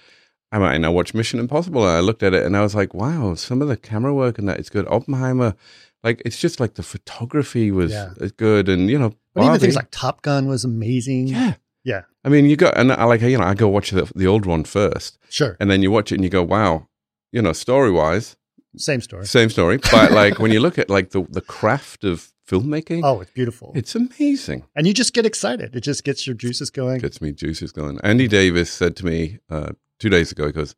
I 0.52 0.58
mean, 0.58 0.84
I 0.84 0.88
watched 0.88 1.14
Mission 1.14 1.38
Impossible 1.40 1.82
and 1.86 1.96
I 1.96 2.00
looked 2.00 2.22
at 2.22 2.34
it 2.34 2.44
and 2.44 2.56
I 2.56 2.62
was 2.62 2.74
like, 2.74 2.92
wow, 2.92 3.34
some 3.36 3.62
of 3.62 3.68
the 3.68 3.76
camera 3.76 4.12
work 4.12 4.38
and 4.38 4.48
that 4.48 4.58
is 4.60 4.68
good. 4.68 4.86
Oppenheimer, 4.88 5.54
like, 6.02 6.22
it's 6.24 6.38
just 6.38 6.60
like 6.60 6.74
the 6.74 6.82
photography 6.82 7.70
was 7.70 7.92
Yeah. 7.92 8.10
good. 8.36 8.68
And, 8.68 8.88
you 8.90 8.98
know, 8.98 9.14
But 9.34 9.44
even 9.44 9.60
things 9.60 9.76
like 9.76 9.88
Top 9.90 10.22
Gun 10.22 10.46
was 10.48 10.64
amazing. 10.64 11.28
yeah. 11.28 11.54
Yeah. 11.84 12.02
I 12.24 12.28
mean, 12.28 12.44
you 12.44 12.56
go, 12.56 12.68
and 12.76 12.92
I 12.92 13.04
like, 13.04 13.22
you 13.22 13.38
know, 13.38 13.44
I 13.44 13.54
go 13.54 13.66
watch 13.68 13.90
the, 13.90 14.10
the 14.14 14.26
old 14.26 14.44
one 14.44 14.64
first 14.64 15.18
Sure. 15.30 15.56
and 15.58 15.70
then 15.70 15.82
you 15.82 15.90
watch 15.90 16.12
it 16.12 16.16
and 16.16 16.24
you 16.24 16.28
go, 16.30 16.42
wow, 16.42 16.88
you 17.32 17.40
know, 17.40 17.52
story 17.54 17.90
wise, 17.90 18.36
Same 18.76 19.00
story. 19.00 19.24
same 19.24 19.48
story. 19.48 19.78
But 19.90 20.12
like 20.12 20.38
when 20.38 20.52
you 20.52 20.60
look 20.60 20.78
at 20.78 20.90
like 20.90 21.10
the, 21.10 21.22
the 21.30 21.40
craft 21.40 22.04
of 22.04 22.32
filmmaking, 22.46 23.00
Oh, 23.02 23.20
it's 23.20 23.30
beautiful. 23.30 23.72
it's 23.74 23.94
amazing. 23.94 24.64
and 24.76 24.86
you 24.86 24.92
just 24.92 25.14
get 25.14 25.24
excited. 25.24 25.74
It 25.74 25.80
just 25.80 26.04
gets 26.04 26.26
your 26.26 26.34
juices 26.36 26.68
going. 26.70 26.98
gets 27.00 27.22
me 27.22 27.32
juices 27.32 27.72
going. 27.72 27.98
Andy 28.02 28.28
Davis 28.28 28.70
said 28.70 28.94
to 28.96 29.06
me 29.06 29.38
uh, 29.48 29.72
two 29.98 30.10
days 30.10 30.30
ago, 30.32 30.46
he 30.46 30.52
goes, 30.52 30.74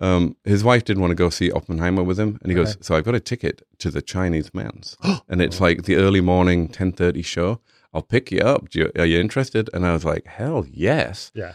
um, 0.00 0.36
his 0.44 0.62
wife 0.64 0.84
didn't 0.84 1.00
want 1.00 1.10
to 1.10 1.14
go 1.16 1.30
see 1.30 1.50
Oppenheimer 1.50 2.02
with 2.02 2.18
him, 2.18 2.38
and 2.42 2.50
he 2.50 2.54
goes, 2.56 2.76
"So 2.80 2.94
I've 2.94 3.04
got 3.04 3.14
a 3.14 3.20
ticket 3.20 3.62
to 3.78 3.90
the 3.90 4.02
Chinese 4.02 4.52
man's, 4.54 4.96
and 5.28 5.40
it's 5.42 5.60
like 5.60 5.84
the 5.84 5.96
early 5.96 6.20
morning 6.20 6.68
ten 6.68 6.92
thirty 6.92 7.22
show. 7.22 7.60
I'll 7.94 8.02
pick 8.02 8.30
you 8.30 8.40
up. 8.40 8.68
Do 8.70 8.78
you, 8.80 8.92
are 8.98 9.06
you 9.06 9.18
interested?" 9.20 9.68
And 9.72 9.86
I 9.86 9.92
was 9.92 10.04
like, 10.04 10.26
"Hell 10.26 10.66
yes!" 10.70 11.30
Yeah. 11.34 11.54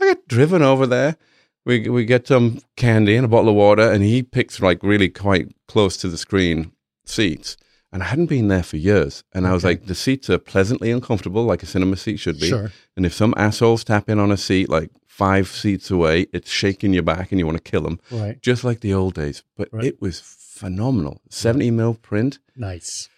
I 0.00 0.06
get 0.06 0.26
driven 0.28 0.62
over 0.62 0.86
there. 0.86 1.16
We 1.64 1.88
we 1.88 2.04
get 2.04 2.26
some 2.26 2.60
candy 2.76 3.16
and 3.16 3.24
a 3.24 3.28
bottle 3.28 3.50
of 3.50 3.54
water, 3.56 3.90
and 3.90 4.02
he 4.02 4.22
picks 4.22 4.60
like 4.60 4.82
really 4.82 5.08
quite 5.08 5.54
close 5.68 5.96
to 5.98 6.08
the 6.08 6.18
screen 6.18 6.72
seats. 7.04 7.56
And 7.92 8.02
I 8.02 8.06
hadn't 8.06 8.26
been 8.26 8.48
there 8.48 8.64
for 8.64 8.76
years, 8.76 9.22
and 9.32 9.46
I 9.46 9.52
was 9.52 9.64
Okay. 9.64 9.74
like, 9.74 9.86
the 9.86 9.94
seats 9.94 10.28
are 10.28 10.36
pleasantly 10.38 10.90
uncomfortable, 10.90 11.44
like 11.44 11.62
a 11.62 11.66
cinema 11.66 11.96
seat 11.96 12.16
should 12.18 12.40
be. 12.40 12.48
Sure. 12.48 12.72
And 12.96 13.06
if 13.06 13.14
some 13.14 13.32
assholes 13.36 13.84
tap 13.84 14.08
in 14.10 14.18
on 14.18 14.32
a 14.32 14.36
seat 14.36 14.68
like 14.68 14.90
five 15.16 15.46
seats 15.48 15.90
away, 15.90 16.26
it's 16.32 16.50
shaking 16.50 16.92
your 16.92 17.02
back 17.04 17.30
and 17.30 17.38
you 17.38 17.46
want 17.46 17.56
to 17.62 17.70
kill 17.70 17.82
them, 17.82 18.00
Right. 18.10 18.40
just 18.42 18.64
like 18.64 18.80
the 18.80 18.92
old 18.94 19.14
days. 19.14 19.42
But 19.56 19.68
Right. 19.72 19.84
it 19.84 20.00
was 20.00 20.18
phenomenal. 20.20 21.20
70 21.30 21.70
mil 21.70 21.94
print. 21.94 22.38
Nice. 22.56 23.08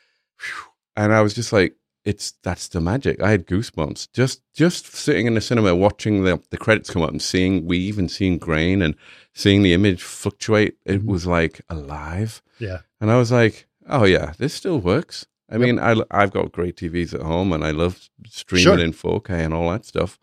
And 0.96 1.12
I 1.12 1.20
was 1.22 1.34
just 1.34 1.52
like, 1.52 1.74
it's 2.04 2.34
that's 2.42 2.68
the 2.68 2.80
magic. 2.80 3.20
I 3.20 3.30
had 3.30 3.46
goosebumps 3.48 4.08
just 4.12 4.40
just 4.54 4.94
sitting 4.94 5.26
in 5.26 5.34
the 5.34 5.40
cinema 5.40 5.74
watching 5.74 6.22
the, 6.24 6.40
the 6.50 6.56
credits 6.56 6.90
come 6.90 7.02
up 7.02 7.10
and 7.10 7.20
seeing 7.20 7.66
weave 7.66 7.98
and 7.98 8.10
seeing 8.10 8.38
grain 8.38 8.80
and 8.82 8.94
seeing 9.34 9.62
the 9.62 9.72
image 9.72 10.02
fluctuate. 10.02 10.76
It 10.84 11.02
Mhm. 11.02 11.06
was 11.06 11.26
like 11.26 11.62
alive. 11.68 12.42
Yeah. 12.60 12.80
And 13.00 13.10
I 13.10 13.16
was 13.16 13.32
like, 13.32 13.66
oh 13.88 14.04
yeah, 14.04 14.34
this 14.38 14.54
still 14.54 14.78
works. 14.80 15.26
I 15.50 15.58
mean, 15.58 15.78
I, 15.78 15.94
I've 16.10 16.32
got 16.32 16.52
great 16.52 16.76
TVs 16.76 17.14
at 17.14 17.22
home 17.22 17.52
and 17.52 17.64
I 17.64 17.70
love 17.70 18.08
streaming 18.28 18.64
Sure. 18.64 18.78
in 18.78 18.92
4K 18.92 19.30
and 19.44 19.54
all 19.54 19.70
that 19.70 19.84
stuff, 19.84 20.18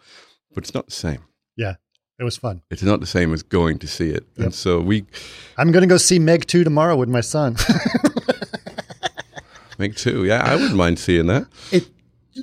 but 0.54 0.64
it's 0.64 0.74
not 0.74 0.86
the 0.88 0.92
same. 1.08 1.24
Yeah, 1.56 1.76
it 2.20 2.24
was 2.24 2.38
fun. 2.38 2.62
It's 2.70 2.84
not 2.84 3.00
the 3.00 3.06
same 3.06 3.34
as 3.34 3.44
going 3.44 3.80
to 3.80 3.88
see 3.88 4.10
it. 4.10 4.26
Yep. 4.36 4.46
And 4.46 4.54
so 4.54 4.80
we 4.82 5.06
I'm 5.58 5.72
going 5.72 5.84
to 5.84 5.88
go 5.88 5.98
see 5.98 6.20
Meg 6.20 6.46
2 6.46 6.64
tomorrow 6.64 6.96
with 6.96 7.10
my 7.10 7.22
son. 7.22 7.56
Meg 9.80 9.96
two. 9.96 10.24
Yeah, 10.24 10.42
I 10.44 10.56
wouldn't 10.56 10.76
mind 10.76 11.00
seeing 11.00 11.26
that. 11.28 11.48
it 11.72 11.88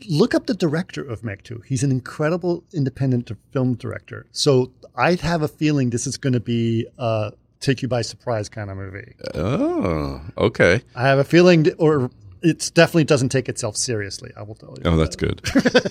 look 0.08 0.34
up 0.34 0.46
the 0.46 0.54
director 0.54 1.02
of 1.02 1.24
Meg 1.24 1.42
2. 1.44 1.62
He's 1.66 1.82
an 1.82 1.90
incredible 1.90 2.64
independent 2.72 3.30
film 3.52 3.74
director. 3.74 4.26
So 4.32 4.72
I 4.96 5.14
have 5.16 5.42
a 5.42 5.48
feeling 5.48 5.90
this 5.90 6.06
is 6.06 6.16
going 6.16 6.32
to 6.32 6.40
be 6.40 6.86
a 6.98 7.32
take 7.61 7.82
you 7.82 7.88
by 7.88 8.02
surprise 8.02 8.48
kind 8.48 8.70
of 8.70 8.76
movie. 8.76 9.14
Oh, 9.34 10.22
okay. 10.38 10.82
I 10.94 11.02
have 11.02 11.18
a 11.18 11.24
feeling, 11.24 11.66
or 11.78 12.11
it 12.43 12.70
definitely 12.74 13.05
doesn't 13.05 13.28
take 13.30 13.49
itself 13.49 13.76
seriously. 13.76 14.32
I 14.36 14.43
will 14.43 14.55
tell 14.55 14.70
you. 14.76 14.82
Oh, 14.91 14.97
that's 14.97 15.16
good. 15.16 15.41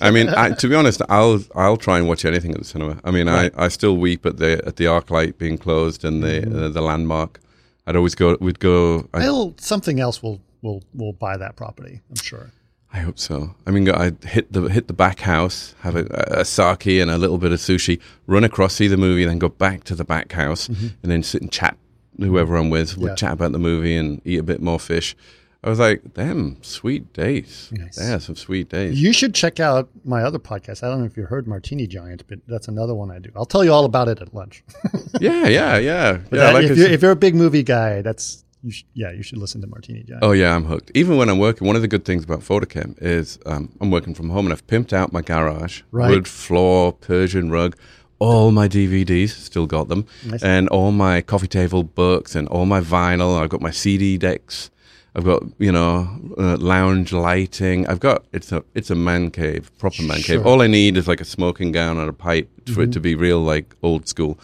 I 0.02 0.10
mean, 0.10 0.28
I, 0.28 0.50
to 0.50 0.68
be 0.68 0.74
honest, 0.74 1.00
I'll 1.08 1.42
I'll 1.54 1.76
try 1.76 1.98
and 1.98 2.08
watch 2.08 2.24
anything 2.24 2.52
at 2.52 2.58
the 2.58 2.64
cinema. 2.64 3.00
I 3.04 3.10
mean, 3.10 3.26
Right. 3.28 3.52
I, 3.56 3.64
I 3.66 3.68
still 3.68 3.96
weep 3.96 4.26
at 4.26 4.36
the 4.38 4.62
at 4.66 4.76
the 4.76 4.84
ArcLight 4.86 5.38
being 5.38 5.58
closed 5.58 6.04
and 6.04 6.22
the 6.22 6.66
uh, 6.66 6.68
the 6.68 6.80
landmark. 6.82 7.40
I'd 7.86 7.96
always 7.96 8.14
go. 8.14 8.36
We'd 8.40 8.58
go. 8.60 9.08
I, 9.14 9.24
I'll, 9.24 9.54
something 9.58 10.00
else 10.00 10.22
will 10.22 10.40
will 10.62 10.82
will 10.94 11.12
buy 11.12 11.36
that 11.36 11.56
property. 11.56 12.00
I'm 12.10 12.16
sure. 12.16 12.50
I 12.92 12.98
hope 12.98 13.20
so. 13.20 13.54
I 13.68 13.70
mean, 13.70 13.88
I 13.88 14.10
hit 14.26 14.52
the 14.52 14.62
hit 14.62 14.88
the 14.88 14.92
back 14.92 15.20
house, 15.20 15.76
have 15.82 15.94
a, 15.94 16.04
a 16.40 16.44
sake 16.44 16.86
and 17.00 17.08
a 17.10 17.18
little 17.18 17.38
bit 17.38 17.52
of 17.52 17.60
sushi, 17.60 18.00
run 18.26 18.42
across, 18.42 18.74
see 18.74 18.88
the 18.88 18.96
movie, 18.96 19.24
then 19.24 19.38
go 19.38 19.48
back 19.48 19.84
to 19.84 19.94
the 19.94 20.02
back 20.04 20.32
house, 20.32 20.66
and 20.68 20.92
then 21.02 21.22
sit 21.22 21.40
and 21.40 21.52
chat. 21.52 21.76
Whoever 22.18 22.56
I'm 22.56 22.68
with 22.68 22.98
would 22.98 23.10
Yeah. 23.10 23.14
chat 23.14 23.32
about 23.34 23.52
the 23.52 23.58
movie 23.60 23.96
and 23.96 24.20
eat 24.24 24.40
a 24.40 24.42
bit 24.42 24.60
more 24.60 24.80
fish. 24.80 25.14
I 25.62 25.68
was 25.68 25.78
like, 25.78 26.14
"Damn, 26.14 26.56
sweet 26.62 27.12
days. 27.12 27.68
Nice. 27.72 27.98
Yeah, 28.00 28.16
some 28.18 28.34
sweet 28.36 28.70
days." 28.70 29.00
You 29.00 29.12
should 29.12 29.34
check 29.34 29.60
out 29.60 29.90
my 30.04 30.22
other 30.22 30.38
podcast. 30.38 30.82
I 30.82 30.88
don't 30.88 31.00
know 31.00 31.04
if 31.06 31.16
you 31.18 31.24
heard 31.24 31.46
Martini 31.46 31.86
Giant, 31.86 32.22
but 32.28 32.38
that's 32.48 32.66
another 32.68 32.94
one 32.94 33.10
I 33.10 33.18
do. 33.18 33.30
I'll 33.36 33.44
tell 33.44 33.62
you 33.64 33.72
all 33.72 33.84
about 33.84 34.08
it 34.08 34.22
at 34.22 34.32
lunch. 34.34 34.64
yeah, 35.20 35.46
yeah, 35.48 35.76
yeah. 35.78 36.12
But 36.30 36.36
yeah 36.38 36.44
that- 36.46 36.54
like 36.54 36.64
if, 36.64 36.78
you're, 36.78 36.88
if 36.88 37.02
you're 37.02 37.10
a 37.10 37.16
big 37.16 37.34
movie 37.34 37.62
guy, 37.62 38.00
that's 38.00 38.44
you 38.62 38.70
sh- 38.70 38.84
yeah, 38.94 39.10
you 39.12 39.22
should 39.22 39.36
listen 39.38 39.60
to 39.60 39.66
Martini 39.66 40.02
Giant. 40.02 40.24
Oh 40.24 40.32
yeah, 40.32 40.54
I'm 40.56 40.64
hooked. 40.64 40.90
Even 40.94 41.16
when 41.18 41.28
I'm 41.28 41.38
working, 41.38 41.66
one 41.66 41.76
of 41.76 41.82
the 41.82 41.88
good 41.88 42.04
things 42.06 42.24
about 42.24 42.40
PhotoKem 42.40 42.96
is 43.02 43.38
um, 43.44 43.70
I'm 43.82 43.90
working 43.90 44.14
from 44.14 44.30
home 44.30 44.46
and 44.46 44.52
I've 44.54 44.66
pimped 44.66 44.92
out 44.94 45.12
my 45.12 45.20
garage, 45.22 45.82
Right. 45.92 46.08
wood 46.10 46.26
floor, 46.26 46.92
Persian 46.94 47.50
rug, 47.50 47.76
all 48.18 48.50
my 48.50 48.66
DVDs, 48.68 49.30
still 49.30 49.66
got 49.66 49.88
them, 49.88 50.06
Nice. 50.26 50.42
and 50.42 50.68
all 50.70 50.90
my 50.92 51.20
coffee 51.22 51.48
table 51.48 51.82
books 51.84 52.34
and 52.34 52.48
all 52.48 52.64
my 52.66 52.80
vinyl. 52.80 53.38
I've 53.38 53.48
got 53.50 53.60
my 53.62 53.70
CD 53.70 54.16
decks. 54.18 54.70
I've 55.14 55.24
got 55.24 55.42
you 55.58 55.72
know 55.72 56.08
uh, 56.38 56.56
lounge 56.58 57.12
lighting. 57.12 57.86
I've 57.88 58.00
got 58.00 58.24
it's 58.32 58.52
a 58.52 58.62
it's 58.74 58.90
a 58.90 58.94
man 58.94 59.30
cave, 59.30 59.70
proper 59.78 60.02
man 60.02 60.18
Sure. 60.20 60.36
cave. 60.36 60.46
All 60.46 60.62
I 60.62 60.66
need 60.66 60.96
is 60.96 61.08
like 61.08 61.20
a 61.20 61.24
smoking 61.24 61.72
gown 61.72 61.98
and 61.98 62.08
a 62.08 62.12
pipe 62.12 62.48
for 62.72 62.82
it 62.82 62.92
to 62.92 63.00
be 63.00 63.14
real 63.14 63.40
like 63.40 63.74
old 63.82 64.06
school. 64.08 64.38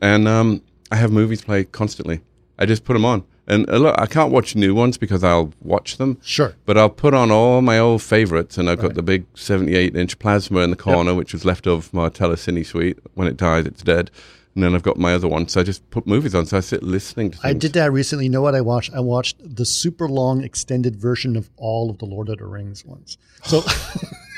And 0.00 0.28
um, 0.28 0.62
I 0.90 0.96
have 0.96 1.10
movies 1.12 1.42
play 1.42 1.64
constantly. 1.64 2.20
I 2.58 2.66
just 2.66 2.84
put 2.84 2.92
them 2.92 3.04
on. 3.04 3.24
And 3.48 3.68
a 3.68 3.78
lot, 3.78 4.00
I 4.00 4.06
can't 4.06 4.30
watch 4.30 4.54
new 4.54 4.72
ones 4.72 4.96
because 4.98 5.24
I'll 5.24 5.52
watch 5.62 5.96
them. 5.96 6.18
Sure. 6.22 6.54
But 6.64 6.78
I'll 6.78 6.88
put 6.88 7.12
on 7.12 7.32
all 7.32 7.60
my 7.60 7.76
old 7.78 8.00
favorites, 8.00 8.56
and 8.56 8.70
I've 8.70 8.78
got 8.78 8.88
Right. 8.88 8.94
the 8.96 9.02
big 9.02 9.26
78 9.34 9.96
inch 9.96 10.18
plasma 10.20 10.60
in 10.60 10.70
the 10.70 10.76
corner, 10.76 11.12
which 11.12 11.32
was 11.32 11.44
left 11.44 11.66
of 11.66 11.92
my 11.92 12.08
Telecine 12.08 12.64
suite. 12.64 12.98
When 13.14 13.26
it 13.26 13.36
dies, 13.36 13.66
it's 13.66 13.82
dead. 13.82 14.12
And 14.54 14.62
then 14.62 14.74
I've 14.74 14.82
got 14.82 14.98
my 14.98 15.14
other 15.14 15.28
one. 15.28 15.48
So 15.48 15.60
I 15.60 15.64
just 15.64 15.88
put 15.90 16.06
movies 16.06 16.34
on. 16.34 16.44
So 16.46 16.58
I 16.58 16.60
sit 16.60 16.82
listening 16.82 17.30
to 17.30 17.38
things. 17.38 17.44
I 17.54 17.54
did 17.58 17.72
that 17.72 17.90
recently. 17.90 18.26
You 18.26 18.30
know 18.30 18.42
what 18.42 18.54
I 18.54 18.60
watched? 18.60 18.92
I 18.94 19.00
watched 19.00 19.36
the 19.56 19.64
super 19.64 20.08
long 20.08 20.44
extended 20.44 20.94
version 20.96 21.36
of 21.36 21.48
all 21.56 21.88
of 21.88 21.98
the 21.98 22.04
Lord 22.04 22.28
of 22.28 22.38
the 22.38 22.46
Rings 22.46 22.84
ones. 22.84 23.16
So 23.44 23.60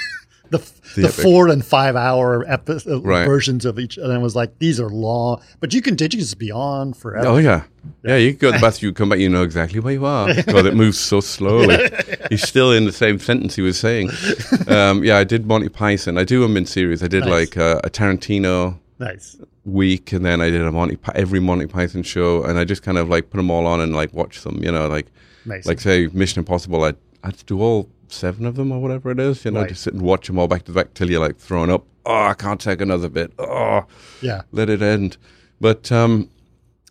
the 0.50 0.58
the, 0.94 1.08
epic. 1.08 1.10
four 1.14 1.48
and 1.48 1.64
five 1.64 1.96
hour 1.96 2.44
epi- 2.46 2.78
uh, 2.88 3.00
Right. 3.00 3.24
versions 3.26 3.64
of 3.64 3.78
each, 3.80 3.96
and 3.98 4.12
I 4.12 4.18
was 4.18 4.36
like, 4.36 4.56
these 4.60 4.78
are 4.78 4.88
long, 4.88 5.42
but 5.58 5.74
you 5.74 5.82
can 5.82 5.96
dig 5.96 6.12
just 6.12 6.38
be 6.38 6.52
on 6.52 6.92
forever. 6.92 7.26
Oh 7.26 7.36
yeah, 7.38 7.64
yeah. 8.04 8.16
You 8.16 8.34
go 8.34 8.52
to 8.52 8.58
the 8.58 8.62
bathroom, 8.64 8.90
you 8.90 8.94
come 8.94 9.08
back, 9.08 9.18
you 9.18 9.28
know 9.28 9.42
exactly 9.42 9.80
where 9.80 9.94
you 9.94 10.06
are. 10.06 10.32
because 10.32 10.64
it 10.66 10.74
moves 10.76 11.00
so 11.00 11.20
slowly. 11.20 11.78
He's 12.30 12.46
still 12.46 12.70
in 12.70 12.84
the 12.84 12.92
same 12.92 13.18
sentence 13.18 13.56
he 13.56 13.62
was 13.62 13.78
saying. 13.80 14.10
Um, 14.68 15.02
yeah, 15.02 15.16
I 15.16 15.24
did 15.24 15.46
Monty 15.46 15.68
Python. 15.70 16.18
I 16.18 16.24
do 16.24 16.40
them 16.42 16.56
in 16.56 16.66
series. 16.66 17.02
I 17.02 17.08
did 17.08 17.24
Nice. 17.24 17.30
like 17.32 17.56
uh, 17.56 17.80
a 17.82 17.90
Tarantino 17.90 18.78
Nice. 19.00 19.36
Week, 19.64 20.12
and 20.12 20.24
then 20.24 20.40
I 20.40 20.50
did 20.50 20.60
a 20.62 20.70
Monty 20.72 20.98
every 21.14 21.40
Monty 21.40 21.66
Python 21.66 22.02
show, 22.02 22.42
and 22.44 22.58
I 22.58 22.64
just 22.64 22.82
kind 22.82 22.98
of 22.98 23.08
like 23.08 23.30
put 23.30 23.38
them 23.38 23.50
all 23.50 23.66
on 23.66 23.80
and 23.80 23.94
like 23.94 24.12
watch 24.14 24.42
them. 24.42 24.62
You 24.62 24.70
know, 24.72 24.88
like 24.88 25.06
Nice. 25.46 25.66
like 25.66 25.80
say 25.80 26.08
Mission 26.12 26.40
Impossible. 26.40 26.84
I 26.84 26.94
I 27.22 27.30
do 27.46 27.60
all 27.60 27.88
seven 28.08 28.46
of 28.46 28.54
them 28.56 28.70
or 28.72 28.80
whatever 28.80 29.10
it 29.10 29.18
is. 29.18 29.44
You 29.44 29.50
know, 29.52 29.60
Right. 29.60 29.68
just 29.70 29.82
sit 29.82 29.94
and 29.94 30.02
watch 30.02 30.26
them 30.26 30.38
all 30.38 30.48
back 30.48 30.64
to 30.64 30.72
back 30.72 30.94
till 30.94 31.10
you're 31.10 31.20
like 31.26 31.36
throwing 31.38 31.70
up. 31.70 31.84
Oh, 32.06 32.24
I 32.26 32.34
can't 32.34 32.60
take 32.60 32.80
another 32.82 33.08
bit. 33.08 33.32
Oh, 33.38 33.84
yeah. 34.20 34.42
let 34.52 34.68
it 34.68 34.82
end. 34.82 35.16
But 35.60 35.90
um, 35.90 36.28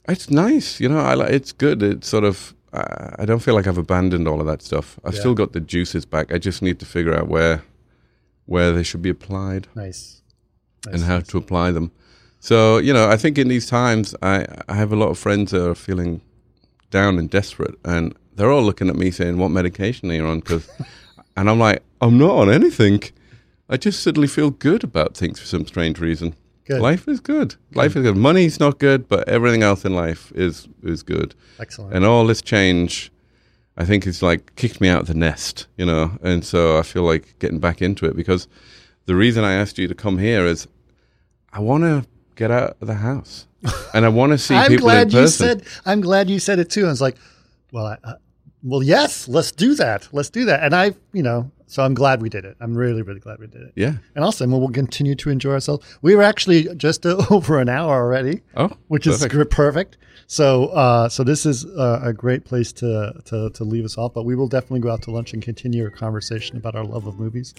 it's 0.10 0.30
nice, 0.32 0.80
you 0.80 0.90
know. 0.90 0.98
I 1.00 1.14
like 1.14 1.32
it's 1.32 1.52
good. 1.52 1.84
It's 1.84 2.08
sort 2.08 2.24
of. 2.24 2.54
Uh, 2.74 3.12
I 3.20 3.26
don't 3.26 3.38
feel 3.40 3.54
like 3.54 3.68
I've 3.68 3.78
abandoned 3.78 4.28
all 4.28 4.40
of 4.42 4.48
that 4.48 4.64
stuff. 4.64 5.00
I've 5.06 5.14
Yeah. 5.14 5.20
still 5.20 5.36
got 5.36 5.54
the 5.54 5.60
juices 5.60 6.06
back. 6.06 6.34
I 6.34 6.40
just 6.40 6.64
need 6.64 6.80
to 6.80 6.86
figure 6.88 7.14
out 7.14 7.28
where 7.28 7.62
where 8.46 8.72
they 8.72 8.82
should 8.84 9.02
be 9.04 9.10
applied 9.10 9.68
Nice. 9.76 10.22
Nice. 10.86 10.96
and 10.96 11.04
how 11.04 11.20
to 11.20 11.38
apply 11.38 11.72
them. 11.72 11.92
So 12.44 12.78
you 12.78 12.92
know, 12.92 13.10
I 13.10 13.16
think 13.16 13.38
in 13.38 13.48
these 13.48 13.66
times, 13.66 14.14
I 14.22 14.46
I 14.68 14.74
have 14.76 14.92
a 14.92 14.98
lot 14.98 15.08
of 15.08 15.18
friends 15.18 15.52
that 15.52 15.66
are 15.66 15.74
feeling 15.74 16.20
down 16.92 17.18
and 17.18 17.30
desperate, 17.30 17.76
and 17.86 18.14
they're 18.36 18.52
all 18.52 18.64
looking 18.64 18.90
at 18.90 18.98
me 18.98 19.12
saying, 19.12 19.38
"What 19.38 19.48
medication 19.48 20.12
are 20.12 20.14
you 20.14 20.28
on?" 20.28 20.42
Because, 20.42 20.70
and 21.38 21.50
I'm 21.50 21.58
like, 21.58 21.82
I'm 22.02 22.18
not 22.18 22.32
on 22.32 22.50
anything. 22.52 23.02
I 23.70 23.78
just 23.78 24.04
suddenly 24.04 24.28
feel 24.28 24.50
good 24.50 24.84
about 24.84 25.16
things 25.16 25.40
for 25.40 25.46
some 25.46 25.66
strange 25.66 26.02
reason. 26.02 26.36
Good. 26.66 26.82
Life 26.82 27.08
is 27.08 27.22
good. 27.22 27.56
Life 27.76 27.96
is 27.96 28.04
good. 28.04 28.18
Money's 28.18 28.60
not 28.60 28.78
good, 28.78 29.08
but 29.08 29.30
everything 29.30 29.64
else 29.64 29.86
in 29.86 29.94
life 29.96 30.30
is 30.36 30.68
is 30.84 31.02
good. 31.02 31.36
Excellent. 31.62 31.94
And 31.94 32.04
all 32.04 32.28
this 32.28 32.42
change, 32.42 33.10
I 33.78 33.86
think, 33.86 34.06
is 34.06 34.22
like 34.22 34.54
kicked 34.58 34.82
me 34.82 34.90
out 34.90 35.00
of 35.00 35.08
the 35.08 35.14
nest, 35.14 35.68
you 35.78 35.86
know. 35.86 36.20
And 36.22 36.44
so 36.44 36.78
I 36.78 36.82
feel 36.82 37.04
like 37.04 37.40
getting 37.40 37.60
back 37.60 37.82
into 37.82 38.06
it 38.06 38.18
because 38.18 38.50
the 39.06 39.16
reason 39.16 39.46
I 39.46 39.54
asked 39.54 39.78
you 39.78 39.88
to 39.88 39.96
come 39.96 40.18
here 40.18 40.46
is 40.46 40.68
I 41.54 41.62
want 41.62 41.84
to 41.86 42.06
get 42.36 42.52
out 42.52 42.78
of 42.82 42.88
the 42.88 42.96
house 42.96 43.48
and 43.94 44.06
I 44.06 44.10
want 44.10 44.32
to 44.32 44.38
see 44.38 44.56
I'm 44.62 44.68
people 44.70 44.90
in 44.90 44.96
glad 45.10 45.12
person. 45.12 45.46
you 45.48 45.54
said. 45.54 45.64
I'm 45.86 46.02
glad 46.02 46.30
you 46.30 46.40
said 46.40 46.60
it 46.60 46.70
too. 46.70 46.86
I 46.86 46.90
was 46.90 47.02
like, 47.02 47.18
well, 47.72 47.86
I, 47.88 47.98
uh, 48.04 48.14
well, 48.64 48.84
yes, 48.84 49.28
let's 49.28 49.52
do 49.52 49.76
that. 49.76 50.08
Let's 50.12 50.30
do 50.30 50.46
that. 50.46 50.64
And 50.64 50.74
I, 50.76 50.94
you 51.12 51.24
know, 51.24 51.52
so 51.68 51.84
I'm 51.84 51.94
glad 51.94 52.22
we 52.22 52.30
did 52.30 52.46
it. 52.46 52.56
I'm 52.62 52.76
really, 52.76 53.02
really 53.02 53.20
glad 53.20 53.40
we 53.40 53.48
did 53.48 53.62
it. 53.62 53.74
yeah. 53.76 53.94
And 54.16 54.24
also, 54.24 54.48
we'll 54.48 54.70
continue 54.70 55.16
to 55.16 55.30
enjoy 55.30 55.52
ourselves. 55.54 55.86
We 56.02 56.16
were 56.16 56.24
actually 56.24 56.74
just 56.76 57.06
over 57.32 57.60
an 57.60 57.68
hour 57.68 57.94
already, 57.96 58.42
Oh, 58.56 58.72
which 58.88 59.08
is 59.08 59.18
perfect. 59.18 59.34
gr- 59.34 59.44
perfect. 59.46 59.98
So, 60.28 60.68
uh, 60.68 61.10
so 61.10 61.24
this 61.24 61.46
is 61.46 61.66
uh, 61.66 62.00
a 62.04 62.14
great 62.14 62.46
place 62.46 62.72
to, 62.74 63.14
to 63.26 63.50
to 63.52 63.64
leave 63.66 63.84
us 63.86 63.98
off. 63.98 64.14
But 64.14 64.24
we 64.24 64.36
will 64.36 64.48
definitely 64.48 64.80
go 64.80 64.92
out 64.92 65.02
to 65.04 65.12
lunch 65.12 65.34
and 65.34 65.42
continue 65.44 65.84
our 65.84 65.90
conversation 65.90 66.56
about 66.58 66.76
our 66.76 66.86
love 66.86 67.06
of 67.08 67.20
movies 67.20 67.54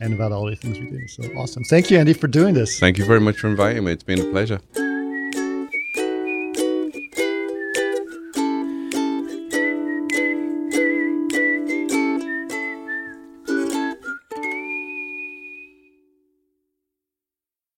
and 0.00 0.12
about 0.12 0.32
all 0.32 0.46
the 0.46 0.56
things 0.56 0.78
we 0.78 0.90
do. 0.90 1.06
So 1.08 1.24
awesome! 1.36 1.64
Thank 1.64 1.90
you, 1.90 1.98
Andy, 1.98 2.12
for 2.12 2.28
doing 2.28 2.54
this. 2.54 2.78
Thank 2.78 2.98
you 2.98 3.04
very 3.04 3.20
much 3.20 3.38
for 3.38 3.48
inviting 3.48 3.84
me. 3.84 3.92
It's 3.92 4.02
been 4.02 4.20
a 4.20 4.30
pleasure. 4.30 4.60